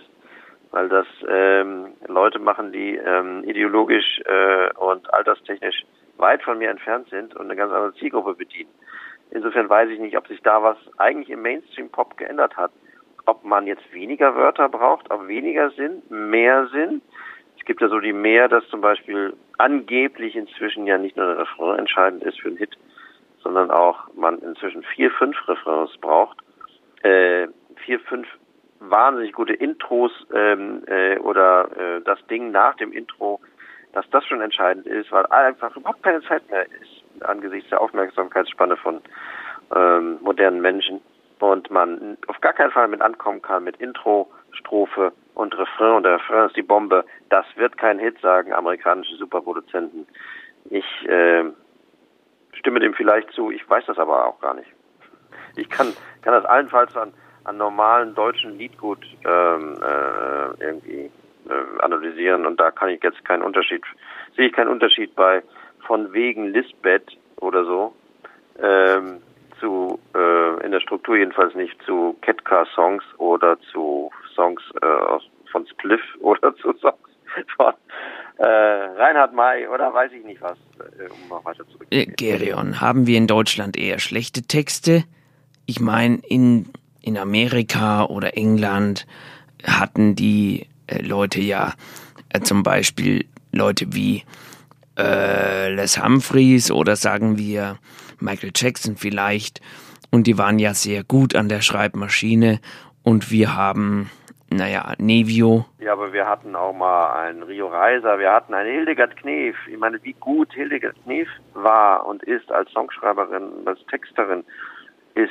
weil 0.70 0.88
das 0.88 1.06
ähm, 1.28 1.92
Leute 2.06 2.38
machen, 2.38 2.72
die 2.72 2.96
ähm, 2.96 3.44
ideologisch 3.44 4.20
äh, 4.24 4.72
und 4.74 5.12
alterstechnisch 5.12 5.84
weit 6.16 6.42
von 6.42 6.58
mir 6.58 6.70
entfernt 6.70 7.08
sind 7.10 7.34
und 7.34 7.46
eine 7.46 7.56
ganz 7.56 7.72
andere 7.72 7.94
Zielgruppe 7.94 8.34
bedienen. 8.34 8.70
Insofern 9.30 9.68
weiß 9.68 9.88
ich 9.90 9.98
nicht, 9.98 10.16
ob 10.16 10.26
sich 10.28 10.42
da 10.42 10.62
was 10.62 10.76
eigentlich 10.98 11.30
im 11.30 11.42
Mainstream-Pop 11.42 12.16
geändert 12.18 12.56
hat. 12.56 12.70
Ob 13.24 13.44
man 13.44 13.66
jetzt 13.66 13.92
weniger 13.92 14.34
Wörter 14.34 14.68
braucht, 14.68 15.10
ob 15.10 15.26
weniger 15.26 15.70
Sinn, 15.70 16.02
mehr 16.10 16.66
Sinn. 16.66 17.00
Es 17.62 17.66
gibt 17.66 17.80
ja 17.80 17.86
so 17.86 18.00
die 18.00 18.12
mehr, 18.12 18.48
dass 18.48 18.66
zum 18.70 18.80
Beispiel 18.80 19.34
angeblich 19.56 20.34
inzwischen 20.34 20.84
ja 20.84 20.98
nicht 20.98 21.16
nur 21.16 21.26
der 21.26 21.38
Refrain 21.38 21.78
entscheidend 21.78 22.24
ist 22.24 22.40
für 22.40 22.48
einen 22.48 22.56
Hit, 22.56 22.76
sondern 23.40 23.70
auch 23.70 24.12
man 24.16 24.40
inzwischen 24.40 24.82
vier, 24.82 25.12
fünf 25.12 25.36
Refrains 25.46 25.96
braucht. 25.98 26.38
Äh, 27.04 27.46
vier, 27.84 28.00
fünf 28.00 28.26
wahnsinnig 28.80 29.32
gute 29.32 29.52
Intros 29.52 30.10
ähm, 30.34 30.82
äh, 30.88 31.18
oder 31.18 31.68
äh, 31.76 32.00
das 32.02 32.18
Ding 32.26 32.50
nach 32.50 32.74
dem 32.74 32.90
Intro, 32.90 33.40
dass 33.92 34.10
das 34.10 34.26
schon 34.26 34.40
entscheidend 34.40 34.88
ist, 34.88 35.12
weil 35.12 35.24
einfach 35.26 35.76
überhaupt 35.76 36.02
keine 36.02 36.20
Zeit 36.22 36.42
mehr 36.50 36.66
ist 36.66 37.04
angesichts 37.20 37.70
der 37.70 37.80
Aufmerksamkeitsspanne 37.80 38.76
von 38.76 39.00
ähm, 39.72 40.18
modernen 40.20 40.60
Menschen 40.60 41.00
und 41.38 41.70
man 41.70 42.18
auf 42.26 42.40
gar 42.40 42.54
keinen 42.54 42.72
Fall 42.72 42.88
mit 42.88 43.02
ankommen 43.02 43.40
kann 43.40 43.62
mit 43.62 43.76
Intro, 43.76 44.28
Strophe 44.52 45.12
und 45.34 45.56
Refrain 45.56 45.96
und 45.96 46.02
der 46.04 46.14
Refrain 46.14 46.46
ist 46.46 46.56
die 46.56 46.62
Bombe. 46.62 47.04
Das 47.28 47.46
wird 47.56 47.76
kein 47.78 47.98
Hit, 47.98 48.20
sagen 48.20 48.52
amerikanische 48.52 49.16
Superproduzenten. 49.16 50.06
Ich 50.70 50.84
äh, 51.08 51.44
stimme 52.52 52.80
dem 52.80 52.94
vielleicht 52.94 53.30
zu, 53.32 53.50
ich 53.50 53.68
weiß 53.68 53.84
das 53.86 53.98
aber 53.98 54.26
auch 54.26 54.40
gar 54.40 54.54
nicht. 54.54 54.70
Ich 55.56 55.68
kann, 55.68 55.92
kann 56.22 56.34
das 56.34 56.44
allenfalls 56.44 56.96
an, 56.96 57.12
an 57.44 57.56
normalen 57.56 58.14
deutschen 58.14 58.56
Liedgut 58.58 59.04
ähm, 59.24 59.78
äh, 59.82 60.64
irgendwie 60.64 61.10
äh, 61.48 61.82
analysieren 61.82 62.46
und 62.46 62.60
da 62.60 62.70
kann 62.70 62.90
ich 62.90 63.02
jetzt 63.02 63.24
keinen 63.24 63.42
Unterschied, 63.42 63.82
sehe 64.36 64.46
ich 64.46 64.52
keinen 64.52 64.68
Unterschied 64.68 65.14
bei 65.14 65.42
von 65.86 66.12
wegen 66.12 66.46
Lisbeth 66.52 67.18
oder 67.40 67.64
so 67.64 67.94
ähm, 68.60 69.20
zu 69.62 70.00
äh, 70.14 70.64
in 70.64 70.72
der 70.72 70.80
Struktur 70.80 71.16
jedenfalls 71.16 71.54
nicht 71.54 71.80
zu 71.86 72.16
Ketka-Songs 72.22 73.04
oder 73.18 73.56
zu 73.72 74.10
Songs 74.34 74.60
äh, 74.82 75.50
von 75.50 75.66
Spliff 75.68 76.00
oder 76.20 76.54
zu 76.56 76.74
Songs 76.80 76.98
von 77.56 77.72
äh, 78.38 78.44
Reinhard 78.44 79.32
May 79.32 79.66
oder 79.68 79.94
weiß 79.94 80.10
ich 80.12 80.24
nicht 80.24 80.42
was, 80.42 80.58
äh, 80.98 81.08
um 81.08 81.28
noch 81.28 81.44
weiter 81.44 81.66
zurück. 81.68 81.86
Äh, 81.90 82.06
Gerion, 82.06 82.80
haben 82.80 83.06
wir 83.06 83.16
in 83.16 83.26
Deutschland 83.26 83.76
eher 83.76 84.00
schlechte 84.00 84.42
Texte? 84.42 85.04
Ich 85.64 85.80
meine, 85.80 86.18
in, 86.28 86.66
in 87.00 87.16
Amerika 87.16 88.04
oder 88.04 88.36
England 88.36 89.06
hatten 89.64 90.16
die 90.16 90.66
äh, 90.88 91.00
Leute 91.00 91.40
ja 91.40 91.74
zum 92.42 92.62
Beispiel 92.62 93.26
Leute 93.52 93.86
wie 93.94 94.24
Les 94.94 96.02
Humphreys 96.02 96.70
oder 96.70 96.96
sagen 96.96 97.38
wir 97.38 97.78
Michael 98.22 98.52
Jackson 98.54 98.96
vielleicht. 98.96 99.60
Und 100.10 100.26
die 100.26 100.38
waren 100.38 100.58
ja 100.58 100.74
sehr 100.74 101.04
gut 101.04 101.34
an 101.34 101.48
der 101.48 101.60
Schreibmaschine. 101.60 102.60
Und 103.02 103.30
wir 103.30 103.56
haben 103.56 104.10
naja, 104.52 104.94
Nevio. 104.98 105.64
Ja, 105.78 105.92
aber 105.92 106.12
wir 106.12 106.26
hatten 106.26 106.54
auch 106.54 106.72
mal 106.72 107.12
einen 107.14 107.42
Rio 107.42 107.68
Reiser, 107.68 108.18
wir 108.18 108.32
hatten 108.32 108.54
einen 108.54 108.70
Hildegard 108.70 109.16
Knef. 109.16 109.56
Ich 109.66 109.78
meine, 109.78 110.02
wie 110.02 110.12
gut 110.14 110.52
Hildegard 110.52 110.96
Knef 111.04 111.28
war 111.54 112.06
und 112.06 112.22
ist 112.22 112.50
als 112.52 112.70
Songschreiberin, 112.72 113.66
als 113.66 113.84
Texterin, 113.86 114.44
ist 115.14 115.30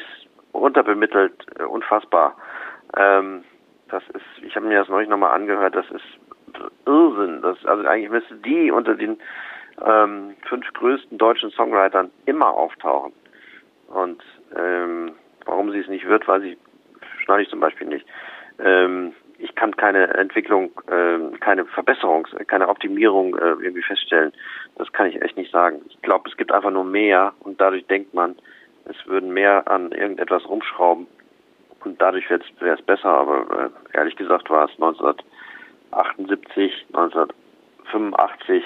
unterbemittelt, 0.52 1.46
äh, 1.60 1.64
unfassbar. 1.64 2.36
Ähm, 2.98 3.44
das 3.90 4.04
ist, 4.14 4.46
ich 4.46 4.56
habe 4.56 4.68
mir 4.68 4.80
das 4.80 4.90
neulich 4.90 5.10
nochmal 5.10 5.34
angehört, 5.34 5.76
das 5.76 5.86
ist 5.92 6.06
Irrsinn. 6.86 7.42
Das, 7.42 7.58
also 7.66 7.88
eigentlich 7.88 8.12
müsste 8.12 8.36
die 8.36 8.72
unter 8.72 8.96
den 8.96 9.18
ähm, 9.86 10.36
fünf 10.48 10.72
größten 10.74 11.18
deutschen 11.18 11.52
Songwritern 11.52 12.12
immer 12.26 12.54
auftauchen. 12.54 13.14
Und 13.88 14.24
ähm, 14.56 15.14
warum 15.46 15.72
sie 15.72 15.80
es 15.80 15.88
nicht 15.88 16.08
wird, 16.08 16.28
weiß 16.28 16.44
ich, 16.44 16.58
schneide 17.24 17.44
ich 17.44 17.50
zum 17.50 17.60
Beispiel 17.60 17.88
nicht 17.88 18.06
ähm, 18.64 19.14
ich 19.38 19.54
kann 19.56 19.76
keine 19.76 20.14
Entwicklung, 20.14 20.72
ähm, 20.90 21.38
keine 21.40 21.66
Verbesserung, 21.66 22.28
keine 22.48 22.70
Optimierung 22.70 23.36
äh, 23.36 23.56
irgendwie 23.60 23.82
feststellen. 23.82 24.32
Das 24.76 24.92
kann 24.92 25.08
ich 25.08 25.20
echt 25.22 25.36
nicht 25.36 25.52
sagen. 25.52 25.82
Ich 25.90 26.02
glaube, 26.02 26.30
es 26.30 26.38
gibt 26.38 26.52
einfach 26.52 26.72
nur 26.72 26.84
mehr 26.84 27.34
und 27.40 27.60
dadurch 27.60 27.86
denkt 27.88 28.14
man, 28.14 28.36
es 28.86 28.96
würden 29.08 29.34
mehr 29.34 29.68
an 29.70 29.92
irgendetwas 29.92 30.48
rumschrauben 30.48 31.08
und 31.84 32.00
dadurch 32.00 32.30
wäre 32.30 32.76
es 32.76 32.82
besser. 32.84 33.10
Aber 33.10 33.72
äh, 33.94 33.98
ehrlich 33.98 34.16
gesagt 34.16 34.52
war 34.52 34.66
es 34.66 34.72
1978, 34.74 36.86
1985 36.94 38.64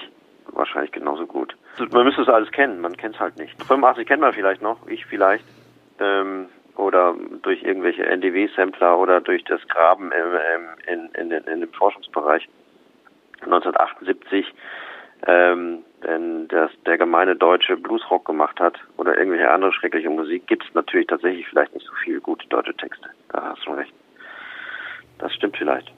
wahrscheinlich 0.56 0.92
genauso 0.92 1.26
gut. 1.26 1.56
Man 1.92 2.06
müsste 2.06 2.22
es 2.22 2.30
alles 2.30 2.52
kennen, 2.52 2.82
man 2.82 2.96
kennt 2.98 3.16
es 3.16 3.22
halt 3.22 3.38
nicht. 3.38 3.62
85 3.64 4.08
kennt 4.08 4.22
man 4.22 4.34
vielleicht 4.34 4.62
noch, 4.62 4.88
ich 4.88 5.06
vielleicht. 5.06 5.46
Ähm, 6.00 6.48
oder 6.76 7.16
durch 7.42 7.64
irgendwelche 7.64 8.06
NDW-Sampler 8.06 8.98
oder 8.98 9.22
durch 9.22 9.44
das 9.46 9.66
Graben 9.68 10.12
in, 10.12 11.10
in, 11.16 11.32
in, 11.32 11.44
in 11.44 11.62
dem 11.62 11.72
Forschungsbereich 11.72 12.48
1978, 13.42 14.54
ähm, 15.28 15.84
wenn 16.02 16.48
das, 16.50 16.72
der 16.86 16.98
gemeine 16.98 17.36
Deutsche 17.36 17.78
Bluesrock 17.78 18.26
gemacht 18.26 18.60
hat 18.60 18.78
oder 18.98 19.18
irgendwelche 19.18 19.50
andere 19.50 19.72
schreckliche 19.74 20.10
Musik, 20.10 20.48
gibt 20.48 20.66
es 20.66 20.74
natürlich 20.74 21.08
tatsächlich 21.08 21.48
vielleicht 21.48 21.74
nicht 21.74 21.86
so 21.86 21.94
viele 22.04 22.20
gute 22.20 22.48
deutsche 22.48 22.76
Texte. 22.76 23.10
Da 23.30 23.52
hast 23.52 23.66
du 23.66 23.72
recht. 23.72 23.94
Das 25.20 25.34
stimmt 25.34 25.58
vielleicht. 25.58 25.92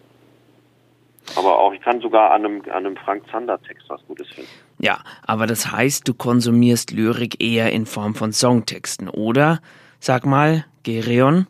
Aber 1.35 1.59
auch, 1.59 1.73
ich 1.73 1.81
kann 1.81 1.99
sogar 1.99 2.31
an 2.31 2.45
einem, 2.45 2.61
an 2.63 2.85
einem 2.85 2.97
Frank 2.97 3.23
Zander 3.29 3.61
Text 3.61 3.89
was 3.89 4.05
Gutes 4.07 4.27
finden. 4.29 4.49
Ja, 4.79 4.99
aber 5.25 5.45
das 5.45 5.71
heißt, 5.71 6.07
du 6.07 6.13
konsumierst 6.13 6.91
Lyrik 6.91 7.43
eher 7.43 7.71
in 7.71 7.85
Form 7.85 8.15
von 8.15 8.31
Songtexten, 8.31 9.09
oder? 9.09 9.59
Sag 9.99 10.25
mal, 10.25 10.65
Gereon, 10.83 11.47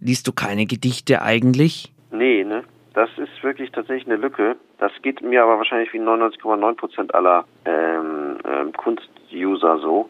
liest 0.00 0.28
du 0.28 0.32
keine 0.32 0.66
Gedichte 0.66 1.22
eigentlich? 1.22 1.92
Nee, 2.10 2.44
ne? 2.44 2.62
Das 2.94 3.10
ist 3.18 3.42
wirklich 3.42 3.70
tatsächlich 3.72 4.06
eine 4.06 4.16
Lücke. 4.16 4.56
Das 4.78 4.92
geht 5.02 5.20
mir 5.20 5.42
aber 5.42 5.58
wahrscheinlich 5.58 5.92
wie 5.92 5.98
99,9 5.98 6.76
Prozent 6.76 7.14
aller 7.14 7.44
ähm, 7.66 8.38
ähm, 8.48 8.72
Kunstuser 8.72 9.78
so. 9.80 10.08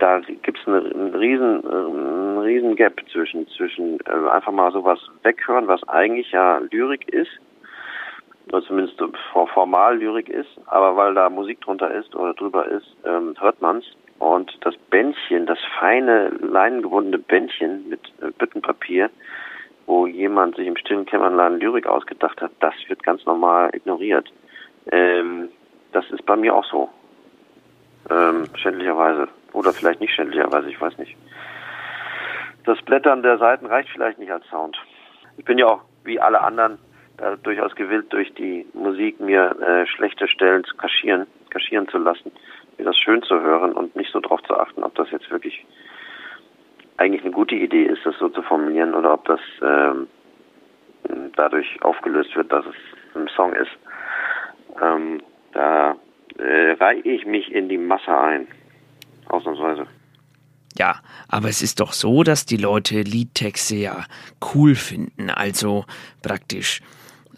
Da 0.00 0.18
gibt 0.18 0.58
es 0.58 0.66
einen, 0.66 0.92
einen, 0.92 1.14
riesen, 1.14 1.64
einen 1.64 2.38
riesen 2.38 2.74
Gap 2.74 3.00
zwischen, 3.12 3.46
zwischen 3.48 4.00
äh, 4.06 4.28
einfach 4.28 4.50
mal 4.50 4.72
sowas 4.72 4.98
weghören, 5.22 5.68
was 5.68 5.86
eigentlich 5.88 6.32
ja 6.32 6.58
Lyrik 6.70 7.08
ist, 7.10 7.30
oder 8.54 8.64
zumindest 8.66 9.02
formal 9.52 9.98
Lyrik 9.98 10.28
ist, 10.28 10.48
aber 10.66 10.96
weil 10.96 11.14
da 11.14 11.28
Musik 11.28 11.60
drunter 11.60 11.90
ist 11.90 12.14
oder 12.14 12.34
drüber 12.34 12.66
ist, 12.66 12.86
ähm, 13.04 13.34
hört 13.40 13.60
man's 13.60 13.84
und 14.20 14.56
das 14.60 14.76
Bändchen, 14.90 15.46
das 15.46 15.58
feine, 15.80 16.28
leinengebundene 16.28 17.18
Bändchen 17.18 17.88
mit 17.88 18.00
äh, 18.22 18.30
Büttenpapier, 18.30 19.10
wo 19.86 20.06
jemand 20.06 20.54
sich 20.54 20.68
im 20.68 20.76
stillen 20.76 21.04
Kämmerlein 21.04 21.58
Lyrik 21.58 21.86
ausgedacht 21.86 22.40
hat, 22.40 22.52
das 22.60 22.74
wird 22.86 23.02
ganz 23.02 23.26
normal 23.26 23.70
ignoriert. 23.72 24.32
Ähm, 24.92 25.48
das 25.90 26.08
ist 26.10 26.24
bei 26.24 26.36
mir 26.36 26.54
auch 26.54 26.64
so. 26.64 26.88
Ähm, 28.08 28.44
schändlicherweise. 28.54 29.28
Oder 29.52 29.72
vielleicht 29.72 30.00
nicht 30.00 30.14
schändlicherweise, 30.14 30.70
ich 30.70 30.80
weiß 30.80 30.96
nicht. 30.98 31.16
das 32.64 32.80
Blättern 32.82 33.22
der 33.22 33.38
Seiten 33.38 33.66
reicht 33.66 33.88
vielleicht 33.90 34.18
nicht 34.18 34.30
als 34.30 34.46
Sound. 34.48 34.76
Ich 35.38 35.44
bin 35.44 35.58
ja 35.58 35.66
auch 35.66 35.80
wie 36.04 36.20
alle 36.20 36.40
anderen 36.40 36.78
da 37.16 37.36
durchaus 37.36 37.74
gewillt, 37.74 38.12
durch 38.12 38.32
die 38.34 38.66
Musik 38.74 39.20
mir 39.20 39.56
äh, 39.60 39.86
schlechte 39.86 40.28
Stellen 40.28 40.64
zu 40.64 40.76
kaschieren, 40.76 41.26
kaschieren 41.50 41.88
zu 41.88 41.98
lassen, 41.98 42.32
mir 42.78 42.84
das 42.84 42.98
schön 42.98 43.22
zu 43.22 43.40
hören 43.40 43.72
und 43.72 43.94
nicht 43.96 44.12
so 44.12 44.20
darauf 44.20 44.42
zu 44.42 44.54
achten, 44.54 44.82
ob 44.82 44.94
das 44.94 45.10
jetzt 45.10 45.30
wirklich 45.30 45.64
eigentlich 46.96 47.22
eine 47.22 47.32
gute 47.32 47.54
Idee 47.54 47.84
ist, 47.84 48.04
das 48.04 48.16
so 48.18 48.28
zu 48.28 48.42
formulieren 48.42 48.94
oder 48.94 49.14
ob 49.14 49.24
das 49.26 49.40
ähm, 49.62 50.08
dadurch 51.36 51.82
aufgelöst 51.82 52.34
wird, 52.36 52.52
dass 52.52 52.64
es 52.66 53.16
ein 53.16 53.28
Song 53.28 53.52
ist. 53.52 53.70
Ähm, 54.80 55.22
da 55.52 55.96
äh, 56.38 56.72
reihe 56.72 57.00
ich 57.00 57.26
mich 57.26 57.52
in 57.52 57.68
die 57.68 57.78
Masse 57.78 58.16
ein. 58.16 58.46
Ausnahmsweise. 59.26 59.86
Ja, 60.76 60.96
aber 61.28 61.48
es 61.48 61.62
ist 61.62 61.80
doch 61.80 61.92
so, 61.92 62.24
dass 62.24 62.46
die 62.46 62.56
Leute 62.56 63.02
Liedtexte 63.02 63.76
ja 63.76 64.04
cool 64.54 64.74
finden, 64.74 65.30
also 65.30 65.84
praktisch 66.22 66.80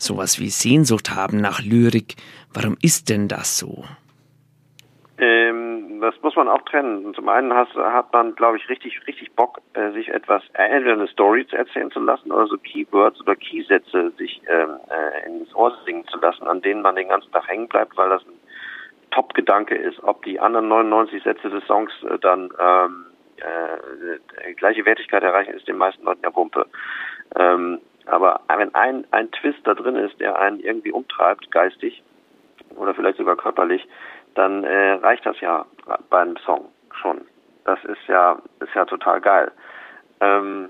sowas 0.03 0.41
wie 0.41 0.51
Sehnsucht 0.51 1.15
haben 1.15 1.41
nach 1.41 1.61
Lyrik. 1.63 2.17
Warum 2.53 2.77
ist 2.83 3.09
denn 3.09 3.29
das 3.29 3.59
so? 3.59 3.85
Ähm, 5.19 6.01
das 6.01 6.15
muss 6.23 6.37
man 6.37 6.49
auch 6.49 6.63
trennen. 6.63 7.15
Zum 7.15 7.29
einen 7.29 7.53
has, 7.55 7.69
hat 7.75 8.13
man, 8.13 8.35
glaube 8.35 8.59
ich, 8.59 8.69
richtig, 8.69 9.01
richtig 9.07 9.33
Bock, 9.33 9.61
äh, 9.73 9.91
sich 9.93 10.09
etwas, 10.09 10.43
äh, 10.53 10.65
entweder 10.65 10.95
eine 10.95 11.09
Story 11.09 11.47
zu 11.47 11.57
erzählen 11.57 11.91
zu 11.91 12.01
lassen 12.01 12.31
oder 12.31 12.47
so 12.47 12.59
Keywords 12.59 13.21
oder 13.21 13.35
Keysätze 13.35 14.13
sich 14.19 14.43
ähm, 14.47 14.77
äh, 14.91 15.27
ins 15.27 15.55
Ohr 15.55 15.73
singen 15.87 16.07
zu 16.09 16.19
lassen, 16.19 16.47
an 16.47 16.61
denen 16.61 16.83
man 16.83 16.97
den 16.97 17.09
ganzen 17.09 17.33
Tag 17.33 17.49
hängen 17.49 17.69
bleibt, 17.69 17.97
weil 17.97 18.11
das 18.11 18.23
ein 18.23 18.39
Top-Gedanke 19.11 19.75
ist. 19.75 20.03
Ob 20.03 20.23
die 20.25 20.39
anderen 20.39 20.69
99 20.69 21.23
Sätze 21.23 21.49
des 21.49 21.65
Songs 21.67 21.93
äh, 22.03 22.19
dann 22.19 22.51
ähm, 22.61 23.07
äh, 23.39 24.53
gleiche 24.55 24.85
Wertigkeit 24.85 25.23
erreichen, 25.23 25.55
ist 25.55 25.67
den 25.67 25.79
meisten 25.79 26.05
Leuten 26.05 26.23
ja 26.25 26.35
Wumpe. 26.35 26.67
Ähm, 27.37 27.81
aber 28.07 28.41
wenn 28.57 28.75
ein, 28.75 29.07
ein 29.11 29.31
Twist 29.33 29.59
da 29.65 29.75
drin 29.75 29.97
ist, 29.97 30.19
der 30.21 30.39
einen 30.39 30.61
irgendwie 30.61 30.93
umtreibt, 30.93 31.51
geistig 31.51 32.03
oder 32.77 32.95
vielleicht 32.95 33.19
sogar 33.19 33.37
körperlich, 33.37 33.87
dann 34.35 34.65
äh, 34.65 34.93
reicht 34.93 35.27
das 35.27 35.41
ja 35.41 35.67
bei 36.11 36.21
einem 36.21 36.37
Song 36.39 36.67
schon. 37.01 37.23
Das 37.65 37.83
ist 37.85 38.07
ja, 38.07 38.41
ist 38.61 38.75
ja 38.75 38.85
total 38.85 39.21
geil. 39.21 39.51
Ähm, 40.21 40.69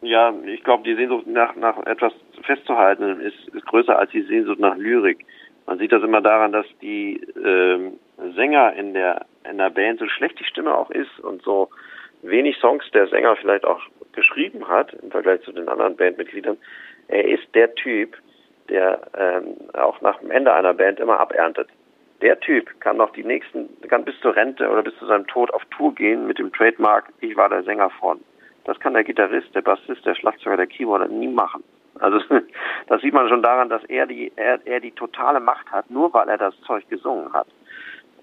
ja, 0.00 0.32
ich 0.44 0.62
glaube, 0.64 0.84
die 0.84 0.94
Sehnsucht 0.94 1.26
nach, 1.26 1.54
nach 1.56 1.78
etwas 1.86 2.12
festzuhalten 2.42 3.20
ist, 3.20 3.48
ist 3.48 3.66
größer 3.66 3.98
als 3.98 4.10
die 4.10 4.22
Sehnsucht 4.22 4.58
nach 4.58 4.76
Lyrik. 4.76 5.24
Man 5.66 5.78
sieht 5.78 5.92
das 5.92 6.02
immer 6.02 6.20
daran, 6.20 6.52
dass 6.52 6.66
die 6.80 7.20
ähm, 7.44 7.98
Sänger 8.34 8.72
in 8.74 8.94
der 8.94 9.26
in 9.48 9.58
der 9.58 9.70
Band 9.70 9.98
so 9.98 10.08
schlecht 10.08 10.38
die 10.38 10.44
Stimme 10.44 10.74
auch 10.74 10.90
ist 10.90 11.20
und 11.20 11.42
so 11.42 11.68
wenig 12.22 12.56
Songs 12.58 12.84
der 12.92 13.06
Sänger 13.08 13.36
vielleicht 13.36 13.64
auch 13.64 13.80
geschrieben 14.18 14.66
hat 14.66 14.92
im 14.94 15.10
Vergleich 15.10 15.40
zu 15.42 15.52
den 15.52 15.68
anderen 15.68 15.96
Bandmitgliedern. 15.96 16.56
Er 17.06 17.24
ist 17.28 17.46
der 17.54 17.72
Typ, 17.74 18.16
der 18.68 19.00
ähm, 19.16 19.56
auch 19.74 20.00
nach 20.00 20.18
dem 20.18 20.30
Ende 20.30 20.52
einer 20.52 20.74
Band 20.74 20.98
immer 20.98 21.20
aberntet. 21.20 21.68
Der 22.20 22.40
Typ 22.40 22.80
kann 22.80 22.96
noch 22.96 23.12
die 23.12 23.22
nächsten, 23.22 23.68
kann 23.88 24.04
bis 24.04 24.18
zur 24.20 24.34
Rente 24.34 24.68
oder 24.68 24.82
bis 24.82 24.96
zu 24.98 25.06
seinem 25.06 25.26
Tod 25.28 25.54
auf 25.54 25.64
Tour 25.66 25.94
gehen 25.94 26.26
mit 26.26 26.38
dem 26.38 26.52
Trademark, 26.52 27.04
ich 27.20 27.36
war 27.36 27.48
der 27.48 27.62
Sänger 27.62 27.90
von. 27.90 28.20
Das 28.64 28.78
kann 28.80 28.94
der 28.94 29.04
Gitarrist, 29.04 29.54
der 29.54 29.62
Bassist, 29.62 30.04
der 30.04 30.16
Schlagzeuger, 30.16 30.56
der 30.56 30.66
Keyboarder 30.66 31.06
nie 31.06 31.28
machen. 31.28 31.62
Also 32.00 32.18
das 32.88 33.00
sieht 33.02 33.14
man 33.14 33.28
schon 33.28 33.42
daran, 33.42 33.68
dass 33.68 33.84
er 33.84 34.06
die, 34.06 34.32
er, 34.34 34.58
er 34.66 34.80
die 34.80 34.90
totale 34.92 35.38
Macht 35.38 35.70
hat, 35.70 35.90
nur 35.90 36.12
weil 36.12 36.28
er 36.28 36.38
das 36.38 36.60
Zeug 36.62 36.88
gesungen 36.88 37.32
hat. 37.32 37.46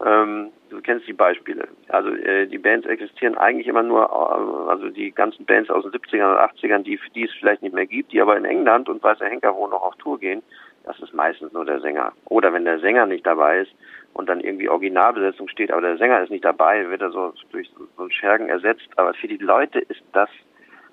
Ähm, 0.04 0.52
du 0.70 0.82
kennst 0.82 1.08
die 1.08 1.14
Beispiele. 1.14 1.68
Also 1.90 2.10
äh, 2.10 2.48
die 2.48 2.58
Bands 2.58 2.86
existieren 2.86 3.38
eigentlich 3.38 3.68
immer 3.68 3.84
nur, 3.84 4.04
äh, 4.04 4.70
also 4.70 4.90
die 4.90 5.12
ganzen 5.12 5.46
Bands 5.46 5.70
aus 5.70 5.84
den 5.84 5.92
70ern 5.92 6.32
und 6.32 6.40
80ern, 6.40 6.84
die, 6.84 7.00
die 7.14 7.24
es 7.24 7.34
vielleicht 7.40 7.62
nicht 7.62 7.76
mehr 7.76 7.86
gibt, 7.86 8.12
die 8.12 8.22
aber 8.22 8.36
in 8.36 8.46
England 8.46 8.90
und 8.90 9.04
Weißer 9.04 9.26
Henker 9.26 9.56
wo 9.56 9.68
noch 9.68 9.84
auf 9.84 9.96
Tour 9.96 10.20
gehen, 10.20 10.42
das 10.84 11.00
ist 11.00 11.14
meistens 11.14 11.52
nur 11.54 11.66
der 11.66 11.80
Sänger. 11.80 12.14
Oder 12.26 12.54
wenn 12.54 12.66
der 12.66 12.80
Sänger 12.80 13.06
nicht 13.06 13.26
dabei 13.26 13.62
ist 13.62 13.72
und 14.14 14.30
dann 14.30 14.40
irgendwie 14.40 14.70
Originalbesetzung 14.70 15.48
steht, 15.48 15.72
aber 15.72 15.82
der 15.82 15.98
Sänger 15.98 16.22
ist 16.22 16.30
nicht 16.30 16.46
dabei, 16.46 16.90
wird 16.90 17.02
er 17.02 17.12
so 17.12 17.34
durch 17.52 17.70
so 17.76 18.04
einen 18.04 18.12
Schergen 18.12 18.50
ersetzt. 18.50 18.88
Aber 18.98 19.14
für 19.14 19.28
die 19.28 19.38
Leute 19.38 19.80
ist 19.80 20.04
das, 20.14 20.30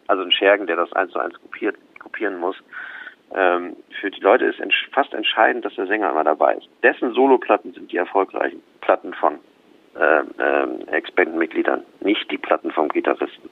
also 0.06 0.22
ein 0.22 0.32
Schergen, 0.32 0.66
der 0.66 0.76
das 0.76 0.92
eins 0.92 1.12
zu 1.12 1.18
eins 1.18 1.34
kopiert, 1.40 1.76
kopieren 1.98 2.38
muss, 2.38 2.56
ähm, 3.34 3.76
für 4.00 4.10
die 4.10 4.20
Leute 4.20 4.44
ist 4.44 4.60
ents 4.60 4.76
fast 4.92 5.14
entscheidend, 5.14 5.64
dass 5.64 5.74
der 5.74 5.86
Sänger 5.86 6.10
immer 6.10 6.24
dabei 6.24 6.54
ist. 6.54 6.68
Dessen 6.82 7.12
Soloplatten 7.12 7.72
sind 7.72 7.90
die 7.90 7.96
erfolgreichen 7.96 8.62
Platten 8.80 9.14
von 9.14 9.38
ähm, 9.98 10.30
ähm, 10.38 10.88
Ex-Band-Mitgliedern, 10.88 11.82
nicht 12.00 12.30
die 12.30 12.38
Platten 12.38 12.70
vom 12.70 12.88
Gitarristen. 12.88 13.50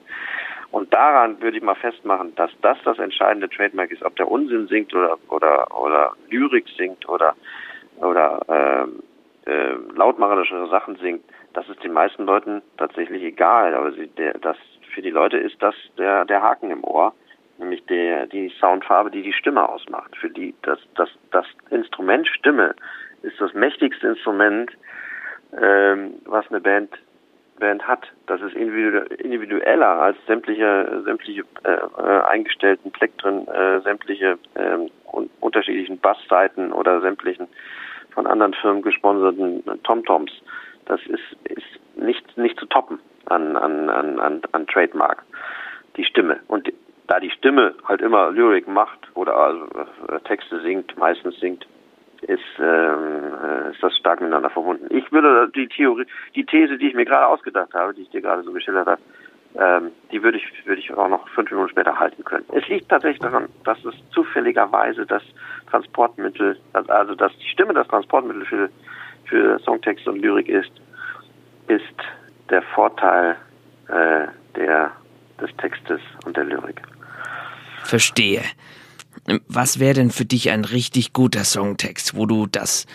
Und 0.71 0.93
daran 0.95 1.41
würde 1.43 1.57
ich 1.57 1.63
mal 1.63 1.75
festmachen, 1.75 2.35
dass 2.37 2.51
das 2.63 2.79
das 2.85 2.99
entscheidende 2.99 3.49
Trademark 3.49 3.91
ist, 3.91 4.03
ob 4.03 4.17
der 4.17 4.31
Unsinn 4.31 4.69
singt 4.69 4.95
oder 4.95 5.19
oder 5.29 5.67
oder 5.79 6.13
Lyrik 6.29 6.67
singt 6.77 7.09
oder 7.09 7.35
oder 7.97 8.41
ähm, 8.49 9.03
äh, 9.47 9.75
lautmacherische 9.97 10.69
Sachen 10.69 10.97
singt. 10.97 11.25
Das 11.55 11.69
ist 11.69 11.83
den 11.83 11.93
meisten 11.93 12.25
Leuten 12.25 12.63
tatsächlich 12.77 13.23
egal, 13.23 13.75
aber 13.75 13.93
sie, 13.93 14.07
der, 14.07 14.39
das 14.39 14.57
für 14.95 15.03
die 15.03 15.11
Leute 15.11 15.39
ist 15.39 15.61
das 15.61 15.75
der 15.99 16.25
der 16.25 16.41
Haken 16.41 16.71
im 16.71 16.85
Ohr 16.85 17.13
nämlich 17.61 17.85
der, 17.87 18.27
die 18.27 18.53
Soundfarbe, 18.59 19.11
die 19.11 19.23
die 19.23 19.33
Stimme 19.33 19.69
ausmacht. 19.69 20.17
Für 20.17 20.31
die 20.31 20.55
das, 20.63 20.79
das, 20.97 21.09
das 21.31 21.47
Instrument 21.71 22.27
Stimme 22.27 22.75
ist 23.23 23.41
das 23.41 23.55
mächtigste 23.55 24.09
Instrument, 24.09 24.71
ähm, 25.61 26.15
was 26.25 26.49
eine 26.49 26.61
Band 26.61 26.91
Band 27.61 27.87
hat. 27.87 28.11
Das 28.27 28.41
ist 28.41 28.55
individueller 28.55 29.87
als 29.87 30.17
sämtliche 30.27 31.03
sämtliche 31.05 31.45
äh, 31.63 31.73
äh, 31.73 32.21
eingestellten 32.25 32.91
Plektren, 32.91 33.47
äh, 33.47 33.81
sämtliche 33.83 34.39
äh, 34.55 34.77
un 35.13 35.31
unterschiedlichen 35.41 35.99
Bassseiten 35.99 36.73
oder 36.73 37.01
sämtlichen 37.01 37.47
von 38.13 38.27
anderen 38.27 38.55
Firmen 38.55 38.83
gesponserten 38.83 39.63
Tomtoms. 39.85 40.33
Das 40.87 41.01
ist 41.03 41.37
ist 41.45 41.97
nicht 41.97 42.37
nicht 42.37 42.59
zu 42.59 42.67
toppen 42.67 42.99
an 43.27 43.57
an 43.57 43.89
an 43.89 44.19
an, 44.19 44.43
an 44.51 44.67
Trademark. 44.67 45.23
Die 45.97 46.05
Stimme 46.05 46.41
und 46.49 46.73
da 47.11 47.19
die 47.19 47.31
Stimme 47.31 47.75
halt 47.85 48.01
immer 48.03 48.31
Lyrik 48.31 48.69
macht 48.69 49.01
oder 49.15 49.37
also, 49.37 49.67
Texte 50.25 50.61
singt, 50.61 50.97
meistens 50.97 51.39
singt, 51.41 51.67
ist, 52.23 52.41
ähm, 52.61 53.35
äh, 53.43 53.71
ist 53.73 53.83
das 53.83 53.97
stark 53.97 54.21
miteinander 54.21 54.51
verbunden. 54.51 54.87
Ich 54.91 55.11
würde 55.11 55.51
die 55.53 55.67
Theorie, 55.67 56.07
die 56.37 56.45
These, 56.45 56.79
die 56.79 56.89
ich 56.89 56.95
mir 56.95 57.05
gerade 57.05 57.27
ausgedacht 57.27 57.75
habe, 57.75 57.95
die 57.95 58.03
ich 58.03 58.11
dir 58.11 58.21
gerade 58.21 58.45
so 58.45 58.53
geschildert 58.53 58.87
habe, 58.87 59.01
ähm, 59.57 59.91
die 60.13 60.23
würde 60.23 60.39
ich, 60.39 60.45
würde 60.67 60.81
ich 60.81 60.93
auch 60.93 61.09
noch 61.09 61.29
fünf 61.31 61.51
Minuten 61.51 61.71
später 61.71 61.99
halten 61.99 62.23
können. 62.25 62.45
Es 62.53 62.69
liegt 62.69 62.89
tatsächlich 62.89 63.21
daran, 63.21 63.49
dass 63.65 63.85
es 63.85 63.95
zufälligerweise 64.13 65.05
das 65.05 65.25
Transportmittel, 65.69 66.61
also 66.73 67.17
dass 67.17 67.37
die 67.39 67.49
Stimme 67.49 67.75
das 67.75 67.89
Transportmittel 67.89 68.45
für, 68.45 68.71
für 69.25 69.59
Songtext 69.61 70.07
und 70.07 70.21
Lyrik 70.21 70.49
ist, 70.49 70.71
ist 71.67 71.83
der 72.51 72.63
Vorteil 72.63 73.35
äh, 73.89 74.29
der, 74.55 74.93
des 75.41 75.51
Textes 75.57 76.01
und 76.25 76.37
der 76.37 76.45
Lyrik. 76.45 76.81
Verstehe. 77.85 78.43
Was 79.49 79.81
wäre 79.81 79.95
denn 79.95 80.11
für 80.11 80.25
dich 80.25 80.51
ein 80.51 80.65
richtig 80.65 81.13
guter 81.13 81.45
Songtext, 81.45 82.17
wo 82.17 82.27
du 82.27 82.47
das 82.47 82.87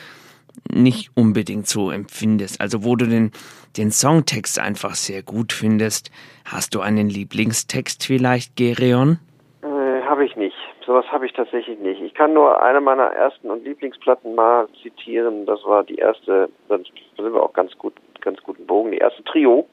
nicht 0.72 1.12
unbedingt 1.16 1.68
so 1.68 1.91
empfindest? 1.91 2.62
Also 2.62 2.84
wo 2.84 2.95
du 2.95 3.06
den, 3.06 3.32
den 3.78 3.91
Songtext 3.91 4.60
einfach 4.60 4.95
sehr 4.95 5.24
gut 5.24 5.53
findest. 5.53 6.12
Hast 6.45 6.74
du 6.76 6.82
einen 6.82 7.10
Lieblingstext 7.10 8.06
vielleicht, 8.06 8.56
Gereon? 8.56 9.20
Äh, 9.62 10.02
habe 10.03 10.26
ich 10.26 10.36
nicht. 10.36 10.56
Sowas 10.86 11.06
habe 11.12 11.26
ich 11.26 11.34
tatsächlich 11.34 11.80
nicht. 11.80 11.99
Ich 12.02 12.14
kann 12.14 12.34
nur 12.34 12.62
eine 12.62 12.80
meiner 12.80 13.06
ersten 13.06 13.49
und 13.49 13.64
Lieblingsplatten 13.64 14.36
mal 14.36 14.68
zitieren. 14.84 15.45
Das 15.45 15.64
war 15.66 15.84
die 15.84 15.95
erste, 15.95 16.49
da 16.70 16.78
sind 16.78 17.34
wir 17.34 17.41
auch 17.41 17.53
ganz 17.53 17.76
gut, 17.78 17.94
ganz 18.22 18.41
guten 18.44 18.68
Bogen, 18.68 18.91
die 18.91 18.99
erste 18.99 19.24
Trio. 19.24 19.68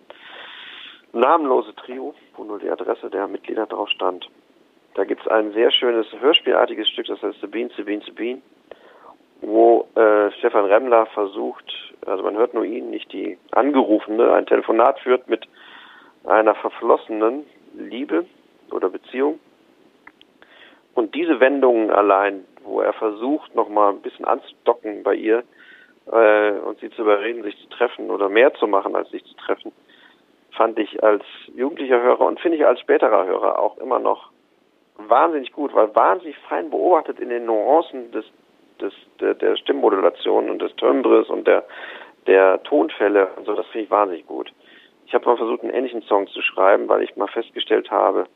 Namenlose 1.13 1.75
Trio, 1.75 2.15
wo 2.37 2.45
nur 2.45 2.59
die 2.59 2.71
Adresse 2.71 3.11
der 3.11 3.29
Mitglieder 3.29 3.67
drauf 3.67 3.91
stand. 3.91 4.27
Da 4.95 5.05
gibt 5.05 5.23
es 5.23 5.29
ein 5.29 5.53
sehr 5.53 5.71
schönes 5.71 6.07
hörspielartiges 6.21 6.89
Stück, 6.89 7.07
das 7.07 7.23
heißt 7.23 7.41
Sabine, 7.41 7.71
Sabine, 7.77 8.03
Sabine, 8.05 8.43
wo 9.41 9.89
äh, 9.95 10.31
Stefan 10.39 10.67
Remmler 10.67 11.07
versucht, 11.07 11.65
also 12.07 12.23
man 12.23 12.37
hört 12.37 12.53
nur 12.55 12.65
ihn, 12.65 12.91
nicht 12.91 13.13
die 13.13 13.39
Angerufene, 13.53 14.33
ein 14.33 14.47
Telefonat 14.47 15.01
führt 15.01 15.29
mit 15.29 15.49
einer 16.25 16.55
verflossenen 16.55 17.47
Liebe 17.75 18.27
oder 18.71 18.91
Beziehung. 18.91 19.41
Und 20.95 21.15
diese 21.15 21.41
Wendungen 21.41 21.91
allein, 21.91 22.45
wo 22.63 22.81
er 22.83 22.93
versucht, 22.93 23.55
nochmal 23.55 23.93
ein 23.93 24.03
bisschen 24.03 24.27
anzudocken 24.27 25.03
bei 25.03 25.15
ihr 25.15 25.43
äh, 26.11 26.53
und 26.53 26.79
sie 26.81 26.91
zu 26.91 27.03
überreden, 27.03 27.43
sich 27.43 27.57
zu 27.63 27.69
treffen 27.71 28.11
oder 28.11 28.29
mehr 28.29 28.53
zu 28.55 28.67
machen, 28.67 28.95
als 28.95 29.11
sich 29.11 29.25
zu 29.25 29.35
treffen, 29.37 29.73
fand 30.55 30.79
ich 30.79 31.03
als 31.03 31.25
jugendlicher 31.57 32.03
Hörer 32.03 32.27
und 32.27 32.41
finde 32.41 32.59
ich 32.59 32.67
als 32.67 32.81
späterer 32.81 33.25
Hörer 33.25 33.59
auch 33.59 33.79
immer 33.79 33.99
noch 33.99 34.32
wahnsinnig 35.09 35.53
gut, 35.53 35.75
weil 35.75 35.95
wahnsinnig 35.95 36.37
fein 36.49 36.71
beobachtet 36.71 37.21
in 37.21 37.29
den 37.29 37.47
Nuancen 37.47 38.11
des, 38.13 38.25
des 38.81 38.93
der, 39.21 39.35
der 39.35 39.57
Stimmmodulation 39.57 40.51
und 40.51 40.61
des 40.61 40.75
Timbres 40.77 41.29
und 41.29 41.47
der 41.47 41.65
der 42.27 42.63
Tonfälle 42.63 43.29
und 43.37 43.47
so, 43.47 43.55
das 43.55 43.67
finde 43.67 43.85
ich 43.85 43.91
wahnsinnig 43.91 44.27
gut. 44.27 44.53
ich 45.07 45.15
habe 45.15 45.27
mal 45.27 45.37
versucht, 45.37 45.63
einen 45.63 45.75
ähnlichen 45.75 46.03
Song 46.03 46.27
zu 46.29 46.41
schreiben, 46.41 46.89
weil 46.89 47.03
ich 47.03 47.17
mal 47.17 47.29
festgestellt 47.29 47.91
habe, 47.91 48.27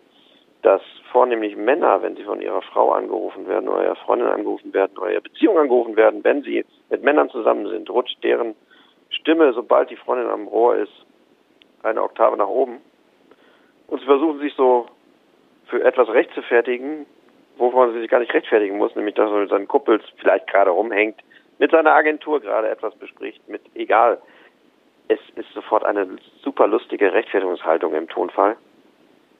dass 0.62 0.82
vornehmlich 1.12 1.56
Männer, 1.56 2.02
wenn 2.02 2.16
sie 2.16 2.24
von 2.24 2.42
ihrer 2.42 2.62
Frau 2.62 2.92
angerufen 2.92 3.46
werden 3.46 3.68
oder 3.68 3.84
ihrer 3.84 3.96
Freundin 3.96 4.28
angerufen 4.28 4.74
werden 4.74 4.98
oder 4.98 5.12
ihrer 5.12 5.20
Beziehung 5.20 5.58
angerufen 5.58 5.96
werden, 5.96 6.24
wenn 6.24 6.42
sie 6.42 6.64
mit 6.90 7.02
Männern 7.02 7.30
zusammen 7.30 7.68
sind, 7.68 7.88
rutscht 7.88 8.22
deren 8.24 8.54
Stimme, 9.10 9.52
sobald 9.52 9.90
die 9.90 9.96
Freundin 9.96 10.28
am 10.28 10.48
Rohr 10.48 10.76
ist, 10.76 10.92
eine 11.82 12.02
Oktave 12.02 12.36
nach 12.36 12.48
oben. 12.48 12.80
Und 13.86 14.00
sie 14.00 14.06
versuchen 14.06 14.40
sich 14.40 14.54
so 14.54 14.86
für 15.66 15.84
etwas 15.84 16.08
rechtfertigen, 16.08 17.06
wovon 17.56 17.92
sie 17.92 18.00
sich 18.00 18.10
gar 18.10 18.20
nicht 18.20 18.34
rechtfertigen 18.34 18.78
muss, 18.78 18.94
nämlich 18.94 19.14
dass 19.14 19.30
er 19.30 19.38
mit 19.38 19.50
seinen 19.50 19.68
Kuppels 19.68 20.02
vielleicht 20.18 20.46
gerade 20.46 20.70
rumhängt, 20.70 21.20
mit 21.58 21.70
seiner 21.70 21.92
Agentur 21.92 22.40
gerade 22.40 22.68
etwas 22.68 22.94
bespricht, 22.96 23.48
mit 23.48 23.62
egal. 23.74 24.18
Es 25.08 25.20
ist 25.36 25.50
sofort 25.52 25.84
eine 25.84 26.06
super 26.42 26.66
lustige 26.66 27.12
Rechtfertigungshaltung 27.12 27.94
im 27.94 28.08
Tonfall. 28.08 28.56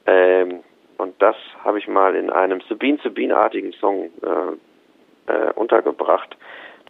Ähm, 0.05 0.63
und 0.97 1.21
das 1.21 1.35
habe 1.63 1.77
ich 1.77 1.87
mal 1.87 2.15
in 2.15 2.29
einem 2.29 2.61
Sabine 2.61 2.97
Sabine-artigen 3.03 3.73
Song 3.73 4.09
äh, 4.23 5.31
äh, 5.31 5.51
untergebracht, 5.53 6.35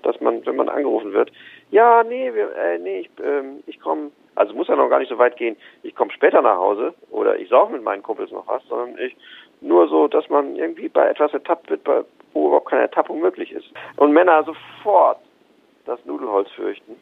dass 0.03 0.21
man, 0.21 0.45
wenn 0.45 0.55
man 0.55 0.69
angerufen 0.69 1.11
wird, 1.13 1.31
ja, 1.71 2.03
nee, 2.03 2.33
wir, 2.33 2.55
äh, 2.55 2.77
nee, 2.79 2.99
ich, 3.01 3.09
ähm, 3.23 3.63
ich 3.65 3.79
komme, 3.79 4.11
also 4.35 4.53
muss 4.53 4.67
ja 4.67 4.75
noch 4.75 4.89
gar 4.89 4.99
nicht 4.99 5.09
so 5.09 5.17
weit 5.17 5.37
gehen, 5.37 5.57
ich 5.83 5.95
komme 5.95 6.11
später 6.11 6.41
nach 6.41 6.57
Hause 6.57 6.93
oder 7.11 7.37
ich 7.37 7.49
sauf 7.49 7.69
mit 7.69 7.83
meinen 7.83 8.03
Kumpels 8.03 8.31
noch 8.31 8.47
was, 8.47 8.63
sondern 8.67 8.97
ich 8.99 9.15
nur 9.61 9.87
so, 9.87 10.07
dass 10.07 10.29
man 10.29 10.55
irgendwie 10.55 10.87
bei 10.87 11.07
etwas 11.09 11.33
ertappt 11.33 11.69
wird, 11.69 11.83
bei, 11.83 12.03
wo 12.33 12.47
überhaupt 12.47 12.69
keine 12.69 12.83
Ertappung 12.83 13.19
möglich 13.19 13.51
ist. 13.51 13.67
Und 13.95 14.11
Männer 14.13 14.43
sofort 14.43 15.19
das 15.85 16.03
Nudelholz 16.05 16.49
fürchten 16.51 16.95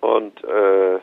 und 0.00 0.42
äh, 0.44 0.98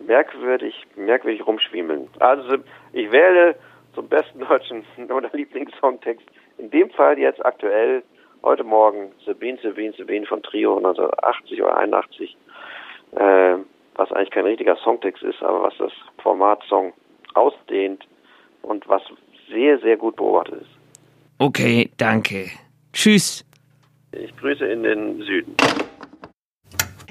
merkwürdig, 0.00 0.86
merkwürdig 0.96 1.46
rumschwiemeln. 1.46 2.08
Also 2.18 2.58
ich 2.92 3.10
wähle 3.10 3.56
zum 3.94 4.08
besten 4.08 4.40
deutschen 4.40 4.84
oder 5.08 5.30
Lieblingssongtext 5.32 6.26
in 6.58 6.70
dem 6.70 6.90
Fall 6.90 7.18
jetzt 7.18 7.44
aktuell 7.44 8.02
heute 8.42 8.64
Morgen 8.64 9.12
Sabine, 9.26 9.58
Sabine, 9.62 9.92
Sabine 9.96 10.26
von 10.26 10.42
Trio 10.42 10.76
1980 10.76 11.62
oder 11.62 11.76
81, 11.76 12.36
äh, 13.16 13.56
was 13.94 14.12
eigentlich 14.12 14.30
kein 14.30 14.44
richtiger 14.44 14.76
Songtext 14.76 15.22
ist, 15.22 15.42
aber 15.42 15.62
was 15.62 15.74
das 15.78 15.92
Format 16.22 16.62
Song 16.68 16.92
ausdehnt 17.34 18.06
und 18.62 18.88
was 18.88 19.02
sehr, 19.50 19.78
sehr 19.80 19.96
gut 19.96 20.16
beobachtet 20.16 20.62
ist. 20.62 20.70
Okay, 21.38 21.90
danke. 21.96 22.50
Tschüss. 22.92 23.44
Ich 24.12 24.36
grüße 24.36 24.64
in 24.66 24.82
den 24.82 25.22
Süden. 25.22 25.54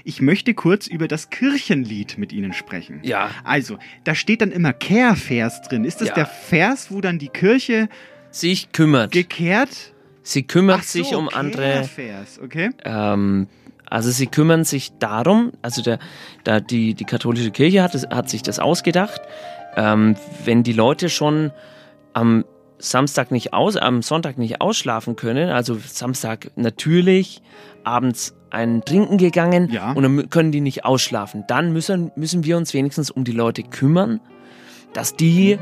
Ich 0.04 0.22
möchte 0.22 0.54
kurz 0.54 0.88
über 0.88 1.08
das 1.08 1.30
Kirchenlied 1.30 2.18
mit 2.18 2.32
Ihnen 2.32 2.54
sprechen. 2.54 3.02
Ja. 3.04 3.30
Also, 3.44 3.78
da 4.06 4.16
steht 4.16 4.42
dann 4.42 4.52
immer 4.52 4.72
Kehrvers 4.72 5.62
drin. 5.64 5.84
Ist 5.84 6.00
das 6.00 6.10
Ja. 6.10 6.16
der 6.16 6.26
Vers, 6.26 6.92
wo 6.92 7.02
dann 7.02 7.20
die 7.20 7.28
Kirche 7.28 7.90
sich 8.32 8.72
kümmert? 8.72 9.12
Gekehrt? 9.12 9.94
Sie 10.28 10.44
kümmert 10.44 10.84
so, 10.84 11.00
sich 11.00 11.16
um 11.16 11.30
andere. 11.30 11.88
Kehrvers, 11.96 12.38
okay. 12.44 12.72
Ähm, 12.84 13.48
also 13.86 14.12
sie 14.12 14.28
kümmern 14.28 14.66
sich 14.66 14.92
darum, 15.00 15.54
also 15.62 15.82
der, 15.82 16.00
da 16.44 16.60
die, 16.60 16.96
die 16.96 17.06
katholische 17.06 17.52
Kirche 17.52 17.82
hat, 17.82 17.94
hat 17.94 18.30
sich 18.30 18.44
das 18.44 18.60
ausgedacht, 18.60 19.22
ähm, 19.78 20.18
wenn 20.44 20.64
die 20.64 20.74
Leute 20.74 21.08
schon 21.08 21.52
am 22.12 22.44
Samstag 22.78 23.32
nicht 23.32 23.54
aus, 23.54 23.78
am 23.78 24.02
Sonntag 24.02 24.38
nicht 24.38 24.60
ausschlafen 24.60 25.16
können, 25.16 25.50
also 25.50 25.78
Samstag 25.78 26.52
natürlich, 26.58 27.42
abends 27.86 28.36
ein 28.50 28.84
Trinken 28.84 29.18
gegangen 29.18 29.72
und 29.96 30.04
dann 30.04 30.30
können 30.30 30.52
die 30.52 30.62
nicht 30.62 30.84
ausschlafen, 30.84 31.46
dann 31.48 31.72
müssen, 31.72 32.12
müssen 32.18 32.44
wir 32.44 32.58
uns 32.58 32.74
wenigstens 32.74 33.10
um 33.10 33.24
die 33.24 33.32
Leute 33.32 33.64
kümmern, 33.64 34.20
dass 34.92 35.16
die 35.16 35.58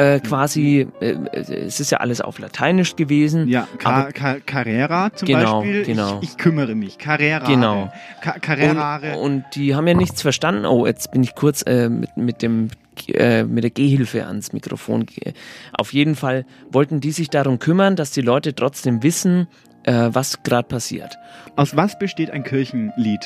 äh, 0.00 0.20
quasi, 0.20 0.86
äh, 1.00 1.10
äh, 1.10 1.54
es 1.66 1.78
ist 1.80 1.90
ja 1.90 1.98
alles 1.98 2.20
auf 2.20 2.38
Lateinisch 2.38 2.96
gewesen. 2.96 3.48
Ja, 3.48 3.68
Ca 3.78 3.90
aber- 3.90 4.12
Ca 4.12 4.36
Carrera 4.44 5.12
zum 5.14 5.26
Genau, 5.26 5.60
Beispiel. 5.60 5.84
genau. 5.84 6.18
Ich, 6.22 6.30
ich 6.30 6.36
kümmere 6.38 6.74
mich. 6.74 6.96
Carrera. 6.98 7.46
Genau. 7.46 7.92
Ca 8.22 8.38
Carrera. 8.38 8.96
Und, 9.14 9.20
und 9.20 9.44
die 9.54 9.74
haben 9.74 9.86
ja 9.86 9.94
nichts 9.94 10.22
verstanden. 10.22 10.64
Oh, 10.64 10.86
jetzt 10.86 11.12
bin 11.12 11.22
ich 11.22 11.34
kurz 11.34 11.62
äh, 11.66 11.88
mit, 11.88 12.16
mit 12.16 12.42
dem 12.42 12.68
äh, 13.08 13.44
mit 13.44 13.62
der 13.64 13.70
Gehhilfe 13.70 14.26
ans 14.26 14.52
Mikrofon. 14.52 15.06
Auf 15.72 15.92
jeden 15.92 16.14
Fall 16.16 16.44
wollten 16.70 17.00
die 17.00 17.12
sich 17.12 17.30
darum 17.30 17.58
kümmern, 17.58 17.96
dass 17.96 18.10
die 18.10 18.20
Leute 18.22 18.54
trotzdem 18.54 19.02
wissen, 19.02 19.48
was 19.86 20.42
gerade 20.42 20.68
passiert. 20.68 21.16
Aus 21.56 21.74
was 21.74 21.98
besteht 21.98 22.30
ein 22.30 22.44
Kirchenlied? 22.44 23.20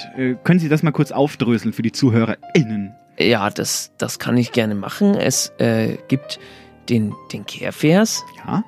Können 0.45 0.61
Sie 0.61 0.69
das 0.69 0.85
mal 0.85 0.93
kurz 0.93 1.11
aufdröseln 1.11 1.73
für 1.73 1.83
die 1.83 1.91
ZuhörerInnen? 1.91 2.93
Ja, 3.19 3.51
das, 3.51 3.91
das 3.99 4.21
kann 4.21 4.37
ich 4.37 4.53
gerne 4.53 4.77
machen. 4.77 5.15
Es 5.17 5.53
äh, 5.59 5.97
gibt 6.07 6.39
den, 6.89 7.15
den 7.32 7.47
Kehrvers. 7.47 8.23
Ja. 8.47 8.65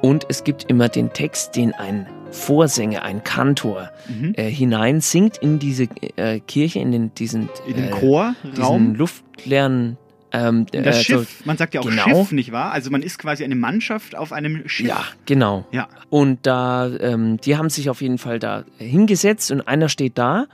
Und 0.00 0.26
es 0.28 0.42
gibt 0.44 0.64
immer 0.64 0.88
den 0.88 1.12
Text, 1.12 1.54
den 1.56 1.72
ein 1.74 2.06
Vorsänger, 2.30 3.02
ein 3.02 3.22
Kantor 3.22 3.90
Mhm. 4.08 4.32
äh, 4.36 4.50
hineinsingt 4.50 5.36
in 5.38 5.58
diese 5.58 5.84
äh, 6.16 6.40
Kirche, 6.40 6.78
in 6.80 6.90
den, 6.90 7.14
diesen, 7.14 7.48
In 7.66 7.74
den 7.74 7.84
äh, 7.88 7.90
Chorraum? 7.90 8.34
diesen 8.56 8.94
luftleeren 8.94 9.98
ähm, 10.32 10.64
Das 10.72 11.00
äh, 11.00 11.04
Schiff, 11.04 11.38
so- 11.40 11.44
man 11.44 11.58
sagt 11.58 11.74
ja 11.74 11.82
auch 11.82 11.84
genau. 11.88 12.04
Schiff, 12.04 12.32
nicht 12.32 12.50
wahr? 12.52 12.72
Also 12.72 12.90
man 12.90 13.02
ist 13.02 13.18
quasi 13.18 13.44
eine 13.44 13.54
Mannschaft 13.54 14.16
auf 14.16 14.32
einem 14.32 14.66
Schiff. 14.66 14.88
Ja, 14.88 15.04
genau. 15.26 15.66
Ja. 15.72 15.88
Und 16.08 16.46
da, 16.46 16.88
ähm, 17.00 17.36
die 17.36 17.58
haben 17.58 17.68
sich 17.68 17.90
auf 17.90 18.00
jeden 18.00 18.16
Fall 18.18 18.38
da 18.38 18.64
hingesetzt 18.78 19.52
und 19.52 19.60
einer 19.68 19.90
steht 19.90 20.16
da 20.16 20.46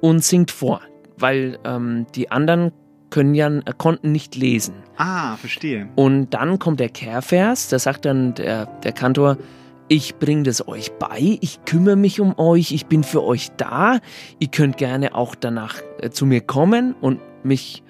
und 0.00 0.22
singt 0.22 0.52
vor, 0.52 0.82
weil 1.16 1.58
ähm, 1.64 2.06
die 2.14 2.30
anderen 2.30 2.70
können 3.14 3.36
ja, 3.36 3.48
konnten 3.78 4.10
nicht 4.10 4.34
lesen. 4.34 4.74
Ah, 4.96 5.36
verstehe. 5.36 5.88
Und 5.94 6.30
dann 6.30 6.58
kommt 6.58 6.80
der 6.80 6.88
Kehrvers, 6.88 7.68
da 7.68 7.78
sagt 7.78 8.06
dann 8.06 8.34
der, 8.34 8.66
der 8.66 8.90
Kantor, 8.90 9.38
ich 9.86 10.16
bringe 10.16 10.42
das 10.42 10.66
euch 10.66 10.90
bei, 10.98 11.38
ich 11.40 11.64
kümmere 11.64 11.94
mich 11.94 12.20
um 12.20 12.36
euch, 12.36 12.72
ich 12.72 12.86
bin 12.86 13.04
für 13.04 13.22
euch 13.22 13.50
da. 13.56 14.00
Ihr 14.40 14.48
könnt 14.48 14.78
gerne 14.78 15.14
auch 15.14 15.36
danach 15.36 15.76
äh, 16.00 16.10
zu 16.10 16.26
mir 16.26 16.40
kommen 16.40 16.96
und 17.00 17.20
mich 17.44 17.84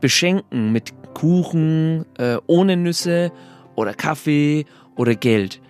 beschenken 0.00 0.72
mit 0.72 0.94
Kuchen, 1.12 2.06
äh, 2.16 2.38
ohne 2.46 2.78
Nüsse 2.78 3.32
oder 3.74 3.92
Kaffee 3.92 4.64
oder 4.96 5.14
Geld. 5.14 5.60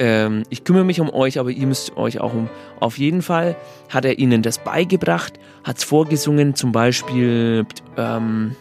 Ähm, 0.00 0.44
ich 0.48 0.64
kümmere 0.64 0.84
mich 0.84 0.98
um 1.00 1.10
euch, 1.10 1.38
aber 1.38 1.50
ihr 1.50 1.66
müsst 1.66 1.96
euch 1.96 2.20
auch 2.20 2.32
um. 2.32 2.48
Auf 2.80 2.98
jeden 2.98 3.20
Fall 3.20 3.54
hat 3.90 4.04
er 4.06 4.18
ihnen 4.18 4.42
das 4.42 4.58
beigebracht, 4.58 5.38
hat 5.62 5.76
es 5.76 5.84
vorgesungen, 5.84 6.54
zum 6.54 6.72
Beispiel 6.72 7.66
ähm, 7.98 8.56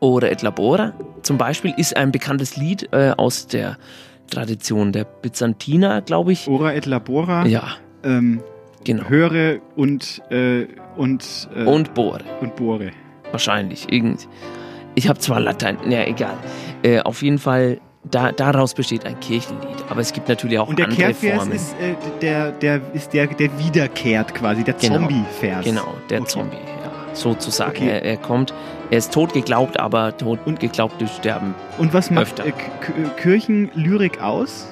Ora 0.00 0.28
et 0.28 0.40
Labora. 0.40 0.94
Zum 1.22 1.36
Beispiel 1.36 1.74
ist 1.76 1.94
ein 1.94 2.10
bekanntes 2.10 2.56
Lied 2.56 2.88
äh, 2.92 3.12
aus 3.16 3.46
der 3.46 3.76
Tradition 4.30 4.92
der 4.92 5.04
Byzantiner, 5.04 6.00
glaube 6.00 6.32
ich. 6.32 6.48
Ora 6.48 6.72
et 6.72 6.86
Labora. 6.86 7.44
Ja. 7.46 7.64
Ähm, 8.02 8.40
genau. 8.82 9.08
Höre 9.10 9.58
und 9.76 10.22
äh, 10.30 10.66
und 10.96 11.48
äh, 11.54 11.64
Und 11.64 11.92
Bohre. 11.92 12.20
Und 12.40 12.56
Bohre. 12.56 12.92
Wahrscheinlich. 13.30 13.92
Irgend. 13.92 14.26
Ich 14.94 15.08
habe 15.08 15.18
zwar 15.18 15.38
Latein, 15.40 15.76
ja 15.88 16.04
egal. 16.04 16.36
Äh, 16.82 17.00
auf 17.00 17.22
jeden 17.22 17.38
Fall, 17.38 17.78
da, 18.04 18.32
daraus 18.32 18.74
besteht 18.74 19.04
ein 19.06 19.18
Kirchenlied. 19.20 19.84
Aber 19.88 20.00
es 20.00 20.12
gibt 20.12 20.28
natürlich 20.28 20.58
auch 20.58 20.68
Und 20.68 20.78
der 20.78 20.86
andere 20.86 21.12
Kehrvers 21.14 21.36
Formen. 21.36 21.52
ist 21.52 21.72
äh, 21.80 21.94
der, 22.20 22.50
der 22.52 22.80
ist 22.94 23.12
der, 23.12 23.26
der 23.26 23.58
wiederkehrt 23.58 24.34
quasi, 24.34 24.64
der 24.64 24.74
Genau. 24.74 24.94
Zombie-Vers. 24.96 25.64
Genau, 25.64 25.94
der 26.08 26.24
Zombie, 26.24 26.56
ja. 26.56 27.14
Sozusagen. 27.14 27.70
Okay. 27.76 27.88
Er, 27.88 28.02
er 28.04 28.16
kommt, 28.16 28.54
er 28.90 28.98
ist 28.98 29.12
tot 29.12 29.32
geglaubt, 29.32 29.78
aber 29.78 30.16
tot 30.16 30.38
geglaubt 30.58 31.00
durch 31.00 31.10
Sterben. 31.12 31.54
Und 31.78 31.92
was 31.92 32.10
macht 32.10 32.38
äh, 32.40 32.52
K- 32.52 32.92
Kirchenlyrik 33.20 34.20
aus? 34.22 34.66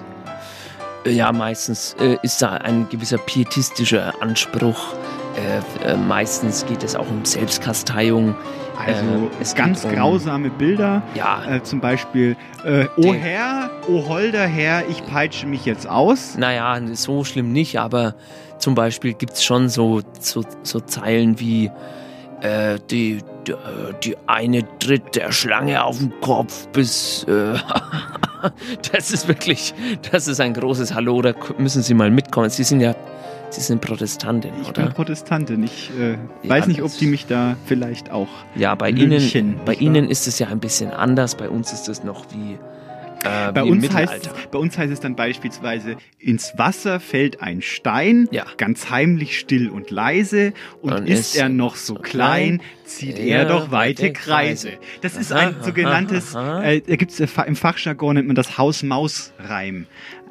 Ja, 1.06 1.32
meistens 1.32 1.96
äh, 2.00 2.16
ist 2.22 2.40
da 2.42 2.50
ein 2.55 2.88
gewisser 2.90 3.18
pietistischer 3.18 4.12
Anspruch. 4.20 4.94
Äh, 5.84 5.92
äh, 5.92 5.96
meistens 5.96 6.66
geht 6.66 6.82
es 6.82 6.96
auch 6.96 7.09
um 7.09 7.24
Selbstkasteiung. 7.24 8.34
Also 8.78 9.05
äh, 9.05 9.42
es 9.42 9.55
ganz 9.55 9.84
um, 9.84 9.92
grausame 9.92 10.50
Bilder. 10.50 11.02
Ja. 11.14 11.42
Äh, 11.48 11.62
zum 11.62 11.80
Beispiel, 11.80 12.36
äh, 12.64 12.86
O 12.96 13.12
Herr, 13.12 13.70
O 13.88 14.09
holder 14.09 14.46
Herr, 14.46 14.88
ich 14.88 15.05
peitsche 15.06 15.46
mich 15.46 15.64
jetzt 15.64 15.88
aus. 15.88 16.36
Naja, 16.36 16.78
so 16.92 17.24
schlimm 17.24 17.52
nicht, 17.52 17.78
aber 17.78 18.14
zum 18.59 18.74
Beispiel 18.74 19.14
gibt 19.14 19.34
es 19.34 19.44
schon 19.44 19.68
so, 19.68 20.02
so, 20.20 20.42
so 20.62 20.80
Zeilen 20.80 21.38
wie 21.40 21.70
äh, 22.40 22.78
die, 22.90 23.18
die, 23.46 23.55
die 24.05 24.16
eine 24.26 24.62
tritt 24.78 25.16
der 25.16 25.32
Schlange 25.32 25.84
auf 25.84 25.98
den 25.98 26.12
Kopf 26.20 26.68
bis... 26.68 27.24
Äh, 27.24 27.55
das 28.92 29.10
ist 29.10 29.26
wirklich, 29.26 29.74
das 30.12 30.28
ist 30.28 30.40
ein 30.40 30.55
großes 30.55 30.94
Hallo, 30.94 31.20
da 31.22 31.32
müssen 31.59 31.82
Sie 31.82 31.94
mal 31.94 32.10
mitkommen. 32.10 32.50
Sie 32.50 32.62
sind 32.62 32.80
ja, 32.80 32.94
Sie 33.50 33.60
sind 33.62 33.80
Protestantin, 33.80 34.52
Ich 34.62 34.68
oder? 34.68 34.84
bin 34.84 34.92
Protestantin. 34.92 35.62
Ich 35.64 35.90
äh, 35.98 36.12
Ja, 36.12 36.18
weiß 36.50 36.66
nicht, 36.66 36.82
ob 36.82 36.92
die 36.98 37.06
mich 37.06 37.26
da 37.26 37.56
vielleicht 37.64 38.10
auch 38.10 38.28
Ja, 38.56 38.74
bei 38.74 38.90
Ihnen, 38.90 39.60
bei 39.64 39.74
Ihnen 39.74 40.08
ist 40.10 40.26
es 40.26 40.38
ja 40.38 40.48
ein 40.48 40.60
bisschen 40.60 40.90
anders. 40.90 41.34
Bei 41.34 41.48
uns 41.48 41.72
ist 41.72 41.88
es 41.88 42.04
noch 42.04 42.26
wie 42.32 42.58
Äh, 43.24 43.53
bei, 43.53 43.62
uns 43.65 43.93
heißt, 43.93 44.51
bei 44.51 44.59
uns 44.59 44.78
heißt 44.78 44.93
es 44.93 45.01
dann 45.01 45.16
beispielsweise, 45.16 45.97
ins 46.19 46.53
Wasser 46.57 47.01
fällt 47.01 47.43
ein 47.43 47.62
Stein, 47.62 48.28
ganz 48.57 48.90
heimlich, 48.90 49.39
still 49.39 49.69
und 49.70 49.90
leise, 49.90 50.53
und, 50.82 50.93
Und 50.93 51.09
ist 51.09 51.36
er 51.36 51.49
noch 51.49 51.77
so 51.77 51.95
klein, 51.95 52.62
zieht 52.85 53.19
er 53.19 53.45
doch 53.45 53.70
weite 53.70 54.12
Kreise. 54.12 54.73
Das 55.03 55.16
ist 55.16 55.32
ein 55.32 55.57
Aha, 55.57 55.65
sogenanntes, 55.65 56.36
aha, 56.36 56.59
aha. 56.59 56.65
äh, 56.65 56.81
da 56.81 56.97
gibt 56.97 57.12
es 57.12 57.20
im 57.20 57.57
Fachjargon 57.57 58.15
nennt 58.15 58.27
man 58.28 58.36
das 58.36 58.57
Haus-Maus-Reim. 58.57 59.86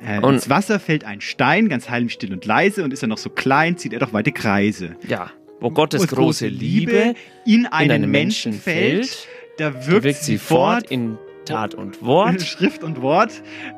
Äh, 0.06 0.20
Und- 0.20 0.36
ins 0.36 0.50
Wasser 0.50 0.80
fällt 0.80 1.04
ein 1.04 1.22
Stein, 1.22 1.70
ganz 1.70 1.90
heimlich, 1.90 2.14
still 2.14 2.34
und 2.34 2.46
leise, 2.46 2.84
und 2.84 2.94
ist 2.94 3.02
er 3.02 3.08
noch 3.08 3.18
so 3.18 3.30
klein, 3.30 3.78
zieht 3.78 3.94
er 3.94 4.00
doch 4.00 4.14
weite 4.14 4.32
Kreise. 4.32 4.96
Ja, 5.08 5.32
wo 5.60 5.72
Gottes 5.72 6.04
Wo 6.04 6.16
große 6.16 6.48
Liebe 6.48 7.16
in 7.46 7.66
einen, 7.66 8.10
Menschen 8.12 8.54
fällt, 8.54 9.28
da 9.58 9.88
wirkt, 9.88 10.16
sie 10.18 10.38
fort 10.38 10.92
in 10.92 11.18
Tat 11.48 11.74
und 11.76 12.03
Wort, 12.03 12.41
Schrift 12.44 12.84
und 12.84 13.02
Wort, 13.02 13.32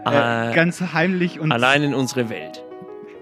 äh, 0.06 0.50
Äh, 0.52 0.56
ganz 0.56 0.82
heimlich 0.94 1.40
und 1.40 1.52
allein 1.52 1.84
in 1.84 1.94
unsere 1.94 2.30
Welt. 2.30 2.64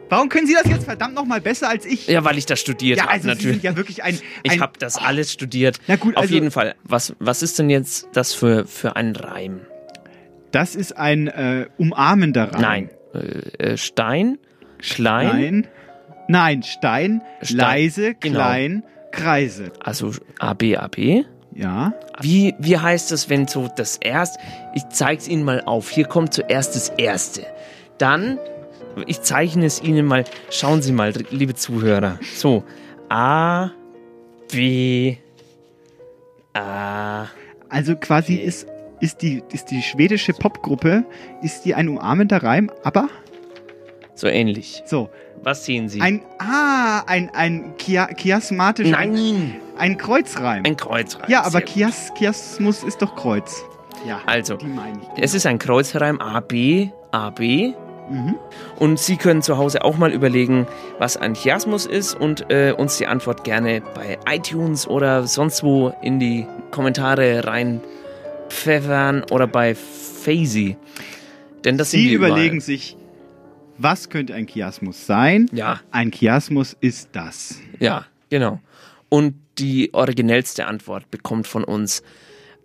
Warum 0.09 0.29
können 0.29 0.47
Sie 0.47 0.53
das 0.53 0.71
jetzt 0.71 0.85
verdammt 0.85 1.15
noch 1.15 1.25
mal 1.25 1.41
besser 1.41 1.67
als 1.69 1.85
ich? 1.85 2.07
Ja, 2.07 2.23
weil 2.23 2.37
ich 2.37 2.45
das 2.45 2.61
studiert 2.61 2.97
Ja, 2.97 3.03
habe, 3.03 3.11
also 3.13 3.23
Sie 3.23 3.27
natürlich. 3.27 3.55
sind 3.57 3.63
ja 3.63 3.75
wirklich 3.75 4.03
ein. 4.03 4.17
ich 4.43 4.51
ein 4.53 4.61
habe 4.61 4.73
das 4.79 4.95
alles 4.97 5.33
studiert. 5.33 5.79
Na 5.87 5.97
gut, 5.97 6.15
Auf 6.15 6.21
also- 6.23 6.33
jeden 6.33 6.49
Fall. 6.51 6.75
Was, 6.83 7.13
was 7.19 7.43
ist 7.43 7.59
denn 7.59 7.69
jetzt 7.69 8.07
das 8.13 8.33
für, 8.33 8.65
für 8.65 8.95
ein 8.95 9.15
Reim? 9.17 9.61
Das 10.51 10.75
ist 10.75 10.95
ein 10.97 11.27
äh, 11.27 11.67
umarmender 11.77 12.53
Reim. 12.53 12.61
Nein. 12.61 12.89
Äh, 13.13 13.17
äh, 13.73 13.77
Stein, 13.77 14.37
klein. 14.79 15.27
Nein. 15.27 15.67
Nein, 16.29 16.63
Stein, 16.63 17.21
Stein, 17.41 17.57
leise, 17.57 18.13
genau. 18.15 18.35
klein, 18.39 18.83
Kreise. 19.11 19.71
Also 19.83 20.11
AB, 20.39 20.75
AB. 20.77 21.25
Ja. 21.57 21.93
Wie, 22.21 22.53
wie 22.59 22.77
heißt 22.77 23.11
das, 23.11 23.29
wenn 23.29 23.47
so 23.47 23.67
das 23.75 23.97
erst, 23.97 24.37
ich 24.75 24.87
zeig's 24.89 25.27
Ihnen 25.27 25.43
mal 25.43 25.61
auf. 25.65 25.89
Hier 25.89 26.05
kommt 26.05 26.33
zuerst 26.33 26.75
das 26.75 26.89
Erste. 26.89 27.47
Dann, 27.97 28.37
ich 29.07 29.21
zeichne 29.21 29.65
es 29.65 29.81
Ihnen 29.81 30.05
mal, 30.05 30.23
schauen 30.51 30.83
Sie 30.83 30.91
mal, 30.91 31.13
liebe 31.31 31.55
Zuhörer. 31.55 32.19
So, 32.35 32.63
A, 33.09 33.71
B, 34.51 35.17
A. 36.53 37.25
Also 37.69 37.95
quasi 37.95 38.35
ist, 38.35 38.67
ist, 38.99 39.23
die, 39.23 39.43
ist 39.51 39.71
die 39.71 39.81
schwedische 39.81 40.33
Popgruppe, 40.33 41.05
ist 41.41 41.65
die 41.65 41.73
ein 41.73 41.89
umarmender 41.89 42.43
Reim, 42.43 42.71
aber 42.83 43.09
So 44.13 44.27
ähnlich. 44.27 44.83
So. 44.85 45.09
Was 45.47 45.63
sehen 45.63 45.87
Sie? 45.87 46.01
ein, 46.01 46.23
ah, 46.39 47.03
ein, 47.07 47.29
ein 47.33 47.75
Chia, 47.77 48.07
chiasmatischer. 48.13 48.91
Nein. 48.91 49.55
Ein 49.77 49.97
Kreuzreim. 49.97 50.65
Ein 50.65 50.75
Kreuzreim. 50.75 51.29
Ja, 51.29 51.45
aber. 51.45 51.61
Chias, 51.61 52.11
Chiasmus 52.17 52.83
ist 52.83 53.01
doch 53.01 53.15
Kreuz. 53.15 53.63
Ja, 54.05 54.19
Also, 54.25 54.57
es 55.15 55.33
ist 55.33 55.45
ein 55.45 55.57
Kreuzreim 55.57 56.19
AB, 56.19 56.89
AB. 57.11 57.39
Mhm. 58.09 58.35
Und 58.75 58.99
Sie 58.99 59.15
können 59.15 59.41
zu 59.41 59.57
Hause 59.57 59.85
auch 59.85 59.95
mal 59.97 60.11
überlegen, 60.11 60.67
was 60.99 61.15
ein 61.15 61.33
Chiasmus 61.33 61.85
ist 61.85 62.13
und 62.13 62.51
äh, 62.51 62.73
uns 62.73 62.97
die 62.97 63.07
Antwort 63.07 63.45
gerne 63.45 63.81
bei 63.95 64.17
iTunes 64.29 64.85
oder 64.85 65.27
sonst 65.27 65.63
wo 65.63 65.93
in 66.01 66.19
die 66.19 66.45
Kommentare 66.71 67.47
reinpfeffern 67.47 69.23
oder 69.31 69.47
bei 69.47 69.75
Fazy. 69.75 70.75
Denn 71.63 71.77
das 71.77 71.91
sind 71.91 72.01
Sie 72.01 72.11
überall. 72.11 72.31
überlegen 72.31 72.59
sich, 72.59 72.97
was 73.77 74.09
könnte 74.09 74.33
ein 74.33 74.47
Chiasmus 74.47 75.05
sein? 75.05 75.47
Ja. 75.51 75.81
Ein 75.91 76.11
Chiasmus 76.11 76.75
ist 76.79 77.09
das. 77.13 77.59
Ja, 77.79 78.05
genau. 78.29 78.59
Und 79.09 79.35
die 79.57 79.93
originellste 79.93 80.67
Antwort 80.67 81.09
bekommt 81.11 81.47
von 81.47 81.63
uns 81.63 82.03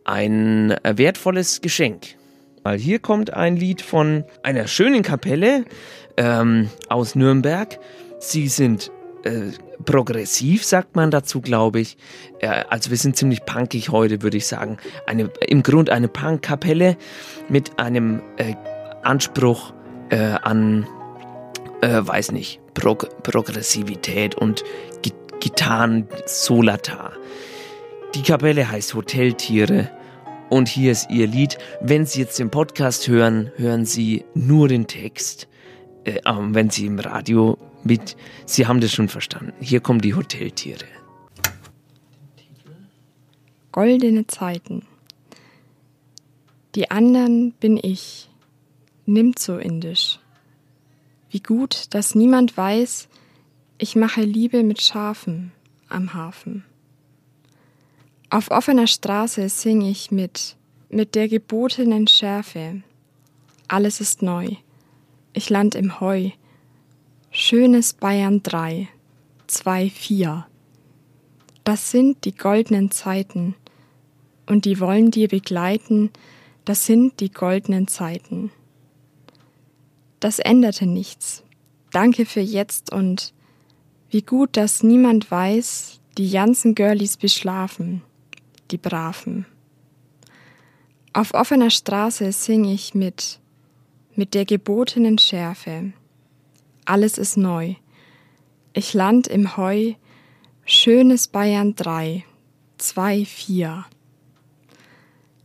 ein 0.05 0.75
wertvolles 0.83 1.61
Geschenk. 1.61 2.17
Weil 2.63 2.79
hier 2.79 2.99
kommt 2.99 3.33
ein 3.33 3.57
Lied 3.57 3.83
von 3.83 4.25
einer 4.43 4.67
schönen 4.69 5.03
Kapelle 5.03 5.65
ähm, 6.17 6.71
aus 6.89 7.15
Nürnberg. 7.15 7.79
Sie 8.21 8.49
sind 8.49 8.91
äh, 9.25 9.51
progressiv, 9.85 10.65
sagt 10.65 10.95
man 10.95 11.11
dazu, 11.11 11.41
glaube 11.41 11.81
ich. 11.81 11.97
Äh, 12.41 12.65
also 12.69 12.91
wir 12.91 12.97
sind 12.97 13.17
ziemlich 13.17 13.45
punkig 13.45 13.89
heute, 13.91 14.23
würde 14.23 14.37
ich 14.37 14.47
sagen. 14.47 14.79
Eine, 15.07 15.31
Im 15.47 15.63
Grund 15.63 15.91
eine 15.91 16.09
Punk-Kapelle 16.09 16.97
mit 17.49 17.79
einem 17.81 18.23
äh, 18.37 18.55
Anspruch 19.03 19.73
äh, 20.11 20.37
an 20.43 20.87
äh, 21.83 22.07
weiß 22.07 22.33
nicht, 22.33 22.61
Prog 22.75 23.23
Progressivität 23.23 24.35
und 24.35 24.65
Gi 25.03 25.13
Gitarren 25.41 26.07
Solata. 26.25 27.13
Die 28.15 28.23
Kapelle 28.23 28.71
heißt 28.71 28.95
Hoteltiere 28.95 29.91
und 30.51 30.69
hier 30.69 30.93
ist 30.93 31.11
ihr 31.11 31.27
Lied. 31.27 31.59
Wenn 31.81 32.07
Sie 32.07 32.21
jetzt 32.21 32.39
den 32.39 32.49
Podcast 32.49 33.09
hören, 33.09 33.51
hören 33.57 33.85
Sie 33.85 34.25
nur 34.35 34.69
den 34.69 34.87
Text. 34.87 35.49
Äh, 36.05 36.21
wenn 36.25 36.71
Sie 36.71 36.87
im 36.87 37.01
Radio 37.01 37.59
mit, 37.83 38.17
Sie 38.47 38.67
haben 38.69 38.81
das 38.81 38.93
schon 38.93 39.09
verstanden. 39.09 39.53
Hier 39.61 39.81
kommen 39.81 40.01
die 40.01 40.15
Hoteltiere. 40.15 40.85
Goldene 43.73 44.27
Zeiten. 44.29 44.87
Die 46.77 46.91
anderen 46.91 47.53
bin 47.53 47.81
ich. 47.83 48.29
Nimmt 49.07 49.41
so 49.41 49.59
indisch. 49.59 50.22
Wie 51.33 51.41
gut, 51.41 51.87
dass 51.95 52.15
niemand 52.15 52.59
weiß, 52.59 53.09
ich 53.79 53.97
mache 53.97 54.21
Liebe 54.21 54.63
mit 54.63 54.83
Schafen 54.83 55.51
am 55.89 56.13
Hafen. 56.13 56.63
Auf 58.29 58.51
offener 58.51 58.87
Straße 58.87 59.49
sing 59.49 59.81
ich 59.81 60.11
mit, 60.11 60.57
mit 60.91 61.15
der 61.15 61.29
gebotenen 61.29 62.07
Schärfe. 62.07 62.83
Alles 63.67 64.03
ist 64.03 64.21
neu. 64.21 64.57
Ich 65.33 65.49
land 65.49 65.75
im 65.75 66.01
Heu. 66.01 66.33
Schönes 67.31 67.95
Bayern 67.95 68.43
3, 68.43 68.89
2, 69.47 69.89
4. 69.89 70.47
Das 71.65 71.91
sind 71.91 72.27
die 72.27 72.37
goldenen 72.37 72.91
Zeiten, 72.91 73.55
und 74.45 74.67
die 74.67 74.81
wollen 74.81 75.11
dir 75.11 75.29
begleiten, 75.29 76.11
das 76.67 76.85
sind 76.85 77.21
die 77.21 77.31
goldenen 77.31 77.89
Zeiten. 77.89 78.51
Das 80.23 80.39
änderte 80.39 80.87
nichts. 80.87 81.43
Danke 81.91 82.27
für 82.27 82.41
jetzt 82.41 82.93
und 82.93 83.35
wie 84.09 84.23
gut, 84.23 84.57
dass 84.57 84.85
niemand 84.85 85.29
weiß, 85.29 85.99
die 86.17 86.31
ganzen 86.31 86.77
Girlies 86.77 87.17
beschlafen, 87.17 88.03
die 88.71 88.79
Braven. 88.79 89.47
Auf 91.13 91.35
offener 91.35 91.71
Straße 91.71 92.31
sing 92.31 92.65
ich 92.67 92.95
mit, 92.95 93.41
mit 94.15 94.35
der 94.35 94.45
gebotenen 94.45 95.19
Schärfe. 95.19 95.93
Alles 96.85 97.19
ist 97.19 97.37
neu. 97.37 97.75
Ich 98.75 98.95
land 98.95 99.27
im 99.27 99.57
Heu, 99.57 99.95
schönes 100.65 101.27
Bayern 101.27 101.75
3, 101.75 102.25
2, 102.79 103.25
4. 103.25 103.87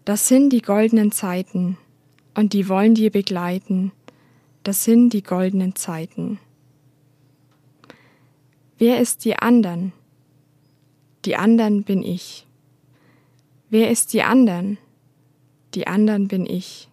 Das 0.06 0.28
sind 0.28 0.52
die 0.52 0.62
goldenen 0.62 1.12
Zeiten, 1.12 1.80
und 2.36 2.54
die 2.54 2.70
wollen 2.70 2.94
dir 2.94 3.10
begleiten, 3.10 3.92
das 4.68 4.84
sind 4.84 5.14
die 5.14 5.24
goldenen 5.24 5.78
Zeiten. 5.78 6.40
Wer 8.78 9.00
ist 9.00 9.24
die 9.24 9.38
andern? 9.38 9.94
Die 11.24 11.38
andern 11.38 11.84
bin 11.84 12.04
ich. 12.04 12.46
Wer 13.70 13.90
ist 13.90 14.12
die 14.12 14.24
andern? 14.24 14.78
Die 15.74 15.88
andern 15.88 16.28
bin 16.28 16.46
ich. 16.46 16.90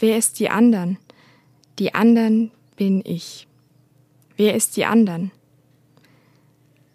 Wer 0.00 0.18
ist 0.18 0.40
die 0.40 0.50
andern? 0.50 0.98
Die 1.78 1.94
andern 1.94 2.50
bin 2.74 3.02
ich. 3.04 3.46
Wer 4.36 4.56
ist 4.56 4.76
die 4.76 4.84
andern? 4.84 5.30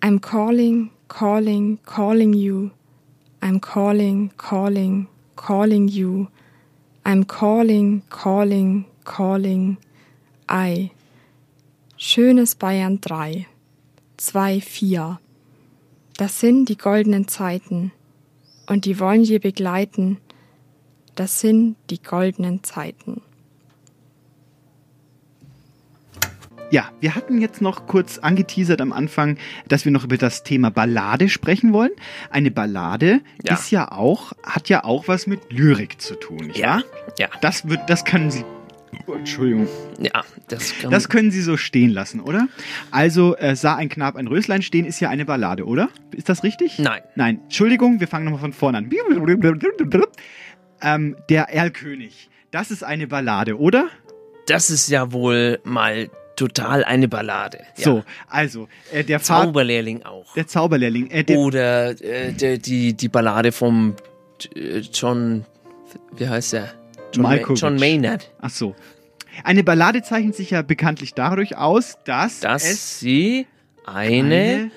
I'm 0.01 0.19
calling, 0.19 0.89
calling, 1.07 1.79
calling 1.85 2.33
you. 2.33 2.71
I'm 3.41 3.61
calling, 3.61 4.31
calling, 4.35 5.07
calling 5.37 5.87
you. 5.87 6.27
I'm 7.05 7.23
calling, 7.23 8.03
calling, 8.09 8.85
calling. 9.03 9.77
I. 10.51 10.91
Schönes 11.97 12.55
Bayern 12.55 13.01
3. 13.01 13.45
2, 14.17 14.61
4. 14.61 15.19
Das 16.17 16.39
sind 16.39 16.69
die 16.69 16.77
goldenen 16.77 17.27
Zeiten. 17.27 17.91
Und 18.67 18.85
die 18.85 18.99
wollen 18.99 19.23
dir 19.23 19.39
begleiten. 19.39 20.17
Das 21.15 21.39
sind 21.39 21.75
die 21.89 22.01
goldenen 22.01 22.63
Zeiten. 22.63 23.21
Ja, 26.71 26.91
wir 26.99 27.15
hatten 27.15 27.41
jetzt 27.41 27.61
noch 27.61 27.87
kurz 27.87 28.19
angeteasert 28.19 28.79
am 28.79 28.93
Anfang, 28.93 29.37
dass 29.67 29.85
wir 29.85 29.91
noch 29.91 30.03
über 30.03 30.17
das 30.17 30.43
Thema 30.43 30.69
Ballade 30.69 31.27
sprechen 31.27 31.73
wollen. 31.73 31.91
Eine 32.29 32.51
Ballade 32.51 33.21
Ja. 33.43 33.55
ist 33.55 33.71
ja 33.71 33.91
auch, 33.91 34.33
hat 34.43 34.69
ja 34.69 34.83
auch 34.83 35.07
was 35.07 35.25
mit 35.25 35.51
Lyrik 35.51 35.99
zu 35.99 36.13
tun, 36.13 36.37
nicht 36.47 36.57
Ja, 36.59 36.75
wahr? 36.75 36.83
ja. 37.17 37.27
Das 37.41 37.67
wird, 37.67 37.89
das 37.89 38.05
können 38.05 38.29
Sie. 38.29 38.45
Entschuldigung. 39.13 39.67
Ja, 39.99 40.23
das 40.47 40.73
kann 40.79 40.91
Das 40.91 41.09
können 41.09 41.31
Sie 41.31 41.41
so 41.41 41.57
stehen 41.57 41.91
lassen, 41.91 42.19
oder? 42.19 42.47
Also 42.91 43.35
äh, 43.37 43.55
sah 43.55 43.75
ein 43.75 43.89
Knab 43.89 44.15
ein 44.15 44.27
Röslein 44.27 44.61
stehen, 44.61 44.85
ist 44.85 44.99
ja 44.99 45.09
eine 45.09 45.25
Ballade, 45.25 45.65
oder? 45.65 45.89
Ist 46.15 46.29
das 46.29 46.43
richtig? 46.43 46.79
Nein. 46.79 47.01
Nein. 47.15 47.41
Entschuldigung, 47.43 47.99
wir 47.99 48.07
fangen 48.07 48.25
nochmal 48.25 48.41
von 48.41 48.53
vorne 48.53 48.79
an. 48.79 48.89
Ähm, 50.81 51.15
der 51.29 51.49
Erlkönig. 51.49 52.29
Das 52.51 52.71
ist 52.71 52.83
eine 52.83 53.07
Ballade, 53.07 53.57
oder? 53.57 53.89
Das 54.47 54.69
ist 54.69 54.89
ja 54.89 55.11
wohl 55.11 55.59
mal 55.63 56.09
total 56.39 56.83
eine 56.83 57.07
Ballade. 57.07 57.59
Ja. 57.77 57.83
So, 57.83 58.03
also, 58.27 58.67
äh, 58.91 59.03
der. 59.03 59.21
Zauberlehrling 59.21 60.03
auch. 60.03 60.33
Der 60.33 60.47
Zauberlehrling. 60.47 61.11
Äh, 61.11 61.23
der, 61.23 61.37
Oder 61.37 62.01
äh, 62.01 62.31
der, 62.31 62.57
die, 62.57 62.93
die 62.93 63.09
Ballade 63.09 63.51
vom 63.51 63.95
äh, 64.55 64.79
John, 64.79 65.45
wie 66.15 66.27
heißt 66.27 66.53
der? 66.53 66.73
John, 67.13 67.23
Malkovich. 67.23 67.61
John 67.61 67.75
Maynard. 67.75 68.31
Ach 68.39 68.49
so. 68.49 68.75
Eine 69.43 69.63
Ballade 69.63 70.01
zeichnet 70.01 70.35
sich 70.35 70.51
ja 70.51 70.61
bekanntlich 70.61 71.13
dadurch 71.13 71.55
aus, 71.57 71.97
dass, 72.05 72.39
Dass 72.41 72.63
es 72.69 72.99
sie 72.99 73.47
eine, 73.85 74.71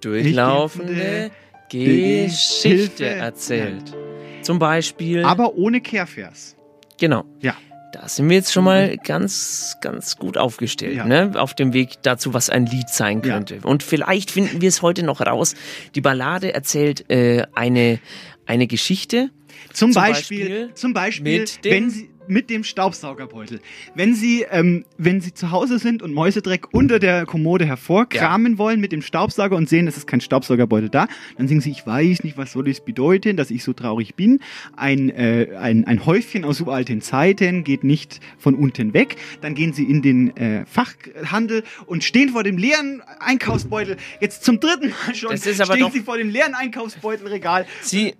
durchlaufende 0.00 1.30
Geschichte 1.70 2.24
Geschichte- 2.26 3.06
erzählt. 3.06 3.94
Zum 4.42 4.58
Beispiel. 4.58 5.24
aber 5.24 5.54
ohne 5.54 5.80
Kehrvers. 5.80 6.56
Genau. 6.98 7.24
Ja. 7.40 7.54
Da 7.92 8.06
sind 8.06 8.28
wir 8.28 8.36
jetzt 8.36 8.52
schon 8.52 8.64
mal 8.64 8.98
ganz, 8.98 9.76
ganz 9.80 10.16
gut 10.16 10.36
aufgestellt, 10.36 10.96
Ja. 10.96 11.04
ne? 11.06 11.32
Auf 11.36 11.54
dem 11.54 11.72
Weg 11.72 11.94
dazu, 12.02 12.34
was 12.34 12.50
ein 12.50 12.66
Lied 12.66 12.88
sein 12.90 13.22
Ja. 13.24 13.34
könnte. 13.34 13.60
Und 13.62 13.82
vielleicht 13.82 14.30
finden 14.30 14.60
wir 14.60 14.68
es 14.68 14.82
heute 14.82 15.02
noch 15.02 15.20
raus. 15.22 15.54
Die 15.94 16.02
Ballade 16.02 16.52
erzählt 16.52 17.10
äh, 17.10 17.46
eine, 17.54 17.98
eine 18.46 18.66
Geschichte. 18.66 19.30
Zum, 19.72 19.92
Zum 19.92 20.02
Beispiel, 20.02 20.38
Beispiel 20.40 20.74
zum 20.74 20.92
Beispiel, 20.94 21.40
mit 21.40 21.64
dem- 21.64 21.72
wenn 21.72 21.90
Sie 21.90 22.10
mit 22.28 22.50
dem 22.50 22.64
Staubsaugerbeutel. 22.64 23.60
Wenn 23.94 24.14
Sie, 24.14 24.44
ähm, 24.50 24.84
wenn 24.96 25.20
Sie 25.20 25.32
zu 25.34 25.50
Hause 25.50 25.78
sind 25.78 26.02
und 26.02 26.12
Mäusedreck 26.14 26.72
unter 26.72 26.98
der 26.98 27.26
Kommode 27.26 27.64
hervorkramen 27.66 28.58
wollen 28.58 28.80
mit 28.80 28.92
dem 28.92 29.02
Staubsauger 29.02 29.56
und 29.56 29.68
sehen, 29.68 29.86
es 29.86 29.96
ist 29.96 30.06
kein 30.06 30.20
Staubsaugerbeutel 30.20 30.88
da, 30.88 31.08
dann 31.36 31.48
sagen 31.48 31.60
Sie, 31.60 31.70
ich 31.70 31.86
weiß 31.86 32.24
nicht, 32.24 32.36
was 32.36 32.52
soll 32.52 32.64
das 32.64 32.80
bedeuten, 32.80 33.36
dass 33.36 33.50
ich 33.50 33.64
so 33.64 33.72
traurig 33.72 34.14
bin. 34.14 34.40
Ein, 34.76 35.10
äh, 35.10 35.48
ein, 35.58 35.84
ein 35.86 36.06
Häufchen 36.06 36.44
aus 36.44 36.60
uralten 36.60 37.00
Zeiten 37.00 37.64
geht 37.64 37.84
nicht 37.84 38.20
von 38.38 38.54
unten 38.54 38.94
weg. 38.94 39.16
Dann 39.40 39.54
gehen 39.54 39.72
Sie 39.72 39.84
in 39.84 40.02
den 40.02 40.36
äh, 40.36 40.64
Fachhandel 40.66 41.62
und 41.86 42.04
stehen 42.04 42.30
vor 42.30 42.44
dem 42.44 42.58
leeren 42.58 43.02
Einkaufsbeutel. 43.20 43.96
Jetzt 44.20 44.44
zum 44.44 44.60
dritten 44.60 44.90
Mal 44.90 45.14
schon 45.14 45.30
Das 45.30 45.46
ist 45.46 45.60
aber 45.60 45.74
stehen 45.74 45.90
Sie 45.92 46.00
vor 46.00 46.18
dem 46.18 46.30
leeren 46.30 46.54
Einkaufsbeutelregal. 46.54 47.66
Sie, 47.82 48.14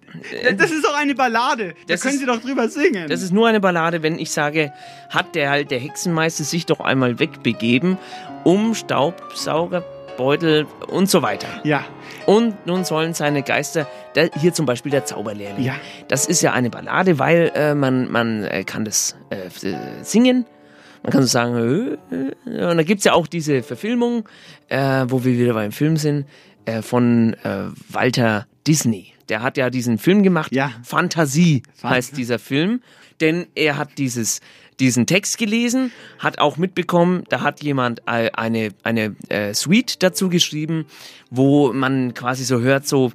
das 0.57 0.71
ist 0.71 0.85
doch 0.85 0.97
eine 0.97 1.15
Ballade. 1.15 1.75
Da 1.87 1.97
können 1.97 2.15
ist- 2.15 2.21
Sie 2.21 2.27
doch 2.27 2.41
drüber 2.41 2.69
singen. 2.69 3.09
Das 3.09 3.23
ist 3.23 3.33
nur 3.33 3.49
eine 3.49 3.61
Ballade, 3.61 3.98
wenn 4.03 4.19
ich 4.19 4.31
sage, 4.31 4.73
hat 5.11 5.35
der 5.35 5.51
halt 5.51 5.71
der 5.71 5.79
Hexenmeister 5.79 6.45
sich 6.45 6.67
doch 6.67 6.81
einmal 6.81 7.19
wegbegeben, 7.19 7.99
um 8.45 8.75
Staubsaugerbeutel 8.75 10.67
und 10.89 11.11
so 11.11 11.23
weiter. 11.23 11.49
Ja. 11.65 11.85
Und 12.27 12.67
nun 12.67 12.85
sollen 12.85 13.15
seine 13.15 13.43
Geister, 13.43 13.87
hier 14.39 14.53
zum 14.53 14.67
Beispiel 14.67 14.91
der 14.91 15.05
Zauberlehrling. 15.05 15.65
Ja. 15.65 15.75
Das 16.09 16.27
ist 16.27 16.43
ja 16.43 16.53
eine 16.53 16.71
Ballade, 16.71 17.19
weil 17.19 17.53
äh, 17.55 17.75
man, 17.75 18.11
man 18.11 18.45
äh, 18.45 18.65
kann 18.65 18.85
das 18.85 19.17
äh, 19.31 19.47
äh, 19.67 19.77
singen. 20.03 20.45
Man 21.03 21.13
kann 21.13 21.23
so 21.23 21.29
sagen, 21.29 21.99
äh, 22.11 22.51
äh, 22.51 22.71
und 22.71 22.77
da 22.77 22.83
gibt's 22.83 23.05
ja 23.05 23.13
auch 23.13 23.27
diese 23.27 23.63
Verfilmung, 23.63 24.29
wo 24.71 25.25
wir 25.25 25.39
wieder 25.39 25.55
beim 25.55 25.73
Film 25.73 25.97
sind, 25.97 26.27
von 26.83 27.35
Walter 27.89 28.47
Disney. 28.67 29.15
Der 29.31 29.43
hat 29.43 29.57
ja 29.57 29.71
diesen 29.71 29.97
Film 29.97 30.23
gemacht, 30.23 30.53
Fantasie 30.83 31.63
heißt 31.83 32.17
dieser 32.19 32.39
Film, 32.39 32.83
denn 33.21 33.47
er 33.55 33.77
hat 33.77 33.99
dieses 33.99 34.41
diesen 34.81 35.07
Text 35.07 35.39
gelesen, 35.39 35.91
hat 36.19 36.39
auch 36.39 36.57
mitbekommen, 36.57 37.25
da 37.29 37.41
hat 37.41 37.63
jemand 37.63 38.01
äh, 38.07 38.31
eine, 38.33 38.71
eine 38.83 39.17
äh, 39.29 39.53
Suite 39.55 40.03
dazu 40.03 40.29
geschrieben, 40.29 40.87
wo 41.31 41.73
man 41.73 42.15
quasi 42.15 42.45
so 42.45 42.61
hört, 42.61 42.87
so, 42.87 43.13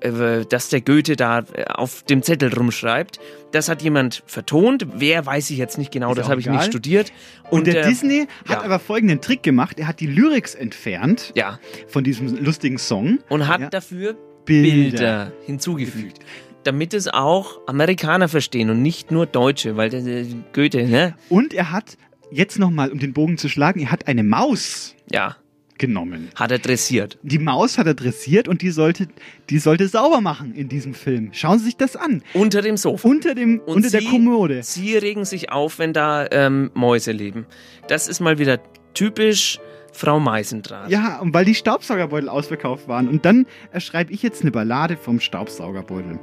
äh, 0.00 0.44
dass 0.44 0.68
der 0.68 0.80
Goethe 0.80 1.16
da 1.16 1.40
äh, 1.54 1.64
auf 1.64 2.02
dem 2.02 2.22
Zettel 2.22 2.52
rumschreibt. 2.52 3.18
Das 3.52 3.68
hat 3.68 3.82
jemand 3.82 4.22
vertont. 4.26 4.86
Wer 4.94 5.24
weiß 5.24 5.50
ich 5.50 5.56
jetzt 5.56 5.78
nicht 5.78 5.92
genau, 5.92 6.10
Ist 6.10 6.18
das 6.18 6.28
habe 6.28 6.40
ich 6.40 6.46
nicht 6.46 6.64
studiert. 6.64 7.12
Und, 7.50 7.66
der 7.66 7.84
äh, 7.84 7.88
Disney 7.88 8.26
hat 8.46 8.58
ja. 8.58 8.62
aber 8.62 8.78
folgenden 8.78 9.20
Trick 9.20 9.42
gemacht. 9.42 9.78
Er 9.78 9.88
hat 9.88 10.00
die 10.00 10.06
Lyrics 10.06 10.54
entfernt 10.54 11.32
ja. 11.34 11.58
von 11.86 12.04
diesem 12.04 12.44
lustigen 12.44 12.78
Song. 12.78 13.20
und 13.30 13.48
hat 13.48 13.60
Ja. 13.60 13.70
dafür 13.70 14.16
Bilder. 14.44 14.70
Bilder, 14.70 15.32
hinzugefügt. 15.44 16.20
Damit 16.68 16.92
es 16.92 17.08
auch 17.08 17.60
Amerikaner 17.66 18.28
verstehen 18.28 18.68
und 18.68 18.82
nicht 18.82 19.10
nur 19.10 19.24
Deutsche, 19.24 19.78
weil 19.78 19.88
der, 19.88 20.02
der 20.02 20.26
Goethe, 20.52 20.86
ne? 20.86 21.14
Und 21.30 21.54
er 21.54 21.72
hat, 21.72 21.96
jetzt 22.30 22.58
nochmal, 22.58 22.92
um 22.92 22.98
den 22.98 23.14
Bogen 23.14 23.38
zu 23.38 23.48
schlagen, 23.48 23.80
er 23.80 23.90
hat 23.90 24.06
eine 24.06 24.22
Maus 24.22 24.94
Ja. 25.10 25.36
genommen. 25.78 26.28
Hat 26.34 26.50
er 26.50 26.58
dressiert. 26.58 27.16
Die 27.22 27.38
Maus 27.38 27.78
hat 27.78 27.86
er 27.86 27.94
dressiert 27.94 28.48
und 28.48 28.60
die 28.60 28.68
sollte, 28.70 29.08
die 29.48 29.58
sollte 29.60 29.88
sauber 29.88 30.20
machen 30.20 30.54
in 30.54 30.68
diesem 30.68 30.92
Film. 30.92 31.30
Schauen 31.32 31.58
Sie 31.58 31.64
sich 31.64 31.76
das 31.78 31.96
an. 31.96 32.22
Unter 32.34 32.60
dem 32.60 32.76
Sofa. 32.76 33.08
Unter, 33.08 33.34
dem, 33.34 33.60
Und 33.60 33.76
unter 33.76 33.88
der 33.90 34.00
Sie- 34.02 34.06
Kommode. 34.08 34.62
Sie 34.62 34.94
regen 34.98 35.24
sich 35.24 35.50
auf, 35.50 35.78
wenn 35.78 35.94
da 35.94 36.26
ähm, 36.30 36.70
Mäuse 36.74 37.12
leben. 37.12 37.46
Das 37.88 38.08
ist 38.08 38.20
mal 38.20 38.38
wieder 38.38 38.58
typisch 38.92 39.58
Frau 39.98 40.20
Meisendraht. 40.20 40.90
Ja, 40.90 41.18
und 41.18 41.34
weil 41.34 41.44
die 41.44 41.56
Staubsaugerbeutel 41.56 42.28
ausverkauft 42.28 42.86
waren. 42.86 43.08
Und 43.08 43.24
dann 43.24 43.46
schreibe 43.78 44.12
ich 44.12 44.22
jetzt 44.22 44.42
eine 44.42 44.52
Ballade 44.52 44.96
vom 44.96 45.18
Staubsaugerbeutel. 45.18 46.20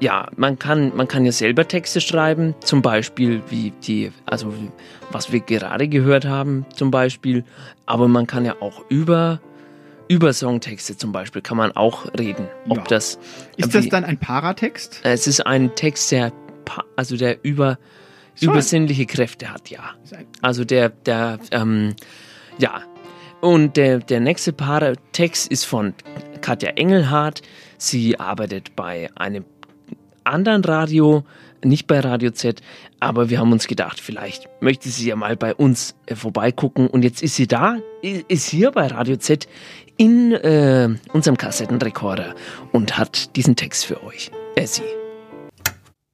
Ja, 0.00 0.28
man 0.36 0.58
kann, 0.58 0.96
man 0.96 1.06
kann 1.06 1.26
ja 1.26 1.32
selber 1.32 1.68
Texte 1.68 2.00
schreiben, 2.00 2.54
zum 2.64 2.80
Beispiel 2.80 3.42
wie 3.50 3.72
die, 3.82 4.10
also 4.24 4.54
was 5.12 5.32
wir 5.32 5.40
gerade 5.40 5.86
gehört 5.88 6.24
haben, 6.24 6.64
zum 6.74 6.90
Beispiel. 6.90 7.44
Aber 7.84 8.08
man 8.08 8.26
kann 8.26 8.46
ja 8.46 8.56
auch 8.60 8.84
über, 8.88 9.40
über 10.08 10.32
Songtexte 10.32 10.96
zum 10.96 11.12
Beispiel 11.12 11.42
kann 11.42 11.58
man 11.58 11.72
auch 11.72 12.06
reden. 12.18 12.48
Ob 12.70 12.78
Ja. 12.78 12.84
das. 12.88 13.18
Ist 13.58 13.74
das 13.74 13.84
wie- 13.84 13.88
dann 13.90 14.04
ein 14.04 14.16
Paratext? 14.16 15.00
Es 15.02 15.26
ist 15.26 15.46
ein 15.46 15.74
Text, 15.74 16.10
der, 16.10 16.32
also 16.96 17.18
der 17.18 17.44
über, 17.44 17.78
übersinnliche 18.40 19.04
Kräfte 19.04 19.52
hat, 19.52 19.68
ja. 19.68 19.90
Also 20.40 20.64
der, 20.64 20.88
der, 20.88 21.38
ähm, 21.50 21.94
ja. 22.58 22.80
Und 23.40 23.76
der, 23.76 23.98
der 23.98 24.20
nächste 24.20 24.52
Paratext 24.52 25.50
ist 25.50 25.64
von 25.64 25.94
Katja 26.40 26.70
Engelhardt. 26.70 27.42
Sie 27.78 28.20
arbeitet 28.20 28.76
bei 28.76 29.08
einem 29.14 29.44
anderen 30.24 30.64
Radio, 30.64 31.24
nicht 31.64 31.86
bei 31.86 32.00
Radio 32.00 32.30
Z, 32.30 32.60
aber 33.00 33.30
wir 33.30 33.38
haben 33.38 33.52
uns 33.52 33.66
gedacht, 33.66 34.00
vielleicht 34.00 34.48
möchte 34.60 34.88
sie 34.88 35.08
ja 35.08 35.16
mal 35.16 35.36
bei 35.36 35.54
uns 35.54 35.94
äh, 36.06 36.14
vorbeigucken. 36.14 36.86
Und 36.86 37.02
jetzt 37.02 37.22
ist 37.22 37.36
sie 37.36 37.46
da, 37.46 37.78
ist 38.02 38.48
hier 38.48 38.70
bei 38.70 38.86
Radio 38.86 39.16
Z 39.16 39.48
in 39.96 40.32
äh, 40.32 40.88
unserem 41.12 41.36
Kassettenrekorder 41.36 42.34
und 42.72 42.96
hat 42.98 43.36
diesen 43.36 43.56
Text 43.56 43.86
für 43.86 44.02
euch. 44.04 44.30
Äh, 44.56 44.66
sie. 44.66 44.99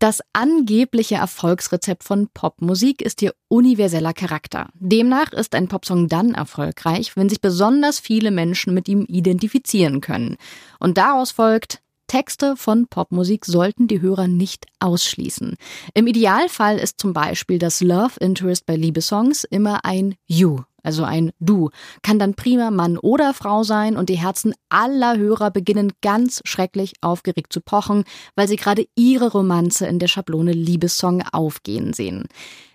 Das 0.07 0.21
angebliche 0.33 1.17
Erfolgsrezept 1.17 2.05
von 2.05 2.29
Popmusik 2.33 3.03
ist 3.03 3.23
ihr 3.23 3.35
universeller 3.49 4.13
Charakter. 4.13 4.69
Demnach 4.75 5.33
ist 5.33 5.57
ein 5.57 5.67
Popsong 5.67 6.07
dann 6.07 6.35
erfolgreich, 6.35 7.17
wenn 7.17 7.29
sich 7.29 7.41
besonders 7.41 7.99
viele 7.99 8.31
Menschen 8.31 8.73
mit 8.73 8.87
ihm 8.87 9.05
identifizieren 9.09 10.01
können. 10.01 10.37
Und 10.79 10.97
daraus 10.97 11.33
folgt, 11.33 11.83
Texte 12.07 12.57
von 12.57 12.87
Popmusik 12.87 13.47
sollten 13.47 13.89
die 13.89 14.01
Hörer 14.01 14.29
nicht 14.29 14.67
ausschließen. 14.79 15.57
Im 15.93 16.07
Idealfall 16.07 16.79
ist 16.79 17.01
zum 17.01 17.13
Beispiel 17.13 17.59
das 17.59 17.81
Love 17.81 18.21
Interest 18.21 18.65
bei 18.65 18.77
Liebessongs 18.77 19.43
immer 19.43 19.85
ein 19.85 20.15
You, 20.29 20.61
also 20.87 21.05
ein 21.05 21.33
Du, 21.41 21.71
kann 22.03 22.19
dann 22.19 22.35
prima 22.35 22.71
Mann 22.71 22.97
oder 22.97 23.35
Frau 23.35 23.65
sein 23.65 23.97
und 23.97 24.09
die 24.09 24.19
Herzen 24.19 24.55
aller 24.69 25.17
Hörer 25.19 25.51
beginnen 25.51 25.93
ganz 26.01 26.41
schrecklich 26.45 26.95
aufgeregt 27.01 27.53
zu 27.53 27.61
pochen, 27.61 28.05
weil 28.37 28.49
sie 28.49 28.57
gerade 28.57 28.87
ihre 28.95 29.33
Romanze 29.33 29.87
in 29.87 29.99
der 29.99 30.09
Schablone 30.09 30.53
Liebessong 30.53 31.23
aufgehen 31.33 31.93
sehen. 31.93 32.29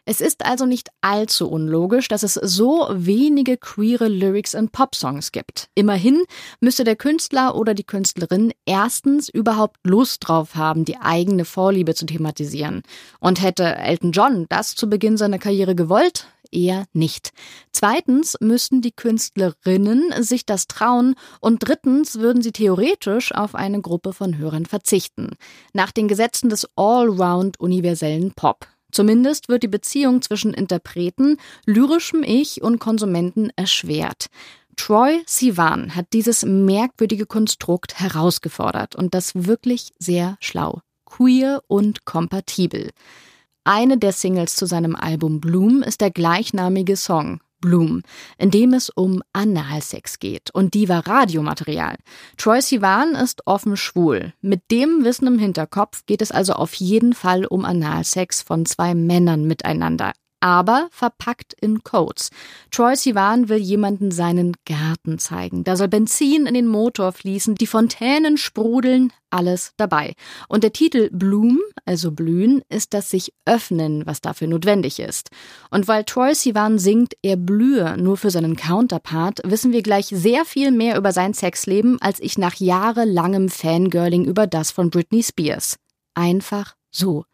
Es 0.03 0.19
ist 0.19 0.43
also 0.43 0.65
nicht 0.65 0.89
allzu 1.01 1.47
unlogisch, 1.47 2.07
dass 2.07 2.23
es 2.23 2.33
so 2.33 2.87
wenige 2.91 3.57
queere 3.57 4.07
Lyrics 4.07 4.55
in 4.55 4.69
Popsongs 4.69 5.31
gibt. 5.31 5.69
Immerhin 5.75 6.23
müsste 6.59 6.83
der 6.83 6.95
Künstler 6.95 7.55
oder 7.55 7.75
die 7.75 7.83
Künstlerin 7.83 8.51
erstens 8.65 9.29
überhaupt 9.29 9.77
Lust 9.83 10.27
drauf 10.27 10.55
haben, 10.55 10.85
die 10.85 10.97
eigene 10.97 11.45
Vorliebe 11.45 11.93
zu 11.93 12.07
thematisieren. 12.07 12.81
Und 13.19 13.43
hätte 13.43 13.75
Elton 13.75 14.11
John 14.11 14.47
das 14.49 14.75
zu 14.75 14.89
Beginn 14.89 15.17
seiner 15.17 15.37
Karriere 15.37 15.75
gewollt? 15.75 16.25
Eher 16.51 16.85
nicht. 16.93 17.31
Zweitens 17.71 18.37
müssten 18.39 18.81
die 18.81 18.91
Künstlerinnen 18.91 20.23
sich 20.23 20.45
das 20.45 20.67
trauen 20.67 21.15
und 21.39 21.59
drittens 21.67 22.19
würden 22.19 22.41
sie 22.41 22.51
theoretisch 22.51 23.33
auf 23.33 23.55
eine 23.55 23.81
Gruppe 23.81 24.13
von 24.13 24.37
Hörern 24.37 24.65
verzichten. 24.65 25.31
Nach 25.73 25.91
den 25.91 26.07
Gesetzen 26.07 26.49
des 26.49 26.67
Allround 26.75 27.59
universellen 27.59 28.33
Pop. 28.33 28.67
Zumindest 28.91 29.47
wird 29.47 29.63
die 29.63 29.69
Beziehung 29.69 30.21
zwischen 30.21 30.53
Interpreten, 30.53 31.37
lyrischem 31.65 32.23
Ich 32.23 32.61
und 32.61 32.79
Konsumenten 32.79 33.49
erschwert. 33.55 34.27
Troy 34.75 35.21
Sivan 35.25 35.95
hat 35.95 36.07
dieses 36.13 36.43
merkwürdige 36.43 37.25
Konstrukt 37.25 37.99
herausgefordert 37.99 38.95
und 38.95 39.13
das 39.13 39.31
wirklich 39.35 39.91
sehr 39.99 40.37
schlau. 40.39 40.81
Queer 41.05 41.61
und 41.67 42.05
kompatibel. 42.05 42.89
Eine 43.63 43.99
der 43.99 44.11
Singles 44.11 44.55
zu 44.55 44.65
seinem 44.65 44.95
Album 44.95 45.39
Bloom 45.39 45.83
ist 45.83 46.01
der 46.01 46.09
gleichnamige 46.09 46.97
Song. 46.97 47.41
Bloom, 47.61 48.01
in 48.39 48.49
dem 48.49 48.73
es 48.73 48.89
um 48.89 49.21
Analsex 49.33 50.17
geht. 50.17 50.49
Und 50.51 50.73
die 50.73 50.89
war 50.89 51.05
Radiomaterial. 51.05 51.95
Troy 52.37 52.59
Sivan 52.59 53.13
ist 53.13 53.45
offen 53.45 53.77
schwul. 53.77 54.33
Mit 54.41 54.71
dem 54.71 55.03
Wissen 55.03 55.27
im 55.27 55.37
Hinterkopf 55.37 56.07
geht 56.07 56.23
es 56.23 56.31
also 56.31 56.53
auf 56.53 56.73
jeden 56.73 57.13
Fall 57.13 57.45
um 57.45 57.63
Analsex 57.63 58.41
von 58.41 58.65
zwei 58.65 58.95
Männern 58.95 59.45
miteinander 59.45 60.13
aber 60.41 60.89
verpackt 60.91 61.53
in 61.61 61.83
Codes. 61.83 62.31
Troy 62.71 62.95
Sivan 62.95 63.47
will 63.47 63.59
jemanden 63.59 64.11
seinen 64.11 64.57
Garten 64.65 65.19
zeigen. 65.19 65.63
Da 65.63 65.75
soll 65.77 65.87
Benzin 65.87 66.47
in 66.47 66.55
den 66.55 66.67
Motor 66.67 67.13
fließen, 67.13 67.55
die 67.55 67.67
Fontänen 67.67 68.37
sprudeln, 68.37 69.13
alles 69.29 69.73
dabei. 69.77 70.15
Und 70.49 70.63
der 70.63 70.73
Titel 70.73 71.09
Bloom, 71.11 71.59
also 71.85 72.11
blühen, 72.11 72.63
ist 72.69 72.93
das 72.93 73.09
sich 73.09 73.33
öffnen, 73.45 74.05
was 74.05 74.19
dafür 74.19 74.47
notwendig 74.47 74.99
ist. 74.99 75.29
Und 75.69 75.87
weil 75.87 76.03
Troy 76.03 76.33
Sivan 76.35 76.79
singt, 76.79 77.13
er 77.21 77.37
blühe 77.37 77.95
nur 77.97 78.17
für 78.17 78.31
seinen 78.31 78.55
Counterpart, 78.55 79.41
wissen 79.45 79.71
wir 79.71 79.83
gleich 79.83 80.07
sehr 80.07 80.43
viel 80.43 80.71
mehr 80.71 80.97
über 80.97 81.13
sein 81.13 81.33
Sexleben, 81.33 82.01
als 82.01 82.19
ich 82.19 82.37
nach 82.37 82.55
jahrelangem 82.55 83.49
Fangirling 83.49 84.25
über 84.25 84.47
das 84.47 84.71
von 84.71 84.89
Britney 84.89 85.23
Spears. 85.23 85.77
Einfach 86.15 86.75
so. 86.89 87.25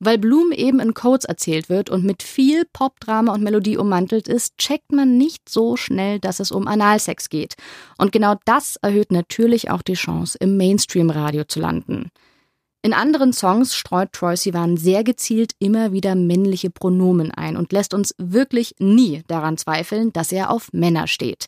Weil 0.00 0.18
Bloom 0.18 0.52
eben 0.52 0.80
in 0.80 0.92
Codes 0.94 1.24
erzählt 1.24 1.68
wird 1.68 1.88
und 1.88 2.04
mit 2.04 2.22
viel 2.22 2.64
Popdrama 2.72 3.32
und 3.32 3.42
Melodie 3.42 3.78
ummantelt 3.78 4.28
ist, 4.28 4.58
checkt 4.58 4.92
man 4.92 5.16
nicht 5.16 5.48
so 5.48 5.76
schnell, 5.76 6.18
dass 6.18 6.40
es 6.40 6.50
um 6.50 6.66
Analsex 6.66 7.28
geht. 7.28 7.54
Und 7.96 8.12
genau 8.12 8.34
das 8.44 8.76
erhöht 8.76 9.12
natürlich 9.12 9.70
auch 9.70 9.82
die 9.82 9.94
Chance, 9.94 10.36
im 10.40 10.56
Mainstream-Radio 10.56 11.44
zu 11.44 11.60
landen. 11.60 12.10
In 12.84 12.92
anderen 12.92 13.32
Songs 13.32 13.74
streut 13.74 14.12
Troy 14.12 14.36
Sivan 14.36 14.76
sehr 14.76 15.04
gezielt 15.04 15.52
immer 15.58 15.92
wieder 15.92 16.14
männliche 16.14 16.68
Pronomen 16.68 17.30
ein 17.30 17.56
und 17.56 17.72
lässt 17.72 17.94
uns 17.94 18.14
wirklich 18.18 18.74
nie 18.78 19.22
daran 19.26 19.56
zweifeln, 19.56 20.12
dass 20.12 20.32
er 20.32 20.50
auf 20.50 20.70
Männer 20.74 21.06
steht. 21.06 21.46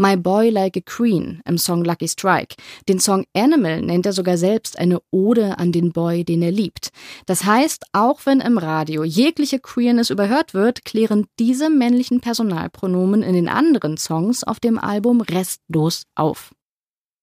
My 0.00 0.16
Boy 0.16 0.50
Like 0.50 0.76
a 0.76 0.80
Queen 0.80 1.42
im 1.44 1.58
Song 1.58 1.82
Lucky 1.82 2.06
Strike. 2.06 2.54
Den 2.88 3.00
Song 3.00 3.24
Animal 3.34 3.82
nennt 3.82 4.06
er 4.06 4.12
sogar 4.12 4.36
selbst 4.36 4.78
eine 4.78 5.00
Ode 5.10 5.58
an 5.58 5.72
den 5.72 5.90
Boy, 5.90 6.24
den 6.24 6.40
er 6.40 6.52
liebt. 6.52 6.90
Das 7.26 7.44
heißt, 7.44 7.84
auch 7.92 8.24
wenn 8.24 8.40
im 8.40 8.58
Radio 8.58 9.02
jegliche 9.02 9.58
Queerness 9.58 10.10
überhört 10.10 10.54
wird, 10.54 10.84
klären 10.84 11.26
diese 11.40 11.68
männlichen 11.68 12.20
Personalpronomen 12.20 13.24
in 13.24 13.34
den 13.34 13.48
anderen 13.48 13.96
Songs 13.96 14.44
auf 14.44 14.60
dem 14.60 14.78
Album 14.78 15.20
restlos 15.20 16.04
auf. 16.14 16.52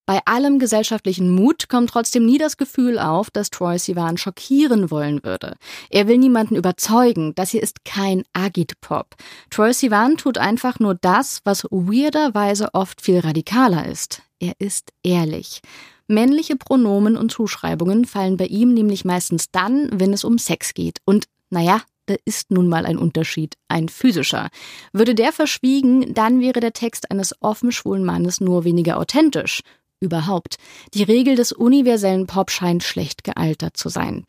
Bei 0.07 0.19
allem 0.25 0.59
gesellschaftlichen 0.59 1.31
Mut 1.31 1.67
kommt 1.67 1.89
trotzdem 1.89 2.25
nie 2.25 2.37
das 2.37 2.57
Gefühl 2.57 2.99
auf, 2.99 3.31
dass 3.31 3.49
Troy 3.49 3.79
Sivan 3.79 4.17
schockieren 4.17 4.91
wollen 4.91 5.23
würde. 5.23 5.55
Er 5.89 6.07
will 6.07 6.19
niemanden 6.19 6.55
überzeugen, 6.55 7.33
das 7.33 7.49
hier 7.49 7.63
ist 7.63 7.85
kein 7.85 8.23
Agit-Pop. 8.33 9.15
Troy 9.49 9.73
Sivan 9.73 10.17
tut 10.17 10.37
einfach 10.37 10.79
nur 10.79 10.93
das, 10.93 11.41
was 11.43 11.63
weirderweise 11.71 12.69
oft 12.73 13.01
viel 13.01 13.19
radikaler 13.19 13.87
ist. 13.87 14.21
Er 14.39 14.53
ist 14.59 14.91
ehrlich. 15.01 15.61
Männliche 16.07 16.55
Pronomen 16.55 17.17
und 17.17 17.31
Zuschreibungen 17.31 18.05
fallen 18.05 18.37
bei 18.37 18.45
ihm 18.45 18.75
nämlich 18.75 19.05
meistens 19.05 19.49
dann, 19.49 19.89
wenn 19.91 20.13
es 20.13 20.23
um 20.23 20.37
Sex 20.37 20.75
geht. 20.75 20.99
Und 21.05 21.25
naja, 21.49 21.81
da 22.05 22.13
ist 22.25 22.51
nun 22.51 22.69
mal 22.69 22.85
ein 22.85 22.99
Unterschied, 22.99 23.55
ein 23.69 23.89
physischer. 23.89 24.49
Würde 24.93 25.15
der 25.15 25.31
verschwiegen, 25.31 26.13
dann 26.13 26.41
wäre 26.41 26.59
der 26.59 26.73
Text 26.73 27.09
eines 27.09 27.33
offen 27.41 27.71
schwulen 27.71 28.05
Mannes 28.05 28.39
nur 28.39 28.65
weniger 28.65 28.97
authentisch 28.99 29.63
überhaupt. 30.05 30.55
Die 30.93 31.03
Regel 31.03 31.35
des 31.35 31.51
universellen 31.51 32.27
Pop 32.27 32.51
scheint 32.51 32.83
schlecht 32.83 33.23
gealtert 33.23 33.75
zu 33.75 33.89
sein. 33.89 34.25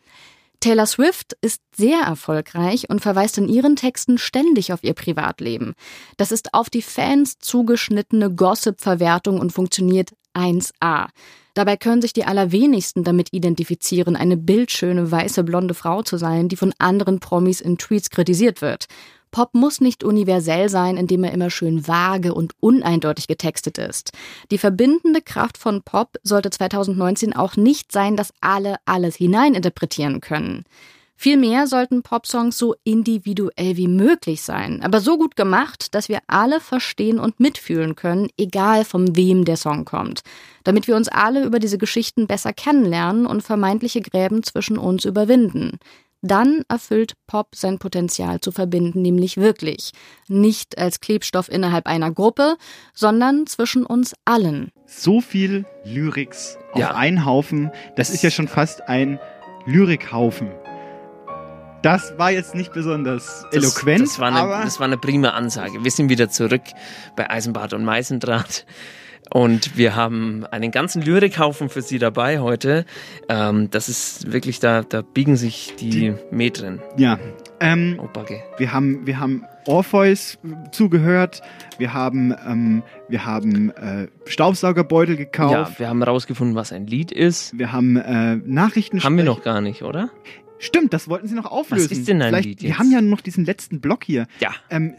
Taylor 0.61 0.86
Swift 0.86 1.36
ist 1.43 1.61
sehr 1.77 2.01
erfolgreich 2.01 2.89
und 2.89 3.01
verweist 3.01 3.39
in 3.39 3.48
ihren 3.48 3.77
Texten 3.77 4.19
ständig 4.19 4.73
auf 4.73 4.82
ihr 4.82 4.94
Privatleben. 4.94 5.74
Das 6.16 6.32
ist 6.32 6.55
auf 6.55 6.70
die 6.70 6.82
Fans 6.82 7.39
zugeschnittene 7.39 8.32
Gossip-Verwertung 8.32 9.39
und 9.39 9.53
funktioniert 9.53 10.11
1a. 10.35 11.09
Dabei 11.55 11.77
können 11.77 12.03
sich 12.03 12.12
die 12.12 12.24
allerwenigsten 12.24 13.03
damit 13.05 13.28
identifizieren, 13.32 14.16
eine 14.16 14.36
bildschöne 14.36 15.11
weiße 15.11 15.43
blonde 15.43 15.73
Frau 15.73 16.03
zu 16.03 16.19
sein, 16.19 16.48
die 16.48 16.57
von 16.57 16.74
anderen 16.78 17.19
Promis 17.20 17.61
in 17.61 17.78
Tweets 17.78 18.11
kritisiert 18.11 18.61
wird. 18.61 18.86
Pop 19.31 19.55
muss 19.55 19.81
nicht 19.81 20.05
universell 20.05 20.69
sein, 20.69 20.97
indem 20.97 21.24
er 21.24 21.32
immer 21.32 21.51
schön 21.51 21.86
vage 21.86 22.35
und 22.35 22.55
uneindeutig 22.61 23.27
getextet 23.27 23.78
ist. 23.78 24.12
Die 24.51 24.59
verbindende 24.59 25.23
Kraft 25.23 25.59
von 25.59 25.82
Pop 25.82 26.16
sollte 26.23 26.51
2019 26.51 27.35
auch 27.35 27.57
nicht 27.57 27.93
sein, 27.93 28.16
dass 28.16 28.32
alle 28.40 28.77
alles 28.85 29.16
hineininterpretieren 29.16 30.20
können. 30.20 30.65
Vielmehr 31.19 31.66
sollten 31.66 32.03
Popsongs 32.03 32.59
so 32.59 32.74
individuell 32.85 33.78
wie 33.78 33.89
möglich 33.89 34.43
sein, 34.43 34.82
aber 34.82 35.01
so 35.01 35.16
gut 35.16 35.35
gemacht, 35.35 35.94
dass 35.94 36.11
wir 36.11 36.19
alle 36.27 36.61
verstehen 36.61 37.19
und 37.19 37.40
mitfühlen 37.40 37.97
können, 37.97 38.28
egal 38.36 38.85
von 38.85 39.16
wem 39.16 39.47
der 39.47 39.57
Song 39.57 39.86
kommt, 39.86 40.20
damit 40.62 40.86
wir 40.86 40.94
uns 40.94 41.09
alle 41.09 41.44
über 41.44 41.59
diese 41.59 41.78
Geschichten 41.78 42.27
besser 42.27 42.53
kennenlernen 42.53 43.24
und 43.24 43.43
vermeintliche 43.43 44.03
Gräben 44.03 44.43
zwischen 44.43 44.77
uns 44.77 45.07
überwinden 45.07 45.78
dann 46.27 46.62
erfüllt 46.69 47.15
Pop 47.27 47.55
sein 47.55 47.78
Potenzial 47.78 48.40
zu 48.40 48.53
verbinden, 48.53 49.03
nämlich 49.03 49.36
wirklich. 49.36 49.93
Nicht 50.28 50.78
als 50.78 51.01
Klebstoff 51.01 51.48
innerhalb 51.48 51.86
einer 51.86 52.11
Gruppe, 52.11 52.57
sondern 52.94 53.47
zwischen 53.47 53.85
uns 53.86 54.15
allen. 54.24 54.70
So 54.86 55.20
viel 55.20 55.65
Lyrics 55.85 56.59
auf 56.73 56.81
ja. 56.81 56.94
einen 56.94 57.24
Haufen, 57.24 57.70
das 57.97 58.11
ist 58.11 58.23
ja 58.23 58.31
schon 58.31 58.48
fast 58.48 58.89
ein 58.89 59.19
Lyrikhaufen. 59.66 60.51
Das 61.82 62.19
war 62.19 62.31
jetzt 62.31 62.55
nicht 62.55 62.73
besonders 62.73 63.44
das, 63.53 63.62
eloquent. 63.62 64.03
Das 64.03 64.19
war, 64.19 64.28
eine, 64.35 64.65
das 64.65 64.81
war 64.81 64.86
eine 64.86 64.98
prima 64.98 65.31
Ansage. 65.31 65.85
Wir 65.85 65.90
sind 65.90 66.09
wieder 66.09 66.28
zurück 66.28 66.62
bei 67.15 67.31
Eisenbart 67.31 67.74
und 67.74 67.85
Meißendraht. 67.85 68.66
Und 69.31 69.77
wir 69.77 69.97
haben 69.97 70.44
einen 70.47 70.70
ganzen 70.70 71.03
Lyrikhaufen 71.03 71.69
für 71.69 71.82
Sie 71.82 71.98
dabei 71.98 72.40
heute. 72.40 72.85
Ähm, 73.28 73.70
das 73.70 73.89
ist 73.89 74.32
wirklich, 74.32 74.61
da, 74.61 74.82
da 74.82 75.03
biegen 75.03 75.36
sich 75.36 75.74
die, 75.78 75.90
die 75.90 76.15
Metren. 76.31 76.81
Ja. 76.97 77.19
Ähm, 77.59 77.98
oh, 78.03 78.09
wir 78.59 78.73
haben, 78.73 79.07
wir 79.07 79.19
haben 79.19 79.44
Orpheus 79.66 80.39
zugehört. 80.73 81.40
Wir 81.78 81.94
haben, 81.94 82.35
ähm, 82.47 82.82
wir 83.09 83.24
haben 83.24 83.70
äh, 83.70 84.09
Staubsaugerbeutel 84.27 85.16
gekauft. 85.16 85.73
Ja, 85.74 85.78
wir 85.78 85.89
haben 85.89 86.03
rausgefunden, 86.03 86.55
was 86.55 86.73
ein 86.73 86.86
Lied 86.86 87.12
ist. 87.12 87.59
Wir 87.59 87.73
haben 87.73 87.97
äh, 87.97 88.36
Nachrichten. 88.36 89.03
Haben 89.03 89.16
wir 89.16 89.24
noch 89.24 89.43
gar 89.43 89.61
nicht, 89.61 89.82
oder? 89.82 90.11
Stimmt, 90.59 90.93
das 90.93 91.09
wollten 91.09 91.28
Sie 91.28 91.35
noch 91.35 91.51
auflösen. 91.51 91.90
Was 91.90 91.98
ist 91.98 92.09
denn 92.09 92.23
ein 92.23 92.28
Vielleicht, 92.28 92.48
Lied 92.48 92.62
jetzt? 92.62 92.70
Wir 92.70 92.78
haben 92.78 92.90
ja 92.90 93.01
noch 93.03 93.20
diesen 93.20 93.44
letzten 93.44 93.81
Block 93.81 94.05
hier. 94.05 94.27
Ja. 94.40 94.55
Ähm, 94.70 94.94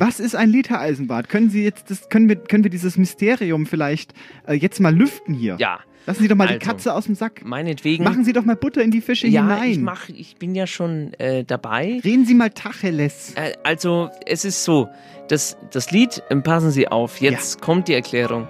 was 0.00 0.20
ist 0.20 0.34
ein 0.36 0.50
Lied, 0.50 0.70
Herr 0.70 0.80
Eisenbart? 0.80 1.28
Können 1.28 1.50
Sie 1.50 1.64
jetzt 1.64 1.90
das, 1.90 2.08
können 2.08 2.28
wir, 2.28 2.36
können 2.36 2.64
wir 2.64 2.70
dieses 2.70 2.96
Mysterium 2.96 3.66
vielleicht 3.66 4.12
äh, 4.46 4.54
jetzt 4.54 4.80
mal 4.80 4.94
lüften 4.94 5.34
hier? 5.34 5.56
Ja. 5.58 5.80
Lassen 6.06 6.22
Sie 6.22 6.28
doch 6.28 6.36
mal 6.36 6.46
also, 6.46 6.58
die 6.58 6.64
Katze 6.64 6.94
aus 6.94 7.04
dem 7.04 7.14
Sack. 7.14 7.44
Meinetwegen. 7.44 8.02
Machen 8.02 8.24
Sie 8.24 8.32
doch 8.32 8.44
mal 8.44 8.56
Butter 8.56 8.82
in 8.82 8.90
die 8.90 9.02
Fische 9.02 9.26
ja, 9.26 9.42
hinein. 9.42 9.70
Ich, 9.70 9.78
mach, 9.78 10.08
ich 10.08 10.36
bin 10.36 10.54
ja 10.54 10.66
schon 10.66 11.12
äh, 11.14 11.44
dabei. 11.44 12.00
Reden 12.02 12.24
Sie 12.24 12.34
mal 12.34 12.48
Tacheles. 12.48 13.34
Äh, 13.34 13.52
also, 13.62 14.08
es 14.24 14.46
ist 14.46 14.64
so, 14.64 14.88
das, 15.28 15.58
das 15.70 15.90
Lied, 15.90 16.22
ähm, 16.30 16.42
passen 16.42 16.70
Sie 16.70 16.88
auf, 16.88 17.20
jetzt 17.20 17.56
ja. 17.56 17.60
kommt 17.60 17.88
die 17.88 17.94
Erklärung. 17.94 18.46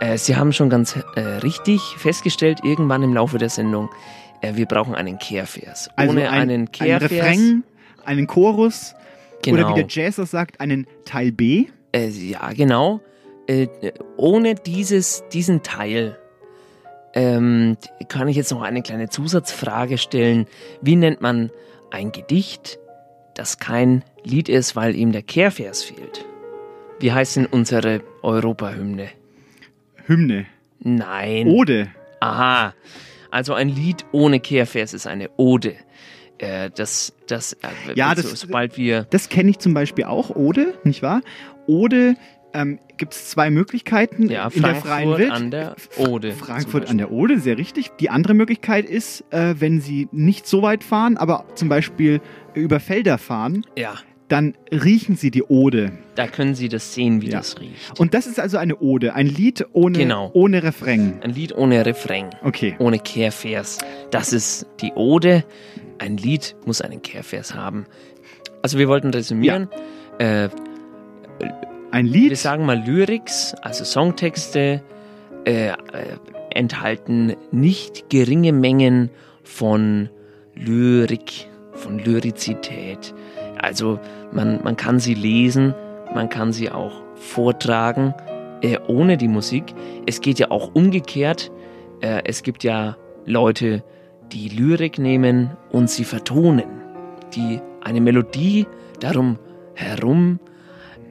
Äh, 0.00 0.16
Sie 0.16 0.36
haben 0.36 0.54
schon 0.54 0.70
ganz 0.70 0.96
äh, 1.16 1.20
richtig 1.20 1.82
festgestellt, 1.98 2.60
irgendwann 2.64 3.02
im 3.02 3.12
Laufe 3.12 3.36
der 3.36 3.50
Sendung, 3.50 3.90
äh, 4.40 4.56
wir 4.56 4.66
brauchen 4.66 4.94
einen 4.94 5.18
Kehrvers. 5.18 5.90
Also 5.96 6.12
Ohne 6.12 6.30
ein, 6.30 6.40
einen 6.42 6.72
Kehrvers. 6.72 7.10
Ein 7.10 7.18
Refrain, 7.18 7.64
einen 8.04 8.26
Chorus. 8.26 8.94
Genau. 9.42 9.58
Oder 9.58 9.76
wie 9.76 9.84
der 9.84 9.88
Jazzer 9.88 10.26
sagt, 10.26 10.60
einen 10.60 10.86
Teil 11.04 11.32
B. 11.32 11.66
Äh, 11.92 12.08
ja, 12.08 12.52
genau. 12.52 13.00
Äh, 13.46 13.68
ohne 14.16 14.54
dieses, 14.54 15.24
diesen 15.32 15.62
Teil 15.62 16.18
ähm, 17.14 17.76
kann 18.08 18.28
ich 18.28 18.36
jetzt 18.36 18.52
noch 18.52 18.62
eine 18.62 18.82
kleine 18.82 19.08
Zusatzfrage 19.08 19.98
stellen. 19.98 20.46
Wie 20.80 20.96
nennt 20.96 21.20
man 21.20 21.50
ein 21.90 22.12
Gedicht, 22.12 22.78
das 23.34 23.58
kein 23.58 24.04
Lied 24.24 24.48
ist, 24.48 24.76
weil 24.76 24.94
ihm 24.96 25.12
der 25.12 25.22
Kehrvers 25.22 25.82
fehlt? 25.82 26.24
Wie 27.00 27.12
heißt 27.12 27.36
denn 27.36 27.46
unsere 27.46 28.00
Europahymne? 28.22 29.08
Hymne. 30.06 30.46
Nein. 30.80 31.48
Ode. 31.48 31.88
Aha. 32.20 32.74
Also 33.30 33.54
ein 33.54 33.68
Lied 33.68 34.04
ohne 34.12 34.40
Kehrvers 34.40 34.94
ist 34.94 35.06
eine 35.06 35.30
Ode. 35.36 35.74
Äh, 36.42 36.70
das, 36.74 37.12
das, 37.28 37.52
äh, 37.54 37.58
ja, 37.94 38.14
das, 38.14 38.40
sobald 38.40 38.76
wir. 38.76 39.06
Das 39.10 39.28
kenne 39.28 39.50
ich 39.50 39.60
zum 39.60 39.74
Beispiel 39.74 40.04
auch, 40.04 40.30
Ode, 40.34 40.74
nicht 40.82 41.00
wahr? 41.00 41.22
Ode 41.68 42.16
ähm, 42.52 42.80
gibt 42.96 43.14
es 43.14 43.30
zwei 43.30 43.48
Möglichkeiten 43.50 44.28
ja, 44.28 44.48
in 44.48 44.62
der 44.62 44.74
freien 44.74 45.10
Welt. 45.16 45.30
an 45.30 45.50
der 45.52 45.76
Ode. 45.96 46.32
Frankfurt 46.32 46.90
an 46.90 46.98
der 46.98 47.12
Ode, 47.12 47.38
sehr 47.38 47.58
richtig. 47.58 47.90
Die 48.00 48.10
andere 48.10 48.34
Möglichkeit 48.34 48.86
ist, 48.86 49.24
äh, 49.30 49.54
wenn 49.58 49.80
Sie 49.80 50.08
nicht 50.10 50.48
so 50.48 50.62
weit 50.62 50.82
fahren, 50.82 51.16
aber 51.16 51.44
zum 51.54 51.68
Beispiel 51.68 52.20
über 52.54 52.80
Felder 52.80 53.18
fahren. 53.18 53.64
Ja. 53.76 53.94
Dann 54.26 54.54
riechen 54.72 55.16
Sie 55.16 55.30
die 55.30 55.42
Ode. 55.42 55.92
Da 56.14 56.26
können 56.26 56.54
Sie 56.54 56.68
das 56.68 56.94
sehen, 56.94 57.20
wie 57.22 57.28
ja. 57.28 57.38
das 57.38 57.60
riecht. 57.60 58.00
Und 58.00 58.14
das 58.14 58.26
ist 58.26 58.40
also 58.40 58.56
eine 58.56 58.78
Ode, 58.78 59.14
ein 59.14 59.26
Lied 59.26 59.66
ohne, 59.72 59.98
genau. 59.98 60.30
ohne 60.32 60.62
Refrain. 60.62 61.20
Ein 61.22 61.34
Lied 61.34 61.54
ohne 61.54 61.84
Refrain. 61.84 62.30
Okay. 62.42 62.74
Ohne 62.78 62.98
Kehrvers. 62.98 63.78
Das 64.10 64.32
ist 64.32 64.66
die 64.80 64.92
Ode. 64.92 65.44
Ein 66.02 66.16
Lied 66.16 66.56
muss 66.66 66.80
einen 66.80 67.00
Kehrvers 67.00 67.54
haben. 67.54 67.86
Also 68.60 68.76
wir 68.76 68.88
wollten 68.88 69.10
resümieren. 69.10 69.68
Ja. 70.18 70.46
Äh, 70.46 70.48
ein 71.92 72.06
Lied. 72.06 72.30
Wir 72.30 72.36
sagen 72.36 72.66
mal 72.66 72.82
Lyrics, 72.84 73.54
also 73.62 73.84
Songtexte, 73.84 74.82
äh, 75.46 75.68
äh, 75.68 75.74
enthalten 76.50 77.36
nicht 77.52 78.10
geringe 78.10 78.52
Mengen 78.52 79.10
von 79.44 80.08
Lyrik, 80.56 81.48
von 81.72 82.00
Lyrizität. 82.00 83.14
Also 83.60 84.00
man, 84.32 84.60
man 84.64 84.76
kann 84.76 84.98
sie 84.98 85.14
lesen, 85.14 85.72
man 86.12 86.28
kann 86.28 86.52
sie 86.52 86.68
auch 86.68 87.00
vortragen, 87.14 88.12
äh, 88.60 88.76
ohne 88.88 89.16
die 89.16 89.28
Musik. 89.28 89.72
Es 90.06 90.20
geht 90.20 90.40
ja 90.40 90.50
auch 90.50 90.74
umgekehrt. 90.74 91.52
Äh, 92.00 92.22
es 92.24 92.42
gibt 92.42 92.64
ja 92.64 92.96
Leute, 93.24 93.76
die 93.76 93.92
Lyrik 94.48 94.98
nehmen 94.98 95.50
und 95.70 95.90
sie 95.90 96.04
vertonen, 96.04 96.64
die 97.34 97.60
eine 97.82 98.00
Melodie 98.00 98.66
darum 99.00 99.38
herum 99.74 100.38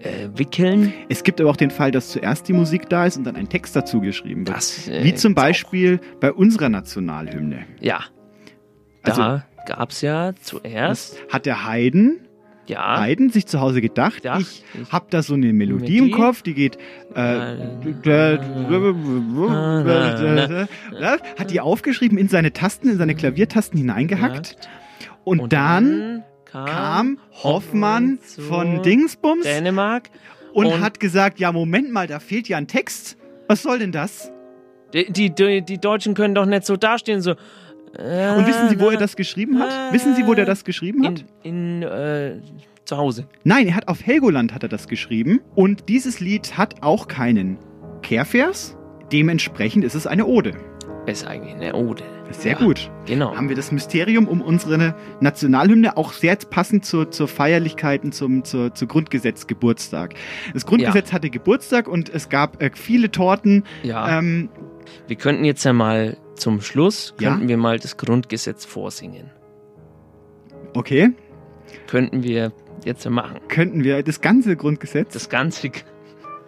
äh, 0.02 0.30
wickeln. 0.35 0.93
Es 1.10 1.23
gibt 1.23 1.39
aber 1.41 1.49
auch 1.49 1.56
den 1.57 1.72
Fall, 1.72 1.91
dass 1.91 2.10
zuerst 2.10 2.48
die 2.48 2.53
Musik 2.53 2.89
da 2.89 3.06
ist 3.06 3.18
und 3.18 3.23
dann 3.26 3.35
ein 3.35 3.49
Text 3.49 3.76
dazu 3.76 4.02
geschrieben 4.02 4.48
wird. 4.48 4.57
Das, 4.57 4.88
äh, 4.88 5.03
Wie 5.03 5.14
zum 5.14 5.35
Beispiel 5.35 5.99
bei 6.19 6.31
unserer 6.31 6.69
Nationalhymne. 6.69 7.65
Ja. 7.80 8.02
Also- 9.03 9.22
da 9.22 9.45
gab 9.65 9.91
es 9.91 10.02
ja 10.02 10.34
zuerst. 10.41 11.18
Hat 11.30 11.45
der 11.45 11.68
Haydn, 11.68 12.27
Ja. 12.67 12.99
Haydn 12.99 13.29
sich 13.29 13.47
zu 13.47 13.59
Hause 13.59 13.81
gedacht, 13.81 14.23
ich 14.39 14.63
habe 14.91 15.07
da 15.09 15.23
so 15.23 15.33
eine 15.33 15.51
Melodie 15.51 15.97
im 15.97 16.05
Melodie. 16.05 16.21
Kopf, 16.23 16.41
die 16.41 16.53
geht. 16.53 16.77
Äh, 17.15 17.57
hat 21.39 21.51
die 21.51 21.59
aufgeschrieben, 21.59 22.17
in 22.17 22.27
seine 22.27 22.53
Tasten, 22.53 22.89
in 22.89 22.97
seine 22.97 23.15
Klaviertasten 23.15 23.77
hineingehackt. 23.77 24.69
Und, 25.23 25.51
dann 25.53 26.23
kam 26.45 27.19
Hoffmann 27.43 28.19
von 28.47 28.81
Dingsbums 28.81 29.43
Dänemark 29.43 30.09
und, 30.53 30.67
und- 30.67 30.81
hat 30.81 30.99
gesagt, 30.99 31.39
ja, 31.39 31.51
Moment 31.51 31.91
mal, 31.91 32.07
da 32.07 32.19
fehlt 32.19 32.47
ja 32.47 32.57
ein 32.57 32.67
Text. 32.67 33.17
Was 33.47 33.63
soll 33.63 33.79
denn 33.79 33.91
das? 33.91 34.31
Die, 34.93 35.29
die, 35.31 35.61
die 35.61 35.77
Deutschen 35.77 36.13
können 36.13 36.35
doch 36.35 36.45
nicht 36.45 36.65
so 36.65 36.75
dastehen, 36.75 37.21
so. 37.21 37.35
Äh, 37.97 38.35
Und 38.38 38.47
wissen 38.47 38.69
Sie, 38.69 38.80
wo 38.80 38.89
er 38.89 38.97
das 38.97 39.15
geschrieben 39.15 39.59
hat? 39.59 39.93
Wissen 39.93 40.15
Sie, 40.15 40.26
wo 40.26 40.34
der 40.34 40.45
das 40.45 40.63
geschrieben 40.63 41.05
hat? 41.05 41.26
In, 41.43 41.84
äh, 41.84 42.39
zu 42.85 42.97
Hause. 42.97 43.26
Nein, 43.43 43.68
er 43.68 43.76
hat 43.76 43.88
auf 43.88 44.05
Helgoland 44.05 44.53
hat 44.53 44.63
er 44.63 44.69
das 44.69 44.88
geschrieben. 44.88 45.41
Und 45.55 45.88
dieses 45.89 46.19
Lied 46.19 46.57
hat 46.57 46.81
auch 46.81 47.07
keinen 47.07 47.57
Kehrvers. 48.01 48.77
Dementsprechend 49.11 49.84
ist 49.84 49.95
es 49.95 50.07
eine 50.07 50.26
Ode. 50.26 50.53
Ist 51.05 51.26
eigentlich 51.26 51.55
eine 51.55 51.73
Ode. 51.73 52.03
Sehr 52.31 52.53
Ja, 52.53 52.59
gut. 52.59 52.91
Genau. 53.07 53.35
Haben 53.35 53.49
wir 53.49 53.55
das 53.55 53.72
Mysterium 53.72 54.27
um 54.27 54.41
unsere 54.41 54.95
Nationalhymne 55.19 55.97
auch 55.97 56.13
sehr 56.13 56.35
passend 56.35 56.85
zur, 56.85 57.11
zur 57.11 57.27
Feierlichkeiten 57.27 58.11
zum 58.11 58.43
zur, 58.43 58.73
zur 58.73 58.88
Grundgesetz-Geburtstag. 58.88 60.13
Das 60.53 60.65
Grundgesetz 60.65 61.11
hatte 61.11 61.30
Geburtstag 61.30 61.88
und 61.88 62.09
es 62.09 62.30
gab 62.30 62.61
äh, 62.61 62.72
viele 62.73 63.11
Torten. 63.11 63.63
Ja. 63.84 64.19
Ähm, 64.19 64.49
Wir 65.07 65.15
könnten 65.15 65.43
jetzt 65.43 65.63
ja 65.63 65.73
mal 65.73 66.17
zum 66.35 66.61
Schluss, 66.61 67.13
Ja? 67.19 67.31
könnten 67.31 67.47
wir 67.47 67.57
mal 67.57 67.79
das 67.79 67.97
Grundgesetz 67.97 68.65
vorsingen. 68.65 69.29
okay, 70.73 71.11
Könnten 71.87 72.23
wir 72.23 72.51
jetzt 72.85 73.05
ja 73.05 73.11
machen. 73.11 73.39
könnten 73.47 73.83
wir 73.83 74.03
das 74.03 74.21
ganze 74.21 74.55
Grundgesetz. 74.55 75.13
Das 75.13 75.29
ganze. 75.29 75.71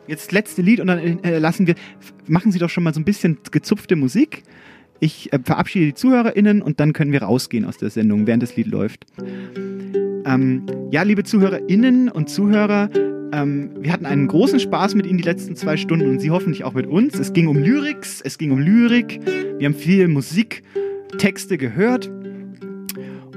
Jetzt 0.08 0.26
das 0.28 0.32
letzte 0.32 0.62
Lied 0.62 0.80
und 0.82 0.88
dann 0.88 1.24
äh, 1.24 1.38
lassen 1.40 1.66
wir, 1.68 1.76
machen 2.28 2.52
Sie 2.52 2.60
doch 2.60 2.70
schon 2.70 2.84
mal 2.84 2.94
so 2.94 3.00
ein 3.00 3.06
bisschen 3.06 3.38
gezupfte 3.52 3.96
Musik. 3.96 4.44
Ich 5.00 5.32
äh, 5.32 5.40
verabschiede 5.44 5.86
die 5.88 5.94
ZuhörerInnen 5.94 6.62
und 6.62 6.80
dann 6.82 6.92
können 6.92 7.12
wir 7.14 7.24
rausgehen 7.24 7.64
aus 7.66 7.78
der 7.78 7.90
Sendung, 7.90 8.28
während 8.28 8.44
das 8.44 8.56
Lied 8.58 8.68
läuft. 8.68 9.06
Ähm, 10.26 10.66
ja, 10.92 11.04
liebe 11.04 11.24
ZuhörerInnen 11.24 12.10
und 12.10 12.30
Zuhörer, 12.30 12.90
ähm, 13.34 13.72
wir 13.80 13.92
hatten 13.92 14.06
einen 14.06 14.28
großen 14.28 14.60
Spaß 14.60 14.94
mit 14.96 15.08
Ihnen 15.08 15.18
die 15.18 15.24
letzten 15.24 15.56
zwei 15.56 15.76
Stunden 15.76 16.08
und 16.08 16.20
Sie 16.20 16.30
hoffentlich 16.30 16.64
auch 16.64 16.74
mit 16.74 16.86
uns. 16.86 17.18
Es 17.18 17.34
ging 17.34 17.48
um 17.48 17.58
Lyrics, 17.58 18.22
es 18.22 18.38
ging 18.38 18.52
um 18.52 18.60
Lyrik, 18.60 19.20
wir 19.58 19.66
haben 19.66 19.74
viel 19.74 20.08
Musik, 20.08 20.62
Texte 21.18 21.58
gehört. 21.58 22.12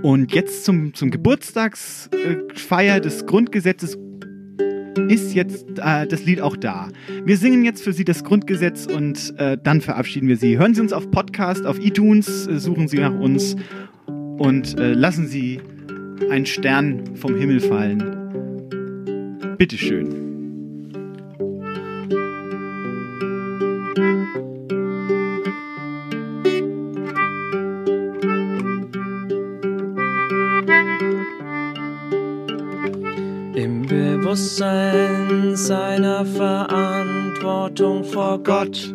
Und 0.03 0.35
jetzt 0.35 0.65
zum, 0.65 0.93
zum 0.93 1.11
Geburtstagsfeier 1.11 3.01
des 3.01 3.27
Grundgesetzes 3.27 3.99
ist 5.09 5.35
jetzt 5.35 5.67
äh, 5.79 6.07
das 6.07 6.25
Lied 6.25 6.41
auch 6.41 6.57
da. 6.57 6.89
Wir 7.25 7.37
singen 7.39 7.65
jetzt 7.65 7.83
für 7.83 7.93
Sie 7.93 8.05
das 8.05 8.23
Grundgesetz 8.23 8.87
und 8.87 9.35
äh, 9.39 9.57
dann 9.63 9.81
verabschieden 9.81 10.29
wir 10.29 10.37
Sie. 10.37 10.59
Hören 10.59 10.75
Sie 10.75 10.81
uns 10.81 10.93
auf 10.93 11.11
Podcast, 11.11 11.65
auf 11.67 11.79
iTunes, 11.79 12.47
äh, 12.47 12.59
suchen 12.59 12.89
Sie 12.89 12.99
nach 12.99 13.19
uns 13.19 13.57
und 14.07 14.79
äh, 14.79 14.93
lassen 14.93 15.27
Sie 15.27 15.61
einen 16.31 16.47
Stern 16.47 17.17
vom 17.17 17.37
Himmel 17.37 17.61
fallen. 17.61 18.26
Bitteschön. 19.59 20.09
Im 33.55 33.87
Bewusstsein 33.87 35.57
seiner 35.57 36.27
Verantwortung 36.27 38.05
vor 38.05 38.39
Gott 38.43 38.95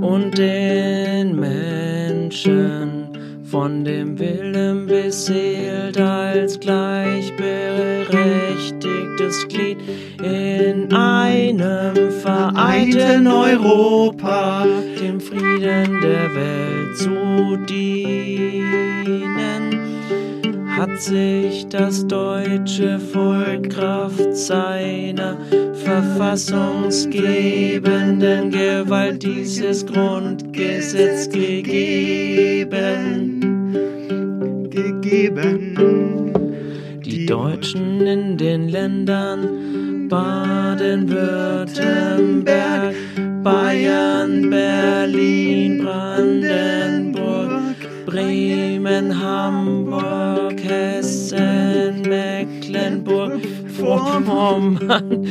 und 0.00 0.36
den 0.36 1.38
Menschen 1.38 3.08
von 3.44 3.84
dem 3.84 4.18
Willen 4.18 4.86
beseelt 4.86 5.96
als 5.98 6.58
gleichberechtigtes 9.20 9.48
Glied 9.48 9.78
in 10.22 10.92
einem 10.92 12.12
vereinten 12.22 13.26
Europa 13.26 14.64
dem 15.00 15.18
Frieden 15.20 16.00
der 16.00 16.32
Welt 16.34 16.96
zu 16.96 17.56
dienen 17.66 18.70
hat 20.76 21.00
sich 21.00 21.66
das 21.68 22.06
deutsche 22.06 22.98
Volk 22.98 23.70
Kraft 23.70 24.34
seiner 24.34 25.36
verfassungsgebenden 25.74 28.50
Gewalt 28.50 29.22
dieses 29.22 29.84
Grundgesetz 29.84 31.28
gegeben. 31.28 32.70
Gegeben. 34.70 36.29
Deutschen 37.30 38.06
in 38.08 38.36
den 38.36 38.68
Ländern 38.68 40.08
Baden-Württemberg, 40.08 42.96
Bayern, 43.44 44.50
Berlin, 44.50 45.84
Brandenburg, 45.84 47.76
Bremen, 48.04 49.22
Hamburg, 49.22 50.60
Hessen, 50.60 52.02
Mecklenburg, 52.02 53.40
Vorpommern, 53.78 55.28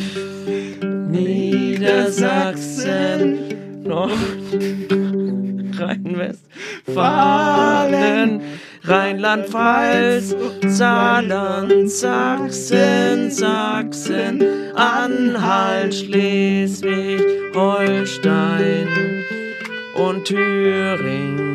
Niedersachsen, 1.12 3.40
Nord, 3.84 4.12
Rhein-Westfalen, 5.78 8.42
Rheinland-Pfalz, 8.84 10.36
Saarland, 10.66 11.92
Sachsen, 11.92 13.30
Sachsen, 13.30 14.44
Anhalt, 14.76 15.94
Schleswig, 15.94 17.22
Holstein 17.54 18.88
und 19.96 20.26
Thüringen 20.26 21.50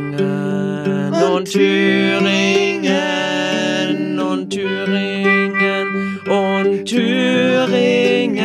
und 1.35 1.51
Thüringen 1.51 2.93
und 4.19 4.51
Thüringen 4.51 6.21
und 6.27 6.85
Thüringen 6.85 8.43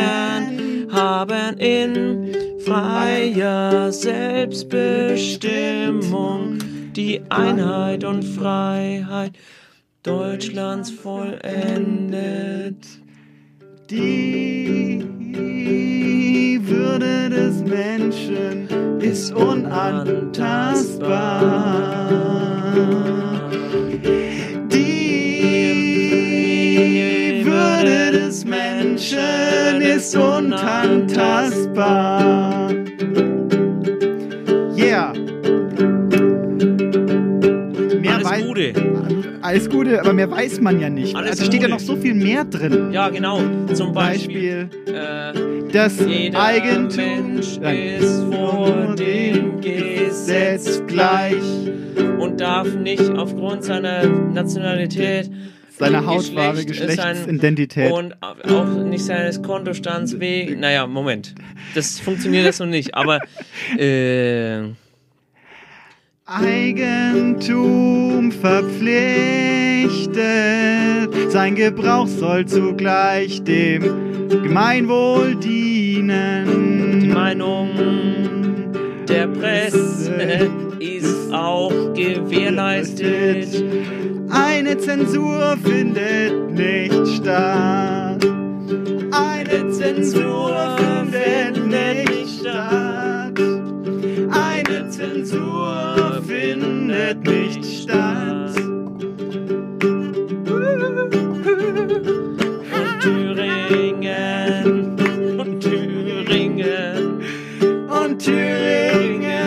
haben 0.90 1.58
in 1.58 2.34
freier 2.64 3.92
Selbstbestimmung 3.92 6.69
die 6.96 7.20
Einheit 7.28 8.04
und 8.04 8.24
Freiheit 8.24 9.32
Deutschlands 10.02 10.90
vollendet. 10.90 12.86
Die 13.90 15.04
Würde 16.62 17.28
des 17.30 17.62
Menschen 17.62 18.68
ist 19.00 19.32
unantastbar. 19.34 22.10
Die 24.72 27.42
Würde 27.44 28.12
des 28.12 28.44
Menschen 28.44 29.82
ist 29.82 30.16
unantastbar. 30.16 32.59
Alles 39.50 39.68
Gute. 39.68 40.00
aber 40.00 40.12
mehr 40.12 40.30
weiß 40.30 40.60
man 40.60 40.80
ja 40.80 40.88
nicht. 40.88 41.16
Alles 41.16 41.32
also 41.32 41.46
steht 41.46 41.62
ja 41.62 41.68
noch 41.68 41.80
so 41.80 41.96
viel 41.96 42.14
mehr 42.14 42.44
drin. 42.44 42.92
Ja, 42.92 43.08
genau. 43.08 43.40
Zum 43.74 43.92
Beispiel, 43.92 44.68
äh, 44.86 45.72
das 45.72 45.98
jeder 46.06 46.40
Eigentum 46.40 47.34
Mensch 47.34 47.58
ist 47.58 48.22
vor 48.32 48.94
dem 48.94 49.60
Gesetz 49.60 50.80
gleich 50.86 51.42
und 52.20 52.40
darf 52.40 52.72
nicht 52.76 53.10
aufgrund 53.10 53.64
seiner 53.64 54.06
Nationalität 54.06 55.28
Seine 55.76 56.06
Hautfarbe, 56.06 56.64
Geschlecht, 56.64 56.98
Geschlechtsidentität. 56.98 57.90
und 57.90 58.22
auch 58.22 58.84
nicht 58.84 59.04
seines 59.04 59.42
Kontostands 59.42 60.20
wegen. 60.20 60.60
Naja, 60.60 60.86
Moment. 60.86 61.34
Das 61.74 61.98
funktioniert 61.98 62.46
das 62.46 62.60
noch 62.60 62.66
nicht, 62.66 62.94
aber 62.94 63.18
äh, 63.78 64.62
Eigentum 66.32 68.30
verpflichtet, 68.30 68.92
sein 71.32 71.56
Gebrauch 71.56 72.06
soll 72.06 72.46
zugleich 72.46 73.42
dem 73.42 74.28
Gemeinwohl 74.28 75.34
dienen. 75.34 77.00
Die 77.00 77.08
Meinung 77.08 77.70
der 79.08 79.26
Presse 79.26 80.48
ist 80.78 81.32
auch 81.32 81.72
gewährleistet. 81.94 83.64
Eine 84.30 84.78
Zensur 84.78 85.56
findet 85.64 86.52
nicht 86.52 87.08
statt. 87.16 88.24
Eine 89.10 89.68
Zensur 89.70 90.76
findet 91.10 91.66
nicht 91.66 92.40
statt. 92.40 93.40
Eine 94.30 94.88
Zensur 94.90 95.89
findet 97.00 97.26
nicht 97.26 97.64
statt. 97.64 98.54
Thüringen. 103.00 104.96
Und 105.38 105.60
Thüringen. 105.60 107.22
Und 107.88 108.18
Thüringen. 108.18 109.40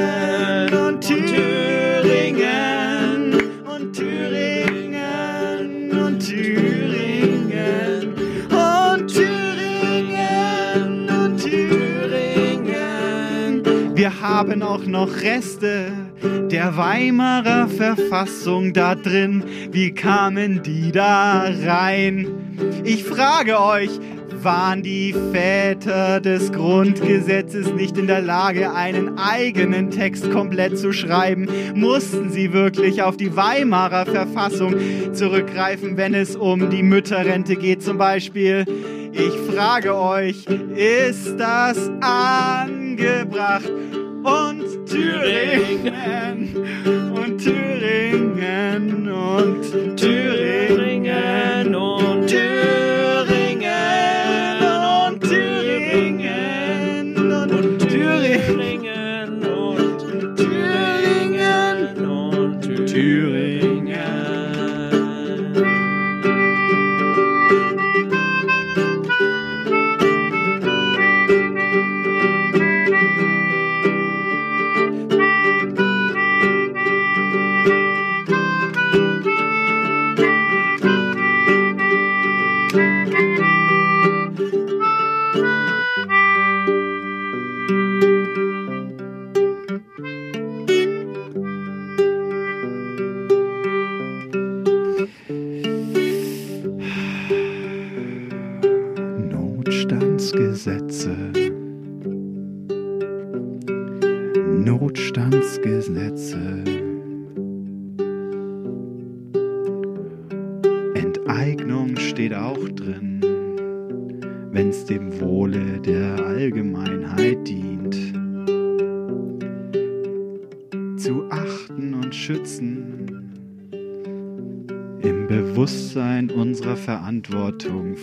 Und 0.74 1.02
Thüringen. 1.02 2.54
Und 3.66 3.94
Thüringen. 3.94 5.92
Und 5.92 6.20
Thüringen. 6.20 7.52
Und 8.50 9.08
Thüringen. 9.08 10.30
Und 11.10 11.38
Thüringen. 11.38 12.76
Wir 13.96 14.22
haben 14.22 14.64
auch 14.64 14.86
noch 14.86 15.22
Reste 15.22 16.03
der 16.24 16.78
Weimarer 16.78 17.68
Verfassung 17.68 18.74
da 18.74 18.96
drin. 18.96 19.44
Wie 19.72 19.94
kamen 19.94 20.62
die 20.64 20.92
da 20.92 21.46
rein? 21.66 22.28
Ich 22.84 23.04
frage 23.04 23.60
euch, 23.60 23.90
waren 24.44 24.84
die 24.84 25.16
Väter 25.32 26.20
des 26.20 26.52
Grundgesetzes 26.52 27.74
nicht 27.74 27.98
in 27.98 28.08
der 28.08 28.22
Lage, 28.22 28.74
einen 28.74 29.18
eigenen 29.18 29.90
Text 29.90 30.30
komplett 30.32 30.78
zu 30.78 30.92
schreiben? 30.92 31.48
Mussten 31.76 32.30
sie 32.30 32.52
wirklich 32.52 33.02
auf 33.02 33.16
die 33.16 33.36
Weimarer 33.36 34.06
Verfassung 34.06 34.76
zurückgreifen, 35.14 35.98
wenn 35.98 36.14
es 36.14 36.36
um 36.36 36.70
die 36.70 36.84
Mütterrente 36.84 37.56
geht 37.56 37.82
zum 37.82 37.98
Beispiel? 37.98 38.66
Ich 39.14 39.34
frage 39.54 39.96
euch, 39.96 40.46
ist 40.76 41.38
das 41.38 41.90
angebracht? 42.02 43.72
Und 44.24 44.86
Thüringen. 44.88 46.56
Und 47.14 47.38
Thüringen. 47.38 49.10
Und 49.12 49.98
Thüringen. 49.98 51.76
Und 51.76 52.28
Thüringen 52.28 52.63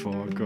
Verantwortung 0.00 0.39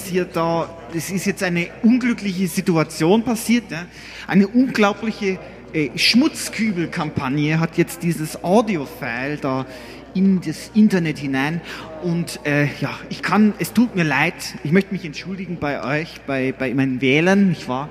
jetzt 0.00 0.08
hier 0.08 0.24
da. 0.24 0.68
Es 0.94 1.10
ist 1.10 1.26
jetzt 1.26 1.42
eine 1.42 1.68
unglückliche 1.82 2.46
Situation 2.48 3.22
passiert. 3.22 3.70
ja. 3.70 3.84
Eine 4.26 4.48
unglaubliche 4.48 5.38
äh, 5.72 5.90
Schmutzkübelkampagne 5.96 7.60
hat 7.60 7.76
jetzt 7.76 8.02
dieses 8.02 8.42
Audio-File 8.42 9.38
da 9.38 9.66
in 10.14 10.40
das 10.40 10.70
Internet 10.74 11.18
hinein. 11.18 11.60
Und 12.02 12.40
äh, 12.44 12.64
ja, 12.80 12.98
ich 13.08 13.22
kann, 13.22 13.54
es 13.58 13.72
tut 13.72 13.94
mir 13.94 14.04
leid, 14.04 14.34
ich 14.64 14.72
möchte 14.72 14.92
mich 14.92 15.04
entschuldigen 15.04 15.58
bei 15.60 15.82
euch, 16.00 16.20
bei, 16.26 16.52
bei 16.56 16.72
meinen 16.74 17.00
Wählern. 17.00 17.52
Ich 17.52 17.68
war 17.68 17.88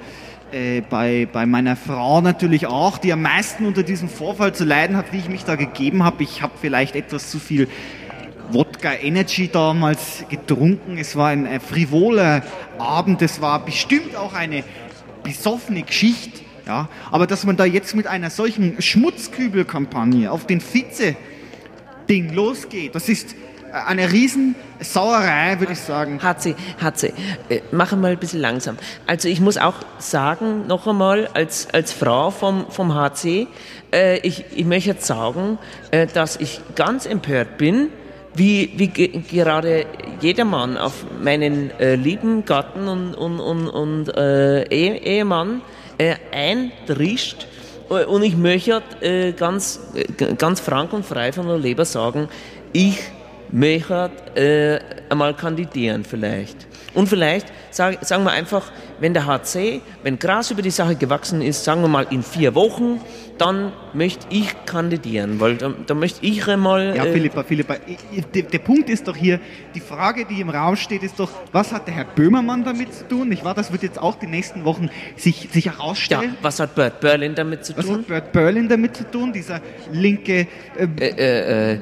äh, 0.52 0.82
bei, 0.82 1.28
bei 1.32 1.46
meiner 1.46 1.76
Frau 1.76 2.22
natürlich 2.22 2.68
auch, 2.68 2.98
die 2.98 3.14
am 3.14 3.22
meisten 3.22 3.66
unter 3.66 3.84
diesem 3.84 4.10
Vorfall 4.10 4.54
zu 4.54 4.66
leiden 4.66 4.98
hat, 4.98 5.14
wie 5.14 5.18
ich 5.18 5.30
mich 5.30 5.46
da 5.46 5.56
gegeben 5.56 6.04
habe. 6.04 6.24
Ich 6.24 6.42
habe 6.42 6.54
vielleicht 6.60 6.96
etwas 6.96 7.30
zu 7.30 7.40
viel 7.40 7.68
Wodka 8.52 8.94
Energy 8.94 9.48
damals 9.48 10.24
getrunken. 10.30 10.98
Es 10.98 11.16
war 11.16 11.30
ein 11.30 11.60
frivoler 11.60 12.44
Abend. 12.78 13.22
Es 13.22 13.42
war 13.42 13.64
bestimmt 13.64 14.16
auch 14.16 14.34
eine 14.34 14.64
besoffene 15.24 15.84
Geschichte. 15.84 16.42
Ja, 16.66 16.88
aber 17.10 17.26
dass 17.26 17.46
man 17.46 17.58
da 17.58 17.66
jetzt 17.66 17.96
mit 17.96 18.06
einer 18.06 18.30
solchen 18.30 18.80
Schmutzkübelkampagne 18.80 20.32
auf 20.32 20.46
den 20.46 20.62
Vize-Ding 20.62 22.32
losgeht, 22.34 22.94
das 22.94 23.10
ist 23.10 23.34
äh, 23.34 23.74
eine 23.88 24.12
Riesensauerei, 24.12 25.60
würde 25.60 25.74
ich 25.74 25.80
sagen. 25.80 26.22
HC, 26.22 26.56
HC, 26.80 27.14
äh, 27.50 27.62
machen 27.72 28.02
mal 28.02 28.12
ein 28.12 28.20
bisschen 28.20 28.42
langsam. 28.42 28.78
Also 29.08 29.30
ich 29.30 29.42
muss 29.42 29.58
auch 29.58 29.76
sagen, 29.98 30.68
noch 30.68 30.86
einmal, 30.86 31.28
als, 31.34 31.68
als 31.74 31.92
Frau 31.92 32.30
vom, 32.30 32.70
vom 32.70 32.94
HC, 32.94 33.48
äh, 33.92 34.20
ich, 34.20 34.46
ich 34.56 34.66
möchte 34.66 34.90
jetzt 34.92 35.08
sagen, 35.08 35.58
äh, 35.90 36.06
dass 36.06 36.36
ich 36.36 36.62
ganz 36.76 37.08
empört 37.08 37.58
bin, 37.58 37.88
wie, 38.40 38.72
wie 38.78 38.88
ge 38.88 39.22
gerade 39.30 39.86
jedermann 40.22 40.78
auf 40.78 41.06
meinen 41.22 41.72
äh, 41.80 41.96
lieben 41.96 42.46
Gatten 42.46 42.88
und, 42.88 43.14
und, 43.14 43.40
und, 43.40 43.68
und 43.68 44.18
äh, 44.18 44.64
Ehe 44.70 44.96
Ehemann 44.98 45.62
äh, 45.98 46.16
eindrischt. 46.32 47.46
Äh, 47.90 48.06
Und 48.06 48.24
ich 48.24 48.38
möchte 48.38 48.82
äh, 49.02 49.34
ganz, 49.34 49.80
äh, 49.94 50.34
ganz 50.36 50.60
frank 50.62 50.94
und 50.94 51.06
frei 51.06 51.32
von 51.34 51.48
der 51.48 51.58
Leber 51.58 51.86
sagen, 51.86 52.30
ich 52.72 53.00
möchte 53.52 54.10
äh, 54.36 54.80
einmal 55.12 55.34
kandidieren 55.34 56.04
vielleicht. 56.06 56.68
Und 56.94 57.08
vielleicht 57.08 57.48
sag, 57.72 58.04
sagen 58.06 58.24
wir 58.24 58.32
einfach, 58.32 58.72
wenn 59.00 59.14
der 59.14 59.26
HC, 59.26 59.82
wenn 60.04 60.20
Gras 60.20 60.52
über 60.52 60.62
die 60.62 60.72
Sache 60.72 60.96
gewachsen 60.96 61.42
ist, 61.42 61.64
sagen 61.64 61.82
wir 61.82 61.88
mal 61.88 62.08
in 62.10 62.24
vier 62.24 62.56
Wochen, 62.56 63.00
dann 63.38 63.72
möchte 63.94 64.26
ich 64.30 64.54
kandidieren, 64.66 65.40
weil 65.40 65.56
da, 65.56 65.72
da 65.88 65.94
möchte 65.94 66.26
ich 66.26 66.46
einmal. 66.48 66.94
Ja, 66.96 67.06
äh, 67.06 67.12
Philippa, 67.14 67.44
Philippa, 67.44 67.76
ich- 67.88 67.98
ich- 68.18 68.26
der, 68.26 68.44
der 68.44 68.60
Punkt 68.60 68.90
ist 68.90 69.08
doch 69.08 69.16
hier, 69.16 69.40
die 69.74 69.80
Frage, 69.80 70.26
die 70.26 70.42
im 70.42 70.50
Raum 70.50 70.76
steht, 70.76 71.04
ist 71.04 71.18
doch, 71.20 71.30
was 71.54 71.72
hat 71.72 71.88
der 71.88 71.94
Herr 71.96 72.04
Böhmermann 72.06 72.66
damit 72.66 72.94
zu 72.94 73.08
tun? 73.08 73.30
Nicht 73.30 73.46
wahr? 73.46 73.54
Das 73.56 73.72
wird 73.72 73.84
jetzt 73.84 73.98
auch 73.98 74.16
die 74.16 74.28
nächsten 74.28 74.66
Wochen 74.66 74.90
sich, 75.16 75.48
sich 75.52 75.66
herausstellen. 75.68 76.32
Ja, 76.32 76.38
was 76.42 76.60
hat 76.60 76.76
Bert 76.76 77.00
Berlin 77.00 77.34
damit 77.34 77.64
zu 77.64 77.78
Was 77.78 77.86
tun? 77.86 78.00
hat 78.00 78.08
Bert 78.08 78.32
Berlin 78.34 78.68
damit 78.68 78.98
zu 78.98 79.10
tun? 79.10 79.32
Dieser 79.32 79.62
linke 79.94 80.46
äh, 80.78 80.88
äh, 81.00 81.74
äh, 81.76 81.80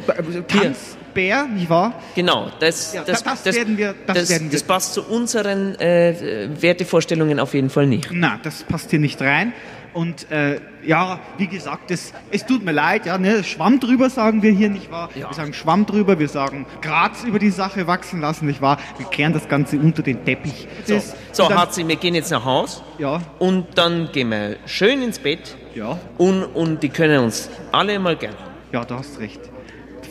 Tanzbär, 1.17 1.47
nicht 1.47 1.69
wahr? 1.69 1.93
Genau, 2.15 2.49
das, 2.59 2.93
Ja, 2.93 3.03
das, 3.03 3.23
das 3.23 3.45
werden 3.55 3.77
wir- 3.77 3.95
das 4.05 4.17
das, 4.17 4.29
werden 4.29 4.51
wir- 4.51 4.59
das 4.59 4.63
passt 4.63 4.93
zu 4.93 5.03
unseren 5.03 5.75
äh, 5.79 6.47
Wertevorstellungen 6.61 7.39
auf 7.39 7.53
jeden 7.55 7.69
Fall 7.71 7.87
nicht. 7.87 8.09
Na, 8.11 8.39
das 8.43 8.63
passt 8.63 8.91
hier 8.91 8.99
nicht 8.99 9.19
rein. 9.21 9.53
Und 9.93 10.29
äh, 10.31 10.59
ja, 10.85 11.19
wie 11.39 11.47
gesagt, 11.47 11.89
es, 11.89 12.13
es 12.29 12.45
tut 12.45 12.63
mir 12.63 12.71
leid, 12.71 13.07
ja, 13.07 13.17
ne, 13.17 13.43
Schwamm 13.43 13.79
drüber 13.79 14.11
sagen 14.11 14.43
wir 14.43 14.51
hier 14.51 14.69
nicht 14.69 14.91
wahr. 14.91 15.09
Wir 15.15 15.27
sagen 15.33 15.53
Schwamm 15.53 15.87
drüber, 15.87 16.19
wir 16.19 16.27
sagen 16.27 16.67
Graz 16.81 17.23
über 17.23 17.39
die 17.39 17.49
Sache 17.49 17.87
wachsen 17.87 18.21
lassen, 18.21 18.45
nicht 18.45 18.61
wahr. 18.61 18.77
Wir 18.99 19.07
kehren 19.07 19.33
das 19.33 19.47
Ganze 19.49 19.77
unter 19.79 20.03
den 20.03 20.23
Teppich. 20.23 20.67
So, 20.85 20.93
Das- 20.95 21.15
so 21.31 21.49
dann- 21.49 21.87
wir 21.87 21.95
gehen 21.95 22.13
jetzt 22.13 22.29
nach 22.29 22.45
Haus. 22.45 22.83
Ja. 22.99 23.21
Und 23.39 23.65
dann 23.75 24.09
gehen 24.11 24.29
wir 24.29 24.57
schön 24.67 25.01
ins 25.01 25.17
Bett. 25.17 25.55
Ja. 25.73 25.97
Und, 26.19 26.43
und 26.43 26.83
die 26.83 26.89
können 26.89 27.23
uns 27.23 27.49
alle 27.71 27.97
mal 27.97 28.15
gern. 28.15 28.35
Ja, 28.71 28.85
du 28.85 28.93
hast 28.95 29.19
recht. 29.19 29.39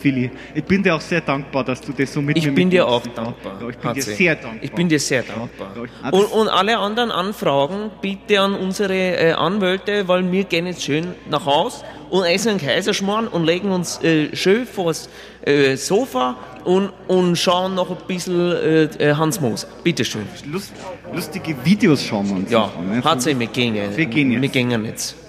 Philly, 0.07 0.31
ich 0.55 0.63
bin 0.63 0.81
dir 0.83 0.95
auch 0.95 1.01
sehr 1.01 1.19
dankbar, 1.19 1.65
dass 1.65 1.81
du 1.81 1.91
das 1.91 2.13
so 2.13 2.21
mit 2.21 2.37
Ich 2.37 2.45
mir 2.45 2.53
bin 2.53 2.69
dir 2.69 2.87
auch 2.87 3.05
dankbar. 3.07 3.57
Ja, 3.61 3.69
ich 3.69 3.77
bin 3.77 3.93
dir 3.93 4.01
sehr 4.01 4.35
dankbar. 4.35 4.63
Ich 4.63 4.71
bin 4.71 4.87
dir 4.87 4.99
sehr 4.99 5.23
dankbar. 5.23 5.73
Und, 6.11 6.25
und 6.31 6.47
alle 6.47 6.77
anderen 6.77 7.11
Anfragen 7.11 7.91
bitte 8.01 8.39
an 8.39 8.55
unsere 8.55 8.93
äh, 8.93 9.33
Anwälte, 9.33 10.07
weil 10.07 10.31
wir 10.31 10.45
gehen 10.45 10.65
jetzt 10.65 10.83
schön 10.83 11.07
nach 11.29 11.45
Haus 11.45 11.83
und 12.09 12.23
essen 12.23 12.51
einen 12.51 12.59
Kaiserschmarrn 12.59 13.27
und 13.27 13.45
legen 13.45 13.69
uns 13.71 14.01
äh, 14.01 14.33
schön 14.33 14.65
vors 14.65 15.09
äh, 15.45 15.75
Sofa 15.75 16.35
und, 16.63 16.91
und 17.09 17.35
schauen 17.35 17.75
noch 17.75 17.89
ein 17.89 17.97
bisschen 18.07 18.51
äh, 18.53 18.83
äh, 18.83 19.13
Hans 19.15 19.41
Moser. 19.41 19.67
Bitteschön. 19.83 20.25
Lust, 20.49 20.71
lustige 21.13 21.53
Videos 21.65 22.01
schauen 22.01 22.29
wir 22.29 22.35
uns 22.37 22.49
Ja, 22.49 22.71
an, 22.77 22.89
ne? 22.89 23.03
HC, 23.03 23.37
wir 23.37 23.47
gehen. 23.47 23.75
Wir 23.75 24.05
gehen 24.05 24.31
jetzt. 24.31 24.41
Wir 24.41 24.49
gehen 24.49 24.85
jetzt. 24.85 25.26